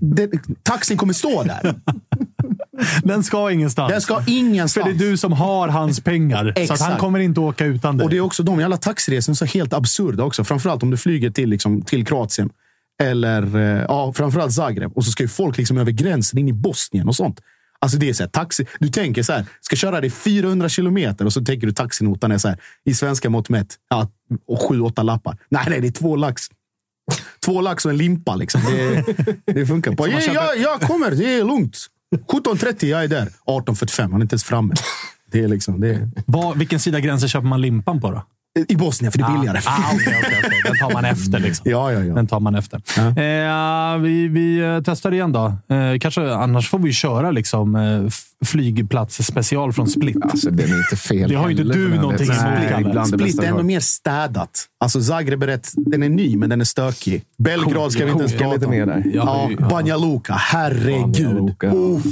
det, 0.00 0.30
taxin 0.62 0.96
kommer 0.96 1.12
stå 1.12 1.42
där. 1.42 1.74
Den 3.04 3.22
ska 3.22 3.50
ingenstans. 3.50 3.92
Den 3.92 4.00
ska 4.00 4.22
ingenstans. 4.26 4.86
För 4.86 4.92
det 4.92 5.04
är 5.04 5.10
du 5.10 5.16
som 5.16 5.32
har 5.32 5.68
hans 5.68 6.00
pengar. 6.00 6.52
Så 6.56 6.62
Exakt. 6.62 6.80
han 6.80 6.98
kommer 6.98 7.18
inte 7.18 7.40
åka 7.40 7.64
utan 7.64 7.96
dig. 7.96 8.04
Och 8.04 8.10
det 8.10 8.16
är 8.16 8.20
också 8.20 8.42
de 8.42 8.60
jävla 8.60 8.76
taxiresorna 8.76 9.34
så 9.34 9.44
helt 9.44 9.72
absurda 9.72 10.24
också. 10.24 10.44
Framförallt 10.44 10.82
om 10.82 10.90
du 10.90 10.96
flyger 10.96 11.30
till, 11.30 11.48
liksom, 11.48 11.82
till 11.82 12.06
Kroatien. 12.06 12.50
Eller 13.02 13.56
eh, 13.56 13.84
ja, 13.88 14.12
framförallt 14.12 14.52
Zagreb. 14.52 14.92
Och 14.94 15.04
så 15.04 15.10
ska 15.10 15.22
ju 15.22 15.28
folk 15.28 15.58
liksom 15.58 15.78
över 15.78 15.92
gränsen 15.92 16.38
in 16.38 16.48
i 16.48 16.52
Bosnien 16.52 17.08
och 17.08 17.16
sånt. 17.16 17.40
Alltså 17.78 17.98
det 17.98 18.08
är 18.08 18.12
så 18.12 18.22
här, 18.22 18.30
taxi. 18.30 18.66
Du 18.78 18.88
tänker 18.88 19.22
så 19.22 19.32
här, 19.32 19.44
ska 19.60 19.76
köra 19.76 20.00
dig 20.00 20.10
400 20.10 20.68
kilometer 20.68 21.24
och 21.24 21.32
så 21.32 21.44
tänker 21.44 21.66
du 21.66 21.72
taxinotan 21.72 22.32
är 22.32 22.38
så 22.38 22.48
här, 22.48 22.58
i 22.84 22.94
svenska 22.94 23.30
mått 23.30 23.48
mätt, 23.48 23.76
ja, 23.90 24.08
och 24.46 24.62
sju, 24.62 24.80
åtta 24.80 25.02
lappar. 25.02 25.36
Nej, 25.48 25.64
nej, 25.68 25.80
det 25.80 25.86
är 25.86 25.92
två 25.92 26.16
lax. 26.16 26.42
Två 27.44 27.60
lax 27.60 27.84
och 27.84 27.90
en 27.90 27.96
limpa 27.96 28.36
liksom. 28.36 28.60
Det, 28.64 29.04
det 29.52 29.66
funkar. 29.66 29.96
Så 29.96 30.06
Ja, 30.08 30.20
köper- 30.20 30.34
jag, 30.34 30.58
jag 30.58 30.80
kommer, 30.80 31.10
det 31.10 31.38
är 31.38 31.44
lugnt. 31.44 31.86
17.30, 32.16 32.86
jag 32.86 33.04
är 33.04 33.08
där. 33.08 33.28
18.45, 33.46 34.02
han 34.02 34.14
är 34.14 34.20
inte 34.20 34.34
ens 34.34 34.44
framme. 34.44 34.74
Det 35.32 35.40
är 35.44 35.48
liksom, 35.48 35.80
det 35.80 35.88
är, 35.88 36.10
Var, 36.26 36.54
vilken 36.54 36.80
sida 36.80 37.00
gränsen 37.00 37.28
köper 37.28 37.46
man 37.46 37.60
limpan 37.60 38.00
på 38.00 38.10
då? 38.10 38.22
I 38.68 38.76
Bosnien, 38.76 39.12
för 39.12 39.18
det 39.18 39.24
är 39.24 39.32
billigare. 39.32 39.60
Ah, 39.64 39.78
okej, 39.94 40.16
okej, 40.24 40.40
okej. 40.46 40.60
Den 40.64 40.76
tar 40.78 40.92
man 40.92 41.04
efter. 41.04 41.38
Liksom. 41.38 41.62
Ja, 41.70 41.92
ja, 41.92 42.00
ja. 42.04 42.14
Den 42.14 42.26
tar 42.26 42.40
man 42.40 42.54
efter. 42.54 42.76
Eh, 42.98 43.98
vi, 43.98 44.28
vi 44.28 44.58
eh, 44.60 44.80
testar 44.84 45.12
igen 45.12 45.32
då. 45.32 45.46
Eh, 45.74 45.98
kanske, 46.00 46.32
annars 46.34 46.68
får 46.70 46.78
vi 46.78 46.92
köra 46.92 47.30
liksom, 47.30 47.74
eh, 47.76 48.04
f- 48.06 48.22
flygplats 48.44 49.26
special 49.26 49.72
från 49.72 49.88
Split. 49.88 50.16
Alltså, 50.22 50.50
den 50.50 50.72
är 50.72 50.76
inte 50.78 50.96
fel 50.96 51.30
Det 51.30 51.34
har 51.36 51.48
ju 51.48 51.50
inte 51.50 51.62
du 51.78 51.88
någonting 51.94 52.26
emot, 52.30 53.06
Split 53.08 53.20
bästa 53.20 53.46
är 53.46 53.52
hört. 53.52 53.64
mer 53.64 53.80
städat. 53.80 54.50
Alltså 54.80 55.02
Zagreb 55.02 55.42
är 55.42 55.46
rätt, 55.46 55.72
den 55.76 56.02
är 56.02 56.08
ny, 56.08 56.36
men 56.36 56.50
den 56.50 56.60
är 56.60 56.64
stökig. 56.64 57.22
Belgrad 57.38 57.92
ska 57.92 58.04
vi 58.04 58.10
inte 58.10 58.24
ens 58.24 58.36
prata 58.38 58.66
om. 58.66 58.72
där. 58.72 59.02
Ja, 59.14 59.50
Banja 59.70 59.96
Luka. 59.96 60.34
Herregud. 60.34 61.02
Banja 61.02 61.32
Luka. 61.32 61.72
Uff. 61.74 62.02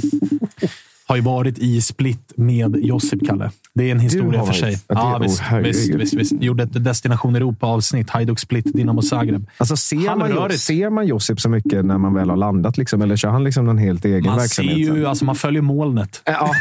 Har 1.09 1.15
ju 1.15 1.21
varit 1.21 1.57
i 1.57 1.81
Split 1.81 2.33
med 2.35 2.75
Josip, 2.75 3.27
Kalle. 3.27 3.51
Det 3.73 3.83
är 3.83 3.91
en 3.91 3.99
historia 3.99 4.45
för 4.45 4.53
sig. 4.53 4.79
Ja, 4.87 4.95
Ja, 4.95 5.17
visst, 5.17 5.39
herregud. 5.39 5.67
visst, 5.75 5.93
visst, 5.93 6.13
visst. 6.13 6.43
Gjorde 6.43 6.63
ett 6.63 6.83
Destination 6.83 7.35
Europa-avsnitt. 7.35 8.09
Hajduk 8.09 8.39
Split, 8.39 8.65
Dinamo 8.73 9.01
Zagreb. 9.01 9.47
Alltså, 9.57 9.77
ser, 9.77 9.95
man, 9.97 10.21
Halvrörigt. 10.21 10.59
ser 10.59 10.89
man 10.89 11.07
Josip 11.07 11.39
så 11.41 11.49
mycket 11.49 11.85
när 11.85 11.97
man 11.97 12.13
väl 12.13 12.29
har 12.29 12.37
landat? 12.37 12.77
Liksom, 12.77 13.01
eller 13.01 13.15
kör 13.15 13.29
han 13.29 13.43
liksom 13.43 13.65
någon 13.65 13.77
helt 13.77 14.05
egen 14.05 14.23
Man 14.25 14.33
ser 14.35 14.41
verksamhet? 14.63 14.77
ju, 14.77 15.05
alltså 15.05 15.25
man 15.25 15.35
följer 15.35 15.61
molnet. 15.61 16.21
Ja, 16.25 16.51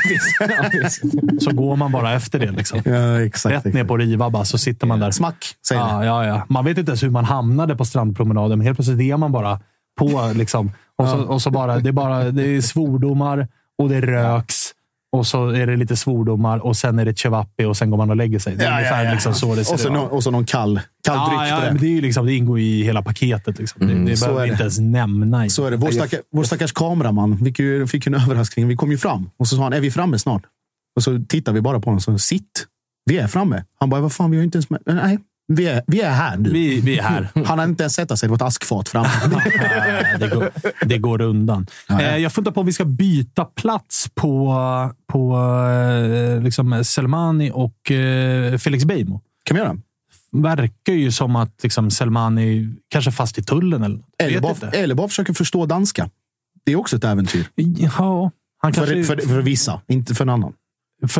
visst. 0.80 1.02
Så 1.44 1.50
går 1.50 1.76
man 1.76 1.92
bara 1.92 2.12
efter 2.14 2.38
det. 2.38 2.50
Liksom. 2.50 2.80
Ja, 2.84 3.20
exakt. 3.20 3.66
Rätt 3.66 3.74
ner 3.74 3.84
på 3.84 3.96
Riva 3.96 4.30
bara, 4.30 4.44
så 4.44 4.58
sitter 4.58 4.86
man 4.86 5.00
där. 5.00 5.10
Smack, 5.10 5.44
säger. 5.68 5.80
Ja, 5.80 6.04
ja, 6.04 6.26
ja. 6.26 6.42
Man 6.48 6.64
vet 6.64 6.78
inte 6.78 6.90
ens 6.90 7.02
hur 7.02 7.10
man 7.10 7.24
hamnade 7.24 7.76
på 7.76 7.84
strandpromenaden, 7.84 8.58
men 8.58 8.66
helt 8.66 8.76
plötsligt 8.76 9.00
är 9.00 9.16
man 9.16 9.32
bara 9.32 9.60
på. 9.98 10.32
Liksom. 10.34 10.72
Och, 10.98 11.08
så, 11.08 11.16
och 11.18 11.42
så 11.42 11.50
bara, 11.50 11.78
det 11.78 11.88
är 11.88 11.92
bara 11.92 12.24
det 12.30 12.46
är 12.56 12.60
svordomar 12.60 13.48
och 13.78 13.88
det 13.88 14.00
röks. 14.00 14.72
Och 15.12 15.26
så 15.26 15.48
är 15.48 15.66
det 15.66 15.76
lite 15.76 15.96
svordomar 15.96 16.58
och 16.58 16.76
sen 16.76 16.98
är 16.98 17.04
det 17.04 17.18
cevapi 17.18 17.64
och 17.64 17.76
sen 17.76 17.90
går 17.90 17.96
man 17.98 18.10
och 18.10 18.16
lägger 18.16 18.38
sig. 18.38 18.56
Det 18.56 18.64
är 18.64 18.70
Ja, 18.70 18.76
ungefär 18.76 18.98
ja, 18.98 19.04
ja. 19.08 19.12
Liksom 19.12 19.34
så 19.34 19.54
det 19.54 19.64
ser 19.64 19.74
och, 19.74 19.80
så 19.80 19.90
någon, 19.92 20.08
och 20.10 20.22
så 20.22 20.30
någon 20.30 20.44
kall, 20.44 20.80
kall 21.04 21.16
Ja, 21.16 21.26
dryck 21.28 21.52
ja, 21.52 21.56
på 21.56 21.64
men 21.64 21.74
det. 21.74 21.80
det, 21.80 21.86
är 21.86 21.90
ju 21.94 22.00
liksom, 22.00 22.26
det 22.26 22.34
ingår 22.34 22.58
i 22.58 22.82
hela 22.82 23.02
paketet. 23.02 23.58
Liksom. 23.58 23.86
det, 23.86 24.10
det 24.10 24.16
så 24.16 24.24
behöver 24.24 24.40
är 24.40 24.44
vi 24.44 24.48
det. 24.48 24.52
inte 24.52 24.62
ens 24.62 24.78
nämna. 24.78 25.48
Så 25.48 25.66
är 25.66 25.70
det. 25.70 25.76
Vår, 25.76 25.90
stackar, 25.90 26.20
vår 26.32 26.44
stackars 26.44 26.72
kameraman 26.72 27.38
fick 27.38 27.58
ju, 27.58 27.86
fick 27.86 28.06
ju 28.06 28.14
en 28.14 28.22
överraskning. 28.22 28.68
Vi 28.68 28.76
kom 28.76 28.90
ju 28.90 28.98
fram 28.98 29.30
och 29.38 29.48
så 29.48 29.56
sa 29.56 29.62
han, 29.62 29.72
är 29.72 29.80
vi 29.80 29.90
framme 29.90 30.18
snart? 30.18 30.42
Och 30.96 31.02
så 31.02 31.20
tittar 31.28 31.52
vi 31.52 31.60
bara 31.60 31.80
på 31.80 31.84
honom 31.84 31.96
och 31.96 32.02
så, 32.02 32.18
sitt. 32.18 32.66
Vi 33.04 33.18
är 33.18 33.26
framme. 33.26 33.64
Han 33.80 33.90
bara, 33.90 34.00
vad 34.00 34.12
fan, 34.12 34.30
vi 34.30 34.36
har 34.36 34.44
inte 34.44 34.56
ens... 34.56 34.70
Med. 34.70 34.80
Nej, 34.86 35.18
vi 35.52 35.66
är, 35.66 35.82
vi 35.86 36.00
är 36.00 36.10
här 36.10 36.36
nu. 36.36 36.50
Vi, 36.50 36.80
vi 36.80 36.98
är 36.98 37.02
här. 37.02 37.28
Han 37.46 37.58
har 37.58 37.66
inte 37.66 37.82
ens 37.82 37.94
sätta 37.94 38.16
sig. 38.16 38.28
Var 38.28 38.36
ett 38.36 38.42
askfat. 38.42 38.90
Nej, 38.94 40.16
det, 40.20 40.28
går, 40.28 40.50
det 40.84 40.98
går 40.98 41.20
undan. 41.20 41.66
Eh, 41.90 42.16
jag 42.16 42.32
funderar 42.32 42.54
på 42.54 42.60
om 42.60 42.66
vi 42.66 42.72
ska 42.72 42.84
byta 42.84 43.44
plats 43.44 44.10
på, 44.14 44.54
på 45.06 45.36
eh, 45.70 46.42
liksom 46.42 46.84
Selmani 46.84 47.50
och 47.54 47.90
eh, 47.90 48.58
Felix 48.58 48.84
Beijmo. 48.84 49.20
kan 49.44 49.54
vi 49.56 49.62
göra? 49.62 49.76
Verkar 50.32 50.92
ju 50.92 51.12
som 51.12 51.36
att 51.36 51.62
liksom, 51.62 51.90
Selmani 51.90 52.74
kanske 52.88 53.10
är 53.10 53.12
fast 53.12 53.38
i 53.38 53.42
tullen. 53.42 54.02
Eller, 54.18 54.40
något. 54.40 54.62
Eller 54.62 54.94
bara, 54.94 55.08
försöka 55.08 55.34
förstå 55.34 55.66
danska. 55.66 56.10
Det 56.64 56.72
är 56.72 56.76
också 56.76 56.96
ett 56.96 57.04
äventyr. 57.04 57.44
Ja, 57.98 58.30
han 58.62 58.72
kanske, 58.72 59.04
För, 59.04 59.16
för, 59.16 59.22
för, 59.22 59.28
för 59.28 59.42
vissa, 59.42 59.80
inte 59.88 60.14
för 60.14 60.24
en 60.24 60.28
annan. 60.28 60.52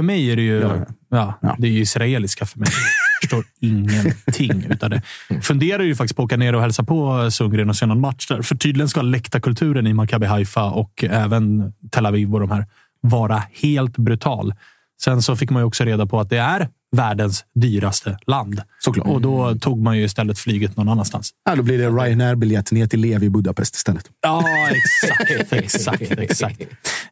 mig 0.02 0.30
är 0.30 0.36
det 0.36 0.42
ju 0.42 0.60
Ja, 0.60 0.76
ja, 1.10 1.34
Ja. 1.40 1.56
det 1.58 1.66
är 1.66 1.72
ju 1.72 1.80
israeliska 1.80 2.46
för 2.46 2.58
mig. 2.58 2.68
Jag 3.20 3.30
förstår 3.30 3.44
ingenting 3.60 4.66
utav 4.70 4.90
det. 4.90 5.02
Funderar 5.42 5.82
ju 5.82 5.94
faktiskt 5.94 6.16
på 6.16 6.22
att 6.22 6.26
åka 6.26 6.36
ner 6.36 6.54
och 6.54 6.60
hälsa 6.60 6.84
på 6.84 7.30
Sundgren 7.30 7.68
och 7.68 7.76
se 7.76 7.86
någon 7.86 8.00
match 8.00 8.26
där. 8.26 8.42
För 8.42 8.56
tydligen 8.56 8.88
ska 8.88 9.02
läktarkulturen 9.02 9.86
i 9.86 9.94
Maccabi 9.94 10.26
Haifa 10.26 10.64
och 10.64 11.04
även 11.04 11.72
Tel 11.90 12.06
Aviv 12.06 12.34
och 12.34 12.40
de 12.40 12.50
här 12.50 12.66
vara 13.00 13.42
helt 13.62 13.98
brutal. 13.98 14.54
Sen 15.02 15.22
så 15.22 15.36
fick 15.36 15.50
man 15.50 15.62
ju 15.62 15.66
också 15.66 15.84
reda 15.84 16.06
på 16.06 16.20
att 16.20 16.30
det 16.30 16.38
är 16.38 16.68
världens 16.96 17.44
dyraste 17.54 18.18
land. 18.26 18.62
Såklart. 18.78 19.06
Och 19.08 19.20
då 19.20 19.54
tog 19.54 19.82
man 19.82 19.98
ju 19.98 20.04
istället 20.04 20.38
flyget 20.38 20.76
någon 20.76 20.88
annanstans. 20.88 21.30
Ja, 21.44 21.56
då 21.56 21.62
blir 21.62 21.78
det 21.78 21.88
Ryanair-biljett 21.88 22.72
ner 22.72 22.86
till 22.86 23.00
Levi 23.00 23.26
i 23.26 23.30
Budapest 23.30 23.74
istället. 23.76 24.04
Ja, 24.22 24.44
exakt. 24.70 25.52
exakt, 25.52 26.10
exakt. 26.10 26.60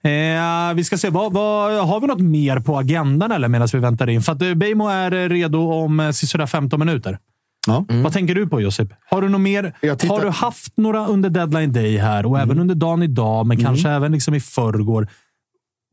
Eh, 0.03 0.74
vi 0.74 0.85
ska 0.85 0.99
se, 0.99 1.11
vad, 1.11 1.33
vad, 1.33 1.87
har 1.89 2.01
vi 2.01 2.07
något 2.07 2.20
mer 2.20 2.61
på 2.61 2.79
agendan 2.79 3.33
eller 3.33 3.49
medan 3.49 3.68
vi 3.72 3.79
väntar 3.79 4.09
in? 4.09 4.22
För 4.22 4.33
att 4.33 4.43
eh, 4.43 4.55
Beijmo 4.55 4.89
är 4.89 5.12
eh, 5.12 5.29
redo 5.29 5.59
om 5.72 6.01
eh, 6.01 6.11
sisådär 6.11 6.47
15 6.47 6.79
minuter. 6.81 7.18
Ja. 7.66 7.85
Vad 7.89 8.12
tänker 8.12 8.35
du 8.35 8.47
på 8.47 8.61
Josip? 8.61 8.89
Har 9.11 9.22
du 9.22 9.29
något 9.29 9.41
mer? 9.41 9.72
Tittar- 9.81 10.09
Har 10.09 10.20
du 10.20 10.29
haft 10.31 10.72
några 10.77 11.07
under 11.07 11.31
deadline 11.31 11.72
day 11.72 11.97
här 11.97 12.27
och 12.27 12.39
även 12.41 12.59
under 12.59 12.74
dagen 12.74 13.03
idag, 13.03 13.47
men 13.47 13.57
kanske 13.64 13.89
även 13.91 14.12
liksom 14.12 14.35
i 14.35 14.41
förrgår? 14.41 15.09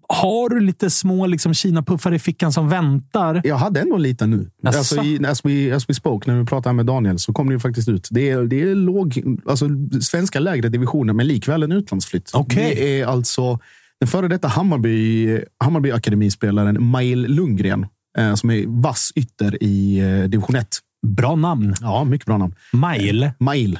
Har 0.09 0.49
du 0.49 0.59
lite 0.59 0.89
små 0.89 1.25
liksom, 1.27 1.53
Kina-puffar 1.53 2.13
i 2.13 2.19
fickan 2.19 2.53
som 2.53 2.69
väntar? 2.69 3.41
Jag 3.43 3.55
hade 3.57 3.79
ändå 3.79 3.97
lite 3.97 4.25
nu. 4.27 4.49
Alltså, 4.63 5.03
i, 5.03 5.25
as, 5.25 5.45
we, 5.45 5.75
as 5.75 5.89
we 5.89 5.93
spoke, 5.93 6.31
när 6.31 6.39
vi 6.39 6.45
pratade 6.45 6.75
med 6.75 6.85
Daniel, 6.85 7.19
så 7.19 7.33
kom 7.33 7.47
det 7.47 7.53
ju 7.53 7.59
faktiskt 7.59 7.89
ut. 7.89 8.07
Det 8.11 8.29
är, 8.29 8.41
det 8.43 8.61
är 8.61 8.75
låg, 8.75 9.23
alltså, 9.45 9.67
svenska 10.01 10.39
lägre 10.39 10.69
divisioner, 10.69 11.13
men 11.13 11.27
likväl 11.27 11.63
en 11.63 11.71
utlandsflytt. 11.71 12.31
Okej. 12.33 12.75
Det 12.75 13.01
är 13.01 13.05
alltså 13.05 13.59
den 13.99 14.07
före 14.07 14.27
detta 14.27 14.47
Hammarby, 14.47 15.39
Hammarby 15.59 15.91
akademispelaren 15.91 16.91
Mail 16.91 17.21
Lundgren, 17.21 17.85
eh, 18.17 18.35
som 18.35 18.49
är 18.49 18.63
vass 18.67 19.11
ytter 19.15 19.63
i 19.63 19.99
eh, 19.99 20.29
division 20.29 20.55
1. 20.55 20.67
Bra 21.07 21.35
namn. 21.35 21.73
Ja, 21.81 22.03
mycket 22.03 22.25
bra 22.25 22.37
namn. 22.37 22.55
Mail. 22.73 23.31
Mail. 23.39 23.79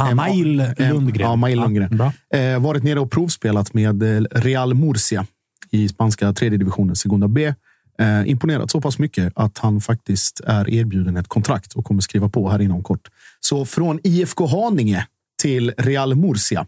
Ah, 0.00 0.08
Eh, 0.08 0.14
Mail 0.14 0.60
eh, 0.60 0.66
Lundgren. 0.78 1.30
Ja, 1.30 1.36
Mail 1.36 1.60
Lundgren. 1.60 1.96
bra. 1.96 2.12
Eh, 2.34 2.60
varit 2.60 2.82
nere 2.82 3.00
och 3.00 3.10
provspelat 3.10 3.74
med 3.74 4.02
eh, 4.02 4.20
Real 4.30 4.74
Murcia 4.74 5.26
i 5.72 5.88
spanska 5.88 6.32
tredje 6.32 6.58
divisionen, 6.58 6.96
Segunda 6.96 7.28
B. 7.28 7.54
Eh, 7.98 8.28
imponerat 8.30 8.70
så 8.70 8.80
pass 8.80 8.98
mycket 8.98 9.32
att 9.36 9.58
han 9.58 9.80
faktiskt 9.80 10.40
är 10.40 10.70
erbjuden 10.70 11.16
ett 11.16 11.28
kontrakt 11.28 11.72
och 11.72 11.84
kommer 11.84 12.00
skriva 12.00 12.28
på 12.28 12.50
här 12.50 12.62
inom 12.62 12.82
kort. 12.82 13.08
Så 13.40 13.64
från 13.64 14.00
IFK 14.02 14.46
Haninge 14.46 15.06
till 15.42 15.72
Real 15.78 16.14
Murcia. 16.14 16.66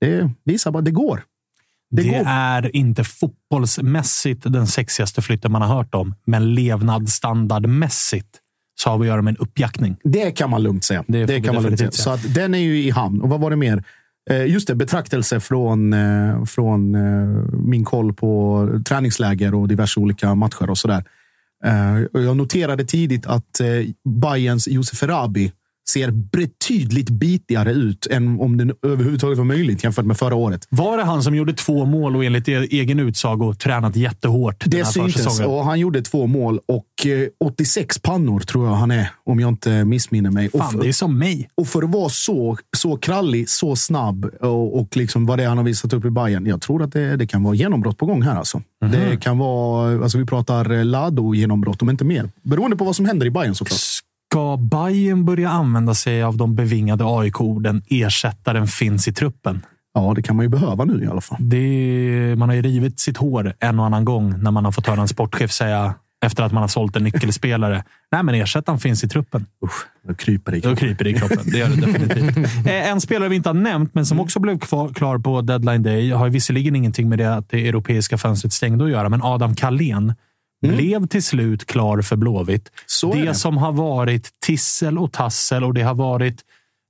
Det 0.00 0.30
visar 0.44 0.70
bara 0.70 0.78
att 0.78 0.84
det 0.84 0.90
går. 0.90 1.24
Det, 1.90 2.02
Det 2.02 2.22
är 2.26 2.76
inte 2.76 3.04
fotbollsmässigt 3.04 4.42
den 4.52 4.66
sexigaste 4.66 5.22
flytten 5.22 5.52
man 5.52 5.62
har 5.62 5.76
hört 5.76 5.94
om, 5.94 6.14
men 6.24 6.54
levnadsstandardmässigt 6.54 8.28
så 8.80 8.90
har 8.90 8.98
vi 8.98 9.02
att 9.02 9.08
göra 9.08 9.22
med 9.22 9.32
en 9.32 9.36
uppjackning. 9.36 9.96
Det 10.04 10.30
kan 10.30 10.50
man 10.50 10.62
lugnt 10.62 10.84
säga. 10.84 11.04
Det 11.08 11.26
Det, 11.26 11.40
kan 11.40 11.54
man 11.54 11.64
lugnt 11.64 11.78
säga. 11.78 11.90
Så 11.90 12.10
att 12.10 12.34
den 12.34 12.54
är 12.54 12.58
ju 12.58 12.82
i 12.82 12.90
hamn. 12.90 13.20
Och 13.20 13.28
vad 13.28 13.40
var 13.40 13.50
det 13.50 13.56
mer? 13.56 13.84
Eh, 14.30 14.46
just 14.46 14.68
det, 14.68 14.74
betraktelse 14.74 15.40
från, 15.40 15.92
eh, 15.92 16.44
från 16.44 16.94
eh, 16.94 17.44
min 17.52 17.84
koll 17.84 18.12
på 18.12 18.68
träningsläger 18.88 19.54
och 19.54 19.68
diverse 19.68 20.00
olika 20.00 20.34
matcher 20.34 20.70
och 20.70 20.78
sådär. 20.78 21.04
Jag 22.12 22.36
noterade 22.36 22.84
tidigt 22.84 23.26
att 23.26 23.60
Bayerns 24.22 24.68
Josef 24.68 25.02
Erabi 25.02 25.52
ser 25.92 26.10
betydligt 26.10 27.10
bitigare 27.10 27.72
ut 27.72 28.06
än 28.06 28.40
om 28.40 28.56
det 28.56 28.74
överhuvudtaget 28.82 29.38
var 29.38 29.44
möjligt 29.44 29.84
jämfört 29.84 30.04
med 30.04 30.16
förra 30.18 30.34
året. 30.34 30.66
Var 30.70 30.96
det 30.96 31.04
han 31.04 31.22
som 31.22 31.34
gjorde 31.34 31.52
två 31.52 31.84
mål 31.84 32.16
och 32.16 32.24
enligt 32.24 32.48
egen 32.48 33.00
utsago 33.00 33.54
tränat 33.54 33.96
jättehårt 33.96 34.64
Det 34.66 34.84
syntes 34.84 35.40
och 35.40 35.64
han 35.64 35.80
gjorde 35.80 36.02
två 36.02 36.26
mål 36.26 36.60
och 36.68 37.06
eh, 37.06 37.28
86 37.44 37.98
pannor 37.98 38.40
tror 38.40 38.66
jag 38.66 38.74
han 38.74 38.90
är, 38.90 39.10
om 39.24 39.40
jag 39.40 39.48
inte 39.48 39.84
missminner 39.84 40.30
mig. 40.30 40.50
Fan, 40.50 40.72
för- 40.72 40.82
det 40.82 40.88
är 40.88 40.92
som 40.92 41.18
mig. 41.18 41.48
Och 41.54 41.66
för 41.66 41.82
att 41.82 41.90
vara 41.90 42.08
så, 42.08 42.56
så 42.76 42.96
krallig, 42.96 43.48
så 43.48 43.76
snabb 43.76 44.24
och, 44.40 44.80
och 44.80 44.96
liksom 44.96 45.26
vad 45.26 45.38
det 45.38 45.44
är 45.44 45.48
han 45.48 45.56
har 45.58 45.64
visat 45.64 45.92
upp 45.92 46.04
i 46.04 46.10
Bayern. 46.10 46.46
Jag 46.46 46.60
tror 46.60 46.82
att 46.82 46.92
det, 46.92 47.16
det 47.16 47.26
kan 47.26 47.42
vara 47.42 47.54
genombrott 47.54 47.98
på 47.98 48.06
gång 48.06 48.22
här. 48.22 48.36
Alltså. 48.36 48.62
Mhm. 48.84 48.90
Det 48.92 49.16
kan 49.20 49.38
vara, 49.38 50.02
alltså 50.02 50.18
vi 50.18 50.24
pratar 50.26 50.70
eh, 50.72 50.84
Lado-genombrott, 50.84 51.82
om 51.82 51.90
inte 51.90 52.04
mer. 52.04 52.30
Beroende 52.42 52.76
på 52.76 52.84
vad 52.84 52.96
som 52.96 53.06
händer 53.06 53.26
i 53.26 53.30
Bayern 53.30 53.54
såklart. 53.54 53.80
Ska 54.32 54.56
Bayern 54.56 55.24
börja 55.24 55.48
använda 55.50 55.94
sig 55.94 56.22
av 56.22 56.36
de 56.36 56.54
bevingade 56.54 57.04
AIK-orden 57.06 57.82
“ersättaren 57.88 58.66
finns 58.66 59.08
i 59.08 59.12
truppen”? 59.12 59.62
Ja, 59.94 60.12
det 60.16 60.22
kan 60.22 60.36
man 60.36 60.44
ju 60.44 60.48
behöva 60.48 60.84
nu 60.84 61.04
i 61.04 61.06
alla 61.06 61.20
fall. 61.20 61.38
Det, 61.40 62.34
man 62.38 62.48
har 62.48 62.56
ju 62.56 62.62
rivit 62.62 63.00
sitt 63.00 63.16
hår 63.16 63.54
en 63.60 63.78
och 63.80 63.86
annan 63.86 64.04
gång 64.04 64.42
när 64.42 64.50
man 64.50 64.64
har 64.64 64.72
fått 64.72 64.86
höra 64.86 65.00
en 65.00 65.08
sportchef 65.08 65.50
säga 65.52 65.94
efter 66.24 66.42
att 66.42 66.52
man 66.52 66.60
har 66.62 66.68
sålt 66.68 66.96
en 66.96 67.04
nyckelspelare. 67.04 67.84
Nej, 68.12 68.22
men 68.22 68.34
ersättaren 68.34 68.78
finns 68.78 69.04
i 69.04 69.08
truppen. 69.08 69.46
Usch, 69.64 69.86
då 70.08 70.14
kryper 70.14 70.52
det 70.52 70.58
i 70.58 70.60
Då 70.60 70.68
kroppen. 70.68 70.86
kryper 70.88 71.04
det 71.04 71.10
i 71.10 71.14
kroppen. 71.14 71.38
Det 71.44 71.58
gör 71.58 71.68
det 71.68 71.76
definitivt. 71.86 72.66
Eh, 72.66 72.90
En 72.90 73.00
spelare 73.00 73.28
vi 73.28 73.36
inte 73.36 73.48
har 73.48 73.54
nämnt, 73.54 73.94
men 73.94 74.06
som 74.06 74.20
också 74.20 74.40
blev 74.40 74.58
klar 74.94 75.18
på 75.18 75.40
deadline 75.40 75.82
day, 75.82 76.10
har 76.10 76.28
visserligen 76.28 76.76
ingenting 76.76 77.08
med 77.08 77.18
det 77.18 77.34
att 77.34 77.48
det 77.50 77.68
europeiska 77.68 78.18
fönstret 78.18 78.52
stängde 78.52 78.84
att 78.84 78.90
göra, 78.90 79.08
men 79.08 79.22
Adam 79.22 79.54
Kalén 79.54 80.14
blev 80.68 81.06
till 81.06 81.22
slut 81.22 81.66
klar 81.66 82.02
för 82.02 82.16
Blåvitt. 82.16 82.70
Det 83.12 83.24
det. 83.24 83.34
som 83.34 83.56
har 83.56 83.72
varit 83.72 84.30
tissel 84.40 84.98
och 84.98 85.12
tassel 85.12 85.64
och 85.64 85.74
det 85.74 85.82
har 85.82 85.94
varit 85.94 86.44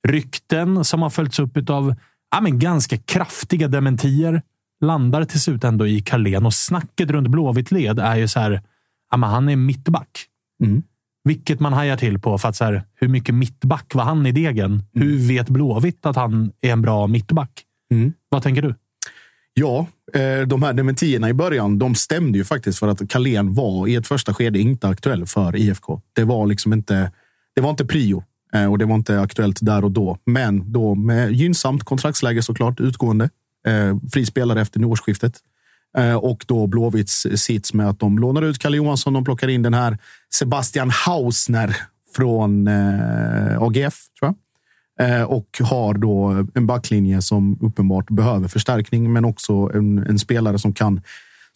rykten 0.09 0.85
som 0.85 1.03
har 1.03 1.11
följts 1.11 1.39
upp 1.39 1.71
av 1.71 1.95
ja, 2.31 2.41
men 2.41 2.59
ganska 2.59 2.97
kraftiga 2.97 3.69
dementier 3.69 4.43
landar 4.81 5.25
till 5.25 5.41
slut 5.41 5.65
ändå 5.65 5.87
i 5.87 6.01
Kalén 6.01 6.47
och 6.47 6.55
snacket 6.55 7.11
runt 7.11 7.29
Blåvitt-led 7.29 7.99
är 7.99 8.17
ju 8.17 8.29
så 8.29 8.41
här. 8.41 8.63
Ja, 9.11 9.17
men 9.17 9.31
han 9.31 9.49
är 9.49 9.57
mittback. 9.57 10.27
Mm. 10.65 10.83
Vilket 11.25 11.61
man 11.61 11.73
hajar 11.73 11.97
till 11.97 12.19
på 12.19 12.39
för 12.39 12.49
att 12.49 12.57
så 12.57 12.65
här, 12.65 12.83
hur 12.95 13.09
mycket 13.09 13.35
mittback 13.35 13.95
var 13.95 14.05
han 14.05 14.27
i 14.27 14.33
degen? 14.33 14.83
Hur 14.93 15.29
vet 15.29 15.49
Blåvitt 15.49 16.07
att 16.07 16.17
han 16.17 16.53
är 16.61 16.73
en 16.73 16.83
bra 16.83 17.07
mittback? 17.07 17.65
Mm. 17.93 18.13
Vad 18.29 18.43
tänker 18.43 18.63
du? 18.63 18.75
Ja, 19.55 19.87
Eh, 20.13 20.47
de 20.47 20.63
här 20.63 20.73
dementierna 20.73 21.29
i 21.29 21.33
början, 21.33 21.79
de 21.79 21.95
stämde 21.95 22.39
ju 22.39 22.45
faktiskt 22.45 22.79
för 22.79 22.89
att 22.89 23.09
Kalén 23.09 23.55
var 23.55 23.89
i 23.89 23.95
ett 23.95 24.07
första 24.07 24.35
skede 24.35 24.59
inte 24.59 24.89
aktuell 24.89 25.27
för 25.27 25.57
IFK. 25.57 26.01
Det 26.13 26.25
var 26.25 26.47
liksom 26.47 26.73
inte, 26.73 27.13
det 27.55 27.61
var 27.61 27.71
inte 27.71 27.87
prio 27.87 28.25
eh, 28.55 28.71
och 28.73 28.79
det 28.79 28.85
var 28.85 28.95
inte 28.95 29.21
aktuellt 29.21 29.59
där 29.63 29.85
och 29.85 29.91
då. 29.91 30.19
Men 30.25 30.73
då 30.73 30.95
med 30.95 31.33
gynnsamt 31.33 31.85
kontraktsläge 31.85 32.43
såklart, 32.43 32.81
utgående. 32.81 33.25
Eh, 33.67 33.71
frispelare 33.73 34.11
fri 34.13 34.27
spelare 34.27 34.61
efter 34.61 34.85
årsskiftet. 34.85 35.35
Och 36.21 36.45
då 36.47 36.67
Blåvitts 36.67 37.27
sits 37.35 37.75
med 37.75 37.89
att 37.89 37.99
de 37.99 38.19
lånar 38.19 38.43
ut 38.43 38.59
Kalle 38.59 38.77
Johansson. 38.77 39.13
De 39.13 39.25
plockar 39.25 39.49
in 39.49 39.63
den 39.63 39.75
här 39.75 39.99
Sebastian 40.35 40.91
Hausner 40.91 41.77
från 42.17 42.69
AGF, 43.59 43.95
tror 44.19 44.29
jag. 44.29 44.35
Eh, 45.01 45.23
och 45.23 45.61
har 45.61 45.95
då 45.95 46.47
en 46.55 46.67
backlinje 46.67 47.23
som 47.23 47.59
uppenbart 47.61 48.11
behöver 48.11 48.49
förstärkning, 48.49 49.13
men 49.13 49.25
också 49.25 49.53
en, 49.75 49.99
en 49.99 50.19
spelare 50.19 50.59
som 50.59 50.73
kan, 50.73 51.01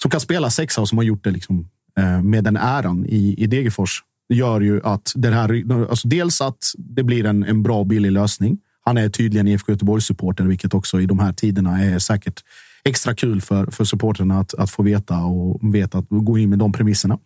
som 0.02 0.10
kan 0.10 0.20
spela 0.20 0.50
sexa 0.50 0.80
och 0.80 0.88
som 0.88 0.98
har 0.98 1.02
gjort 1.02 1.24
det 1.24 1.30
liksom, 1.30 1.68
eh, 1.98 2.22
med 2.22 2.44
den 2.44 2.56
äran 2.56 3.06
i, 3.06 3.34
i 3.38 3.46
Degerfors. 3.46 4.02
Det 4.28 4.34
gör 4.34 4.60
ju 4.60 4.80
att 4.84 5.12
det 5.16 5.30
här, 5.30 5.64
alltså 5.90 6.08
dels 6.08 6.40
att 6.40 6.72
det 6.78 7.02
blir 7.02 7.26
en, 7.26 7.44
en 7.44 7.62
bra 7.62 7.78
och 7.78 7.86
billig 7.86 8.12
lösning. 8.12 8.58
Han 8.84 8.96
är 8.96 9.08
tydligen 9.08 9.48
IFK 9.48 9.72
Göteborgs-supporter, 9.72 10.44
vilket 10.44 10.74
också 10.74 11.00
i 11.00 11.06
de 11.06 11.18
här 11.18 11.32
tiderna 11.32 11.82
är 11.82 11.98
säkert 11.98 12.44
extra 12.84 13.14
kul 13.14 13.40
för, 13.40 13.66
för 13.66 13.84
supporterna 13.84 14.40
att, 14.40 14.54
att 14.54 14.70
få 14.70 14.82
veta 14.82 15.18
och 15.18 15.74
veta 15.74 15.98
att 15.98 16.06
gå 16.08 16.38
in 16.38 16.50
med 16.50 16.58
de 16.58 16.72
premisserna. 16.72 17.18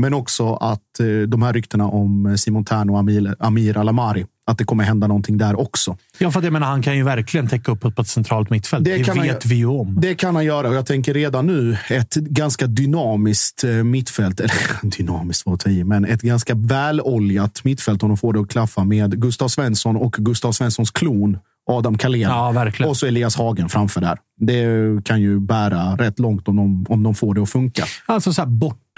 Men 0.00 0.14
också 0.14 0.54
att 0.54 1.00
eh, 1.00 1.06
de 1.28 1.42
här 1.42 1.52
ryktena 1.52 1.88
om 1.88 2.38
Simon 2.38 2.64
Tern 2.64 2.90
och 2.90 2.98
Amir, 2.98 3.34
Amir 3.38 3.76
Alamari, 3.76 4.26
att 4.46 4.58
det 4.58 4.64
kommer 4.64 4.84
hända 4.84 5.06
någonting 5.06 5.38
där 5.38 5.60
också. 5.60 5.96
Ja, 6.18 6.30
för 6.30 6.38
att 6.38 6.44
jag 6.44 6.52
menar, 6.52 6.66
han 6.66 6.82
kan 6.82 6.96
ju 6.96 7.02
verkligen 7.02 7.48
täcka 7.48 7.72
upp 7.72 7.80
på 7.80 8.02
ett 8.02 8.08
centralt 8.08 8.50
mittfält. 8.50 8.84
Det, 8.84 9.08
han 9.08 9.20
vet 9.20 9.44
ju- 9.44 9.48
vi 9.48 9.54
ju 9.54 9.66
om. 9.66 9.98
Det 10.00 10.14
kan 10.14 10.34
han 10.34 10.44
göra 10.44 10.68
och 10.68 10.74
jag 10.74 10.86
tänker 10.86 11.14
redan 11.14 11.46
nu 11.46 11.76
ett 11.90 12.14
ganska 12.14 12.66
dynamiskt 12.66 13.64
eh, 13.64 13.70
mittfält. 13.70 14.40
Eller 14.40 14.90
dynamiskt 14.96 15.46
var 15.46 15.68
i, 15.68 15.84
men 15.84 16.04
ett 16.04 16.22
ganska 16.22 16.54
väloljat 16.54 17.64
mittfält 17.64 18.02
om 18.02 18.08
de 18.08 18.16
får 18.16 18.32
det 18.32 18.40
att 18.40 18.50
klaffa 18.50 18.84
med 18.84 19.20
Gustav 19.20 19.48
Svensson 19.48 19.96
och 19.96 20.12
Gustav 20.12 20.52
Svenssons 20.52 20.90
klon 20.90 21.38
Adam 21.70 21.98
Kalén. 21.98 22.20
Ja. 22.20 22.86
Och 22.86 22.96
så 22.96 23.06
Elias 23.06 23.36
Hagen 23.36 23.68
framför 23.68 24.00
där. 24.00 24.18
Det 24.40 24.66
kan 25.04 25.20
ju 25.20 25.40
bära 25.40 25.96
rätt 25.96 26.18
långt 26.18 26.48
om 26.48 26.56
de, 26.56 26.86
om 26.88 27.02
de 27.02 27.14
får 27.14 27.34
det 27.34 27.42
att 27.42 27.50
funka. 27.50 27.84
Alltså 28.06 28.32
så 28.32 28.42
här, 28.42 28.48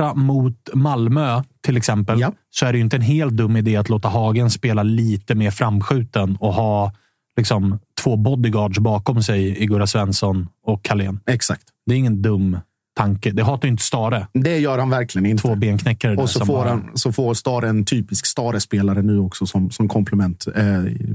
borta 0.01 0.15
mot 0.15 0.69
Malmö 0.75 1.43
till 1.61 1.77
exempel, 1.77 2.21
Ja. 2.21 2.33
så 2.51 2.67
är 2.67 2.73
det 2.73 2.79
ju 2.79 2.85
inte 2.85 2.97
en 2.97 3.03
helt 3.03 3.33
dum 3.33 3.57
idé 3.57 3.77
att 3.77 3.89
låta 3.89 4.09
Hagen 4.09 4.51
spela 4.51 4.83
lite 4.83 5.35
mer 5.35 5.51
framskjuten 5.51 6.37
och 6.41 6.55
ha 6.55 6.93
liksom, 7.37 7.79
två 8.03 8.17
bodyguards 8.17 8.79
bakom 8.79 9.23
sig 9.23 9.63
i 9.63 9.67
Gurra 9.67 9.87
Svensson 9.87 10.49
och 10.67 10.83
Kalén. 10.85 11.21
Exakt. 11.27 11.63
Det 11.87 11.95
är 11.95 11.99
ingen 11.99 12.23
dum 12.23 12.59
tanke. 12.97 13.31
Det 13.31 13.43
hatar 13.43 13.69
ju 13.69 13.73
inte 13.73 13.83
Stare. 13.83 14.27
Det 14.33 14.59
gör 14.59 14.79
han 14.79 14.91
verkligen 14.91 15.27
inte. 15.27 15.43
Två 15.43 15.55
benknäckare 15.55 16.17
Och 16.17 16.31
så 16.31 16.47
får, 16.47 16.55
bara- 16.55 16.69
han, 16.69 16.91
så 16.95 17.13
får 17.13 17.35
Stare 17.35 17.69
en 17.69 17.85
typisk 17.85 18.27
Stare-spelare 18.27 19.03
nu 19.03 19.19
också 19.19 19.47
som, 19.47 19.71
som 19.71 19.89
komplement 19.89 20.47
eh, 20.57 20.65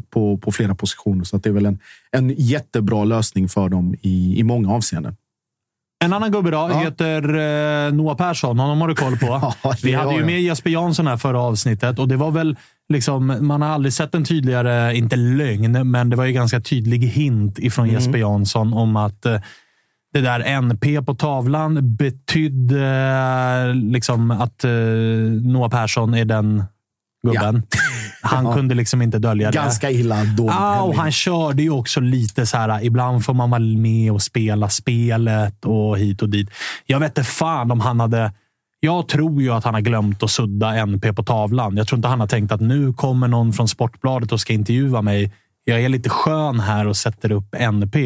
på, 0.10 0.38
på 0.38 0.52
flera 0.52 0.76
positioner. 0.76 1.24
Så 1.24 1.36
att 1.36 1.44
det 1.44 1.50
är 1.50 1.54
väl 1.54 1.66
en, 1.66 1.80
en 2.12 2.30
jättebra 2.38 3.04
lösning 3.04 3.50
för 3.50 3.70
dem 3.70 3.96
i, 4.02 4.40
i 4.40 4.44
många 4.44 4.74
avseenden. 4.74 5.16
En 6.06 6.14
annan 6.14 6.32
gubbe 6.32 6.52
då 6.52 6.58
Ja. 6.72 6.80
heter 6.80 7.24
eh, 7.88 7.94
Noah 7.94 8.18
Persson. 8.18 8.60
Honom 8.60 8.82
har 8.82 8.88
du 8.88 8.96
koll 8.96 9.18
på. 9.18 9.26
Ja, 9.64 9.74
Vi 9.84 9.94
hade 9.94 10.12
ju 10.12 10.18
jag. 10.20 10.26
med 10.26 10.42
Jesper 10.42 10.70
Jansson 10.70 11.08
här 11.08 11.18
förra 11.18 11.40
avsnittet 11.42 12.00
och 12.00 12.08
det 12.08 12.16
var 12.16 12.32
väl 12.32 12.56
liksom, 12.90 13.38
man 13.42 13.62
har 13.62 13.70
aldrig 13.70 13.94
sett 13.94 14.16
en 14.16 14.24
tydligare, 14.26 14.96
inte 14.98 15.16
lögn, 15.16 15.92
men 15.92 16.10
det 16.10 16.16
var 16.16 16.26
ju 16.26 16.32
ganska 16.34 16.60
tydlig 16.62 17.00
hint 17.00 17.60
ifrån 17.60 17.86
Mm. 17.86 17.96
Jesper 17.96 18.18
Jansson 18.18 18.74
om 18.74 18.96
att 18.96 19.26
eh, 19.26 19.40
det 20.14 20.22
där 20.22 20.40
NP 20.62 21.02
på 21.02 21.16
tavlan 21.16 21.96
betydde 21.96 22.86
eh, 23.70 23.76
liksom 23.76 24.32
att 24.32 24.64
eh, 24.64 24.72
Noah 25.44 25.70
Persson 25.70 26.14
är 26.14 26.26
den 26.26 26.64
gubben. 27.26 27.64
Han 28.22 28.46
Ja. 28.46 28.54
kunde 28.54 28.76
liksom 28.76 29.02
inte 29.02 29.20
dölja 29.20 29.52
det. 29.52 29.58
Ganska 29.58 29.92
illa 29.92 30.24
dåligt. 30.24 30.54
Ja, 30.56 30.82
och 30.82 30.96
han 30.96 31.12
körde 31.12 31.64
ju 31.64 31.70
också 31.70 32.00
lite 32.00 32.46
så 32.46 32.58
här. 32.58 32.84
Ibland 32.84 33.26
får 33.26 33.34
man 33.34 33.50
vara 33.50 33.60
med 33.62 34.12
och 34.12 34.22
spela 34.22 34.70
spelet 34.70 35.66
och 35.66 35.98
hit 35.98 36.22
och 36.22 36.30
dit. 36.30 36.50
Jag 36.86 37.00
vet 37.00 37.18
inte 37.18 37.24
fan 37.30 37.72
om 37.72 37.80
han 37.80 38.00
hade... 38.00 38.32
Jag 38.80 39.08
tror 39.08 39.42
ju 39.42 39.52
att 39.52 39.64
han 39.64 39.74
har 39.74 39.82
glömt 39.82 40.24
att 40.24 40.32
sudda 40.32 40.86
NP 40.86 41.14
på 41.14 41.24
tavlan. 41.24 41.78
Jag 41.78 41.88
tror 41.88 41.98
inte 41.98 42.08
han 42.08 42.20
har 42.20 42.28
tänkt 42.28 42.52
att 42.52 42.62
nu 42.62 42.94
kommer 42.94 43.28
någon 43.28 43.54
från 43.54 43.68
Sportbladet 43.68 44.32
och 44.32 44.40
ska 44.40 44.54
intervjua 44.54 45.02
mig. 45.02 45.34
Jag 45.64 45.82
är 45.82 45.90
lite 45.90 46.10
skön 46.10 46.60
här 46.60 46.88
och 46.88 46.98
sätter 46.98 47.32
upp 47.32 47.56
NP. 47.60 48.06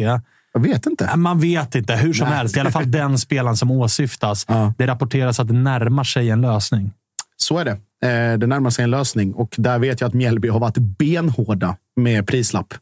Jag 0.52 0.60
vet 0.62 0.86
inte. 0.86 1.16
Man 1.16 1.40
vet 1.40 1.74
inte. 1.74 1.96
Hur 1.96 2.12
som 2.12 2.28
Nej. 2.28 2.36
helst. 2.36 2.56
I 2.56 2.60
alla 2.60 2.70
fall 2.70 2.90
den 2.90 3.18
spelaren 3.18 3.56
som 3.56 3.70
åsyftas. 3.70 4.44
Ja. 4.48 4.72
Det 4.78 4.86
rapporteras 4.86 5.40
att 5.40 5.48
det 5.48 5.54
närmar 5.54 6.04
sig 6.04 6.30
en 6.30 6.40
lösning. 6.40 6.92
Så 7.36 7.58
är 7.58 7.64
det. 7.64 7.76
Eh, 8.04 8.38
det 8.38 8.46
närmar 8.46 8.70
sig 8.70 8.82
en 8.82 8.90
lösning 8.90 9.34
och 9.34 9.54
där 9.58 9.78
vet 9.78 10.00
jag 10.00 10.08
att 10.08 10.14
Mjällby 10.14 10.48
har 10.48 10.60
varit 10.60 10.78
benhårda 10.78 11.76
med 11.96 12.26
prislapp. 12.26 12.74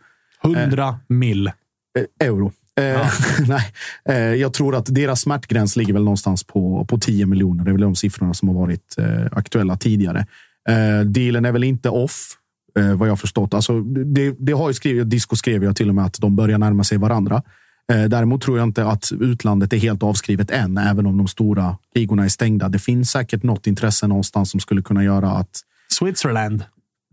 100 0.44 0.98
mil. 1.08 1.46
Eh, 1.46 2.26
euro. 2.28 2.52
Eh, 2.78 3.10
nej, 3.48 3.72
eh, 4.08 4.16
jag 4.16 4.52
tror 4.52 4.76
att 4.76 4.94
deras 4.94 5.20
smärtgräns 5.20 5.76
ligger 5.76 5.92
väl 5.92 6.04
någonstans 6.04 6.44
på, 6.44 6.84
på 6.84 6.98
10 6.98 7.26
miljoner. 7.26 7.64
Det 7.64 7.70
är 7.70 7.72
väl 7.72 7.80
de 7.80 7.96
siffrorna 7.96 8.34
som 8.34 8.48
har 8.48 8.54
varit 8.54 8.98
eh, 8.98 9.26
aktuella 9.32 9.76
tidigare. 9.76 10.26
Eh, 10.68 11.00
dealen 11.00 11.44
är 11.44 11.52
väl 11.52 11.64
inte 11.64 11.88
off, 11.88 12.32
eh, 12.78 12.94
vad 12.94 13.08
jag 13.08 13.20
förstått. 13.20 13.54
Alltså, 13.54 13.80
det, 13.80 14.36
det 14.38 14.52
har 14.52 14.68
ju 14.68 14.74
skrivit, 14.74 15.10
Disco 15.10 15.36
skrev 15.36 15.64
jag 15.64 15.76
till 15.76 15.88
och 15.88 15.94
med 15.94 16.04
att 16.04 16.20
de 16.20 16.36
börjar 16.36 16.58
närma 16.58 16.84
sig 16.84 16.98
varandra. 16.98 17.42
Eh, 17.92 18.04
däremot 18.04 18.40
tror 18.42 18.58
jag 18.58 18.68
inte 18.68 18.86
att 18.86 19.12
utlandet 19.20 19.72
är 19.72 19.76
helt 19.76 20.02
avskrivet 20.02 20.50
än, 20.50 20.78
även 20.78 21.06
om 21.06 21.16
de 21.18 21.28
stora 21.28 21.76
ligorna 21.94 22.24
är 22.24 22.28
stängda. 22.28 22.68
Det 22.68 22.78
finns 22.78 23.10
säkert 23.10 23.42
något 23.42 23.66
intresse 23.66 24.06
någonstans 24.06 24.50
som 24.50 24.60
skulle 24.60 24.82
kunna 24.82 25.04
göra 25.04 25.30
att 25.30 25.60
Switzerland. 25.92 26.64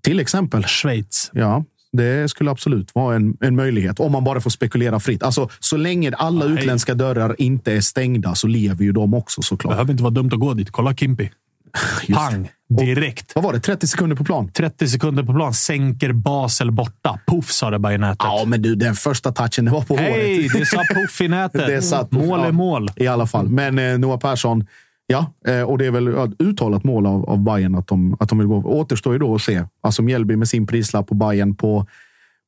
till 0.04 0.20
exempel 0.20 0.64
Schweiz. 0.64 1.30
Ja, 1.34 1.64
det 1.92 2.30
skulle 2.30 2.52
absolut 2.52 2.96
vara 2.96 3.16
en, 3.16 3.38
en 3.42 3.56
möjlighet. 3.56 4.00
Om 4.00 4.12
man 4.12 4.24
bara 4.24 4.42
får 4.42 4.50
spekulera 4.50 5.00
fritt. 5.00 5.24
Alltså, 5.24 5.50
så 5.60 5.78
länge 5.78 6.12
alla 6.12 6.46
Nej. 6.46 6.54
utländska 6.54 6.94
dörrar 6.94 7.36
inte 7.42 7.74
är 7.74 7.82
stängda 7.82 8.36
så 8.36 8.48
lever 8.48 8.84
ju 8.86 8.92
de 8.92 9.14
också 9.14 9.42
såklart. 9.42 9.74
Behöver 9.74 9.92
inte 9.92 10.04
vara 10.04 10.14
dumt 10.14 10.30
att 10.34 10.40
gå 10.40 10.54
dit. 10.54 10.72
Kolla 10.72 10.96
Kimpi. 10.96 11.32
Pang! 12.14 12.50
Direkt. 12.70 13.32
Vad 13.36 13.44
var 13.44 13.54
det? 13.54 13.60
30 13.60 13.88
sekunder 13.88 14.16
på 14.16 14.24
plan? 14.24 14.52
30 14.52 14.88
sekunder 14.88 15.24
på 15.24 15.34
plan. 15.34 15.54
Sänker 15.54 16.14
Basel 16.14 16.72
borta. 16.72 17.20
Puff 17.28 17.52
sa 17.52 17.70
det 17.70 17.80
bara 17.80 17.94
i 17.94 17.98
nätet. 17.98 18.18
Ja, 18.20 18.44
men 18.48 18.62
du, 18.62 18.76
den 18.76 18.96
första 18.96 19.32
touchen 19.32 19.66
det 19.66 19.72
var 19.72 19.82
på 19.82 19.98
Hej! 19.98 20.38
håret. 20.38 20.52
Det 20.60 20.66
sa 20.66 20.82
puff 20.96 21.22
i 21.22 21.28
nätet. 21.28 21.62
Det 21.68 21.82
satt 21.82 22.10
på- 22.10 22.16
mål 22.16 22.40
är 22.40 22.52
mål. 22.52 22.90
I 22.96 23.08
alla 23.08 23.28
fall. 23.28 23.50
Men 23.50 23.80
eh, 23.80 23.98
Noah 23.98 24.20
Persson, 24.20 24.68
ja. 25.08 25.34
Eh, 25.48 25.62
och 25.62 25.78
det 25.78 25.86
är 25.86 25.92
väl 25.92 26.08
ett 26.08 26.42
uttalat 26.42 26.84
mål 26.84 27.06
av, 27.06 27.30
av 27.30 27.40
Bayern 27.44 27.76
att 27.76 27.88
de, 27.88 28.18
att 28.20 28.30
de 28.30 28.38
vill 28.38 28.48
gå. 28.48 28.56
Återstår 28.66 29.14
ju 29.14 29.20
då 29.20 29.36
att 29.36 29.42
se. 29.42 29.64
Alltså 29.82 30.02
Mjällby 30.02 30.36
med 30.36 30.48
sin 30.50 30.68
prislapp 30.68 31.08
på 31.08 31.16
Bayern 31.16 31.56
på, 31.56 31.88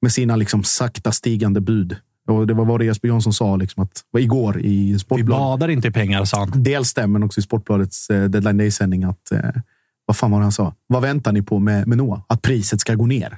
med 0.01 0.11
sina 0.11 0.35
liksom 0.35 0.63
sakta 0.63 1.11
stigande 1.11 1.61
bud. 1.61 1.95
Och 2.29 2.47
det 2.47 2.53
var 2.53 2.65
vad 2.65 2.83
Jesper 2.83 3.07
Jansson 3.07 3.33
sa 3.33 3.55
liksom 3.55 3.83
att, 3.83 4.01
igår 4.19 4.61
i 4.61 4.91
Vi 4.93 4.99
Sportbladet. 4.99 5.39
badar 5.43 5.69
inte 5.69 5.87
i 5.87 5.91
pengar, 5.91 6.25
sa 6.25 6.39
han. 6.39 6.51
Dels 6.63 6.93
det, 6.93 7.07
men 7.07 7.23
också 7.23 7.39
i 7.39 7.43
Sportbladets 7.43 8.09
eh, 8.09 8.23
deadline 8.23 8.57
day-sändning 8.57 9.03
att 9.03 9.31
eh, 9.31 9.39
vad 10.07 10.17
fan 10.17 10.31
var 10.31 10.39
det 10.39 10.45
han 10.45 10.51
sa? 10.51 10.73
Vad 10.87 11.01
väntar 11.01 11.31
ni 11.31 11.41
på 11.41 11.59
med, 11.59 11.87
med 11.87 11.97
Noah? 11.97 12.21
Att 12.27 12.41
priset 12.41 12.81
ska 12.81 12.93
gå 12.93 13.05
ner. 13.05 13.37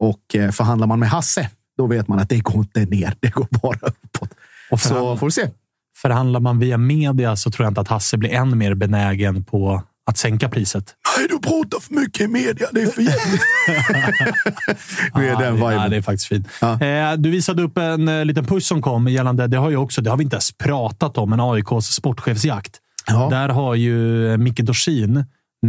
Och 0.00 0.34
eh, 0.34 0.50
förhandlar 0.50 0.86
man 0.86 0.98
med 0.98 1.08
Hasse, 1.08 1.50
då 1.78 1.86
vet 1.86 2.08
man 2.08 2.18
att 2.18 2.28
det 2.28 2.38
går 2.38 2.56
inte 2.56 2.84
ner. 2.84 3.14
Det 3.20 3.30
går 3.30 3.46
bara 3.62 3.78
uppåt. 3.82 4.30
Och 4.70 4.80
Så 4.80 5.16
får 5.16 5.26
vi 5.26 5.30
se. 5.30 5.50
Förhandlar 6.02 6.40
man 6.40 6.58
via 6.58 6.78
media 6.78 7.36
så 7.36 7.50
tror 7.50 7.64
jag 7.64 7.70
inte 7.70 7.80
att 7.80 7.88
Hasse 7.88 8.16
blir 8.16 8.30
än 8.30 8.58
mer 8.58 8.74
benägen 8.74 9.44
på 9.44 9.82
att 10.10 10.18
sänka 10.18 10.48
priset. 10.48 10.94
Nej, 11.18 11.28
du 11.28 11.38
pratar 11.38 11.80
för 11.80 11.94
mycket 11.94 12.20
i 12.20 12.28
media. 12.28 12.68
Det 12.72 12.82
är 12.82 12.86
för 12.86 13.02
jävligt. 13.02 13.40
det 15.14 15.20
är 15.20 15.30
Ja, 15.32 15.38
den 15.38 15.54
viben. 15.54 15.72
ja, 15.72 15.88
det 15.88 15.96
är 15.96 16.02
faktiskt 16.02 16.28
fint. 16.28 16.48
Ja. 16.60 16.80
Eh, 16.80 17.16
du 17.16 17.30
visade 17.30 17.62
upp 17.62 17.78
en 17.78 18.08
eh, 18.08 18.24
liten 18.24 18.44
push 18.44 18.66
som 18.66 18.82
kom 18.82 19.08
gällande, 19.08 19.46
det 19.46 19.56
har 19.56 19.70
ju 19.70 19.76
också, 19.76 20.02
det 20.02 20.10
har 20.10 20.16
vi 20.16 20.24
inte 20.24 20.36
ens 20.36 20.52
pratat 20.52 21.18
om, 21.18 21.32
en 21.32 21.40
AIKs 21.40 21.86
sportchefsjakt. 21.86 22.72
Ja. 23.06 23.28
Där 23.30 23.48
har 23.48 23.74
ju 23.74 24.36
Micke 24.36 24.60
Dorsin 24.60 25.24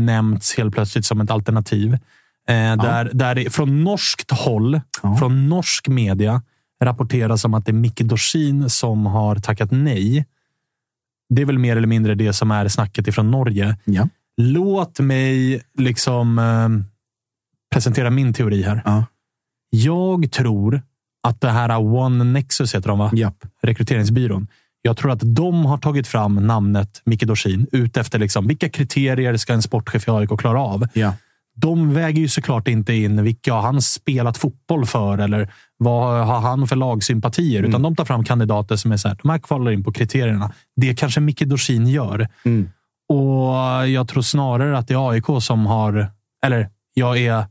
nämnts 0.05 0.57
helt 0.57 0.73
plötsligt 0.73 1.05
som 1.05 1.21
ett 1.21 1.31
alternativ. 1.31 1.93
Eh, 1.93 2.77
där, 2.77 3.09
där 3.13 3.35
det 3.35 3.49
från 3.53 3.83
norskt 3.83 4.31
håll, 4.31 4.81
Ja. 5.03 5.17
från 5.17 5.49
norsk 5.49 5.87
media, 5.87 6.41
rapporteras 6.83 7.45
om 7.45 7.53
att 7.53 7.65
det 7.65 7.71
är 7.71 7.73
Micke 7.73 7.99
Dorsin 8.01 8.69
som 8.69 9.05
har 9.05 9.35
tackat 9.35 9.71
nej. 9.71 10.25
Det 11.29 11.41
är 11.41 11.45
väl 11.45 11.57
mer 11.57 11.77
eller 11.77 11.87
mindre 11.87 12.15
det 12.15 12.33
som 12.33 12.51
är 12.51 12.67
snacket 12.67 13.07
ifrån 13.07 13.31
Norge. 13.31 13.77
Ja. 13.85 14.07
Låt 14.37 14.99
mig 14.99 15.61
liksom 15.77 16.39
eh, 16.39 16.69
presentera 17.73 18.09
min 18.09 18.33
teori 18.33 18.61
här. 18.63 18.81
Ja. 18.85 19.05
Jag 19.69 20.31
tror 20.31 20.81
att 21.23 21.41
det 21.41 21.49
här 21.49 21.77
One 21.79 22.23
Nexus 22.23 22.75
heter 22.75 22.89
de, 22.89 22.99
va? 22.99 23.11
Japp. 23.13 23.45
rekryteringsbyrån. 23.61 24.47
Jag 24.87 24.97
tror 24.97 25.11
att 25.11 25.21
de 25.35 25.65
har 25.65 25.77
tagit 25.77 26.07
fram 26.07 26.35
namnet 26.35 27.01
Micke 27.05 27.23
Dorsin 27.23 27.67
ut 27.71 27.97
efter 27.97 28.19
liksom, 28.19 28.47
vilka 28.47 28.69
kriterier 28.69 29.37
ska 29.37 29.53
en 29.53 29.61
sportchef 29.61 30.07
i 30.07 30.11
AIK 30.11 30.29
klara 30.39 30.61
av. 30.61 30.87
Ja. 30.93 31.13
De 31.55 31.93
väger 31.93 32.21
ju 32.21 32.27
såklart 32.27 32.67
inte 32.67 32.93
in 32.93 33.23
vilka 33.23 33.53
har 33.53 33.61
han 33.61 33.81
spelat 33.81 34.37
fotboll 34.37 34.85
för 34.85 35.17
eller 35.17 35.53
vad 35.77 36.27
har 36.27 36.39
han 36.39 36.67
för 36.67 36.75
lagsympatier. 36.75 37.63
Utan 37.63 37.81
de 37.81 37.95
tar 37.95 38.05
fram 38.05 38.23
kandidater 38.23 38.75
som 38.75 38.91
är 38.91 38.97
så 38.97 39.07
här, 39.07 39.17
de 39.21 39.29
här 39.29 39.39
kvalar 39.39 39.71
in 39.71 39.83
på 39.83 39.91
kriterierna. 39.91 40.51
Det 40.75 40.95
kanske 40.95 41.19
Micke 41.19 41.41
Dorsin 41.45 41.87
gör. 41.87 42.27
Mm. 42.45 42.69
Och 43.09 43.89
jag 43.89 44.07
tror 44.07 44.21
snarare 44.21 44.77
att 44.77 44.87
det 44.87 44.93
är 44.93 45.09
AIK 45.09 45.25
som 45.41 45.65
har, 45.65 46.11
eller 46.45 46.69
jag 46.93 47.17
är 47.17 47.45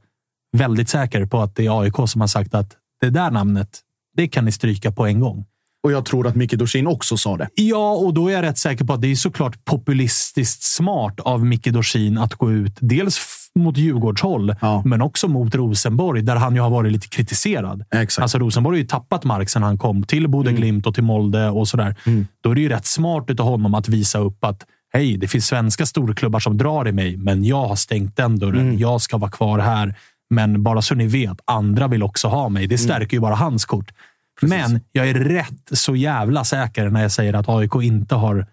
väldigt 0.57 0.89
säker 0.89 1.27
på 1.27 1.41
att 1.43 1.57
det 1.57 1.67
är 1.67 1.81
AIK 1.81 1.97
som 2.07 2.21
har 2.21 2.29
sagt 2.29 2.55
att 2.55 2.77
det 3.01 3.11
där 3.11 3.31
namnet, 3.31 3.81
det 4.17 4.29
kan 4.29 4.45
ni 4.45 4.53
stryka 4.53 4.93
på 4.93 5.07
en 5.07 5.21
gång. 5.21 5.45
Och 5.87 5.93
jag 5.93 6.05
tror 6.05 6.27
att 6.27 6.35
Micke 6.35 6.53
Dorsin 6.53 6.87
också 6.87 7.17
sa 7.17 7.37
det. 7.37 7.49
Ja, 7.55 7.93
och 7.93 8.15
då 8.15 8.29
är 8.29 8.33
jag 8.33 8.43
rätt 8.43 8.59
säker 8.59 8.85
på 8.85 8.93
att 8.93 9.01
det 9.01 9.11
är 9.11 9.15
såklart 9.15 9.65
populistiskt 9.65 10.63
smart 10.63 11.21
av 11.21 11.45
Micke 11.45 11.67
Dorsin 11.67 12.19
att 12.19 12.35
gå 12.35 12.53
ut 12.53 12.77
dels 12.81 13.21
mot 13.55 13.77
Djurgårdshåll, 13.77 14.55
Ja. 14.61 14.83
men 14.85 15.03
också 15.03 15.29
mot 15.29 15.55
Rosenborg, 15.55 16.23
där 16.23 16.37
han 16.37 16.55
ju 16.55 16.61
har 16.61 16.71
varit 16.71 16.93
lite 16.93 17.09
kritiserad. 17.09 17.85
Exakt. 17.95 18.23
Alltså 18.23 18.39
Rosenborg 18.39 18.77
har 18.77 18.81
ju 18.81 18.87
tappat 18.87 19.25
mark 19.25 19.49
sedan 19.49 19.63
han 19.63 19.79
kom 19.79 20.03
till 20.03 20.29
Bode 20.29 20.53
Glimt 20.53 20.87
och 20.87 20.95
till 20.95 21.05
Molde 21.05 21.49
och 21.51 21.69
sådär. 21.69 21.97
Mm. 22.07 22.27
Då 22.41 22.51
är 22.51 22.55
det 22.55 22.61
ju 22.61 22.69
rätt 22.69 22.87
smart 22.87 23.41
av 23.41 23.47
honom 23.47 23.75
att 23.75 23.89
visa 23.89 24.19
upp 24.19 24.45
att 24.45 24.63
hej, 24.93 25.17
det 25.17 25.29
finns 25.29 25.47
svenska 25.47 25.87
storklubbar 25.87 26.41
som 26.41 26.59
drar 26.59 26.89
i 26.89 26.93
mig, 26.93 27.17
men 27.17 27.45
jag 27.45 27.67
har 27.67 27.77
stängt 27.77 28.17
den 28.17 28.39
dörren. 28.39 28.61
Mm. 28.61 28.79
Jag 28.79 29.01
ska 29.01 29.17
vara 29.17 29.31
kvar 29.31 29.59
här. 29.59 29.95
Men 30.31 30.63
bara 30.63 30.83
så 30.83 30.95
ni 30.95 31.07
vet, 31.07 31.41
andra 31.45 31.89
vill 31.89 32.03
också 32.03 32.29
ha 32.29 32.49
mig. 32.49 32.67
Det 32.67 32.79
stärker 32.79 33.17
ju 33.17 33.21
bara 33.21 33.35
hans 33.35 33.65
kort. 33.65 33.93
Men 34.43 34.81
jag 34.93 35.09
är 35.09 35.15
rätt 35.15 35.63
så 35.73 35.97
jävla 35.97 36.45
säker 36.45 36.91
när 36.91 37.03
jag 37.03 37.13
säger 37.13 37.35
att 37.35 37.49
AIK 37.49 37.75
inte 37.83 38.15
har 38.15 38.47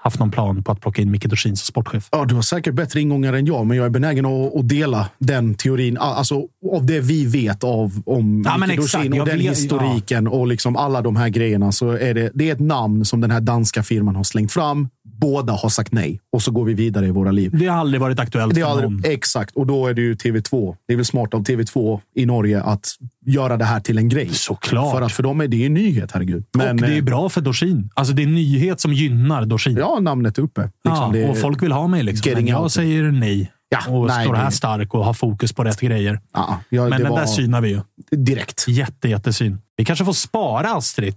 haft 0.00 0.18
någon 0.18 0.30
plan 0.30 0.62
på 0.62 0.72
att 0.72 0.80
plocka 0.80 1.02
in 1.02 1.10
Micke 1.10 1.24
Dorsin 1.26 1.56
som 1.56 1.64
sportchef. 1.66 2.08
Ja, 2.12 2.24
du 2.24 2.34
har 2.34 2.42
säkert 2.42 2.74
bättre 2.74 3.00
ingångar 3.00 3.32
än 3.32 3.46
jag, 3.46 3.66
men 3.66 3.76
jag 3.76 3.86
är 3.86 3.90
benägen 3.90 4.26
att, 4.26 4.56
att 4.56 4.68
dela 4.68 5.08
den 5.18 5.54
teorin. 5.54 5.98
Alltså, 5.98 6.42
av 6.72 6.86
det 6.86 7.00
vi 7.00 7.26
vet 7.26 7.64
av, 7.64 8.02
om 8.06 8.42
Ja, 8.46 8.56
Micke. 8.66 8.76
Dorsin 8.76 9.12
och 9.12 9.18
Jag 9.18 9.26
den 9.26 9.38
vet- 9.38 9.50
historiken 9.50 10.28
och 10.28 10.46
liksom 10.46 10.76
alla 10.76 11.00
de 11.02 11.16
här 11.16 11.28
grejerna. 11.28 11.72
Så 11.72 11.90
är 11.90 12.14
det, 12.14 12.30
det 12.34 12.48
är 12.48 12.52
ett 12.52 12.60
namn 12.60 13.04
som 13.04 13.20
den 13.20 13.30
här 13.30 13.40
danska 13.40 13.82
firman 13.82 14.16
har 14.16 14.24
slängt 14.24 14.52
fram. 14.52 14.88
Båda 15.20 15.52
har 15.52 15.68
sagt 15.68 15.92
nej 15.92 16.20
och 16.32 16.42
så 16.42 16.50
går 16.50 16.64
vi 16.64 16.74
vidare 16.74 17.06
i 17.06 17.10
våra 17.10 17.30
liv. 17.30 17.50
Det 17.58 17.66
har 17.66 17.78
aldrig 17.78 18.00
varit 18.00 18.18
aktuellt 18.20 18.54
Det 18.54 18.60
någon. 18.60 18.70
aldrig, 18.84 19.12
exakt, 19.12 19.56
och 19.56 19.66
då 19.66 19.86
är 19.86 19.94
det 19.94 20.00
ju 20.02 20.14
TV2. 20.14 20.76
Det 20.86 20.92
är 20.92 20.96
väl 20.96 21.04
smart 21.04 21.34
av 21.34 21.44
TV2 21.44 22.00
i 22.14 22.26
Norge 22.26 22.62
att 22.62 22.88
göra 23.26 23.56
det 23.56 23.64
här 23.64 23.80
till 23.80 23.98
en 23.98 24.08
grej. 24.08 24.28
Såklart. 24.28 24.92
För 24.94 25.02
att 25.02 25.12
för 25.12 25.22
dem 25.22 25.40
är 25.40 25.48
det 25.48 25.56
ju 25.56 25.68
nyhet, 25.68 26.12
herregud. 26.12 26.44
Men, 26.54 26.70
och 26.70 26.76
det 26.76 26.92
är 26.92 26.96
eh, 26.96 27.02
bra 27.04 27.28
för 27.28 27.40
Dorsin. 27.40 27.90
Alltså 27.94 28.14
det 28.14 28.22
är 28.22 28.26
nyhet 28.26 28.80
som 28.80 28.92
gynnar 28.92 29.44
Dorsin. 29.44 29.76
Ja, 29.76 29.98
namnet 30.00 30.38
är 30.38 30.42
uppe. 30.42 30.62
Liksom, 30.62 31.04
ja, 31.04 31.10
det 31.12 31.22
är- 31.22 31.30
och 31.30 31.38
folk 31.38 31.62
vill 31.62 31.72
ha 31.72 31.86
mig. 31.86 32.02
Liksom. 32.02 32.32
Men 32.34 32.46
jag 32.46 32.70
säger 32.70 33.02
nej. 33.10 33.52
Ja, 33.68 33.90
och 33.90 34.06
nej, 34.06 34.24
står 34.24 34.34
här 34.34 34.44
det- 34.44 34.50
stark 34.52 34.94
och 34.94 35.04
har 35.04 35.14
fokus 35.14 35.52
på 35.52 35.64
rätt 35.64 35.80
grejer. 35.80 36.20
Ja, 36.34 36.60
ja, 36.68 36.88
Men 36.88 37.00
den 37.02 37.10
var 37.12 37.18
där 37.18 37.26
synar 37.26 37.60
vi 37.60 37.68
ju. 37.68 37.80
direkt. 38.16 38.64
Jätte, 38.68 39.08
jättesyn. 39.08 39.58
Vi 39.76 39.84
kanske 39.84 40.04
får 40.04 40.12
spara 40.12 40.68
Astrid 40.74 41.14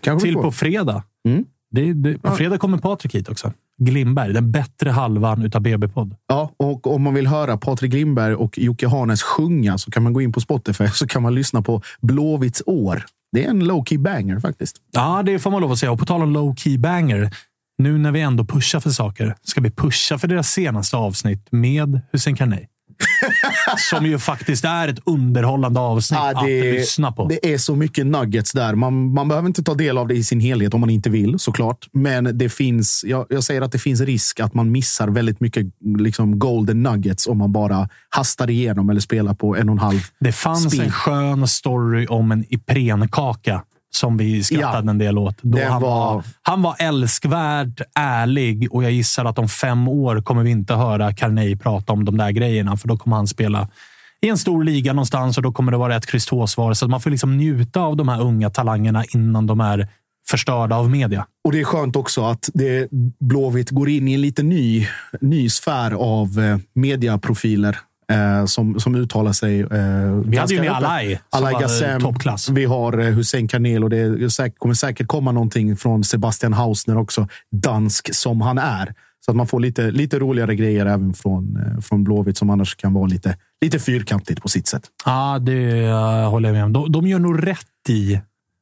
Kanske 0.00 0.26
till 0.28 0.34
på 0.34 0.52
fredag. 0.52 1.02
Mm. 1.28 1.44
Det, 1.72 1.92
det, 1.92 2.18
på 2.18 2.30
fredag 2.30 2.58
kommer 2.58 2.78
Patrik 2.78 3.14
hit 3.14 3.28
också. 3.28 3.52
Glimberg, 3.78 4.32
den 4.32 4.52
bättre 4.52 4.90
halvan 4.90 5.42
utav 5.42 5.62
BB-podd. 5.62 6.16
Ja, 6.28 6.50
och 6.56 6.86
om 6.94 7.02
man 7.02 7.14
vill 7.14 7.26
höra 7.26 7.56
Patrik 7.56 7.92
Lindberg 7.92 8.34
och 8.34 8.58
Jocke 8.58 8.88
Hanes 8.88 9.22
sjunga 9.22 9.78
så 9.78 9.90
kan 9.90 10.02
man 10.02 10.12
gå 10.12 10.20
in 10.20 10.32
på 10.32 10.40
Spotify 10.40 10.88
så 10.88 11.06
kan 11.06 11.22
man 11.22 11.34
lyssna 11.34 11.62
på 11.62 11.82
Blåvitts 12.00 12.62
år. 12.66 13.04
Det 13.32 13.44
är 13.44 13.50
en 13.50 13.62
low-key 13.62 13.98
banger 13.98 14.40
faktiskt. 14.40 14.76
Ja, 14.92 15.22
det 15.26 15.38
får 15.38 15.50
man 15.50 15.60
lov 15.60 15.72
att 15.72 15.78
säga. 15.78 15.92
Och 15.92 15.98
på 15.98 16.06
tal 16.06 16.22
om 16.22 16.32
low 16.32 16.54
key 16.56 16.78
banger. 16.78 17.30
Nu 17.78 17.98
när 17.98 18.12
vi 18.12 18.20
ändå 18.20 18.44
pushar 18.44 18.80
för 18.80 18.90
saker, 18.90 19.36
ska 19.42 19.60
vi 19.60 19.70
pusha 19.70 20.18
för 20.18 20.28
deras 20.28 20.50
senaste 20.50 20.96
avsnitt 20.96 21.48
med 21.50 22.00
Hussein 22.12 22.36
Carney? 22.36 22.66
Som 23.90 24.06
ju 24.06 24.18
faktiskt 24.18 24.64
är 24.64 24.88
ett 24.88 24.98
underhållande 25.04 25.80
avsnitt 25.80 26.20
Ja, 26.22 26.38
att 26.40 26.48
lyssna 26.48 27.12
på. 27.12 27.28
det 27.28 27.52
är 27.54 27.58
så 27.58 27.76
mycket 27.76 28.06
nuggets 28.06 28.52
där. 28.52 28.74
Man, 28.74 29.14
man 29.14 29.28
behöver 29.28 29.48
inte 29.48 29.62
ta 29.62 29.74
del 29.74 29.98
av 29.98 30.08
det 30.08 30.14
i 30.14 30.24
sin 30.24 30.40
helhet 30.40 30.74
om 30.74 30.80
man 30.80 30.90
inte 30.90 31.10
vill 31.10 31.38
såklart. 31.38 31.88
Men 31.92 32.38
det 32.38 32.48
finns, 32.48 33.04
jag, 33.06 33.26
jag 33.28 33.44
säger 33.44 33.62
att 33.62 33.72
det 33.72 33.78
finns 33.78 34.00
risk 34.00 34.40
att 34.40 34.54
man 34.54 34.72
missar 34.72 35.08
väldigt 35.08 35.40
mycket 35.40 35.66
liksom 35.98 36.38
golden 36.38 36.82
nuggets 36.82 37.26
om 37.26 37.38
man 37.38 37.52
bara 37.52 37.88
hastar 38.08 38.50
igenom 38.50 38.90
eller 38.90 39.00
spelar 39.00 39.34
på 39.34 39.56
en 39.56 39.68
och 39.68 39.72
en 39.72 39.78
halv. 39.78 40.00
Det 40.20 40.32
fanns 40.32 40.68
Speed. 40.72 40.84
en 40.84 40.92
skön 40.92 41.48
story 41.48 42.06
om 42.06 42.32
en 42.32 42.44
Iprenkaka 42.48 43.62
som 43.94 44.16
vi 44.16 44.44
skrattade 44.44 44.84
Ja. 44.86 44.90
en 44.90 44.98
del 44.98 45.18
åt. 45.18 45.36
Då 45.42 45.58
han, 45.62 45.82
var... 45.82 45.90
var- 46.14 46.24
han 46.42 46.62
var 46.62 46.76
älskvärd, 46.78 47.82
ärlig 47.94 48.68
och 48.74 48.84
jag 48.84 48.92
gissar 48.92 49.24
att 49.24 49.38
om 49.38 49.48
fem 49.48 49.88
år 49.88 50.22
kommer 50.22 50.42
vi 50.42 50.50
inte 50.50 50.74
höra 50.74 51.12
Carney 51.14 51.56
prata 51.56 51.92
om 51.92 52.04
de 52.04 52.16
där 52.16 52.30
grejerna, 52.30 52.76
för 52.76 52.88
då 52.88 52.96
kommer 52.96 53.16
han 53.16 53.26
spela 53.26 53.68
i 54.20 54.28
en 54.28 54.38
stor 54.38 54.64
liga 54.64 54.92
någonstans 54.92 55.36
och 55.36 55.42
då 55.42 55.52
kommer 55.52 55.72
det 55.72 55.78
vara 55.78 55.96
ett 55.96 56.06
kryss 56.06 56.24
svar 56.24 56.74
Så 56.74 56.84
att 56.84 56.90
man 56.90 57.00
får 57.00 57.10
liksom 57.10 57.36
njuta 57.36 57.80
av 57.80 57.96
de 57.96 58.08
här 58.08 58.20
unga 58.20 58.50
talangerna 58.50 59.04
innan 59.14 59.46
de 59.46 59.60
är 59.60 59.88
förstörda 60.28 60.76
av 60.76 60.90
media. 60.90 61.26
Och 61.44 61.52
det 61.52 61.60
är 61.60 61.64
skönt 61.64 61.96
också 61.96 62.24
att 62.24 62.50
det, 62.54 62.88
Blåvitt 63.20 63.70
går 63.70 63.88
in 63.88 64.08
i 64.08 64.14
en 64.14 64.20
lite 64.20 64.42
ny, 64.42 64.86
ny 65.20 65.48
sfär 65.48 65.90
av 65.92 66.40
eh, 66.40 66.58
mediaprofiler 66.74 67.78
eh, 68.10 68.44
som, 68.46 68.80
som 68.80 68.94
uttalar 68.94 69.32
sig. 69.32 69.60
Eh, 69.60 69.68
Vi 70.26 70.36
hade 70.36 70.54
ju 70.54 70.60
med. 70.60 70.70
Alai, 70.70 71.18
Alai 71.30 71.54
Gassem. 71.60 72.00
toppklass. 72.00 72.48
Vi 72.48 72.64
har 72.64 72.98
eh, 72.98 73.06
Hussein 73.06 73.48
Kanel 73.48 73.84
och 73.84 73.90
det 73.90 73.98
är 73.98 74.50
kommer 74.58 74.74
säkert 74.74 75.06
komma 75.06 75.32
någonting 75.32 75.76
från 75.76 76.04
Sebastian 76.04 76.52
Hausner 76.52 76.96
också. 76.98 77.28
Dansk 77.52 78.14
som 78.14 78.40
han 78.40 78.58
är. 78.58 78.94
Så 79.24 79.30
att 79.30 79.36
man 79.36 79.46
får 79.46 79.60
lite, 79.60 79.90
lite 79.90 80.18
roligare 80.18 80.54
grejer 80.54 80.86
även 80.86 81.14
från, 81.14 81.56
eh, 81.56 81.80
från 81.80 82.04
Blåvitt 82.04 82.36
som 82.36 82.50
annars 82.50 82.74
kan 82.74 82.92
vara 82.92 83.06
lite, 83.06 83.36
lite 83.60 83.78
fyrkantigt 83.78 84.42
på 84.42 84.48
sitt 84.48 84.66
sätt. 84.66 84.82
Ja, 85.04 85.38
det 85.38 85.84
eh, 85.84 86.30
håller 86.30 86.48
jag 86.48 86.54
med 86.54 86.64
om. 86.64 86.72
De, 86.72 86.92
de 86.92 87.06
gör 87.06 87.18
nog 87.18 87.46
rätt 87.46 87.58
i 87.88 88.20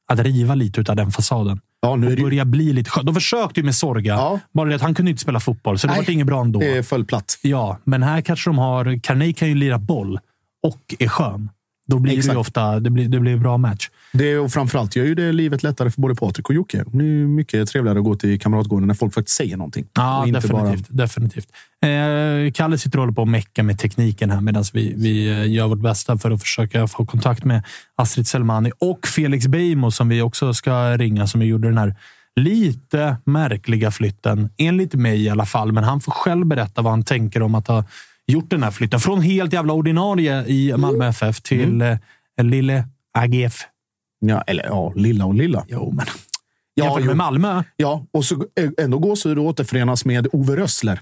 att 0.09 0.19
riva 0.21 0.55
lite 0.55 0.91
av 0.91 0.97
den 0.97 1.11
fasaden. 1.11 1.61
Ja, 1.83 1.97
nu 1.97 2.13
är 2.13 2.31
det, 2.31 2.45
bli 2.45 2.73
lite 2.73 2.91
skön. 2.91 3.07
De 3.07 3.15
försökte 3.15 3.61
ju 3.61 3.65
med 3.65 3.75
Sorga. 3.75 4.15
Ja. 4.15 4.41
Bara 4.53 4.69
det 4.69 4.75
att 4.75 4.83
han 4.83 4.95
kunde 4.95 5.11
inte 5.11 5.23
spela 5.23 5.41
fotboll, 5.41 5.79
så 5.79 5.87
det 5.87 5.97
var 5.97 6.11
inget 6.11 6.27
bra 6.27 6.41
ändå. 6.41 6.61
det 6.61 6.83
föll 6.83 7.05
platt. 7.05 7.39
Ja, 7.43 7.79
men 7.85 8.03
här 8.03 8.21
kanske 8.21 8.51
de 8.51 8.59
har... 8.59 9.01
Carney 9.03 9.33
kan 9.33 9.49
ju 9.49 9.55
lira 9.55 9.79
boll 9.79 10.19
och 10.63 10.95
är 10.99 11.09
skön. 11.09 11.51
Då 11.87 11.99
blir 11.99 12.13
det 12.13 12.19
Exakt. 12.19 12.35
ju 12.35 12.39
ofta 12.41 12.81
det 12.81 12.91
blir, 12.91 13.09
det 13.09 13.21
blir 13.21 13.33
en 13.33 13.43
bra 13.43 13.57
match. 13.57 13.91
Det, 14.13 14.39
och 14.39 14.53
framförallt 14.53 14.97
gör 14.97 15.05
ju 15.05 15.15
det 15.15 15.33
livet 15.33 15.63
lättare 15.63 15.91
för 15.91 16.01
både 16.01 16.15
Patrik 16.15 16.49
och 16.49 16.55
Jocke. 16.55 16.85
Det 16.93 17.05
är 17.05 17.27
mycket 17.27 17.69
trevligare 17.69 17.99
att 17.99 18.05
gå 18.05 18.15
till 18.17 18.41
Kamratgården 18.41 18.87
när 18.89 18.95
folk 18.95 19.15
faktiskt 19.15 19.37
säger 19.37 19.57
någonting. 19.57 19.87
Ja, 19.95 20.21
och 20.21 20.29
inte 20.29 20.41
definitivt. 20.41 20.87
definitivt. 20.89 21.49
Eh, 21.85 22.53
Kalle 22.53 22.79
sitter 22.79 22.99
och 22.99 23.03
håller 23.03 23.15
på 23.15 23.23
att 23.23 23.29
mecka 23.29 23.63
med 23.63 23.79
tekniken 23.79 24.31
här 24.31 24.41
medan 24.41 24.65
vi, 24.73 24.95
vi 24.97 25.31
eh, 25.31 25.53
gör 25.53 25.69
vårt 25.69 25.81
bästa 25.81 26.19
för 26.19 26.31
att 26.31 26.41
försöka 26.43 26.87
få 26.87 27.07
kontakt 27.07 27.45
med 27.45 27.63
Astrid 27.97 28.27
Selmani 28.27 28.71
och 28.79 29.07
Felix 29.07 29.47
Beijmo 29.47 29.91
som 29.91 30.09
vi 30.09 30.23
också 30.23 30.55
ska 30.55 30.97
ringa, 30.97 31.27
som 31.27 31.43
gjorde 31.43 31.69
den 31.69 31.79
här 31.79 31.95
lite 32.37 33.17
märkliga 33.25 33.91
flytten. 33.91 34.51
Enligt 34.59 34.95
mig 34.95 35.23
i 35.25 35.29
alla 35.31 35.47
fall, 35.47 35.73
men 35.73 35.85
han 35.85 36.01
får 36.01 36.13
själv 36.13 36.47
berätta 36.47 36.83
vad 36.83 36.93
han 36.93 37.05
tänker 37.05 37.43
om 37.43 37.55
att 37.55 37.69
ha 37.69 37.85
gjort 38.27 38.51
den 38.51 38.63
här 38.63 38.71
flytten. 38.71 39.01
Från 39.01 39.23
helt 39.23 39.53
jävla 39.53 39.73
ordinarie 39.73 40.45
i 40.47 40.77
Malmö 40.77 41.07
FF 41.09 41.41
till 41.41 41.83
Mm. 41.83 41.99
eh, 42.39 42.45
lille 42.45 42.85
AGF. 43.19 43.67
Ja, 44.21 44.41
eller 44.41 44.65
ja, 44.65 44.93
lilla 44.97 45.25
och 45.27 45.35
lilla. 45.35 45.65
Jo, 45.69 45.93
men 45.97 46.07
Ja, 46.75 46.85
jämfört 46.85 47.05
med 47.07 47.17
Malmö. 47.17 47.63
Ja, 47.77 48.07
och 48.11 48.25
så 48.25 48.35
eh, 48.35 48.71
ändå 48.79 48.99
gåshud 48.99 49.39
att 49.39 49.45
återförenas 49.45 50.05
med 50.05 50.29
Ove 50.33 50.57
Rössler. 50.57 51.01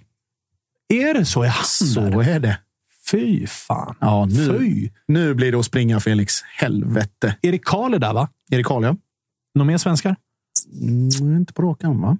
Är 0.88 1.14
det 1.14 1.24
så? 1.24 1.42
Är 1.42 1.48
han 1.48 1.64
Så 1.64 2.20
är 2.20 2.40
det. 2.40 2.58
Fy 3.10 3.46
fan. 3.46 3.96
Ja, 4.00 4.26
nu, 4.26 4.58
Fy. 4.58 4.90
nu 5.08 5.34
blir 5.34 5.52
det 5.52 5.58
att 5.58 5.64
springa, 5.64 6.00
Felix. 6.00 6.42
Helvete. 6.42 7.36
Erik 7.42 7.64
Karl 7.64 7.94
är 7.94 7.98
där, 7.98 8.12
va? 8.12 8.28
Erik 8.50 8.66
Karl, 8.66 8.84
ja. 8.84 8.96
Några 9.54 9.66
mer 9.66 9.78
svenskar? 9.78 10.16
Mm, 10.80 11.36
inte 11.36 11.52
på 11.52 11.62
rak 11.62 11.84
arm, 11.84 12.00
va? 12.00 12.18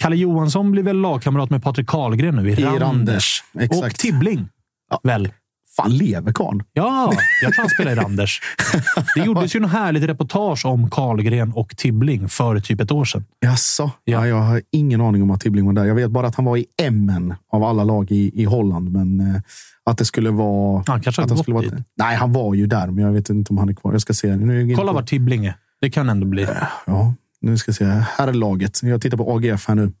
Kalle 0.00 0.16
Johansson 0.16 0.70
blir 0.72 0.82
väl 0.82 0.96
lagkamrat 1.00 1.50
med 1.50 1.62
Patrik 1.62 1.86
Karlgren 1.86 2.36
nu 2.36 2.50
i, 2.50 2.52
I 2.52 2.64
Randers. 2.64 2.80
Randers. 2.82 3.44
Och 3.54 3.62
Exakt. 3.62 4.00
Tibbling. 4.00 4.48
Ja. 4.90 5.00
Väl? 5.02 5.32
Fan, 5.76 5.96
lever 5.96 6.32
karln? 6.32 6.62
Ja, 6.72 7.12
jag 7.42 7.52
tror 7.52 7.62
han 7.62 7.70
spelar 7.70 7.92
i 7.92 7.94
Randers. 7.94 8.40
Det 9.14 9.20
gjordes 9.24 9.56
ju 9.56 9.60
något 9.60 9.70
härligt 9.72 10.02
reportage 10.02 10.66
om 10.66 10.90
Karlgren 10.90 11.52
och 11.52 11.76
Tibbling 11.76 12.28
för 12.28 12.60
typ 12.60 12.80
ett 12.80 12.90
år 12.92 13.04
sedan. 13.04 13.24
Jaså? 13.40 13.90
Ja. 14.04 14.26
jag 14.26 14.36
har 14.40 14.62
ingen 14.70 15.00
aning 15.00 15.22
om 15.22 15.30
att 15.30 15.40
Tibbling 15.40 15.66
var 15.66 15.72
där. 15.72 15.84
Jag 15.84 15.94
vet 15.94 16.10
bara 16.10 16.26
att 16.26 16.34
han 16.34 16.44
var 16.44 16.56
i 16.56 16.66
MN 16.90 17.34
av 17.52 17.64
alla 17.64 17.84
lag 17.84 18.10
i, 18.12 18.42
i 18.42 18.44
Holland. 18.44 18.92
Men 18.92 19.20
eh, 19.20 19.40
att 19.84 19.98
det 19.98 20.04
skulle 20.04 20.30
vara... 20.30 20.82
Han 20.86 21.00
kanske 21.00 21.22
har 21.22 21.24
att 21.24 21.30
han 21.30 21.38
skulle 21.38 21.54
vara, 21.54 21.64
dit. 21.64 21.74
Nej, 21.96 22.16
han 22.16 22.32
var 22.32 22.54
ju 22.54 22.66
där, 22.66 22.86
men 22.86 23.04
jag 23.04 23.12
vet 23.12 23.28
inte 23.30 23.50
om 23.52 23.58
han 23.58 23.68
är 23.68 23.74
kvar. 23.74 23.92
Jag 23.92 24.00
ska 24.00 24.12
se. 24.14 24.36
Nu 24.36 24.74
Kolla 24.76 24.92
på- 24.92 24.98
var 24.98 25.02
Tibbling 25.06 25.46
är. 25.46 25.54
Det 25.80 25.90
kan 25.90 26.08
ändå 26.08 26.26
bli. 26.26 26.46
Ja, 26.86 27.14
nu 27.40 27.56
ska 27.58 27.68
jag 27.68 27.76
se. 27.76 27.84
Här 27.84 28.28
är 28.28 28.32
laget. 28.32 28.82
Jag 28.82 29.02
tittar 29.02 29.16
på 29.16 29.36
AGF 29.36 29.68
här 29.68 29.74
nu. 29.74 29.92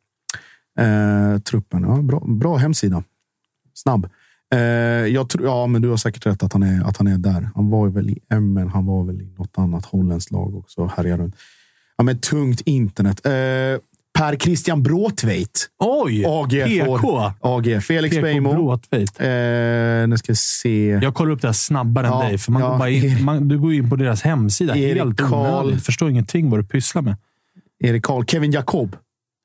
Eh, 0.78 1.38
truppen. 1.40 1.82
Ja, 1.82 1.96
bra, 1.96 2.22
bra 2.26 2.56
hemsida. 2.56 3.02
Snabb. 3.74 4.08
Eh, 4.54 4.60
jag 5.14 5.28
tror, 5.28 5.44
ja, 5.46 5.66
men 5.66 5.82
du 5.82 5.88
har 5.88 5.96
säkert 5.96 6.26
rätt 6.26 6.42
att 6.42 6.52
han 6.52 6.62
är, 6.62 6.84
att 6.88 6.96
han 6.96 7.06
är 7.06 7.18
där. 7.18 7.48
Han 7.54 7.70
var 7.70 7.88
väl 7.88 8.10
i 8.10 8.18
MN. 8.40 8.68
Han 8.68 8.86
var 8.86 9.04
väl 9.04 9.20
i 9.20 9.28
något 9.38 9.58
annat 9.58 9.84
holländskt 9.84 10.30
lag 10.30 10.56
också. 10.56 10.90
Härjar 10.96 11.18
runt. 11.18 11.34
Ja, 11.96 12.04
men 12.04 12.18
tungt 12.18 12.60
internet. 12.60 13.26
Eh, 13.26 13.32
per 14.18 14.36
Christian 14.36 14.82
Bråtveit. 14.82 15.68
Oj! 15.78 16.24
AG 16.26 16.50
PK. 16.66 16.98
får- 16.98 17.32
AG. 17.40 17.80
Felix 17.82 18.16
PK 18.16 18.22
Beijmo. 18.22 18.72
Eh, 18.72 20.08
nu 20.08 20.14
ska 20.18 20.30
jag 20.30 20.36
se. 20.36 20.98
Jag 21.02 21.14
kollar 21.14 21.32
upp 21.32 21.40
det 21.42 21.48
här 21.48 21.52
snabbare 21.52 22.06
Ja, 22.06 22.22
än 22.22 22.28
dig. 22.28 22.38
För 22.38 22.52
man 22.52 22.62
ja. 22.62 22.68
går 22.70 22.78
bara 22.78 22.90
in, 22.90 23.24
man, 23.24 23.48
du 23.48 23.58
går 23.58 23.74
in 23.74 23.90
på 23.90 23.96
deras 23.96 24.22
hemsida. 24.22 24.76
Erik 24.76 24.96
Helt 25.02 25.16
Karl. 25.20 25.76
Förstår 25.78 26.10
ingenting 26.10 26.50
vad 26.50 26.60
du 26.60 26.64
pysslar 26.64 27.02
med. 27.02 27.16
Erik 27.80 28.02
Karl. 28.04 28.24
Kevin 28.24 28.52
Jakob. 28.52 28.96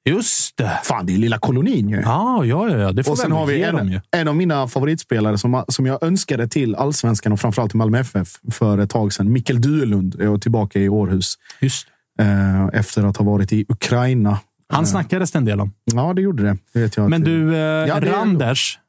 Just 0.09 0.57
det! 0.57 0.79
Fan, 0.83 1.05
det 1.05 1.13
är 1.13 1.17
lilla 1.17 1.37
kolonin 1.37 1.89
ju. 1.89 2.01
Ja, 2.01 2.45
ja, 2.45 2.69
ja. 2.69 2.77
ja. 2.77 2.91
Det 2.91 3.03
får 3.03 3.11
Och 3.11 3.17
sen 3.17 3.31
har 3.31 3.45
vi 3.45 3.63
en, 3.63 4.01
en 4.11 4.27
av 4.27 4.35
mina 4.35 4.67
favoritspelare 4.67 5.37
som, 5.37 5.63
som 5.67 5.85
jag 5.85 6.03
önskade 6.03 6.47
till 6.47 6.75
allsvenskan 6.75 7.31
och 7.31 7.39
framförallt 7.39 7.71
till 7.71 7.77
Malmö 7.77 7.99
FF 7.99 8.27
för 8.51 8.77
ett 8.77 8.89
tag 8.89 9.13
sedan. 9.13 9.31
Mikael 9.31 9.61
Duelund 9.61 10.21
är 10.21 10.37
tillbaka 10.37 10.79
i 10.79 10.89
Århus 10.89 11.33
Just. 11.59 11.87
eh, 12.19 12.65
efter 12.73 13.03
att 13.03 13.17
ha 13.17 13.25
varit 13.25 13.53
i 13.53 13.65
Ukraina. 13.69 14.39
Han 14.73 14.87
snackades 14.87 15.31
det 15.31 15.37
en 15.37 15.45
del 15.45 15.61
om. 15.61 15.73
Ja, 15.85 16.13
det 16.13 16.21
gjorde 16.21 16.43
det. 16.43 16.57
det 16.73 16.79
vet 16.79 16.97
jag 16.97 17.09
Men 17.09 17.21
du, 17.21 17.55
eh, 17.55 17.59
Ja, 17.61 17.99
Randers. 18.01 18.79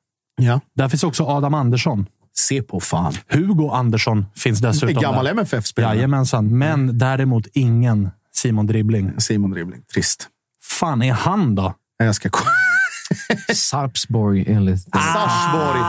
Ja. 0.42 0.60
Där 0.74 0.88
finns 0.88 1.05
också 1.05 1.24
Adam 1.24 1.55
Andersson. 1.55 2.06
Se 2.36 2.62
på 2.62 2.80
fan. 2.80 3.12
Hugo 3.28 3.70
Andersson 3.72 4.26
finns 4.36 4.60
dessutom 4.60 5.02
Gammal. 5.02 5.26
MFF-spelare. 5.26 5.94
Jajamensan, 5.94 6.59
men 6.59 6.98
däremot 6.98 7.47
ingen 7.52 8.10
Simon 8.32 8.66
Dribbling. 8.66 9.12
Simon 9.18 9.51
Dribbling. 9.51 9.82
Trist. 9.94 10.28
Fan 10.78 11.02
är 11.02 11.12
han 11.12 11.55
då? 11.55 11.74
Jag 11.98 12.14
ska 12.14 12.28
kolla. 12.30 12.51
Sarpsborg 13.55 14.44
enligt... 14.48 14.82
Sarpsborg. 14.82 15.80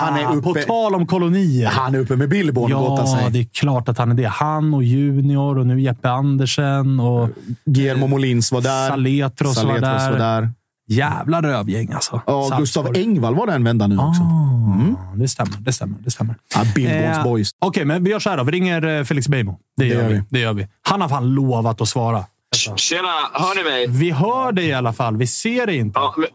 Han 0.00 0.16
är 0.18 0.36
uppe- 0.36 0.42
På 0.42 0.54
tal 0.66 0.94
om 0.94 1.06
kolonier. 1.06 1.66
Han 1.68 1.94
är 1.94 1.98
uppe 1.98 2.16
med 2.16 2.28
Billborn 2.28 2.70
Ja, 2.70 3.28
det 3.30 3.38
är 3.38 3.44
klart 3.44 3.88
att 3.88 3.98
han 3.98 4.10
är 4.10 4.14
det. 4.14 4.28
Han 4.28 4.74
och 4.74 4.82
Junior 4.84 5.58
och 5.58 5.66
nu 5.66 5.80
Jeppe 5.80 6.10
Andersen 6.10 7.00
och 7.00 7.28
Guillermo 7.64 8.06
Molins 8.06 8.52
var 8.52 8.60
där. 8.60 8.88
Saletros, 8.88 9.56
var, 9.56 9.62
Saletros 9.62 10.02
där. 10.02 10.10
var 10.12 10.18
där. 10.18 10.50
Jävla 10.88 11.42
rövgäng 11.42 11.92
alltså. 11.92 12.20
Ja, 12.26 12.56
Gustav. 12.58 12.92
Engvall 12.96 13.34
var 13.34 13.46
där 13.46 13.54
en 13.54 13.64
vända 13.64 13.86
nu 13.86 13.98
också. 13.98 14.22
Ah, 14.22 15.14
Det 15.14 15.28
stämmer. 15.28 15.56
Det 15.58 15.72
stämmer. 15.72 15.98
Det 16.04 16.10
stämmer. 16.10 16.34
Ja, 16.54 16.60
Billborns 16.74 17.16
Eh, 17.18 17.24
boys. 17.24 17.50
Okej, 17.58 17.84
men 17.84 18.04
vi 18.04 18.10
gör 18.10 18.18
så 18.18 18.30
här 18.30 18.36
då. 18.36 18.42
Vi 18.44 18.52
ringer 18.52 18.98
eh, 18.98 19.04
Felix 19.04 19.28
Beijmo. 19.28 19.58
Det, 19.76 19.86
gör 19.86 20.02
gör 20.02 20.08
vi. 20.08 20.14
vi. 20.14 20.22
det 20.30 20.38
gör 20.38 20.52
vi. 20.52 20.66
Han 20.82 21.00
har 21.00 21.08
fan 21.08 21.28
lovat 21.28 21.80
att 21.80 21.88
svara. 21.88 22.24
Tjena, 22.76 23.08
hör 23.32 23.54
ni 23.54 23.62
mig? 23.64 23.86
Vi 23.88 24.10
hör 24.10 24.52
dig 24.52 24.66
i 24.66 24.72
alla 24.72 24.92
fall. 24.92 25.16
Vi 25.16 25.26
ser 25.26 25.66
dig 25.66 25.76
inte. 25.76 25.98
Ja, 26.00 26.14
men, 26.16 26.28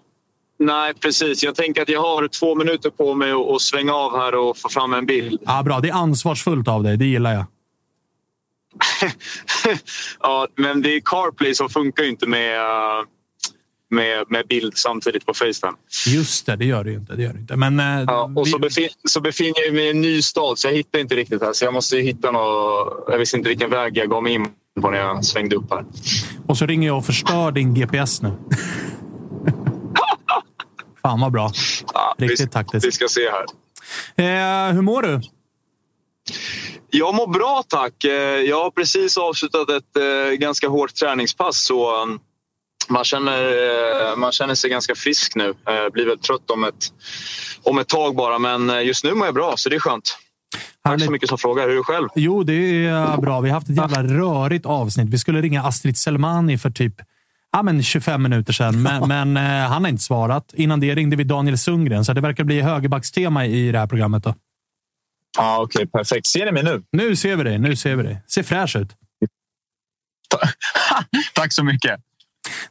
nej, 0.59 0.93
precis. 0.93 1.43
Jag 1.43 1.55
tänker 1.55 1.81
att 1.81 1.89
jag 1.89 2.01
har 2.01 2.27
två 2.27 2.55
minuter 2.55 2.89
på 2.89 3.13
mig 3.13 3.31
att 3.31 3.61
svänga 3.61 3.93
av 3.93 4.17
här 4.19 4.35
och 4.35 4.57
få 4.57 4.69
fram 4.69 4.93
en 4.93 5.05
bild. 5.05 5.41
Ja, 5.45 5.63
bra. 5.63 5.79
Det 5.79 5.89
är 5.89 5.93
ansvarsfullt 5.93 6.67
av 6.67 6.83
dig. 6.83 6.97
Det 6.97 7.05
gillar 7.05 7.33
jag. 7.33 7.45
ja, 10.19 10.47
men 10.55 10.81
det 10.81 10.95
är 10.95 11.01
CarPlay 11.05 11.55
som 11.55 11.69
funkar 11.69 12.03
ju 12.03 12.09
inte 12.09 12.27
med, 12.27 12.55
eh, 12.59 13.05
med, 13.89 14.25
med 14.29 14.47
bild 14.47 14.77
samtidigt 14.77 15.25
på 15.25 15.33
Facetime. 15.33 15.73
Just 16.07 16.45
det, 16.45 16.55
det 16.55 16.65
gör 16.65 16.83
det 16.83 16.89
ju 16.91 16.97
inte. 16.97 17.15
Det 17.15 17.23
gör 17.23 17.33
det 17.33 17.39
inte. 17.39 17.55
Men, 17.55 17.79
eh, 17.79 18.03
Ja, 18.07 18.31
och 18.35 18.47
vi- 18.47 18.51
så, 18.51 18.59
befin, 18.59 18.89
så 19.09 19.21
befinner 19.21 19.61
jag 19.65 19.73
mig 19.73 19.85
i 19.85 19.89
en 19.89 20.01
ny 20.01 20.21
stad 20.21 20.59
så 20.59 20.67
jag 20.67 20.73
hittar 20.73 20.99
inte 20.99 21.15
riktigt 21.15 21.41
här. 21.41 21.53
Så 21.53 21.65
jag 21.65 21.73
måste 21.73 21.97
hitta 21.97 22.31
något... 22.31 23.03
Jag 23.07 23.17
visste 23.17 23.37
inte 23.37 23.49
vilken 23.49 23.69
väg 23.69 23.97
jag 23.97 24.09
gav 24.09 24.23
mig 24.23 24.33
in 24.33 24.47
när 24.79 24.93
jag 24.97 25.25
svängde 25.25 25.55
upp 25.55 25.69
här. 25.71 25.85
Och 26.47 26.57
så 26.57 26.65
ringer 26.65 26.87
jag 26.87 26.97
och 26.97 27.05
förstör 27.05 27.51
din 27.51 27.73
GPS 27.73 28.21
nu. 28.21 28.31
Fan 31.01 31.19
vad 31.21 31.31
bra. 31.31 31.51
Ja, 31.93 32.15
Riktigt 32.17 32.47
vi, 32.47 32.51
taktiskt. 32.51 32.85
Vi 32.85 32.91
ska 32.91 33.07
se 33.07 33.21
här. 33.29 33.45
Eh, 34.69 34.73
hur 34.73 34.81
mår 34.81 35.01
du? 35.01 35.21
Jag 36.89 37.15
mår 37.15 37.27
bra 37.27 37.63
tack. 37.67 38.03
Eh, 38.03 38.11
Jag 38.41 38.63
har 38.63 38.71
precis 38.71 39.17
avslutat 39.17 39.69
ett 39.69 39.97
eh, 39.97 40.31
ganska 40.33 40.67
hårt 40.67 40.95
träningspass. 40.95 41.63
Så 41.65 42.01
um, 42.03 42.19
man, 42.89 43.03
känner, 43.03 43.41
eh, 44.11 44.15
man 44.17 44.31
känner 44.31 44.55
sig 44.55 44.69
ganska 44.69 44.95
frisk 44.95 45.35
nu. 45.35 45.49
Eh, 45.49 45.89
Blir 45.93 46.05
väl 46.05 46.19
trött 46.19 46.51
om 46.51 46.63
ett, 46.63 46.93
om 47.63 47.77
ett 47.77 47.87
tag 47.87 48.15
bara. 48.15 48.39
Men 48.39 48.85
just 48.85 49.03
nu 49.03 49.13
mår 49.13 49.25
jag 49.27 49.33
bra, 49.35 49.53
så 49.57 49.69
det 49.69 49.75
är 49.75 49.79
skönt. 49.79 50.17
Tack 50.83 51.01
så 51.01 51.11
mycket 51.11 51.29
som 51.29 51.37
frågar. 51.37 51.63
Hur 51.63 51.71
är 51.71 51.75
du 51.75 51.83
själv? 51.83 52.07
Jo, 52.15 52.43
det 52.43 52.85
är 52.85 53.17
bra. 53.17 53.41
Vi 53.41 53.49
har 53.49 53.53
haft 53.53 53.69
ett 53.69 53.77
jävla 53.77 54.03
rörigt 54.03 54.65
avsnitt. 54.65 55.09
Vi 55.09 55.17
skulle 55.17 55.41
ringa 55.41 55.63
Astrid 55.63 55.97
Selmani 55.97 56.57
för 56.57 56.69
typ 56.69 57.01
ja, 57.51 57.63
men 57.63 57.83
25 57.83 58.23
minuter 58.23 58.53
sedan, 58.53 58.81
men, 58.81 59.07
men 59.07 59.37
eh, 59.37 59.69
han 59.69 59.83
har 59.83 59.89
inte 59.89 60.03
svarat. 60.03 60.53
Innan 60.53 60.79
det 60.79 60.95
ringde 60.95 61.15
vi 61.15 61.23
Daniel 61.23 61.57
Sundgren, 61.57 62.05
så 62.05 62.13
det 62.13 62.21
verkar 62.21 62.43
bli 62.43 62.61
högerbackstema 62.61 63.45
i 63.45 63.71
det 63.71 63.79
här 63.79 63.87
programmet. 63.87 64.23
Då. 64.23 64.35
Ja, 65.37 65.61
Okej, 65.61 65.87
perfekt. 65.87 66.27
Ser 66.27 66.45
ni 66.45 66.51
mig 66.51 66.63
nu? 66.63 66.83
Nu 66.91 67.15
ser 67.15 67.35
vi 67.35 67.43
dig. 67.43 67.59
Nu 67.59 67.75
ser 67.75 67.95
vi 67.95 68.03
dig. 68.03 68.21
Ser 68.27 68.43
fräsch 68.43 68.75
ut. 68.75 68.89
Tack 71.33 71.53
så 71.53 71.63
mycket. 71.63 71.99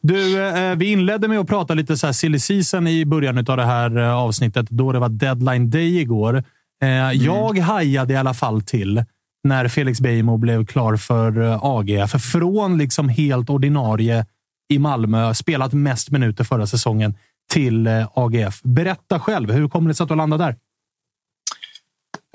Du, 0.01 0.47
eh, 0.47 0.77
vi 0.77 0.93
inledde 0.93 1.29
med 1.29 1.39
att 1.39 1.47
prata 1.47 1.75
lite 1.75 1.97
så 1.97 2.07
här 2.07 2.13
silly 2.13 2.39
season 2.39 2.87
i 2.87 3.05
början 3.05 3.39
av 3.39 3.57
det 3.57 3.65
här 3.65 3.99
avsnittet, 3.99 4.67
då 4.71 4.93
det 4.93 4.99
var 4.99 5.09
deadline 5.09 5.71
day 5.71 6.01
igår. 6.01 6.45
Eh, 6.83 7.13
Jag 7.13 7.59
hajade 7.59 8.13
i 8.15 8.17
alla 8.17 8.35
fall 8.35 8.63
till 8.63 9.05
när 9.45 9.69
Felix 9.69 10.01
Beijmo 10.01 10.37
blev 10.37 10.67
klar 10.67 10.97
för 10.97 11.43
eh, 11.43 11.59
AGF. 11.65 12.11
För 12.11 12.19
från 12.19 12.79
liksom 12.79 13.09
helt 13.09 13.51
ordinarie 13.51 14.27
i 14.73 14.79
Malmö, 14.79 15.35
spelat 15.35 15.73
mest 15.73 16.11
minuter 16.11 16.45
förra 16.45 16.67
säsongen, 16.67 17.15
till 17.53 17.87
eh, 17.87 18.09
AGF. 18.15 18.61
Berätta 18.63 19.21
själv, 19.21 19.51
hur 19.51 19.69
kommer 19.69 19.89
det 19.89 19.95
sig 19.95 20.05
att 20.05 20.09
du 20.09 20.15
landade 20.17 20.45
där? 20.45 20.57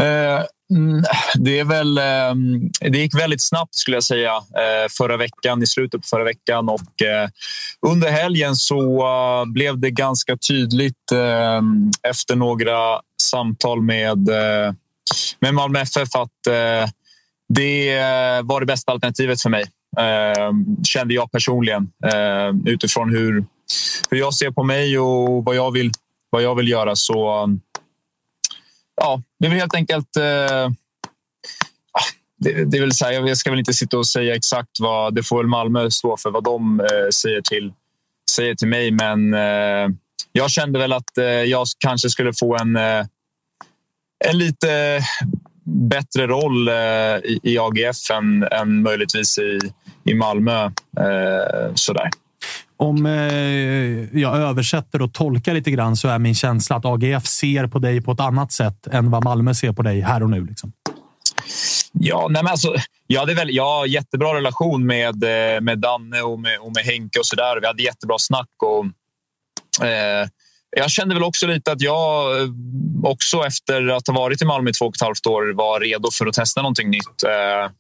Eh, 0.02 0.44
mm, 0.72 1.04
det, 1.36 1.60
är 1.60 1.64
väl, 1.64 1.98
eh, 1.98 2.36
det 2.92 2.98
gick 2.98 3.16
väldigt 3.16 3.44
snabbt 3.44 3.76
skulle 3.76 3.98
jag 3.98 4.04
säga 4.04 4.32
eh, 4.36 4.90
förra 4.98 5.18
veckan, 5.18 5.64
i 5.64 5.68
slutet 5.68 6.02
på 6.02 6.08
förra 6.08 6.24
veckan. 6.24 6.70
Och, 6.70 6.82
under 7.88 8.12
helgen 8.12 8.56
så 8.56 9.46
blev 9.48 9.80
det 9.80 9.92
ganska 9.92 10.38
tydligt 10.38 11.12
eh, 11.12 11.62
efter 12.10 12.36
några 12.36 13.00
samtal 13.36 13.82
med, 13.82 14.30
eh, 14.30 14.74
med 15.40 15.54
Malmö 15.54 15.80
FF 15.80 16.16
att 16.16 16.48
eh, 16.48 16.90
det 17.50 18.02
var 18.44 18.60
det 18.60 18.66
bästa 18.66 18.92
alternativet 18.92 19.42
för 19.42 19.50
mig. 19.50 19.64
Eh, 19.98 20.52
kände 20.84 21.14
jag 21.14 21.32
personligen 21.32 21.92
utifrån 22.66 23.10
hur, 23.10 23.46
hur 24.10 24.18
jag 24.18 24.34
ser 24.34 24.52
på 24.52 24.64
mig 24.64 25.00
och 25.00 25.46
vad 25.46 25.56
jag 25.56 25.72
vill, 25.72 25.92
vad 26.30 26.44
jag 26.44 26.56
vill 26.56 26.70
göra. 26.70 26.96
Så 26.96 27.48
ja, 29.02 29.22
det 29.40 29.46
är 29.46 29.50
väl 29.50 29.60
helt 29.60 29.76
enkelt... 29.76 30.18
Ah, 31.92 32.08
det, 32.38 32.66
det 32.66 32.78
är 32.78 33.12
jag 33.12 33.38
ska 33.38 33.50
väl 33.50 33.60
inte 33.60 33.74
sitta 33.74 33.98
och 33.98 34.08
säga 34.08 34.36
exakt 34.36 34.80
vad... 34.80 35.16
Det 35.16 35.24
får 35.24 35.38
väl 35.38 35.48
Malmö 35.48 35.92
stå 35.92 36.18
för 36.18 36.32
vad 36.32 36.44
de 36.44 36.80
eh, 36.80 37.10
säger, 37.14 37.42
till, 37.42 37.74
säger 38.32 38.56
till 38.56 38.68
mig. 38.68 38.92
Men 38.92 39.34
eh, 39.34 39.96
jag 40.32 40.52
kände 40.52 40.80
väl 40.80 40.94
att 40.94 41.18
eh, 41.18 41.26
jag 41.26 41.68
kanske 41.80 42.10
skulle 42.10 42.34
få 42.34 42.58
en, 42.58 42.76
eh, 42.76 43.06
en 44.26 44.38
lite 44.38 45.02
bättre 45.66 46.28
roll 46.28 46.68
eh, 46.68 46.76
i, 47.44 47.58
AGF 47.60 48.12
än, 48.14 48.44
än 48.44 48.82
möjligtvis 48.82 49.38
i, 49.38 49.60
i 50.04 50.14
Malmö. 50.14 50.64
Eh, 51.00 51.74
sådär. 51.76 52.10
Om 52.78 53.06
eh, 53.06 54.20
jag 54.20 54.38
översätter 54.38 55.02
och 55.02 55.14
tolkar 55.14 55.54
lite 55.54 55.72
grann 55.72 55.96
så 55.96 56.08
är 56.08 56.20
min 56.20 56.36
känsla 56.36 56.76
att 56.76 56.86
AGF 56.86 57.26
ser 57.26 57.68
på 57.68 57.80
dig 57.80 58.02
på 58.02 58.12
ett 58.12 58.20
annat 58.20 58.52
sätt 58.52 58.88
än 58.88 59.12
vad 59.12 59.24
Malmö 59.24 59.54
ser 59.54 59.72
på 59.72 59.82
dig 59.82 60.02
här 60.02 60.24
och 60.24 60.30
nu. 60.30 60.46
Liksom. 60.46 60.72
Ja, 61.92 62.28
nej 62.30 62.44
men 62.44 62.52
alltså, 62.52 62.76
jag 63.08 63.20
hade 63.20 63.34
väl, 63.34 63.56
jag 63.56 63.66
har 63.66 63.86
jättebra 63.86 64.36
relation 64.36 64.86
med, 64.86 65.16
med 65.62 65.80
Danne 65.80 66.22
och 66.22 66.40
med, 66.40 66.60
och 66.60 66.72
med 66.76 66.84
Henke 66.84 67.20
och 67.20 67.26
sådär. 67.26 67.60
Vi 67.62 67.68
hade 67.68 67.84
jättebra 67.84 68.18
snack. 68.20 68.50
Och, 68.64 68.86
eh, 69.86 70.28
jag 70.78 70.92
kände 70.92 71.16
väl 71.16 71.24
också 71.24 71.48
lite 71.48 71.72
att 71.72 71.82
jag 71.82 72.42
eh, 72.42 72.48
också 73.04 73.46
efter 73.46 73.88
att 73.88 74.08
ha 74.08 74.14
varit 74.14 74.42
i 74.42 74.46
Malmö 74.46 74.70
i 74.70 74.74
två 74.74 74.86
och 74.86 74.96
ett 74.96 75.02
halvt 75.02 75.26
år 75.26 75.54
var 75.54 75.80
redo 75.80 76.12
för 76.12 76.26
att 76.26 76.34
testa 76.34 76.62
någonting 76.62 76.90
nytt. 76.90 77.24
Eh, 77.24 77.72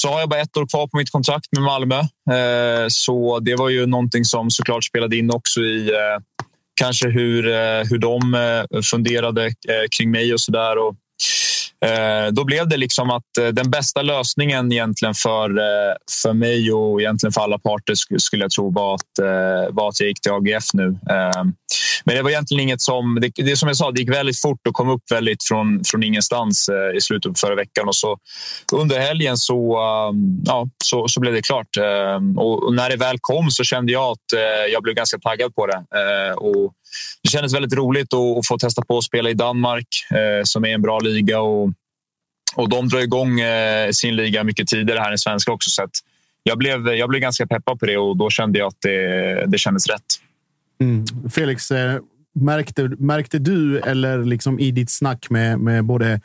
så 0.00 0.08
har 0.08 0.20
jag 0.20 0.28
bara 0.28 0.40
ett 0.40 0.56
år 0.56 0.66
kvar 0.66 0.86
på 0.86 0.96
mitt 0.96 1.10
kontrakt 1.10 1.46
med 1.52 1.62
Malmö. 1.62 1.98
Eh, 2.30 2.86
så 2.88 3.38
det 3.38 3.56
var 3.56 3.68
ju 3.68 3.86
någonting 3.86 4.24
som 4.24 4.50
såklart 4.50 4.84
spelade 4.84 5.16
in 5.16 5.30
också 5.30 5.60
i 5.60 5.90
kanske 6.74 7.08
hur, 7.08 7.42
hur 7.84 7.98
de 7.98 8.36
funderade 8.82 9.52
kring 9.96 10.10
mig 10.10 10.32
och 10.34 10.40
sådär. 10.40 10.76
Eh, 11.84 12.32
då 12.32 12.44
blev 12.44 12.68
det 12.68 12.76
liksom 12.76 13.10
att 13.10 13.38
eh, 13.40 13.46
den 13.46 13.70
bästa 13.70 14.02
lösningen 14.02 14.72
egentligen 14.72 15.14
för, 15.14 15.50
eh, 15.58 15.94
för 16.22 16.32
mig 16.32 16.72
och 16.72 17.00
egentligen 17.00 17.32
för 17.32 17.40
alla 17.40 17.58
parter 17.58 18.18
skulle 18.18 18.44
jag 18.44 18.50
tro 18.50 18.70
var 18.70 18.94
att, 18.94 19.00
var 19.70 19.88
att 19.88 20.00
jag 20.00 20.08
gick 20.08 20.20
till 20.20 20.32
AGF 20.32 20.64
nu. 20.72 20.98
Men 22.04 22.16
det 22.16 22.22
var 22.22 22.30
egentligen 22.30 22.62
inget 22.62 22.80
som... 22.80 23.18
Det, 23.20 23.32
det 23.44 23.56
som 23.56 23.68
jag 23.68 23.76
sa, 23.76 23.90
det 23.90 24.00
gick 24.00 24.14
väldigt 24.14 24.40
fort 24.40 24.66
och 24.68 24.74
kom 24.74 24.88
upp 24.88 25.02
väldigt 25.10 25.44
från, 25.44 25.80
från 25.84 26.02
ingenstans 26.02 26.70
i 26.96 27.00
slutet 27.00 27.32
på 27.32 27.38
förra 27.38 27.54
veckan. 27.54 27.88
Och 27.88 27.96
så 27.96 28.18
under 28.72 28.98
helgen 28.98 29.36
så, 29.36 29.78
ehm, 29.78 30.42
ja, 30.44 30.68
så, 30.84 31.08
så 31.08 31.20
blev 31.20 31.34
det 31.34 31.42
klart. 31.42 31.76
Ehm, 31.76 32.38
och 32.38 32.74
när 32.74 32.90
det 32.90 32.96
väl 32.96 33.16
kom 33.20 33.50
så 33.50 33.64
kände 33.64 33.92
jag 33.92 34.10
att 34.10 34.40
jag 34.72 34.82
blev 34.82 34.94
ganska 34.94 35.18
taggad 35.18 35.54
på 35.54 35.66
det. 35.66 35.84
Och 36.34 36.72
det 37.22 37.28
kändes 37.28 37.54
väldigt 37.54 37.74
roligt 37.74 38.14
att 38.14 38.46
få 38.46 38.58
testa 38.58 38.82
på 38.82 38.98
att 38.98 39.04
spela 39.04 39.30
i 39.30 39.34
Danmark 39.34 39.86
eh, 40.10 40.44
som 40.44 40.64
är 40.64 40.68
en 40.68 40.82
bra 40.82 40.98
liga. 40.98 41.40
Och 41.40 41.70
och 42.54 42.68
de 42.68 42.88
drar 42.88 43.00
igång 43.00 43.40
eh, 43.40 43.90
sin 43.90 44.16
liga 44.16 44.44
mycket 44.44 44.68
tidigare 44.68 45.00
här 45.00 45.12
än 45.12 45.18
svenska 45.18 45.52
också. 45.52 45.70
Så 45.70 45.88
jag, 46.42 46.58
blev, 46.58 46.88
jag 46.88 47.08
blev 47.08 47.20
ganska 47.20 47.46
peppad 47.46 47.80
på 47.80 47.86
det 47.86 47.96
och 47.96 48.16
då 48.16 48.30
kände 48.30 48.58
jag 48.58 48.68
att 48.68 48.80
det, 48.80 49.44
det 49.46 49.58
kändes 49.58 49.86
rätt. 49.86 50.04
Mm. 50.80 51.04
Felix, 51.30 51.70
eh, 51.70 52.00
märkte, 52.34 52.82
märkte 52.88 53.38
du 53.38 53.78
eller 53.78 54.24
liksom 54.24 54.58
i 54.58 54.70
ditt 54.70 54.90
snack 54.90 55.30
med, 55.30 55.58
med 55.58 55.84
både 55.84 56.20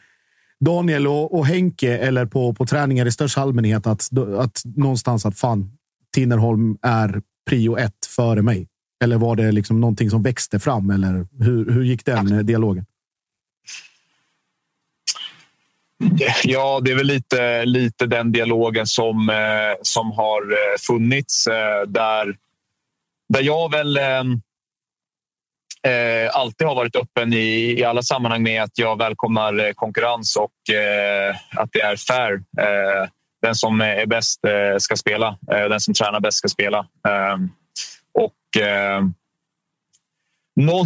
Daniel 0.60 1.08
och, 1.08 1.38
och 1.38 1.46
Henke 1.46 1.98
eller 1.98 2.26
på, 2.26 2.54
på 2.54 2.66
träningar 2.66 3.06
i 3.06 3.12
största 3.12 3.42
allmänhet 3.42 3.88
att, 3.88 4.10
att 4.38 4.62
någonstans 4.76 5.26
att 5.26 5.40
fan, 5.40 5.72
Tinnerholm 6.14 6.78
är 6.82 7.22
prio 7.50 7.78
ett 7.78 8.06
före 8.16 8.42
mig? 8.42 8.68
Eller 9.04 9.18
var 9.18 9.36
det 9.36 9.52
liksom 9.52 9.82
någonting 9.82 10.10
som 10.10 10.24
växte 10.24 10.60
fram? 10.60 10.90
Eller 10.90 11.28
hur, 11.40 11.72
hur 11.72 11.84
gick 11.84 12.06
den 12.06 12.32
eh, 12.32 12.40
dialogen? 12.40 12.86
Ja, 16.44 16.80
det 16.84 16.92
är 16.92 16.96
väl 16.96 17.08
lite, 17.08 17.66
lite 17.66 18.06
den 18.06 18.32
dialogen 18.32 18.88
som, 18.88 19.30
eh, 19.30 19.78
som 19.82 20.12
har 20.12 20.52
eh, 20.52 20.78
funnits. 20.88 21.46
Där, 21.88 22.38
där 23.30 23.42
jag 23.42 23.72
väl 23.72 23.98
ehm, 23.98 24.42
eh, 25.88 26.36
alltid 26.36 26.68
har 26.68 26.76
varit 26.76 26.96
öppen 26.96 27.34
i, 27.34 27.80
i 27.80 27.84
alla 27.84 28.02
sammanhang 28.02 28.44
med 28.44 28.64
att 28.64 28.78
jag 28.78 28.98
välkomnar 28.98 29.74
konkurrens 29.74 30.36
och 30.36 30.76
eh, 30.76 31.36
att 31.56 31.70
det 31.72 31.82
är 31.82 31.96
fair. 31.96 32.34
Eh, 32.34 33.10
den 33.42 33.56
som 33.56 33.82
är 33.82 34.06
bäst 34.06 34.40
ska 34.78 34.96
spela. 34.96 35.38
den 35.48 35.80
som 35.80 35.94
tränar 35.94 36.20
bäst 36.20 36.38
ska 36.38 36.48
spela. 36.48 36.88
Ehm, 37.08 37.50
och 38.56 39.04
någon, 40.56 40.86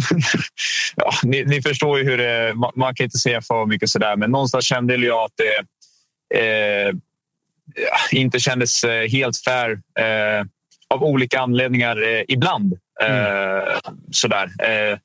ja, 0.96 1.12
ni, 1.22 1.44
ni, 1.44 1.62
förstår 1.62 1.98
ju 1.98 2.04
hur 2.04 2.18
det 2.18 2.54
man, 2.54 2.72
man 2.76 2.94
kan 2.94 3.04
inte 3.04 3.18
säga 3.18 3.42
för 3.42 3.66
mycket 3.66 3.88
sådär, 3.88 4.16
men 4.16 4.30
någonstans 4.30 4.64
kände 4.64 4.96
jag 4.96 5.24
att 5.24 5.32
det 5.36 5.64
eh, 6.40 6.94
inte 8.12 8.40
kändes 8.40 8.84
eh, 8.84 9.08
helt 9.08 9.36
fair 9.36 9.70
eh, 9.98 10.46
av 10.94 11.02
olika 11.02 11.40
anledningar 11.40 12.02
eh, 12.02 12.22
ibland. 12.28 12.78
Mm. 13.02 13.62
sådär. 14.10 14.50
Eh, 14.62 14.98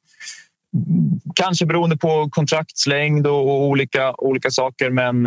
kanske 1.35 1.65
beroende 1.65 1.97
på 1.97 2.29
kontraktslängd 2.29 3.27
och, 3.27 3.47
och, 3.47 3.61
olika, 3.67 4.13
olika 4.17 4.49
saker, 4.51 4.89
men 4.89 5.25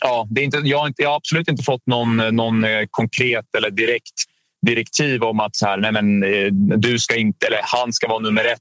ja, 0.00 0.26
det 0.30 0.40
är 0.40 0.44
inte, 0.44 0.56
jag, 0.64 0.78
har 0.78 0.86
inte, 0.86 1.02
jag 1.02 1.08
har 1.08 1.16
absolut 1.16 1.48
inte 1.48 1.62
fått 1.62 1.86
någon, 1.86 2.16
någon 2.16 2.66
konkret 2.90 3.54
eller 3.56 3.70
direkt 3.70 4.24
direktiv 4.64 5.22
om 5.22 5.40
att 5.40 5.56
så 5.56 5.66
här, 5.66 5.76
nej 5.76 5.92
men, 5.92 6.22
eh, 6.22 6.52
du 6.78 6.98
ska 6.98 7.16
inte, 7.16 7.46
eller 7.46 7.60
han 7.62 7.92
ska 7.92 8.08
vara 8.08 8.18
nummer 8.18 8.44
ett, 8.44 8.60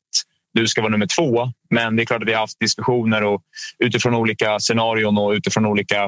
du 0.54 0.68
ska 0.68 0.82
vara 0.82 0.92
nummer 0.92 1.08
två. 1.08 1.52
Men 1.70 1.96
det 1.96 2.04
är 2.04 2.06
klart 2.06 2.22
att 2.22 2.28
vi 2.28 2.34
har 2.34 2.40
haft 2.40 2.60
diskussioner 2.60 3.24
och 3.24 3.42
utifrån 3.80 4.16
olika 4.16 4.60
scenarion 4.60 5.18
och 5.18 5.32
utifrån 5.32 5.66
olika 5.66 6.04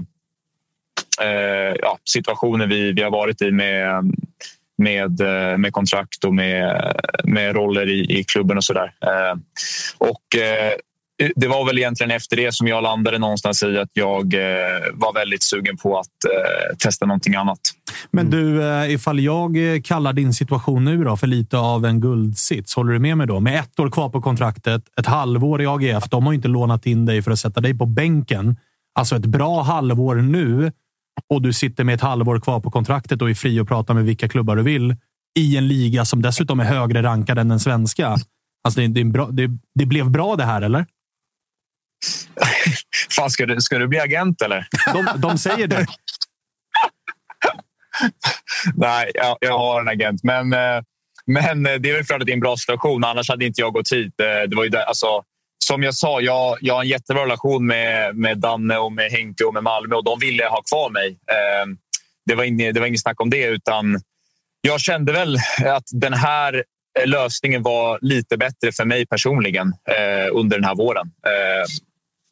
eh, 1.22 1.76
ja, 1.82 1.98
situationer 2.04 2.68
vi, 2.68 2.92
vi 2.92 3.02
har 3.02 3.12
varit 3.12 3.42
i 3.42 3.52
med, 3.52 4.14
med, 4.78 5.22
eh, 5.22 5.58
med 5.58 5.74
kontrakt 5.74 6.24
och 6.24 6.34
med, 6.34 6.94
med 7.24 7.56
roller 7.56 7.90
i, 7.90 8.20
i 8.20 8.24
klubben 8.24 8.58
och 8.58 8.64
sådär. 8.64 8.94
Eh, 9.02 9.38
och 9.98 10.36
eh, 10.42 10.74
det 11.36 11.48
var 11.48 11.66
väl 11.66 11.78
egentligen 11.78 12.12
efter 12.12 12.38
det 12.38 12.56
som 12.56 12.68
jag 12.68 12.84
landade 12.84 13.18
någonstans 13.18 13.64
i 13.64 13.78
att 13.78 13.90
jag 13.94 14.34
eh, 14.34 14.40
var 14.94 15.14
väldigt 15.14 15.44
sugen 15.44 15.78
på 15.78 16.00
att 16.00 16.08
eh, 16.08 16.78
testa 16.78 17.06
någonting 17.06 17.36
annat. 17.36 17.60
Men 18.12 18.30
du, 18.30 18.64
eh, 18.64 18.94
ifall 18.94 19.20
jag 19.20 19.82
kallar 19.84 20.14
din 20.14 20.34
situation 20.34 20.86
nu 20.86 21.04
då 21.04 21.18
för 21.18 21.28
lite 21.28 21.58
av 21.58 21.86
en 21.86 22.02
guldsits, 22.02 22.76
håller 22.76 22.94
du 22.94 23.00
med 23.00 23.18
mig 23.18 23.28
då? 23.28 23.40
Med 23.40 23.60
ett 23.60 23.80
år 23.80 23.90
kvar 23.90 24.10
på 24.10 24.22
kontraktet, 24.22 24.84
ett 25.00 25.06
halvår 25.06 25.62
i 25.62 25.66
AGF. 25.66 26.10
De 26.10 26.26
har 26.26 26.34
inte 26.34 26.48
lånat 26.48 26.86
in 26.86 27.06
dig 27.06 27.22
för 27.22 27.32
att 27.32 27.40
sätta 27.40 27.62
dig 27.62 27.78
på 27.78 27.86
bänken. 27.86 28.58
Alltså 28.96 29.16
ett 29.16 29.26
bra 29.26 29.62
halvår 29.62 30.16
nu 30.16 30.72
och 31.30 31.42
du 31.42 31.54
sitter 31.54 31.84
med 31.84 31.96
ett 31.96 32.02
halvår 32.02 32.40
kvar 32.40 32.60
på 32.60 32.72
kontraktet 32.72 33.22
och 33.22 33.30
är 33.30 33.34
fri 33.34 33.60
att 33.60 33.68
prata 33.68 33.94
med 33.94 34.06
vilka 34.06 34.30
klubbar 34.30 34.56
du 34.56 34.64
vill 34.64 34.96
i 35.40 35.58
en 35.58 35.68
liga 35.68 36.06
som 36.06 36.22
dessutom 36.22 36.60
är 36.60 36.64
högre 36.64 37.04
rankad 37.04 37.40
än 37.40 37.50
den 37.50 37.60
svenska. 37.60 38.18
Alltså 38.64 38.80
det, 38.80 38.88
det, 38.88 39.04
bra, 39.04 39.28
det, 39.32 39.50
det 39.76 39.86
blev 39.86 40.10
bra 40.10 40.36
det 40.36 40.44
här, 40.44 40.62
eller? 40.62 40.86
Fan, 43.16 43.30
ska 43.30 43.46
du, 43.46 43.62
ska 43.62 43.78
du 43.78 43.88
bli 43.88 44.00
agent 44.00 44.42
eller? 44.42 44.68
De, 44.94 45.08
de 45.18 45.38
säger 45.38 45.68
det. 45.68 45.86
Nej, 48.76 49.12
jag, 49.14 49.38
jag, 49.42 49.58
har 49.58 49.82
en 49.82 49.88
agent. 49.88 50.24
Men, 50.24 50.54
eh, 50.54 50.82
men 51.26 51.64
det 51.64 51.90
är 51.90 51.94
väl 51.94 52.06
klart 52.06 52.22
att 52.22 52.26
det 52.26 52.32
är 52.32 52.34
en 52.34 52.40
bra 52.40 52.58
situation. 52.58 53.04
Annars 53.04 53.30
hade 53.30 53.46
inte 53.46 53.62
jag 53.62 53.74
gått 53.74 53.92
hit. 53.92 54.20
Eh, 54.20 54.50
det 54.50 54.56
var 54.56 54.64
ju 54.64 54.70
där, 54.70 54.84
alltså, 54.84 55.24
som 55.64 55.84
jag 55.84 55.96
sa, 55.96 56.22
jag, 56.22 56.58
jag 56.62 56.74
har 56.74 56.82
en 56.82 56.88
jättebra 56.88 57.24
relation 57.24 57.68
med, 57.68 58.16
med 58.16 58.38
Danne, 58.38 58.78
och 58.78 58.92
med 58.92 59.12
Henke 59.12 59.44
och 59.44 59.54
med 59.54 59.64
Malmö 59.64 59.96
och 59.96 60.04
de 60.04 60.20
ville 60.20 60.46
ha 60.46 60.62
kvar 60.62 60.90
mig. 60.90 61.08
Eh, 61.08 61.68
det 62.26 62.36
var, 62.36 62.44
inget, 62.44 62.74
det 62.74 62.80
var 62.80 62.88
inget 62.88 63.02
snack 63.02 63.22
om 63.22 63.30
det. 63.30 63.46
utan 63.46 64.00
Jag 64.62 64.82
kände 64.82 65.14
väl 65.14 65.38
att 65.66 65.86
den 65.92 66.14
här 66.14 66.64
lösningen 67.06 67.64
var 67.64 68.00
lite 68.02 68.38
bättre 68.38 68.72
för 68.72 68.86
mig 68.86 69.06
personligen 69.06 69.74
under 70.32 70.58
den 70.58 70.64
här 70.64 70.76
våren 70.76 71.12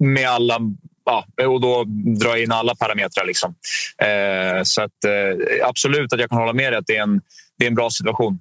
med 0.04 0.30
alla 0.30 0.60
Ja, 1.06 1.26
och 1.48 1.62
då 1.62 1.86
jag 2.20 2.44
in 2.44 2.52
alla 2.52 2.76
parametrar. 2.76 3.26
Liksom. 3.26 3.56
Eh, 3.98 4.64
så 4.64 4.82
att, 4.82 5.04
eh, 5.06 5.68
absolut 5.68 6.14
att 6.14 6.20
jag 6.20 6.30
kan 6.30 6.40
hålla 6.40 6.54
med 6.54 6.74
dig 6.74 6.80
att 6.80 6.88
det 6.88 6.98
är 6.98 7.04
en, 7.04 7.22
det 7.58 7.66
är 7.66 7.68
en 7.68 7.76
bra 7.76 7.90
situation. 7.90 8.40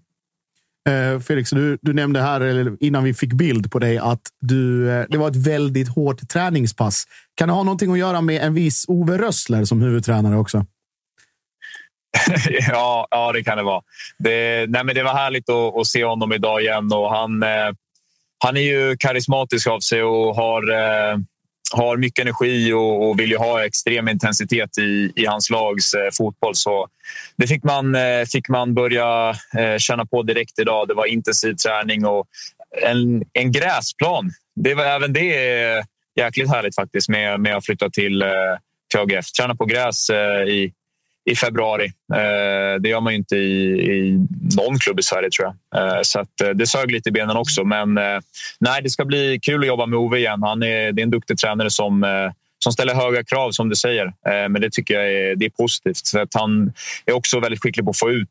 Eh, 0.88 1.20
Felix, 1.20 1.50
du, 1.50 1.78
du 1.82 1.92
nämnde 1.92 2.20
här 2.20 2.40
eller 2.40 2.76
innan 2.80 3.04
vi 3.04 3.14
fick 3.14 3.32
bild 3.32 3.70
på 3.70 3.78
dig 3.78 3.98
att 3.98 4.20
du, 4.40 4.90
eh, 4.90 5.04
det 5.08 5.18
var 5.18 5.28
ett 5.28 5.46
väldigt 5.46 5.88
hårt 5.88 6.28
träningspass. 6.28 7.04
Kan 7.34 7.48
det 7.48 7.54
ha 7.54 7.62
någonting 7.62 7.92
att 7.92 7.98
göra 7.98 8.20
med 8.20 8.42
en 8.42 8.54
viss 8.54 8.84
Ove 8.88 9.18
Rössler 9.18 9.64
som 9.64 9.82
huvudtränare 9.82 10.36
också? 10.36 10.66
ja, 12.68 13.08
ja, 13.10 13.32
det 13.32 13.44
kan 13.44 13.56
det 13.56 13.62
vara. 13.62 13.82
Det, 14.18 14.66
nej, 14.70 14.84
men 14.84 14.94
det 14.94 15.02
var 15.02 15.14
härligt 15.14 15.48
att, 15.48 15.76
att 15.76 15.86
se 15.86 16.04
honom 16.04 16.32
idag 16.32 16.60
igen. 16.60 16.92
Och 16.92 17.10
han, 17.10 17.42
eh, 17.42 17.70
han 18.38 18.56
är 18.56 18.60
ju 18.60 18.96
karismatisk 18.98 19.66
av 19.66 19.80
sig 19.80 20.02
och 20.02 20.36
har 20.36 20.70
eh, 20.72 21.16
har 21.72 21.96
mycket 21.96 22.22
energi 22.22 22.72
och, 22.72 23.08
och 23.08 23.20
vill 23.20 23.30
ju 23.30 23.36
ha 23.36 23.64
extrem 23.64 24.08
intensitet 24.08 24.78
i, 24.78 25.12
i 25.16 25.26
hans 25.26 25.50
lags 25.50 25.94
eh, 25.94 26.10
fotboll. 26.18 26.54
Så 26.54 26.88
det 27.36 27.46
fick 27.46 27.64
man, 27.64 27.94
eh, 27.94 28.24
fick 28.32 28.48
man 28.48 28.74
börja 28.74 29.30
eh, 29.30 29.78
känna 29.78 30.06
på 30.06 30.22
direkt 30.22 30.58
idag. 30.58 30.88
Det 30.88 30.94
var 30.94 31.06
intensiv 31.06 31.54
träning 31.54 32.06
och 32.06 32.26
en, 32.82 33.24
en 33.32 33.52
gräsplan. 33.52 34.30
Det 34.54 34.74
var, 34.74 34.84
även 34.84 35.12
det 35.12 35.36
är 35.36 35.84
jäkligt 36.16 36.50
härligt 36.50 36.74
faktiskt 36.74 37.08
med, 37.08 37.40
med 37.40 37.56
att 37.56 37.66
flytta 37.66 37.90
till, 37.90 38.22
eh, 38.22 38.28
till 38.90 39.00
AGF. 39.00 39.32
Träna 39.32 39.54
på 39.54 39.64
gräs 39.64 40.10
eh, 40.10 40.42
i, 40.42 40.72
i 41.30 41.36
februari. 41.36 41.84
Eh, 42.14 42.80
det 42.80 42.88
gör 42.88 43.00
man 43.00 43.12
ju 43.12 43.16
inte 43.16 43.36
i, 43.36 43.80
i 43.92 44.26
någon 44.56 44.78
klubb 44.78 45.00
i 45.00 45.02
Sverige 45.02 45.30
tror 45.30 45.54
jag. 45.70 45.96
Eh, 45.96 46.02
så 46.02 46.20
att, 46.20 46.40
eh, 46.40 46.48
det 46.48 46.66
sög 46.66 46.90
lite 46.90 47.08
i 47.08 47.12
benen 47.12 47.36
också. 47.36 47.64
Men 47.64 47.94
nej, 48.58 48.82
det 48.82 48.90
ska 48.90 49.04
bli 49.04 49.38
kul 49.42 49.60
att 49.60 49.66
jobba 49.66 49.86
med 49.86 49.98
Ove 49.98 50.18
igen. 50.18 50.42
Han 50.42 50.62
är, 50.62 50.92
det 50.92 51.02
är 51.02 51.04
en 51.04 51.10
duktig 51.10 51.38
tränare 51.38 51.70
som 51.70 52.32
som 52.58 52.72
ställer 52.72 52.94
höga 52.94 53.24
krav 53.24 53.50
som 53.50 53.68
du 53.68 53.76
säger. 53.76 54.12
Men 54.48 54.60
det 54.60 54.70
tycker 54.72 54.94
jag 54.94 55.12
är, 55.12 55.36
det 55.36 55.44
är 55.44 55.50
positivt. 55.50 56.06
Så 56.06 56.20
att 56.20 56.34
han 56.34 56.72
är 57.06 57.12
också 57.12 57.40
väldigt 57.40 57.62
skicklig 57.62 57.84
på 57.84 57.90
att 57.90 57.98
få 57.98 58.10
ut, 58.10 58.28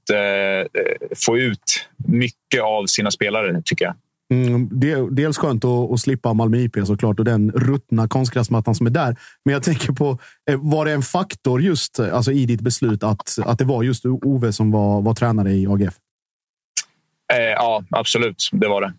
få 1.25 1.37
ut 1.37 1.87
mycket 2.07 2.61
av 2.61 2.85
sina 2.85 3.11
spelare, 3.11 3.61
tycker 3.65 3.85
jag. 3.85 3.95
Mm, 4.31 4.69
dels 5.11 5.37
skönt 5.37 5.65
att, 5.65 5.91
att 5.91 5.99
slippa 5.99 6.33
Malmö 6.33 6.57
IP 6.57 6.77
såklart 6.85 7.19
och 7.19 7.25
den 7.25 7.51
ruttna 7.51 8.07
konstgräsmattan 8.07 8.75
som 8.75 8.85
är 8.85 8.91
där. 8.91 9.15
Men 9.45 9.53
jag 9.53 9.63
tänker 9.63 9.93
på, 9.93 10.17
eh, 10.49 10.59
var 10.61 10.85
det 10.85 10.91
en 10.91 11.01
faktor 11.01 11.61
just 11.61 11.99
alltså 11.99 12.31
i 12.31 12.45
ditt 12.45 12.61
beslut 12.61 13.03
att, 13.03 13.37
att 13.45 13.57
det 13.57 13.65
var 13.65 13.83
just 13.83 14.05
Ove 14.05 14.53
som 14.53 14.71
var, 14.71 15.01
var 15.01 15.13
tränare 15.13 15.51
i 15.51 15.67
AGF? 15.67 15.93
Eh, 17.33 17.39
ja, 17.39 17.83
absolut. 17.89 18.49
Det 18.51 18.67
var 18.67 18.81
det. 18.81 18.93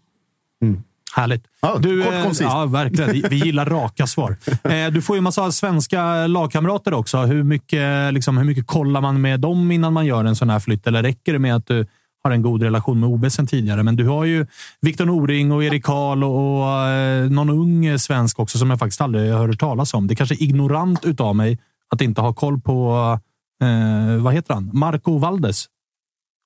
Mm. 0.63 0.83
Härligt. 1.15 1.45
Ja, 1.61 1.77
du, 1.79 2.03
kort, 2.03 2.13
eh, 2.13 2.47
ja, 2.47 2.67
verkligen. 2.67 3.13
Vi, 3.13 3.25
vi 3.31 3.37
gillar 3.37 3.67
raka 3.67 4.07
svar. 4.07 4.37
Eh, 4.65 4.91
du 4.91 5.03
får 5.03 5.17
ju 5.17 5.19
en 5.19 5.25
massa 5.25 5.53
svenska 5.53 6.27
lagkamrater 6.27 6.95
också. 6.95 7.19
Hur 7.19 7.43
mycket, 7.43 8.15
liksom, 8.15 8.39
hur 8.39 8.45
mycket 8.45 8.67
kollar 8.67 9.01
man 9.01 9.21
med 9.21 9.41
dem 9.41 9.71
innan 9.71 9.93
man 9.93 10.07
gör 10.07 10.25
en 10.25 10.37
sån 10.37 10.51
här 10.51 10.61
flytt? 10.61 10.87
Eller 10.87 11.03
räcker 11.03 11.33
det 11.33 11.39
med 11.39 11.55
att 11.57 11.67
du 11.67 11.87
har 12.25 12.31
en 12.31 12.43
god 12.43 12.63
relation 12.63 13.01
med 13.01 13.09
OB 13.09 13.33
sen 13.33 13.47
tidigare. 13.47 13.83
Men 13.83 13.97
du 13.97 14.09
har 14.09 14.25
ju 14.25 14.47
Viktor 14.81 15.07
Noring 15.07 15.53
och 15.53 15.65
Erik 15.65 15.85
Karl 15.85 16.25
och, 16.25 16.63
och 16.63 16.89
eh, 16.89 17.31
någon 17.31 17.51
ung 17.51 17.99
svensk 17.99 18.39
också 18.39 18.59
som 18.59 18.71
jag 18.71 18.79
faktiskt 18.79 19.01
aldrig 19.01 19.33
har 19.33 19.47
hört 19.47 19.61
talas 19.61 19.95
om. 19.95 20.07
Det 20.07 20.15
är 20.15 20.17
kanske 20.17 20.35
är 20.35 20.43
ignorant 20.43 21.05
utav 21.05 21.37
mig 21.37 21.59
att 21.89 22.01
inte 22.01 22.21
ha 22.21 22.33
koll 22.33 22.61
på, 22.61 23.19
eh, 23.63 24.23
vad 24.23 24.35
heter 24.35 24.55
han? 24.55 24.71
Marco 24.73 25.19
Valdes? 25.19 25.67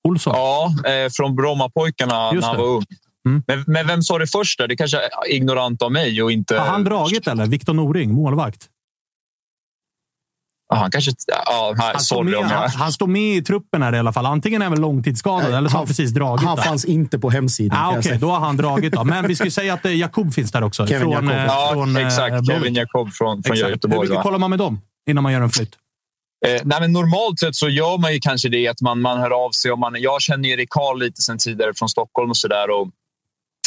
Olsson? 0.09 0.33
Ja, 0.37 0.75
eh, 0.85 1.11
från 1.13 1.37
Brommapojkarna 1.37 2.33
när 2.33 2.43
han 2.43 2.57
var 2.57 2.67
ung. 2.67 2.85
Mm. 3.27 3.43
Men, 3.47 3.65
men, 3.67 3.87
vem 3.87 4.03
sa 4.03 4.19
det 4.19 4.27
först? 4.27 4.61
Det 4.69 4.77
kanske 4.77 4.97
är 4.97 5.35
ignorant 5.35 5.83
av 5.83 5.93
mig 5.93 6.23
och 6.23 6.33
inte... 6.33 6.59
Har 6.59 6.67
han 6.67 6.85
dragit 6.85 7.27
eller? 7.27 7.47
Viktor 7.47 7.75
Noring, 7.75 8.15
målvakt? 8.15 8.69
Han 10.69 10.91
kanske... 10.91 11.13
Ja, 11.27 11.75
här, 11.79 11.93
han, 11.93 12.01
står 12.01 12.23
med, 12.25 12.35
han, 12.35 12.71
han, 12.71 12.93
står 12.93 13.07
med 13.07 13.37
i 13.37 13.43
truppen 13.43 13.83
här 13.83 13.95
i 13.95 13.99
alla 13.99 14.13
fall. 14.13 14.27
Antingen 14.27 14.63
är 14.63 14.67
han 14.67 14.73
väl 14.73 14.81
långtidsskadad 14.81 15.55
eller 15.55 15.69
så 15.69 15.75
har 15.75 15.79
han 15.79 15.87
precis 15.87 16.11
dragit. 16.11 16.47
Han 16.47 16.57
fanns 16.57 16.85
inte 16.85 17.19
på 17.19 17.31
hemsidan. 17.31 17.79
Ah, 17.79 17.89
Okej, 17.89 17.99
okay, 17.99 18.19
då 18.19 18.31
har 18.31 18.41
han 18.41 18.57
dragit. 18.57 18.93
Då. 18.93 19.05
Men 19.05 19.27
vi 19.27 19.35
skulle 19.35 19.51
säga 19.51 19.75
att 19.75 19.85
eh, 19.85 19.93
Jakob 19.93 20.35
finns 20.35 20.53
där 20.53 20.63
också. 20.63 20.87
Kevin 20.87 21.01
från, 21.01 21.13
Jakob. 21.13 21.31
Ja, 21.47 21.71
från, 21.73 21.97
exakt. 21.97 22.35
Äh, 22.35 22.43
Kevin 22.43 22.75
Jakob 22.75 23.13
från, 23.13 23.43
från 23.43 23.57
Göteborg. 23.57 23.99
Hur 24.01 24.09
mycket 24.09 24.23
kollar 24.23 24.39
man 24.39 24.51
med 24.51 24.59
dem 24.59 24.81
innan 25.11 25.23
man 25.23 25.33
gör 25.33 25.41
en 25.41 25.51
flytt? 25.51 25.75
Eh, 26.47 26.61
nej, 26.65 26.81
men 26.81 26.93
normalt 26.93 27.39
sett 27.39 27.55
så 27.55 27.69
gör 27.69 27.99
man 27.99 28.13
ju 28.13 28.21
kanske 28.21 28.49
det 28.49 28.69
att 28.69 28.81
man, 28.81 29.01
man 29.01 29.19
hör 29.19 29.45
av 29.45 29.51
sig. 29.51 29.73
Och 29.73 29.79
man, 29.79 29.95
jag 29.99 30.23
känner 30.23 30.49
Erik 30.49 30.71
Karl 30.71 30.99
lite 30.99 31.23
sen 31.23 31.39
tidigare 31.39 31.75
från 31.75 31.89
Stockholm 31.89 32.31
och 32.31 32.37
sådär. 32.37 32.71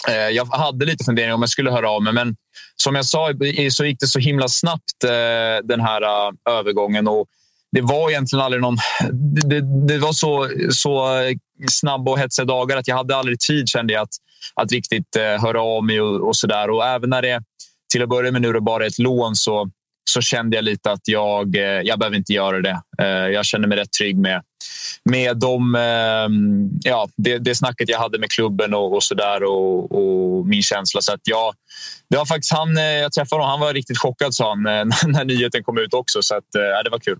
Eh, 0.07 0.29
jag 0.29 0.45
hade 0.45 0.85
lite 0.85 1.03
funderingar 1.03 1.35
om 1.35 1.41
jag 1.41 1.49
skulle 1.49 1.71
höra 1.71 1.89
av 1.89 2.03
mig, 2.03 2.13
men 2.13 2.35
som 2.75 2.95
jag 2.95 3.05
sa 3.05 3.33
så 3.71 3.85
gick 3.85 3.99
det 3.99 4.07
så 4.07 4.19
himla 4.19 4.47
snabbt 4.47 5.03
eh, 5.03 5.67
den 5.67 5.81
här 5.81 6.01
eh, 6.01 6.53
övergången. 6.53 7.07
Och 7.07 7.27
det 7.71 7.81
var 7.81 8.09
egentligen 8.09 8.45
aldrig 8.45 8.61
någon... 8.61 8.77
Det, 9.49 9.87
det, 9.87 9.97
var 9.97 10.13
så, 10.13 10.49
så 10.71 11.21
snabba 11.69 12.11
och 12.11 12.19
hetsiga 12.19 12.45
dagar 12.45 12.77
att 12.77 12.87
jag 12.87 12.95
hade 12.95 13.15
aldrig 13.15 13.39
tid 13.39 13.69
kände 13.69 13.93
jag 13.93 14.01
att, 14.01 14.09
att 14.55 14.71
riktigt 14.71 15.15
höra 15.15 15.61
av 15.61 15.83
mig 15.83 16.01
och, 16.01 16.27
och 16.27 16.35
där. 16.47 16.69
Och 16.69 16.85
även 16.85 17.09
när 17.09 17.21
det 17.21 17.41
till 17.91 18.03
att 18.03 18.09
börja 18.09 18.31
med 18.31 18.41
nu 18.41 18.47
är 18.47 18.59
bara 18.59 18.85
ett 18.85 18.99
lån 18.99 19.35
så 19.35 19.69
så 20.09 20.21
kände 20.21 20.55
jag 20.55 20.63
lite 20.63 20.91
att 20.91 21.07
jag, 21.07 21.55
eh, 21.55 21.61
jag 21.63 21.99
behöver 21.99 22.17
inte 22.17 22.33
göra 22.33 22.61
det. 22.61 22.81
Eh, 23.01 23.07
jag 23.07 23.45
känner 23.45 23.67
mig 23.67 23.77
rätt 23.77 23.91
trygg 23.91 24.17
med, 24.17 24.41
med 25.05 25.37
de, 25.37 25.75
ehm, 25.75 26.69
ja, 26.83 27.09
det, 27.17 27.37
det 27.37 27.55
snacket 27.55 27.89
jag 27.89 27.99
hade 27.99 28.19
med 28.19 28.31
klubben 28.31 28.73
och, 28.73 28.93
och 28.93 29.01
där 29.17 29.43
och, 29.43 29.91
och, 29.91 30.47
min 30.47 30.61
känsla. 30.61 31.01
Så 31.01 31.13
att 31.13 31.21
jag, 31.23 31.53
det 32.09 32.17
var 32.17 32.25
faktiskt 32.25 32.53
han 32.53 32.77
eh, 32.77 32.83
jag 32.83 33.11
träffade. 33.11 33.41
Honom, 33.41 33.49
han 33.49 33.59
var 33.59 33.73
riktigt 33.73 33.97
chockad 33.97 34.33
sa 34.33 34.49
han 34.49 34.63
när 35.07 35.25
nyheten 35.25 35.63
kom 35.63 35.77
ut 35.77 35.93
också. 35.93 36.21
Så 36.21 36.35
att, 36.35 36.47
ja, 36.51 36.83
det 36.83 36.89
var 36.89 36.99
kul. 36.99 37.19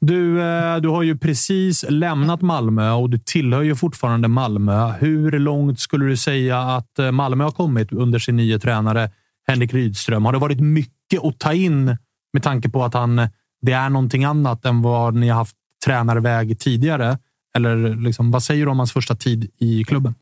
Du, 0.00 0.34
du 0.80 0.88
har 0.88 1.02
ju 1.02 1.18
precis 1.18 1.84
lämnat 1.88 2.42
Malmö 2.42 2.90
och 2.90 3.10
du 3.10 3.18
tillhör 3.18 3.62
ju 3.62 3.76
fortfarande 3.76 4.28
Malmö. 4.28 4.92
Hur 5.00 5.38
långt 5.38 5.80
skulle 5.80 6.04
du 6.04 6.16
säga 6.16 6.58
att 6.58 7.12
Malmö 7.12 7.44
har 7.44 7.50
kommit 7.50 7.92
under 7.92 8.18
sin 8.18 8.36
nya 8.36 8.58
tränare 8.58 9.10
Henrik 9.48 9.74
Rydström? 9.74 10.24
Har 10.24 10.32
det 10.32 10.38
varit 10.38 10.60
mycket 10.60 11.24
att 11.24 11.38
ta 11.38 11.52
in 11.52 11.96
med 12.32 12.42
tanke 12.42 12.68
på 12.68 12.84
att 12.84 12.94
han, 12.94 13.28
det 13.60 13.72
är 13.72 13.88
någonting 13.88 14.24
annat 14.24 14.64
än 14.64 14.82
vad 14.82 15.14
ni 15.14 15.28
har 15.28 15.36
haft 15.36 15.56
tränarväg 15.84 16.60
tidigare? 16.60 17.18
Eller 17.56 17.96
liksom, 17.96 18.30
vad 18.30 18.42
säger 18.42 18.64
du 18.64 18.70
om 18.70 18.78
hans 18.78 18.92
första 18.92 19.14
tid 19.14 19.50
i 19.58 19.84
klubben? 19.84 20.14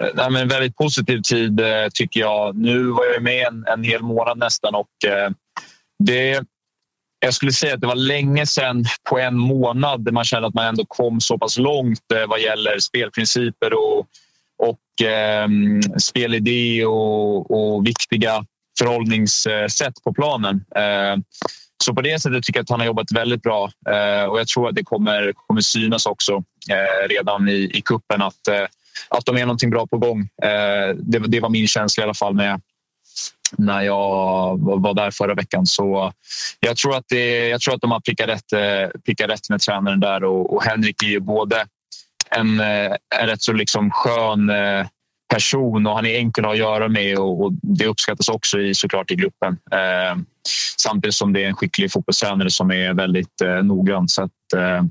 Eh, 0.00 0.08
nej, 0.14 0.30
men 0.30 0.48
väldigt 0.48 0.76
positiv 0.76 1.22
tid 1.22 1.60
eh, 1.60 1.88
tycker 1.94 2.20
jag. 2.20 2.56
Nu 2.56 2.84
var 2.84 3.04
jag 3.14 3.22
med 3.22 3.46
en, 3.46 3.64
en 3.66 3.84
hel 3.84 4.02
månad 4.02 4.38
nästan 4.38 4.74
och 4.74 5.10
eh, 5.10 5.30
det, 5.98 6.44
jag 7.20 7.34
skulle 7.34 7.52
säga 7.52 7.74
att 7.74 7.80
det 7.80 7.86
var 7.86 7.94
länge 7.94 8.46
sedan 8.46 8.84
på 9.10 9.18
en 9.18 9.38
månad 9.38 10.12
man 10.12 10.24
kände 10.24 10.48
att 10.48 10.54
man 10.54 10.66
ändå 10.66 10.84
kom 10.88 11.20
så 11.20 11.38
pass 11.38 11.58
långt 11.58 12.04
vad 12.28 12.40
gäller 12.40 12.78
spelprinciper 12.78 13.72
och, 13.72 14.06
och 14.58 15.06
eh, 15.06 15.48
spelidé 15.98 16.84
och, 16.84 17.50
och 17.50 17.86
viktiga 17.86 18.44
förhållningssätt 18.78 20.04
på 20.04 20.12
planen. 20.14 20.64
Eh, 20.76 21.16
så 21.84 21.94
på 21.94 22.00
det 22.00 22.22
sättet 22.22 22.44
tycker 22.44 22.58
jag 22.58 22.62
att 22.62 22.70
han 22.70 22.80
har 22.80 22.86
jobbat 22.86 23.12
väldigt 23.12 23.42
bra 23.42 23.70
eh, 23.90 24.24
och 24.24 24.40
jag 24.40 24.48
tror 24.48 24.68
att 24.68 24.74
det 24.74 24.84
kommer, 24.84 25.32
kommer 25.46 25.60
synas 25.60 26.06
också 26.06 26.32
eh, 26.70 27.08
redan 27.08 27.48
i, 27.48 27.70
i 27.74 27.82
kuppen 27.84 28.22
att, 28.22 28.48
att 29.08 29.26
de 29.26 29.36
är 29.36 29.40
någonting 29.40 29.70
bra 29.70 29.86
på 29.86 29.98
gång. 29.98 30.28
Det, 30.96 31.18
det 31.18 31.40
var 31.40 31.48
min 31.48 31.68
känsla 31.68 32.02
i 32.02 32.04
alla 32.04 32.14
fall 32.14 32.34
med, 32.34 32.60
när 33.58 33.82
jag 33.82 34.58
var 34.60 34.94
där 34.94 35.10
förra 35.10 35.34
veckan. 35.34 35.66
Så 35.66 36.12
jag 36.60 36.76
tror 36.76 36.96
att, 36.96 37.04
det, 37.08 37.48
jag 37.48 37.60
tror 37.60 37.74
att 37.74 37.80
de 37.80 37.90
har 37.90 38.00
prickat 38.00 38.28
rätt, 38.28 38.50
prickat 39.04 39.30
rätt 39.30 39.50
med 39.50 39.60
tränaren 39.60 40.00
där 40.00 40.24
och, 40.24 40.54
och 40.54 40.64
Henrik 40.64 41.02
är 41.02 41.06
ju 41.06 41.20
både 41.20 41.66
en, 42.30 42.60
en 42.60 43.26
rätt 43.26 43.42
så 43.42 43.52
liksom 43.52 43.90
skön 43.90 44.50
person 45.28 45.86
och 45.86 45.94
han 45.94 46.06
är 46.06 46.14
enkel 46.14 46.44
att 46.44 46.58
göra 46.58 46.88
med 46.88 47.18
och, 47.18 47.52
det 47.52 47.86
uppskattas 47.86 48.28
också 48.28 48.60
i, 48.60 48.74
såklart 48.74 49.10
i 49.10 49.14
gruppen. 49.14 49.58
Eh, 49.72 50.18
samtidigt 50.78 51.14
som 51.14 51.32
det 51.32 51.44
är 51.44 51.48
en 51.48 51.56
skicklig 51.56 51.92
fotbollstränare 51.92 52.50
som 52.50 52.70
är 52.70 52.94
väldigt 52.94 53.40
eh, 53.40 53.62
noggrann. 53.62 54.08
Så 54.08 54.22
att, 54.22 54.52
eh, 54.56 54.84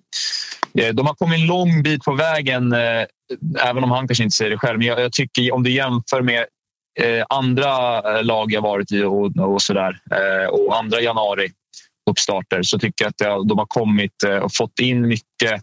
eh, 0.86 0.94
de 0.94 1.06
har 1.06 1.14
kommit 1.14 1.40
en 1.40 1.48
lång 1.48 1.84
bit 1.84 2.04
på 2.04 2.14
vägen, 2.14 2.74
eh, 2.74 3.04
även 3.64 3.84
om 3.84 3.92
han 3.92 4.08
kanske 4.08 4.24
inte 4.24 4.36
säger 4.36 4.52
det 4.52 4.58
själv. 4.58 4.78
Men 4.78 4.88
jag, 4.88 5.00
jag 5.00 5.12
tycker 5.12 5.54
om 5.54 5.64
du 5.64 5.72
jämför 5.72 6.22
med 6.22 6.46
eh, 7.00 7.26
andra 7.30 8.02
eh, 8.18 8.24
lag 8.24 8.52
jag 8.52 8.62
varit 8.62 8.92
i 8.92 9.04
och, 9.04 9.38
och 9.38 9.62
sådär 9.62 10.00
eh, 10.12 10.50
och 10.50 10.78
andra 10.78 11.02
januari 11.02 11.50
uppstarter 12.10 12.64
så 12.64 12.80
tycker 12.80 13.06
jag 13.06 13.10
att 13.10 13.48
de 13.48 13.58
har 13.58 13.66
kommit 13.66 14.24
och 14.42 14.54
fått 14.54 14.80
in 14.80 15.08
mycket 15.08 15.62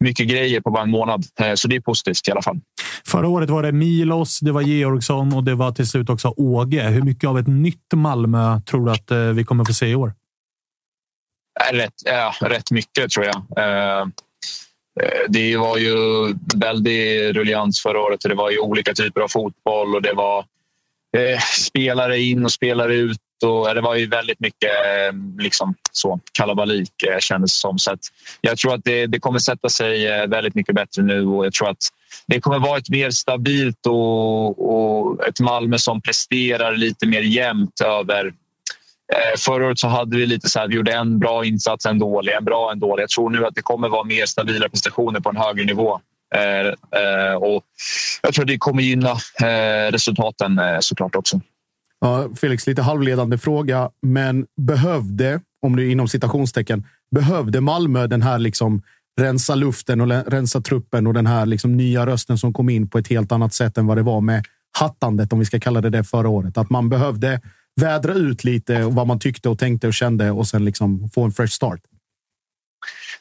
mycket 0.00 0.28
grejer 0.28 0.60
på 0.60 0.70
bara 0.70 0.82
en 0.82 0.90
månad. 0.90 1.24
Eh, 1.40 1.54
så 1.54 1.68
det 1.68 1.76
är 1.76 1.80
positivt 1.80 2.28
i 2.28 2.30
alla 2.30 2.42
fall. 2.42 2.60
Förra 3.06 3.28
året 3.28 3.50
var 3.50 3.62
det 3.62 3.72
Milos, 3.72 4.40
det 4.40 4.52
var 4.52 4.62
Georgsson 4.62 5.34
och 5.34 5.44
det 5.44 5.54
var 5.54 5.72
till 5.72 5.88
slut 5.88 6.10
också 6.10 6.34
Åge. 6.36 6.82
Hur 6.82 7.02
mycket 7.02 7.28
av 7.28 7.38
ett 7.38 7.46
nytt 7.46 7.92
Malmö 7.94 8.60
tror 8.60 8.86
du 8.86 8.92
att 8.92 9.10
eh, 9.10 9.18
vi 9.18 9.44
kommer 9.44 9.64
få 9.64 9.74
se 9.74 9.86
i 9.86 9.94
år? 9.94 10.14
Eh, 11.70 11.76
rätt, 11.76 11.94
ja, 12.04 12.34
rätt 12.40 12.70
mycket 12.70 13.10
tror 13.10 13.26
jag. 13.26 13.42
Det 15.28 15.56
var 15.56 15.76
ju 15.78 15.94
väldigt 16.56 17.36
rullians 17.36 17.82
förra 17.82 18.00
året. 18.00 18.20
Det 18.20 18.34
var 18.34 18.50
ju 18.50 18.58
olika 18.58 18.94
typer 18.94 19.20
av 19.20 19.28
fotboll 19.28 19.94
och 19.94 20.02
det 20.02 20.12
var 20.12 20.44
spelare 21.56 22.20
in 22.20 22.44
och 22.44 22.52
spelare 22.52 22.94
ut 22.94 23.20
och 23.42 23.68
eh, 23.68 23.74
det 23.74 23.80
var 23.80 23.94
ju 23.94 24.06
väldigt 24.06 24.40
mycket 24.40 24.70
eh, 24.70 25.12
liksom, 25.38 25.74
så, 25.92 26.20
kalabalik 26.32 27.02
eh, 27.02 27.18
kändes 27.18 27.52
det 27.52 27.58
som. 27.58 27.78
Så 27.78 27.92
att 27.92 28.00
jag 28.40 28.58
tror 28.58 28.74
att 28.74 28.84
det, 28.84 29.06
det, 29.06 29.18
kommer 29.18 29.38
sätta 29.38 29.68
sig 29.68 30.26
väldigt 30.28 30.54
mycket 30.54 30.74
bättre 30.74 31.02
nu 31.02 31.26
och 31.26 31.46
jag 31.46 31.52
tror 31.52 31.70
att 31.70 31.88
det 32.26 32.40
kommer 32.40 32.58
vara 32.58 32.78
ett 32.78 32.90
mer 32.90 33.10
stabilt 33.10 33.86
och, 33.86 34.48
och 34.68 35.26
ett 35.28 35.40
Malmö 35.40 35.78
som 35.78 36.00
presterar 36.00 36.76
lite 36.76 37.06
mer 37.06 37.22
jämnt 37.22 37.80
över 37.80 38.32
Förra 39.38 39.66
året 39.66 39.78
så 39.78 39.88
hade 39.88 40.16
vi 40.16 40.26
lite 40.26 40.48
så 40.50 40.58
här, 40.58 40.68
vi 40.68 40.74
gjorde 40.74 40.92
en 40.92 41.18
bra 41.18 41.44
insats, 41.44 41.86
en 41.86 41.98
dålig, 41.98 42.32
en 42.32 42.44
bra, 42.44 42.72
en 42.72 42.78
dålig. 42.78 43.02
Jag 43.02 43.10
tror 43.10 43.30
nu 43.30 43.46
att 43.46 43.54
det 43.54 43.62
kommer 43.62 43.88
vara 43.88 44.04
mer 44.04 44.26
stabila 44.26 44.68
prestationer 44.68 45.20
på 45.20 45.28
en 45.28 45.36
högre 45.36 45.64
nivå. 45.64 46.00
och 47.40 47.64
jag 48.22 48.34
tror 48.34 48.44
det 48.44 48.58
kommer 48.58 48.82
gynna 48.82 49.16
resultaten 49.90 50.60
såklart 50.80 51.14
också. 51.14 51.40
Ja, 52.00 52.28
Felix, 52.36 52.66
lite 52.66 52.82
halvledande 52.82 53.38
fråga, 53.38 53.90
men 54.02 54.46
behövde, 54.60 55.40
om 55.62 55.76
du 55.76 55.90
inom 55.90 56.08
citationstecken, 56.08 56.84
behövde 57.14 57.60
Malmö 57.60 58.06
den 58.06 58.22
här 58.22 58.38
liksom 58.38 58.82
rensa 59.20 59.54
luften 59.54 60.00
och 60.00 60.08
rensa 60.32 60.60
truppen 60.60 61.06
och 61.06 61.14
den 61.14 61.26
här 61.26 61.46
liksom 61.46 61.76
nya 61.76 62.06
rösten 62.06 62.38
som 62.38 62.52
kom 62.52 62.68
in 62.68 62.90
på 62.90 62.98
ett 62.98 63.08
helt 63.08 63.32
annat 63.32 63.54
sätt 63.54 63.78
än 63.78 63.86
vad 63.86 63.96
det 63.96 64.02
var 64.02 64.20
med 64.20 64.44
hattandet, 64.78 65.32
om 65.32 65.38
vi 65.38 65.44
ska 65.44 65.60
kalla 65.60 65.80
det 65.80 65.90
det 65.90 66.04
förra 66.04 66.28
året. 66.28 66.58
Att 66.58 66.70
man 66.70 66.88
behövde 66.88 67.40
vädra 67.80 68.14
ut 68.14 68.44
lite 68.44 68.84
och 68.84 68.94
vad 68.94 69.06
man 69.06 69.18
tyckte 69.18 69.48
och 69.48 69.58
tänkte 69.58 69.86
och 69.86 69.94
kände 69.94 70.30
och 70.30 70.46
sen 70.46 70.64
liksom 70.64 71.10
få 71.14 71.24
en 71.24 71.32
fresh 71.32 71.52
start. 71.52 71.80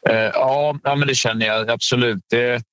Eh, 0.09 0.15
ja, 0.15 0.79
men 0.83 1.07
det 1.07 1.15
känner 1.15 1.45
jag 1.45 1.69
absolut. 1.69 2.23
Det, 2.29 2.63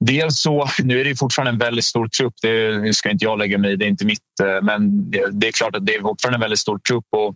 Dels 0.00 0.40
så, 0.40 0.68
nu 0.82 1.00
är 1.00 1.04
det 1.04 1.16
fortfarande 1.16 1.50
en 1.50 1.58
väldigt 1.58 1.84
stor 1.84 2.08
trupp. 2.08 2.34
Det 2.42 2.96
ska 2.96 3.10
inte 3.10 3.24
jag 3.24 3.38
lägga 3.38 3.58
mig 3.58 3.72
i, 3.72 3.76
det 3.76 3.84
är 3.84 3.88
inte 3.88 4.06
mitt. 4.06 4.40
Eh, 4.42 4.62
men 4.62 5.10
det 5.32 5.48
är 5.48 5.52
klart 5.52 5.76
att 5.76 5.86
det 5.86 5.94
är 5.94 6.00
fortfarande 6.00 6.36
en 6.36 6.40
väldigt 6.40 6.58
stor 6.58 6.78
trupp. 6.78 7.04
Och, 7.10 7.34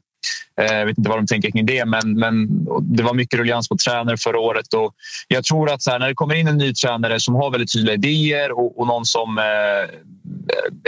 eh, 0.60 0.76
jag 0.76 0.86
vet 0.86 0.98
inte 0.98 1.10
vad 1.10 1.18
de 1.18 1.26
tänker 1.26 1.50
kring 1.50 1.66
det, 1.66 1.84
men, 1.84 2.18
men 2.18 2.48
det 2.80 3.02
var 3.02 3.14
mycket 3.14 3.38
ruljans 3.38 3.68
på 3.68 3.76
tränare 3.76 4.16
förra 4.16 4.38
året. 4.38 4.74
Och 4.74 4.94
jag 5.28 5.44
tror 5.44 5.70
att 5.70 5.86
här, 5.86 5.98
när 5.98 6.08
det 6.08 6.14
kommer 6.14 6.34
in 6.34 6.48
en 6.48 6.58
ny 6.58 6.74
tränare 6.74 7.20
som 7.20 7.34
har 7.34 7.50
väldigt 7.50 7.72
tydliga 7.72 7.94
idéer 7.94 8.52
och, 8.52 8.80
och 8.80 8.86
någon 8.86 9.04
som 9.04 9.38
eh, 9.38 9.44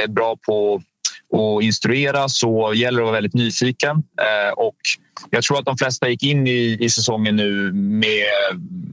är 0.05 0.09
bra 0.09 0.37
på 0.47 0.83
att 1.35 1.63
instruera 1.65 2.29
så 2.29 2.73
gäller 2.75 2.99
det 2.99 3.03
att 3.03 3.07
vara 3.07 3.15
väldigt 3.15 3.35
nyfiken. 3.35 3.97
Eh, 3.97 4.53
och 4.57 4.77
jag 5.31 5.43
tror 5.43 5.59
att 5.59 5.65
de 5.65 5.77
flesta 5.77 6.09
gick 6.09 6.23
in 6.23 6.47
i, 6.47 6.77
i 6.81 6.91
säsongen 6.91 7.37
nu 7.37 7.73
med 7.73 8.27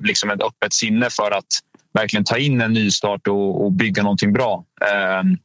liksom 0.03 0.29
ett 0.29 0.41
öppet 0.41 0.73
sinne 0.73 1.09
för 1.09 1.31
att 1.31 1.45
verkligen 1.93 2.23
ta 2.23 2.37
in 2.37 2.61
en 2.61 2.73
nystart 2.73 3.27
och, 3.27 3.65
och 3.65 3.71
bygga 3.71 4.03
någonting 4.03 4.33
bra. 4.33 4.65
Ehm, 4.91 5.37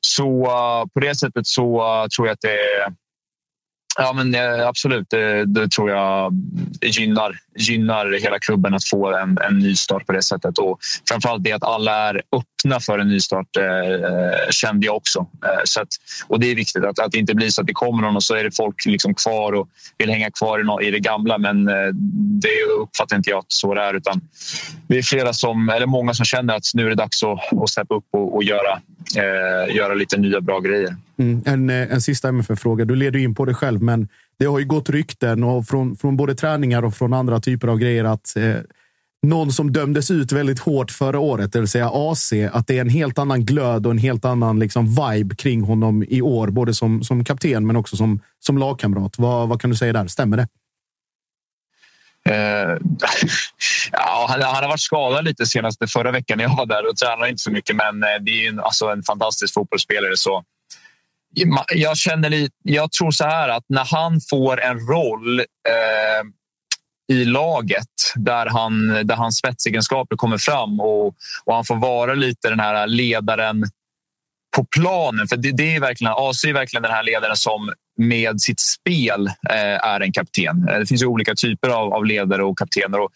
så 0.00 0.44
eh, 0.44 0.86
på 0.94 1.00
det 1.00 1.14
sättet 1.14 1.46
så 1.46 1.80
eh, 1.80 2.06
tror 2.08 2.26
jag 2.26 2.34
att 2.34 2.40
det 2.40 2.52
är 2.52 2.94
Ja, 3.96 4.12
men 4.12 4.34
eh, 4.34 4.68
absolut. 4.68 5.10
Det, 5.10 5.44
det, 5.44 5.68
tror 5.68 5.90
jag 5.90 6.32
gynnar, 6.82 7.38
gynnar 7.58 8.20
hela 8.22 8.38
klubben 8.38 8.74
att 8.74 8.88
få 8.88 9.16
en, 9.16 9.38
en 9.38 9.58
nystart 9.58 10.06
på 10.06 10.12
det 10.12 10.22
sättet. 10.22 10.58
Och 10.58 10.78
framförallt 11.08 11.44
det 11.44 11.52
att 11.52 11.64
alla 11.64 12.08
är 12.08 12.22
öppna 12.32 12.80
för 12.80 12.98
en 12.98 13.08
nystart 13.08 13.56
eh, 13.56 14.50
kände 14.50 14.86
jag 14.86 14.96
också. 14.96 15.18
Eh, 15.18 15.60
så 15.64 15.80
att, 15.80 15.88
och 16.28 16.40
det 16.40 16.50
är 16.50 16.54
viktigt 16.54 16.84
att, 16.84 16.98
att 16.98 17.12
det 17.12 17.18
inte 17.18 17.34
blir 17.34 17.50
så 17.50 17.60
att 17.60 17.66
det 17.66 17.72
kommer 17.72 18.02
någon 18.02 18.16
och 18.16 18.22
så 18.22 18.34
är 18.34 18.44
det 18.44 18.56
folk 18.56 18.86
liksom 18.86 19.14
kvar 19.14 19.52
och 19.52 19.68
vill 19.98 20.10
hänga 20.10 20.30
kvar 20.30 20.60
i, 20.60 20.64
no, 20.64 20.80
i 20.80 20.90
det 20.90 21.00
gamla. 21.00 21.38
Men 21.38 21.68
eh, 21.68 21.88
det 22.42 22.62
uppfattar 22.80 23.16
inte 23.16 23.30
jag 23.30 23.38
att 23.38 23.52
så 23.52 23.74
det 23.74 23.82
är. 23.82 23.94
Utan 23.94 24.20
det 24.86 24.98
är 24.98 25.02
flera 25.02 25.32
som, 25.32 25.68
eller 25.68 25.86
många 25.86 26.14
som 26.14 26.24
känner 26.24 26.54
att 26.54 26.64
nu 26.74 26.86
är 26.86 26.88
det 26.88 26.94
dags 26.94 27.22
att, 27.22 27.62
att 27.62 27.68
steppa 27.68 27.94
upp 27.94 28.06
och, 28.10 28.34
och 28.34 28.44
göra, 28.44 28.80
eh, 29.16 29.76
göra 29.76 29.94
lite 29.94 30.16
nya 30.16 30.40
bra 30.40 30.60
grejer. 30.60 30.96
Mm. 31.18 31.42
En, 31.46 31.70
en 31.70 32.00
sista 32.00 32.28
MFF-fråga. 32.28 32.84
Du 32.84 32.96
leder 32.96 33.18
in 33.18 33.34
på 33.34 33.44
det 33.44 33.54
själv, 33.54 33.82
men 33.82 34.08
det 34.38 34.44
har 34.46 34.58
ju 34.58 34.64
gått 34.64 34.90
rykten 34.90 35.44
och 35.44 35.66
från, 35.66 35.96
från 35.96 36.16
både 36.16 36.34
träningar 36.34 36.84
och 36.84 36.94
från 36.94 37.12
andra 37.12 37.40
typer 37.40 37.68
av 37.68 37.78
grejer 37.78 38.04
att 38.04 38.36
eh, 38.36 38.56
någon 39.22 39.52
som 39.52 39.72
dömdes 39.72 40.10
ut 40.10 40.32
väldigt 40.32 40.58
hårt 40.58 40.90
förra 40.90 41.18
året, 41.18 41.52
det 41.52 41.58
vill 41.58 41.68
säga 41.68 41.90
AC, 41.92 42.32
att 42.52 42.66
det 42.66 42.76
är 42.76 42.80
en 42.80 42.88
helt 42.88 43.18
annan 43.18 43.44
glöd 43.44 43.86
och 43.86 43.92
en 43.92 43.98
helt 43.98 44.24
annan 44.24 44.58
liksom, 44.58 44.86
vibe 44.86 45.36
kring 45.36 45.62
honom 45.62 46.04
i 46.08 46.22
år, 46.22 46.48
både 46.48 46.74
som, 46.74 47.02
som 47.02 47.24
kapten 47.24 47.66
men 47.66 47.76
också 47.76 47.96
som, 47.96 48.20
som 48.40 48.58
lagkamrat. 48.58 49.18
Vad, 49.18 49.48
vad 49.48 49.60
kan 49.60 49.70
du 49.70 49.76
säga 49.76 49.92
där? 49.92 50.06
Stämmer 50.06 50.36
det? 50.36 50.48
Uh, 52.30 52.78
ja, 53.92 54.26
han, 54.28 54.42
han, 54.42 54.62
har 54.62 54.68
varit 54.68 54.80
skadad 54.80 55.24
lite 55.24 55.46
senaste 55.46 55.86
förra 55.86 56.10
veckan 56.10 56.38
jag 56.38 56.56
var 56.56 56.66
där 56.66 56.88
och 56.90 56.96
tränade 56.96 57.30
inte 57.30 57.42
så 57.42 57.50
mycket. 57.50 57.76
Men 57.76 58.00
det 58.00 58.30
är 58.30 58.52
ju 58.52 58.60
alltså 58.60 58.86
en 58.86 59.02
fantastisk 59.02 59.54
fotbollsspelare. 59.54 60.16
Så 60.16 60.44
jag 61.74 61.96
känner 61.96 62.30
lite, 62.30 62.54
jag 62.62 62.92
tror 62.92 63.10
så 63.10 63.24
här 63.24 63.48
att 63.48 63.64
när 63.68 63.84
han 63.84 64.20
får 64.30 64.60
en 64.60 64.78
roll 64.78 65.40
eh, 65.40 66.24
i 67.12 67.24
laget 67.24 67.86
där, 68.14 68.46
han, 68.46 68.88
där 68.88 69.16
hans 69.16 69.38
spetsegenskaper 69.38 70.16
kommer 70.16 70.38
fram 70.38 70.80
och, 70.80 71.06
och 71.44 71.54
han 71.54 71.64
får 71.64 71.76
vara 71.76 72.14
lite 72.14 72.48
den 72.48 72.60
här 72.60 72.86
ledaren 72.86 73.64
på 74.56 74.64
planen. 74.64 75.28
För 75.28 75.36
det, 75.36 75.52
det 75.52 75.76
är 75.76 75.80
verkligen, 75.80 76.12
AC 76.16 76.44
är 76.44 76.52
verkligen 76.52 76.82
den 76.82 76.92
här 76.92 77.02
ledaren 77.02 77.36
som 77.36 77.72
med 77.98 78.40
sitt 78.40 78.60
spel 78.60 79.26
eh, 79.26 79.86
är 79.86 80.00
en 80.00 80.12
kapten. 80.12 80.68
Eh, 80.68 80.78
det 80.78 80.86
finns 80.86 81.02
ju 81.02 81.06
olika 81.06 81.34
typer 81.34 81.68
av, 81.68 81.94
av 81.94 82.06
ledare 82.06 82.44
och 82.44 82.58
kaptener. 82.58 83.00
Och 83.00 83.10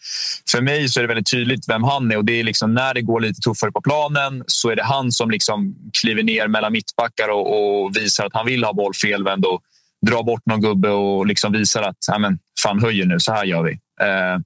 för 0.51 0.61
mig 0.61 0.89
så 0.89 0.99
är 0.99 1.01
det 1.01 1.07
väldigt 1.07 1.31
tydligt 1.31 1.69
vem 1.69 1.83
han 1.83 2.11
är. 2.11 2.17
Och 2.17 2.25
det 2.25 2.39
är 2.39 2.43
liksom 2.43 2.73
när 2.73 2.93
det 2.93 3.01
går 3.01 3.19
lite 3.19 3.41
tuffare 3.41 3.71
på 3.71 3.81
planen 3.81 4.43
så 4.47 4.69
är 4.69 4.75
det 4.75 4.83
han 4.83 5.11
som 5.11 5.31
liksom 5.31 5.75
kliver 6.01 6.23
ner 6.23 6.47
mellan 6.47 6.71
mittbackar 6.71 7.29
och, 7.29 7.83
och 7.83 7.97
visar 7.97 8.25
att 8.25 8.33
han 8.33 8.45
vill 8.45 8.63
ha 8.63 8.73
boll 8.73 8.93
felvänd 8.93 9.45
och 9.45 9.61
drar 10.05 10.23
bort 10.23 10.45
någon 10.45 10.61
gubbe 10.61 10.89
och 10.89 11.27
liksom 11.27 11.51
visar 11.51 11.81
att 11.81 12.19
men, 12.19 12.39
fan 12.63 12.81
höjer 12.81 13.05
nu, 13.05 13.19
så 13.19 13.33
här 13.33 13.45
gör 13.45 13.63
vi. 13.63 13.71
Eh, 14.01 14.39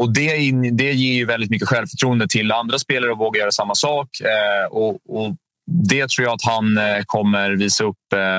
och 0.00 0.12
det, 0.12 0.36
in, 0.36 0.76
det 0.76 0.92
ger 0.92 1.14
ju 1.14 1.24
väldigt 1.24 1.50
mycket 1.50 1.68
självförtroende 1.68 2.28
till 2.28 2.52
andra 2.52 2.78
spelare 2.78 3.12
att 3.12 3.18
våga 3.18 3.40
göra 3.40 3.50
samma 3.50 3.74
sak. 3.74 4.08
Eh, 4.20 4.72
och, 4.72 4.90
och, 5.08 5.36
det 5.68 6.10
tror 6.10 6.24
jag 6.24 6.34
att 6.34 6.44
han 6.44 6.78
eh, 6.78 7.02
kommer 7.06 7.50
visa 7.50 7.84
upp 7.84 8.12
eh, 8.12 8.38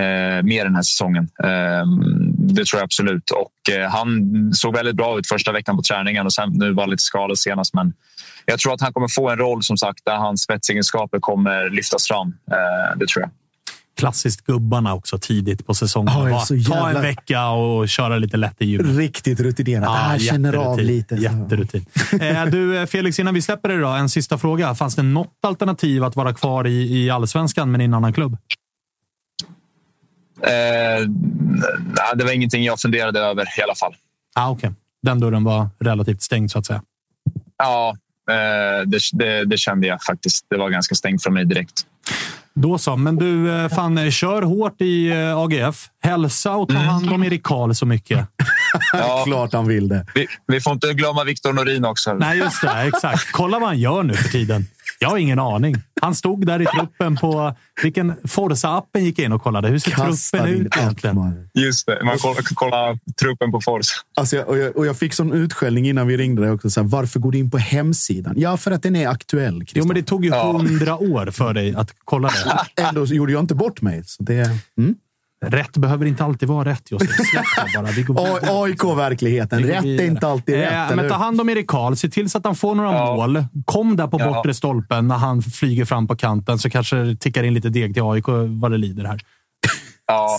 eh, 0.00 0.42
mer 0.42 0.64
den 0.64 0.74
här 0.74 0.82
säsongen. 0.82 1.28
Eh, 1.44 1.86
det 2.38 2.64
tror 2.64 2.80
jag 2.80 2.84
absolut. 2.84 3.30
Och 3.30 3.74
eh, 3.74 3.90
han 3.90 4.30
såg 4.54 4.76
väldigt 4.76 4.96
bra 4.96 5.18
ut 5.18 5.28
första 5.28 5.52
veckan 5.52 5.76
på 5.76 5.82
träningen 5.82 6.26
och 6.26 6.32
sen 6.32 6.50
nu 6.52 6.72
var 6.72 6.86
lite 6.86 7.02
skadad 7.02 7.38
senast. 7.38 7.74
Men 7.74 7.92
jag 8.46 8.58
tror 8.58 8.74
att 8.74 8.80
han 8.80 8.92
kommer 8.92 9.08
få 9.08 9.30
en 9.30 9.38
roll 9.38 9.62
som 9.62 9.76
sagt 9.76 10.04
där 10.04 10.16
hans 10.16 10.42
spetsegenskaper 10.42 11.18
kommer 11.20 11.70
lyftas 11.70 12.08
fram. 12.08 12.28
Eh, 12.28 12.98
det 12.98 13.06
tror 13.08 13.22
jag 13.22 13.30
klassiskt 13.96 14.46
gubbarna 14.46 14.94
också 14.94 15.18
tidigt 15.18 15.66
på 15.66 15.74
säsongen. 15.74 16.14
Oh, 16.16 16.52
jävla... 16.52 16.74
Ta 16.74 16.90
en 16.90 17.02
vecka 17.02 17.48
och 17.48 17.88
köra 17.88 18.18
lite 18.18 18.36
lätt 18.36 18.62
i 18.62 18.66
gymmet. 18.66 18.96
Riktigt 18.96 19.40
rutinerat. 19.40 19.88
Ah, 19.88 19.92
här 19.92 20.18
känner 20.18 20.54
av 20.54 20.78
lite. 20.78 21.14
Jätterutin. 21.14 21.86
eh, 22.20 22.44
du, 22.44 22.86
Felix, 22.86 23.18
innan 23.18 23.34
vi 23.34 23.42
släpper 23.42 23.68
det 23.68 23.80
då, 23.80 23.88
en 23.88 24.08
sista 24.08 24.38
fråga. 24.38 24.74
Fanns 24.74 24.96
det 24.96 25.02
något 25.02 25.38
alternativ 25.42 26.04
att 26.04 26.16
vara 26.16 26.34
kvar 26.34 26.66
i, 26.66 27.04
i 27.04 27.10
allsvenskan 27.10 27.70
men 27.70 27.80
i 27.80 27.84
en 27.84 27.94
annan 27.94 28.12
klubb? 28.12 28.36
Eh, 30.42 31.08
det 32.14 32.24
var 32.24 32.32
ingenting 32.32 32.64
jag 32.64 32.80
funderade 32.80 33.20
över 33.20 33.58
i 33.58 33.62
alla 33.62 33.74
fall. 33.74 33.94
Ah, 34.34 34.50
okay. 34.50 34.70
Den 35.02 35.20
dörren 35.20 35.44
var 35.44 35.68
relativt 35.78 36.22
stängd 36.22 36.50
så 36.50 36.58
att 36.58 36.66
säga. 36.66 36.82
Ja, 37.56 37.96
eh, 38.30 38.86
det, 38.86 39.00
det, 39.12 39.44
det, 39.44 39.56
kände 39.56 39.86
jag 39.86 40.02
faktiskt. 40.02 40.46
Det 40.48 40.56
var 40.56 40.70
ganska 40.70 40.94
stängt 40.94 41.22
för 41.22 41.30
mig 41.30 41.44
direkt. 41.44 41.86
Då 42.62 42.78
så. 42.78 42.96
Men 42.96 43.16
du, 43.16 43.50
eh, 43.52 43.68
fan, 43.68 44.10
kör 44.10 44.42
hårt 44.42 44.80
i 44.80 45.10
eh, 45.10 45.38
AGF. 45.38 45.88
Hälsa 46.02 46.56
och 46.56 46.68
ta 46.68 46.74
mm. 46.74 46.86
hand 46.86 47.12
om 47.12 47.24
Erik 47.24 47.42
Karl 47.42 47.72
så 47.72 47.86
mycket. 47.86 48.26
ja, 48.92 49.22
Klart 49.26 49.52
han 49.52 49.68
vill 49.68 49.88
det. 49.88 50.06
Vi, 50.14 50.26
vi 50.46 50.60
får 50.60 50.72
inte 50.72 50.94
glömma 50.94 51.24
Viktor 51.24 51.52
Norin 51.52 51.84
också. 51.84 52.14
Nej, 52.14 52.38
just 52.38 52.62
det. 52.62 52.82
Exakt. 52.82 53.32
Kolla 53.32 53.58
vad 53.58 53.68
han 53.68 53.78
gör 53.78 54.02
nu 54.02 54.14
för 54.14 54.28
tiden. 54.28 54.66
Jag 55.02 55.08
har 55.08 55.18
ingen 55.18 55.38
aning. 55.38 55.76
Han 56.00 56.14
stod 56.14 56.46
där 56.46 56.62
i 56.62 56.66
truppen 56.66 57.16
på... 57.16 57.54
Vilken 57.82 58.12
Forza-appen 58.12 59.00
gick 59.00 59.18
in 59.18 59.32
och 59.32 59.42
kollade. 59.42 59.68
Hur 59.68 59.78
ser 59.78 59.90
Kasta 59.90 60.38
truppen 60.38 60.66
ut 60.66 60.76
egentligen? 60.76 61.48
Just 61.54 61.86
det, 61.86 62.04
man 62.04 62.18
kollar, 62.18 62.54
kollar 62.54 62.98
truppen 63.20 63.52
på 63.52 63.60
Forza. 63.60 63.94
Alltså, 64.16 64.38
och, 64.42 64.58
jag, 64.58 64.76
och 64.76 64.86
jag 64.86 64.96
fick 64.96 65.14
sån 65.14 65.32
utskällning 65.32 65.88
innan 65.88 66.06
vi 66.06 66.16
ringde 66.16 66.42
dig 66.42 66.50
också. 66.50 66.70
Så 66.70 66.80
här, 66.80 66.88
varför 66.88 67.20
går 67.20 67.32
du 67.32 67.38
in 67.38 67.50
på 67.50 67.58
hemsidan? 67.58 68.34
Ja, 68.36 68.56
för 68.56 68.70
att 68.70 68.82
den 68.82 68.96
är 68.96 69.08
aktuell. 69.08 69.64
Jo, 69.74 69.84
men 69.84 69.96
det 69.96 70.02
tog 70.02 70.24
ju 70.24 70.30
hundra 70.30 70.86
ja. 70.86 70.96
år 70.96 71.30
för 71.30 71.54
dig 71.54 71.74
att 71.74 71.94
kolla 72.04 72.28
det. 72.28 72.82
Ändå 72.82 73.04
gjorde 73.04 73.32
jag 73.32 73.40
inte 73.40 73.54
bort 73.54 73.82
mig. 73.82 74.02
Så 74.04 74.22
det, 74.22 74.50
mm. 74.78 74.94
Rätt 75.46 75.76
behöver 75.76 76.06
inte 76.06 76.24
alltid 76.24 76.48
vara 76.48 76.68
rätt, 76.68 76.90
Josef. 76.90 77.10
Släpp 77.10 77.96
det 77.96 78.12
bara. 78.12 78.62
AIK-verkligheten. 78.62 79.62
Rätt 79.62 79.84
är 79.84 80.04
inte 80.04 80.28
alltid 80.28 80.54
rätt. 80.54 80.90
Eh, 80.90 80.96
men 80.96 81.08
ta 81.08 81.14
hand 81.14 81.40
om 81.40 81.48
Erik 81.48 81.66
Karl. 81.66 81.94
Se 81.94 82.08
till 82.08 82.30
så 82.30 82.38
att 82.38 82.44
han 82.44 82.56
får 82.56 82.74
några 82.74 82.92
ja. 82.92 83.16
mål. 83.16 83.44
Kom 83.64 83.96
där 83.96 84.06
på 84.06 84.20
ja. 84.20 84.32
bortre 84.32 84.54
stolpen 84.54 85.08
när 85.08 85.16
han 85.16 85.42
flyger 85.42 85.84
fram 85.84 86.06
på 86.06 86.16
kanten 86.16 86.58
så 86.58 86.70
kanske 86.70 86.96
det 86.96 87.16
tickar 87.16 87.42
in 87.42 87.54
lite 87.54 87.68
deg 87.68 87.94
till 87.94 88.02
AIK 88.02 88.24
vad 88.48 88.70
det 88.70 88.78
lider 88.78 89.04
här. 89.04 89.20
Ja, 90.06 90.38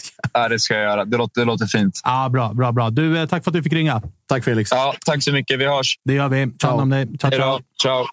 det 0.49 0.59
ska 0.59 0.73
jag 0.73 0.83
göra. 0.83 1.05
Det 1.05 1.17
låter, 1.17 1.41
det 1.41 1.45
låter 1.45 1.65
fint. 1.65 2.01
Ja, 2.03 2.29
bra, 2.29 2.53
bra, 2.53 2.71
bra. 2.71 2.89
Du, 2.89 3.17
eh, 3.17 3.27
tack 3.27 3.43
för 3.43 3.51
att 3.51 3.55
du 3.55 3.63
fick 3.63 3.73
ringa. 3.73 4.01
Tack 4.29 4.43
Felix. 4.43 4.71
Ja, 4.71 4.93
tack 5.05 5.23
så 5.23 5.31
mycket. 5.31 5.59
Vi 5.59 5.65
hörs. 5.65 5.99
Det 6.05 6.13
gör 6.13 6.29
vi. 6.29 6.51
Ta 6.57 6.67
hand 6.67 6.81
om 6.81 6.89
dig. 6.89 7.07
Ciao, 7.17 7.31
ciao. 7.31 7.59
ciao. 7.81 8.05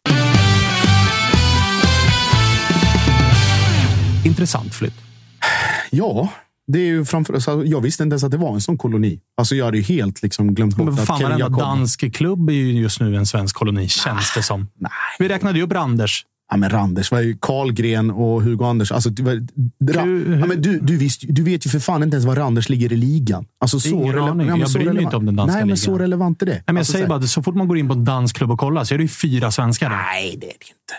Intressant 4.24 4.74
flytt. 4.74 4.94
Ja, 5.90 6.28
det 6.72 6.78
är 6.78 6.86
ju 6.86 7.04
framför, 7.04 7.34
alltså, 7.34 7.64
jag 7.64 7.80
visste 7.80 8.02
inte 8.02 8.14
ens 8.14 8.24
att 8.24 8.30
det 8.30 8.36
var 8.36 8.54
en 8.54 8.60
sån 8.60 8.78
koloni. 8.78 9.20
Alltså, 9.36 9.54
jag 9.54 9.64
hade 9.64 9.76
ju 9.76 9.82
helt 9.82 10.22
liksom 10.22 10.54
glömt 10.54 10.76
bort 10.76 10.86
men 10.86 10.96
fan, 10.96 11.16
att 11.16 11.22
Varenda 11.22 11.48
dansk 11.48 12.14
klubb 12.14 12.50
är 12.50 12.54
ju 12.54 12.72
just 12.72 13.00
nu 13.00 13.16
en 13.16 13.26
svensk 13.26 13.56
koloni, 13.56 13.88
känns 13.88 14.34
det 14.34 14.42
som. 14.42 14.68
Nej. 14.78 14.90
Vi 15.18 15.28
räknade 15.28 15.58
ju 15.58 15.64
upp 15.64 15.72
Randers. 15.72 16.24
Ja, 16.50 16.56
men 16.56 16.70
Randers 16.70 17.10
var 17.10 17.20
ju 17.20 17.36
Karlgren 17.40 18.10
och 18.10 18.42
Hugo 18.42 18.64
Anders. 18.64 18.92
Alltså, 18.92 19.10
du, 19.10 19.46
ja, 19.78 20.04
men 20.46 20.62
du, 20.62 20.80
du, 20.80 20.96
visst, 20.96 21.22
du 21.28 21.42
vet 21.42 21.66
ju 21.66 21.70
för 21.70 21.78
fan 21.78 22.02
inte 22.02 22.14
ens 22.14 22.26
var 22.26 22.36
Randers 22.36 22.68
ligger 22.68 22.92
i 22.92 22.96
ligan. 22.96 23.46
Alltså, 23.60 23.80
så 23.80 23.88
Ingen 23.88 24.18
aning. 24.18 24.48
Ja, 24.48 24.56
jag 24.56 24.72
bryr 24.72 24.92
mig 24.92 25.02
inte 25.02 25.16
om 25.16 25.26
den 25.26 25.36
danska 25.36 25.52
Nej, 25.52 25.60
ligan. 25.60 25.68
men 25.68 25.76
så 25.76 25.98
relevant 25.98 26.42
är 26.42 26.46
det. 26.46 26.52
Nej, 26.52 26.62
men 26.66 26.74
jag 26.74 26.80
alltså, 26.80 26.92
säger 26.92 27.06
så 27.06 27.08
bara, 27.08 27.22
så 27.22 27.42
fort 27.42 27.54
man 27.54 27.68
går 27.68 27.78
in 27.78 27.88
på 27.88 27.94
en 27.94 28.04
dansk 28.04 28.36
klubb 28.36 28.50
och 28.50 28.58
kollar 28.58 28.84
så 28.84 28.94
är 28.94 28.98
det 28.98 29.04
ju 29.04 29.08
fyra 29.08 29.50
svenskar. 29.50 29.90
Nej, 29.90 30.36
det 30.40 30.46
är 30.46 30.58
det 30.58 30.68
inte. 30.68 30.94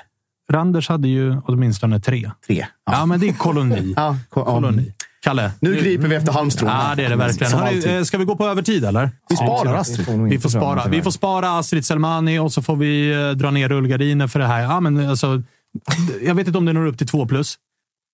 Randers 0.52 0.90
hade 0.90 1.08
ju 1.08 1.38
åtminstone 1.46 2.00
tre. 2.00 2.32
Tre. 2.48 2.66
Ja, 2.86 2.94
ja 2.94 3.06
men 3.06 3.20
det 3.20 3.30
är 3.30 3.34
koloni. 3.34 3.94
ja, 3.98 4.18
koloni. 4.30 4.94
Kalle. 5.22 5.52
Nu 5.60 5.76
griper 5.76 6.08
vi 6.08 6.16
efter 6.16 6.32
halmstrån. 6.32 6.70
Ja, 6.70 6.94
det 6.96 7.06
är 7.06 7.10
det 7.10 7.16
verkligen. 7.16 7.54
Hörrni, 7.54 7.98
eh, 7.98 8.04
ska 8.04 8.18
vi 8.18 8.26
gå 8.26 8.36
på 8.36 8.48
övertid 8.48 8.86
eller? 8.86 9.12
Vi 9.30 9.36
sparar 9.36 9.76
Astrid. 9.76 10.22
Vi 10.30 10.40
får 10.40 10.50
spara, 10.50 10.88
vi 10.88 11.02
får 11.02 11.12
spara 11.12 11.58
Astrid 11.58 11.86
Selmani 11.86 12.40
och 12.40 12.54
så 12.54 12.62
får 12.62 12.76
vi 12.76 13.12
eh, 13.12 13.30
dra 13.30 13.52
ner 13.52 13.70
rullgardiner 13.70 14.28
för 14.28 14.40
det 14.40 14.48
här. 14.48 14.62
Ja, 14.62 14.80
men 14.80 15.10
alltså, 15.10 15.44
jag 16.22 16.36
vet 16.36 16.48
inte 16.48 16.58
om 16.58 16.66
det 16.66 16.74
når 16.74 16.86
upp 16.86 16.98
till 16.98 17.08
två 17.08 17.26
plus. 17.26 17.58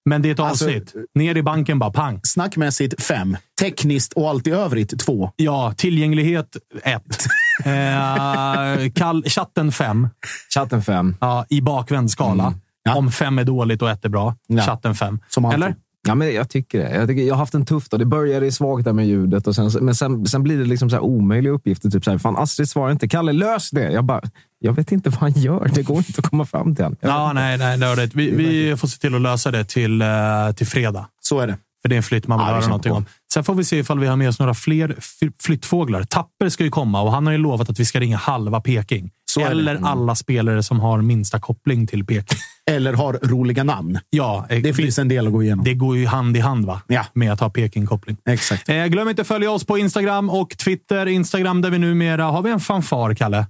Men 0.09 0.21
det 0.21 0.29
är 0.29 0.33
ett 0.33 0.39
alltså, 0.39 0.65
avsnitt. 0.65 0.93
Ner 1.15 1.37
i 1.37 1.43
banken 1.43 1.79
bara, 1.79 1.91
pang. 1.91 2.19
Snackmässigt 2.23 3.03
fem. 3.03 3.37
Tekniskt 3.59 4.13
och 4.13 4.29
allt 4.29 4.47
i 4.47 4.51
övrigt 4.51 4.99
två. 4.99 5.31
Ja, 5.35 5.73
tillgänglighet 5.77 6.57
ett. 6.83 7.25
eh, 7.65 8.91
kall, 8.91 9.23
chatten 9.23 9.71
fem. 9.71 10.09
Chatten 10.53 10.83
fem. 10.83 11.15
Ja, 11.21 11.45
I 11.49 11.61
bakvänd 11.61 12.11
skala. 12.11 12.47
Mm. 12.47 12.59
Ja. 12.83 12.95
Om 12.95 13.11
fem 13.11 13.39
är 13.39 13.43
dåligt 13.43 13.81
och 13.81 13.89
ett 13.89 14.05
är 14.05 14.09
bra. 14.09 14.35
Ja. 14.47 14.63
Chatten 14.63 14.95
fem. 14.95 15.19
Som 15.29 15.45
Eller? 15.45 15.75
Ja, 16.07 16.15
men 16.15 16.33
jag 16.33 16.49
tycker 16.49 16.79
det. 16.79 16.95
Jag, 16.95 17.07
tycker, 17.07 17.23
jag 17.23 17.33
har 17.33 17.39
haft 17.39 17.53
en 17.53 17.65
tuff 17.65 17.89
dag. 17.89 17.99
Det 17.99 18.05
började 18.05 18.51
svagt 18.51 18.85
där 18.85 18.93
med 18.93 19.07
ljudet, 19.07 19.47
och 19.47 19.55
sen, 19.55 19.71
men 19.81 19.95
sen, 19.95 20.25
sen 20.25 20.43
blir 20.43 20.57
det 20.57 20.65
liksom 20.65 20.89
så 20.89 20.95
här 20.95 21.03
omöjliga 21.03 21.53
uppgifter. 21.53 21.89
Typ 21.89 22.03
så 22.03 22.11
här, 22.11 22.17
fan, 22.17 22.37
Astrid 22.37 22.69
svarar 22.69 22.91
inte. 22.91 23.07
Kalle, 23.07 23.33
lös 23.33 23.69
det! 23.69 23.91
Jag 23.91 24.05
bara, 24.05 24.21
jag 24.59 24.73
vet 24.73 24.91
inte 24.91 25.09
vad 25.09 25.19
han 25.19 25.31
gör. 25.31 25.71
Det 25.75 25.83
går 25.83 25.97
inte 25.97 26.13
att 26.17 26.29
komma 26.29 26.45
fram 26.45 26.75
till 26.75 26.83
honom. 26.83 26.97
Ja, 27.01 27.33
nej, 27.33 27.57
nej, 27.57 27.77
det 27.77 27.95
det. 27.95 28.15
Vi, 28.15 28.31
vi 28.31 28.77
får 28.77 28.87
se 28.87 28.97
till 28.97 29.15
att 29.15 29.21
lösa 29.21 29.51
det 29.51 29.63
till, 29.63 30.01
uh, 30.01 30.51
till 30.55 30.67
fredag. 30.67 31.07
Så 31.21 31.39
är 31.39 31.47
det. 31.47 31.57
För 31.81 31.89
det 31.89 31.95
är 31.95 31.97
en 31.97 32.03
flytt 32.03 32.27
man 32.27 32.39
vill 32.39 32.47
ja, 32.47 32.53
höra 32.53 32.67
någonting 32.67 32.91
om. 32.91 33.05
Sen 33.33 33.43
får 33.43 33.55
vi 33.55 33.63
se 33.63 33.77
ifall 33.77 33.99
vi 33.99 34.07
har 34.07 34.15
med 34.15 34.29
oss 34.29 34.39
några 34.39 34.53
fler 34.53 34.95
flyttfåglar. 35.43 36.03
Tapper 36.03 36.49
ska 36.49 36.63
ju 36.63 36.69
komma 36.69 37.01
och 37.01 37.11
han 37.11 37.25
har 37.25 37.33
ju 37.33 37.39
lovat 37.39 37.69
att 37.69 37.79
vi 37.79 37.85
ska 37.85 37.99
ringa 37.99 38.17
halva 38.17 38.61
Peking. 38.61 39.11
Det. 39.39 39.45
Eller 39.51 39.71
Mm. 39.71 39.83
alla 39.83 40.15
spelare 40.15 40.63
som 40.63 40.79
har 40.79 41.01
minsta 41.01 41.39
koppling 41.39 41.87
till 41.87 42.05
Peking. 42.05 42.37
Eller 42.71 42.93
har 42.93 43.13
roliga 43.23 43.63
namn. 43.63 43.99
Ja, 44.09 44.45
eh, 44.49 44.61
Det 44.61 44.73
finns 44.73 44.99
en 44.99 45.07
del 45.07 45.27
att 45.27 45.33
gå 45.33 45.43
igenom. 45.43 45.65
Det 45.65 45.73
går 45.73 45.97
ju 45.97 46.05
hand 46.05 46.37
i 46.37 46.39
hand 46.39 46.65
va? 46.65 46.81
Ja. 46.87 47.05
med 47.13 47.31
att 47.33 47.39
ha 47.39 47.49
Peking-koppling. 47.49 48.17
Exakt. 48.29 48.69
Eh, 48.69 48.85
glöm 48.85 49.09
inte 49.09 49.21
att 49.21 49.27
följa 49.27 49.51
oss 49.51 49.63
på 49.65 49.77
Instagram 49.77 50.29
och 50.29 50.57
Twitter. 50.57 51.05
Instagram 51.05 51.61
där 51.61 51.69
vi 51.69 51.77
numera... 51.79 52.23
Har 52.23 52.41
vi 52.41 52.51
en 52.51 52.59
fanfar, 52.59 53.13
Kalle? 53.13 53.45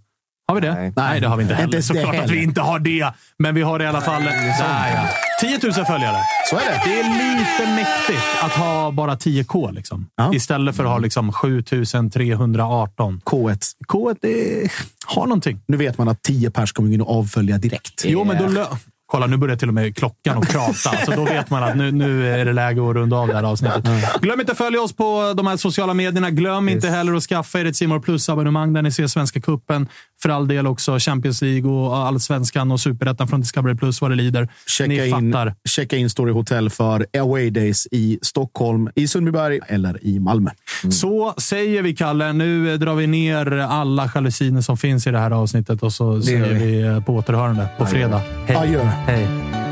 Har 0.48 0.56
vi 0.56 0.62
det? 0.62 0.74
Nej. 0.74 0.94
Nej, 0.96 1.22
det 1.22 1.28
har 1.28 1.38
vi 1.38 1.44
inte 1.44 1.56
heller. 1.56 1.82
Såklart 1.82 2.16
att 2.16 2.30
vi 2.30 2.44
inte 2.44 2.62
har 2.62 2.80
det. 2.80 3.14
Men 3.40 3.56
vi 3.56 3.62
har 3.62 3.80
det 3.80 3.86
i 3.86 3.88
alla 3.88 4.02
fall. 4.02 4.24
Där, 4.24 4.94
ja. 4.96 5.08
10 5.42 5.60
000 5.64 5.74
följare. 5.74 6.18
Så 6.50 6.56
är 6.56 6.60
det. 6.60 6.82
Det 6.86 7.00
är 7.00 7.04
lite 7.40 7.76
mäktigt 7.76 8.44
att 8.44 8.52
ha 8.52 8.92
bara 8.92 9.16
10K. 9.16 9.74
Liksom. 9.74 10.08
Ja. 10.16 10.34
Istället 10.34 10.76
för 10.76 10.84
att 10.84 10.90
ha 10.90 10.98
liksom 10.98 11.32
7318. 11.34 13.22
K1. 13.26 13.60
K 13.88 14.14
det 14.22 14.70
har 15.06 15.24
någonting. 15.28 15.60
Nu 15.68 15.78
vet 15.78 15.98
man 15.98 16.08
att 16.08 16.22
10 16.24 16.52
pers 16.52 16.72
kommer 16.72 16.94
in 16.94 17.02
och 17.02 17.20
avfölja 17.20 17.58
direkt. 17.58 18.04
Jo, 18.06 18.24
men 18.24 18.38
då 18.38 18.48
lö- 18.48 18.76
Kolla, 19.08 19.28
nu 19.28 19.38
börjar 19.38 19.56
till 19.56 19.68
och 19.68 19.74
med 19.74 19.96
klockan 19.98 20.38
att 20.38 20.50
prata. 20.50 20.74
Så 21.06 21.12
då 21.12 21.24
vet 21.26 21.50
man 21.50 21.64
att 21.64 21.78
nu, 21.78 21.92
nu 21.92 22.34
är 22.42 22.46
det 22.46 22.54
läge 22.54 22.90
att 22.90 22.96
runda 22.96 23.18
av 23.18 23.28
det 23.28 23.34
här 23.36 23.44
avsnittet. 23.44 23.86
Glöm 24.22 24.40
inte 24.40 24.52
att 24.52 24.58
följa 24.58 24.82
oss 24.82 24.94
på 24.96 25.34
de 25.38 25.48
här 25.48 25.58
sociala 25.58 25.94
medierna. 25.94 26.30
Glöm 26.30 26.70
inte 26.70 26.90
heller 26.90 27.14
att 27.14 27.24
skaffa 27.24 27.60
er 27.60 27.66
ett 27.66 27.76
Simor 27.76 28.00
Plus-abonnemang 28.00 28.74
där 28.74 28.82
ni 28.82 28.92
ser 28.92 29.08
Svenska 29.08 29.42
Cupen. 29.42 29.88
För 30.26 30.30
all 30.30 30.48
del 30.48 30.68
också 30.68 31.00
Champions 31.00 31.42
League 31.42 31.72
och 31.72 31.98
Allsvenskan 31.98 32.72
och 32.72 32.80
Superettan 32.80 33.28
från 33.28 33.42
Discovery 33.42 33.76
Plus 33.76 34.02
vad 34.02 34.12
det 34.12 34.16
lider. 34.16 34.50
Checka 34.68 34.88
ni 34.88 35.08
in, 35.08 35.34
fattar. 35.34 35.56
checka 35.66 35.98
in 35.98 36.10
Story 36.10 36.32
Hotel 36.32 36.70
för 36.70 37.06
away 37.18 37.50
days 37.50 37.88
i 37.92 38.20
Stockholm, 38.22 38.90
i 38.96 39.08
Sundbyberg 39.08 39.60
eller 39.68 40.06
i 40.06 40.20
Malmö. 40.20 40.50
Så 40.92 41.34
säger 41.38 41.82
vi, 41.82 41.96
Kalle. 41.96 42.34
Nu 42.34 42.78
drar 42.78 42.96
vi 42.96 43.08
ner 43.08 43.52
alla 43.58 44.12
jalusiner 44.16 44.62
som 44.62 44.78
finns 44.78 45.08
i 45.08 45.12
det 45.12 45.20
här 45.20 45.32
avsnittet 45.32 45.84
och 45.84 45.94
så 45.94 46.22
säger 46.22 46.80
gör 46.80 46.96
vi. 46.96 47.02
på 47.06 47.16
återhörande 47.16 47.68
på 47.78 47.86
fredag. 47.86 48.22
Hej. 48.46 48.58
Adjö. 48.58 48.84
Hej. 48.84 49.65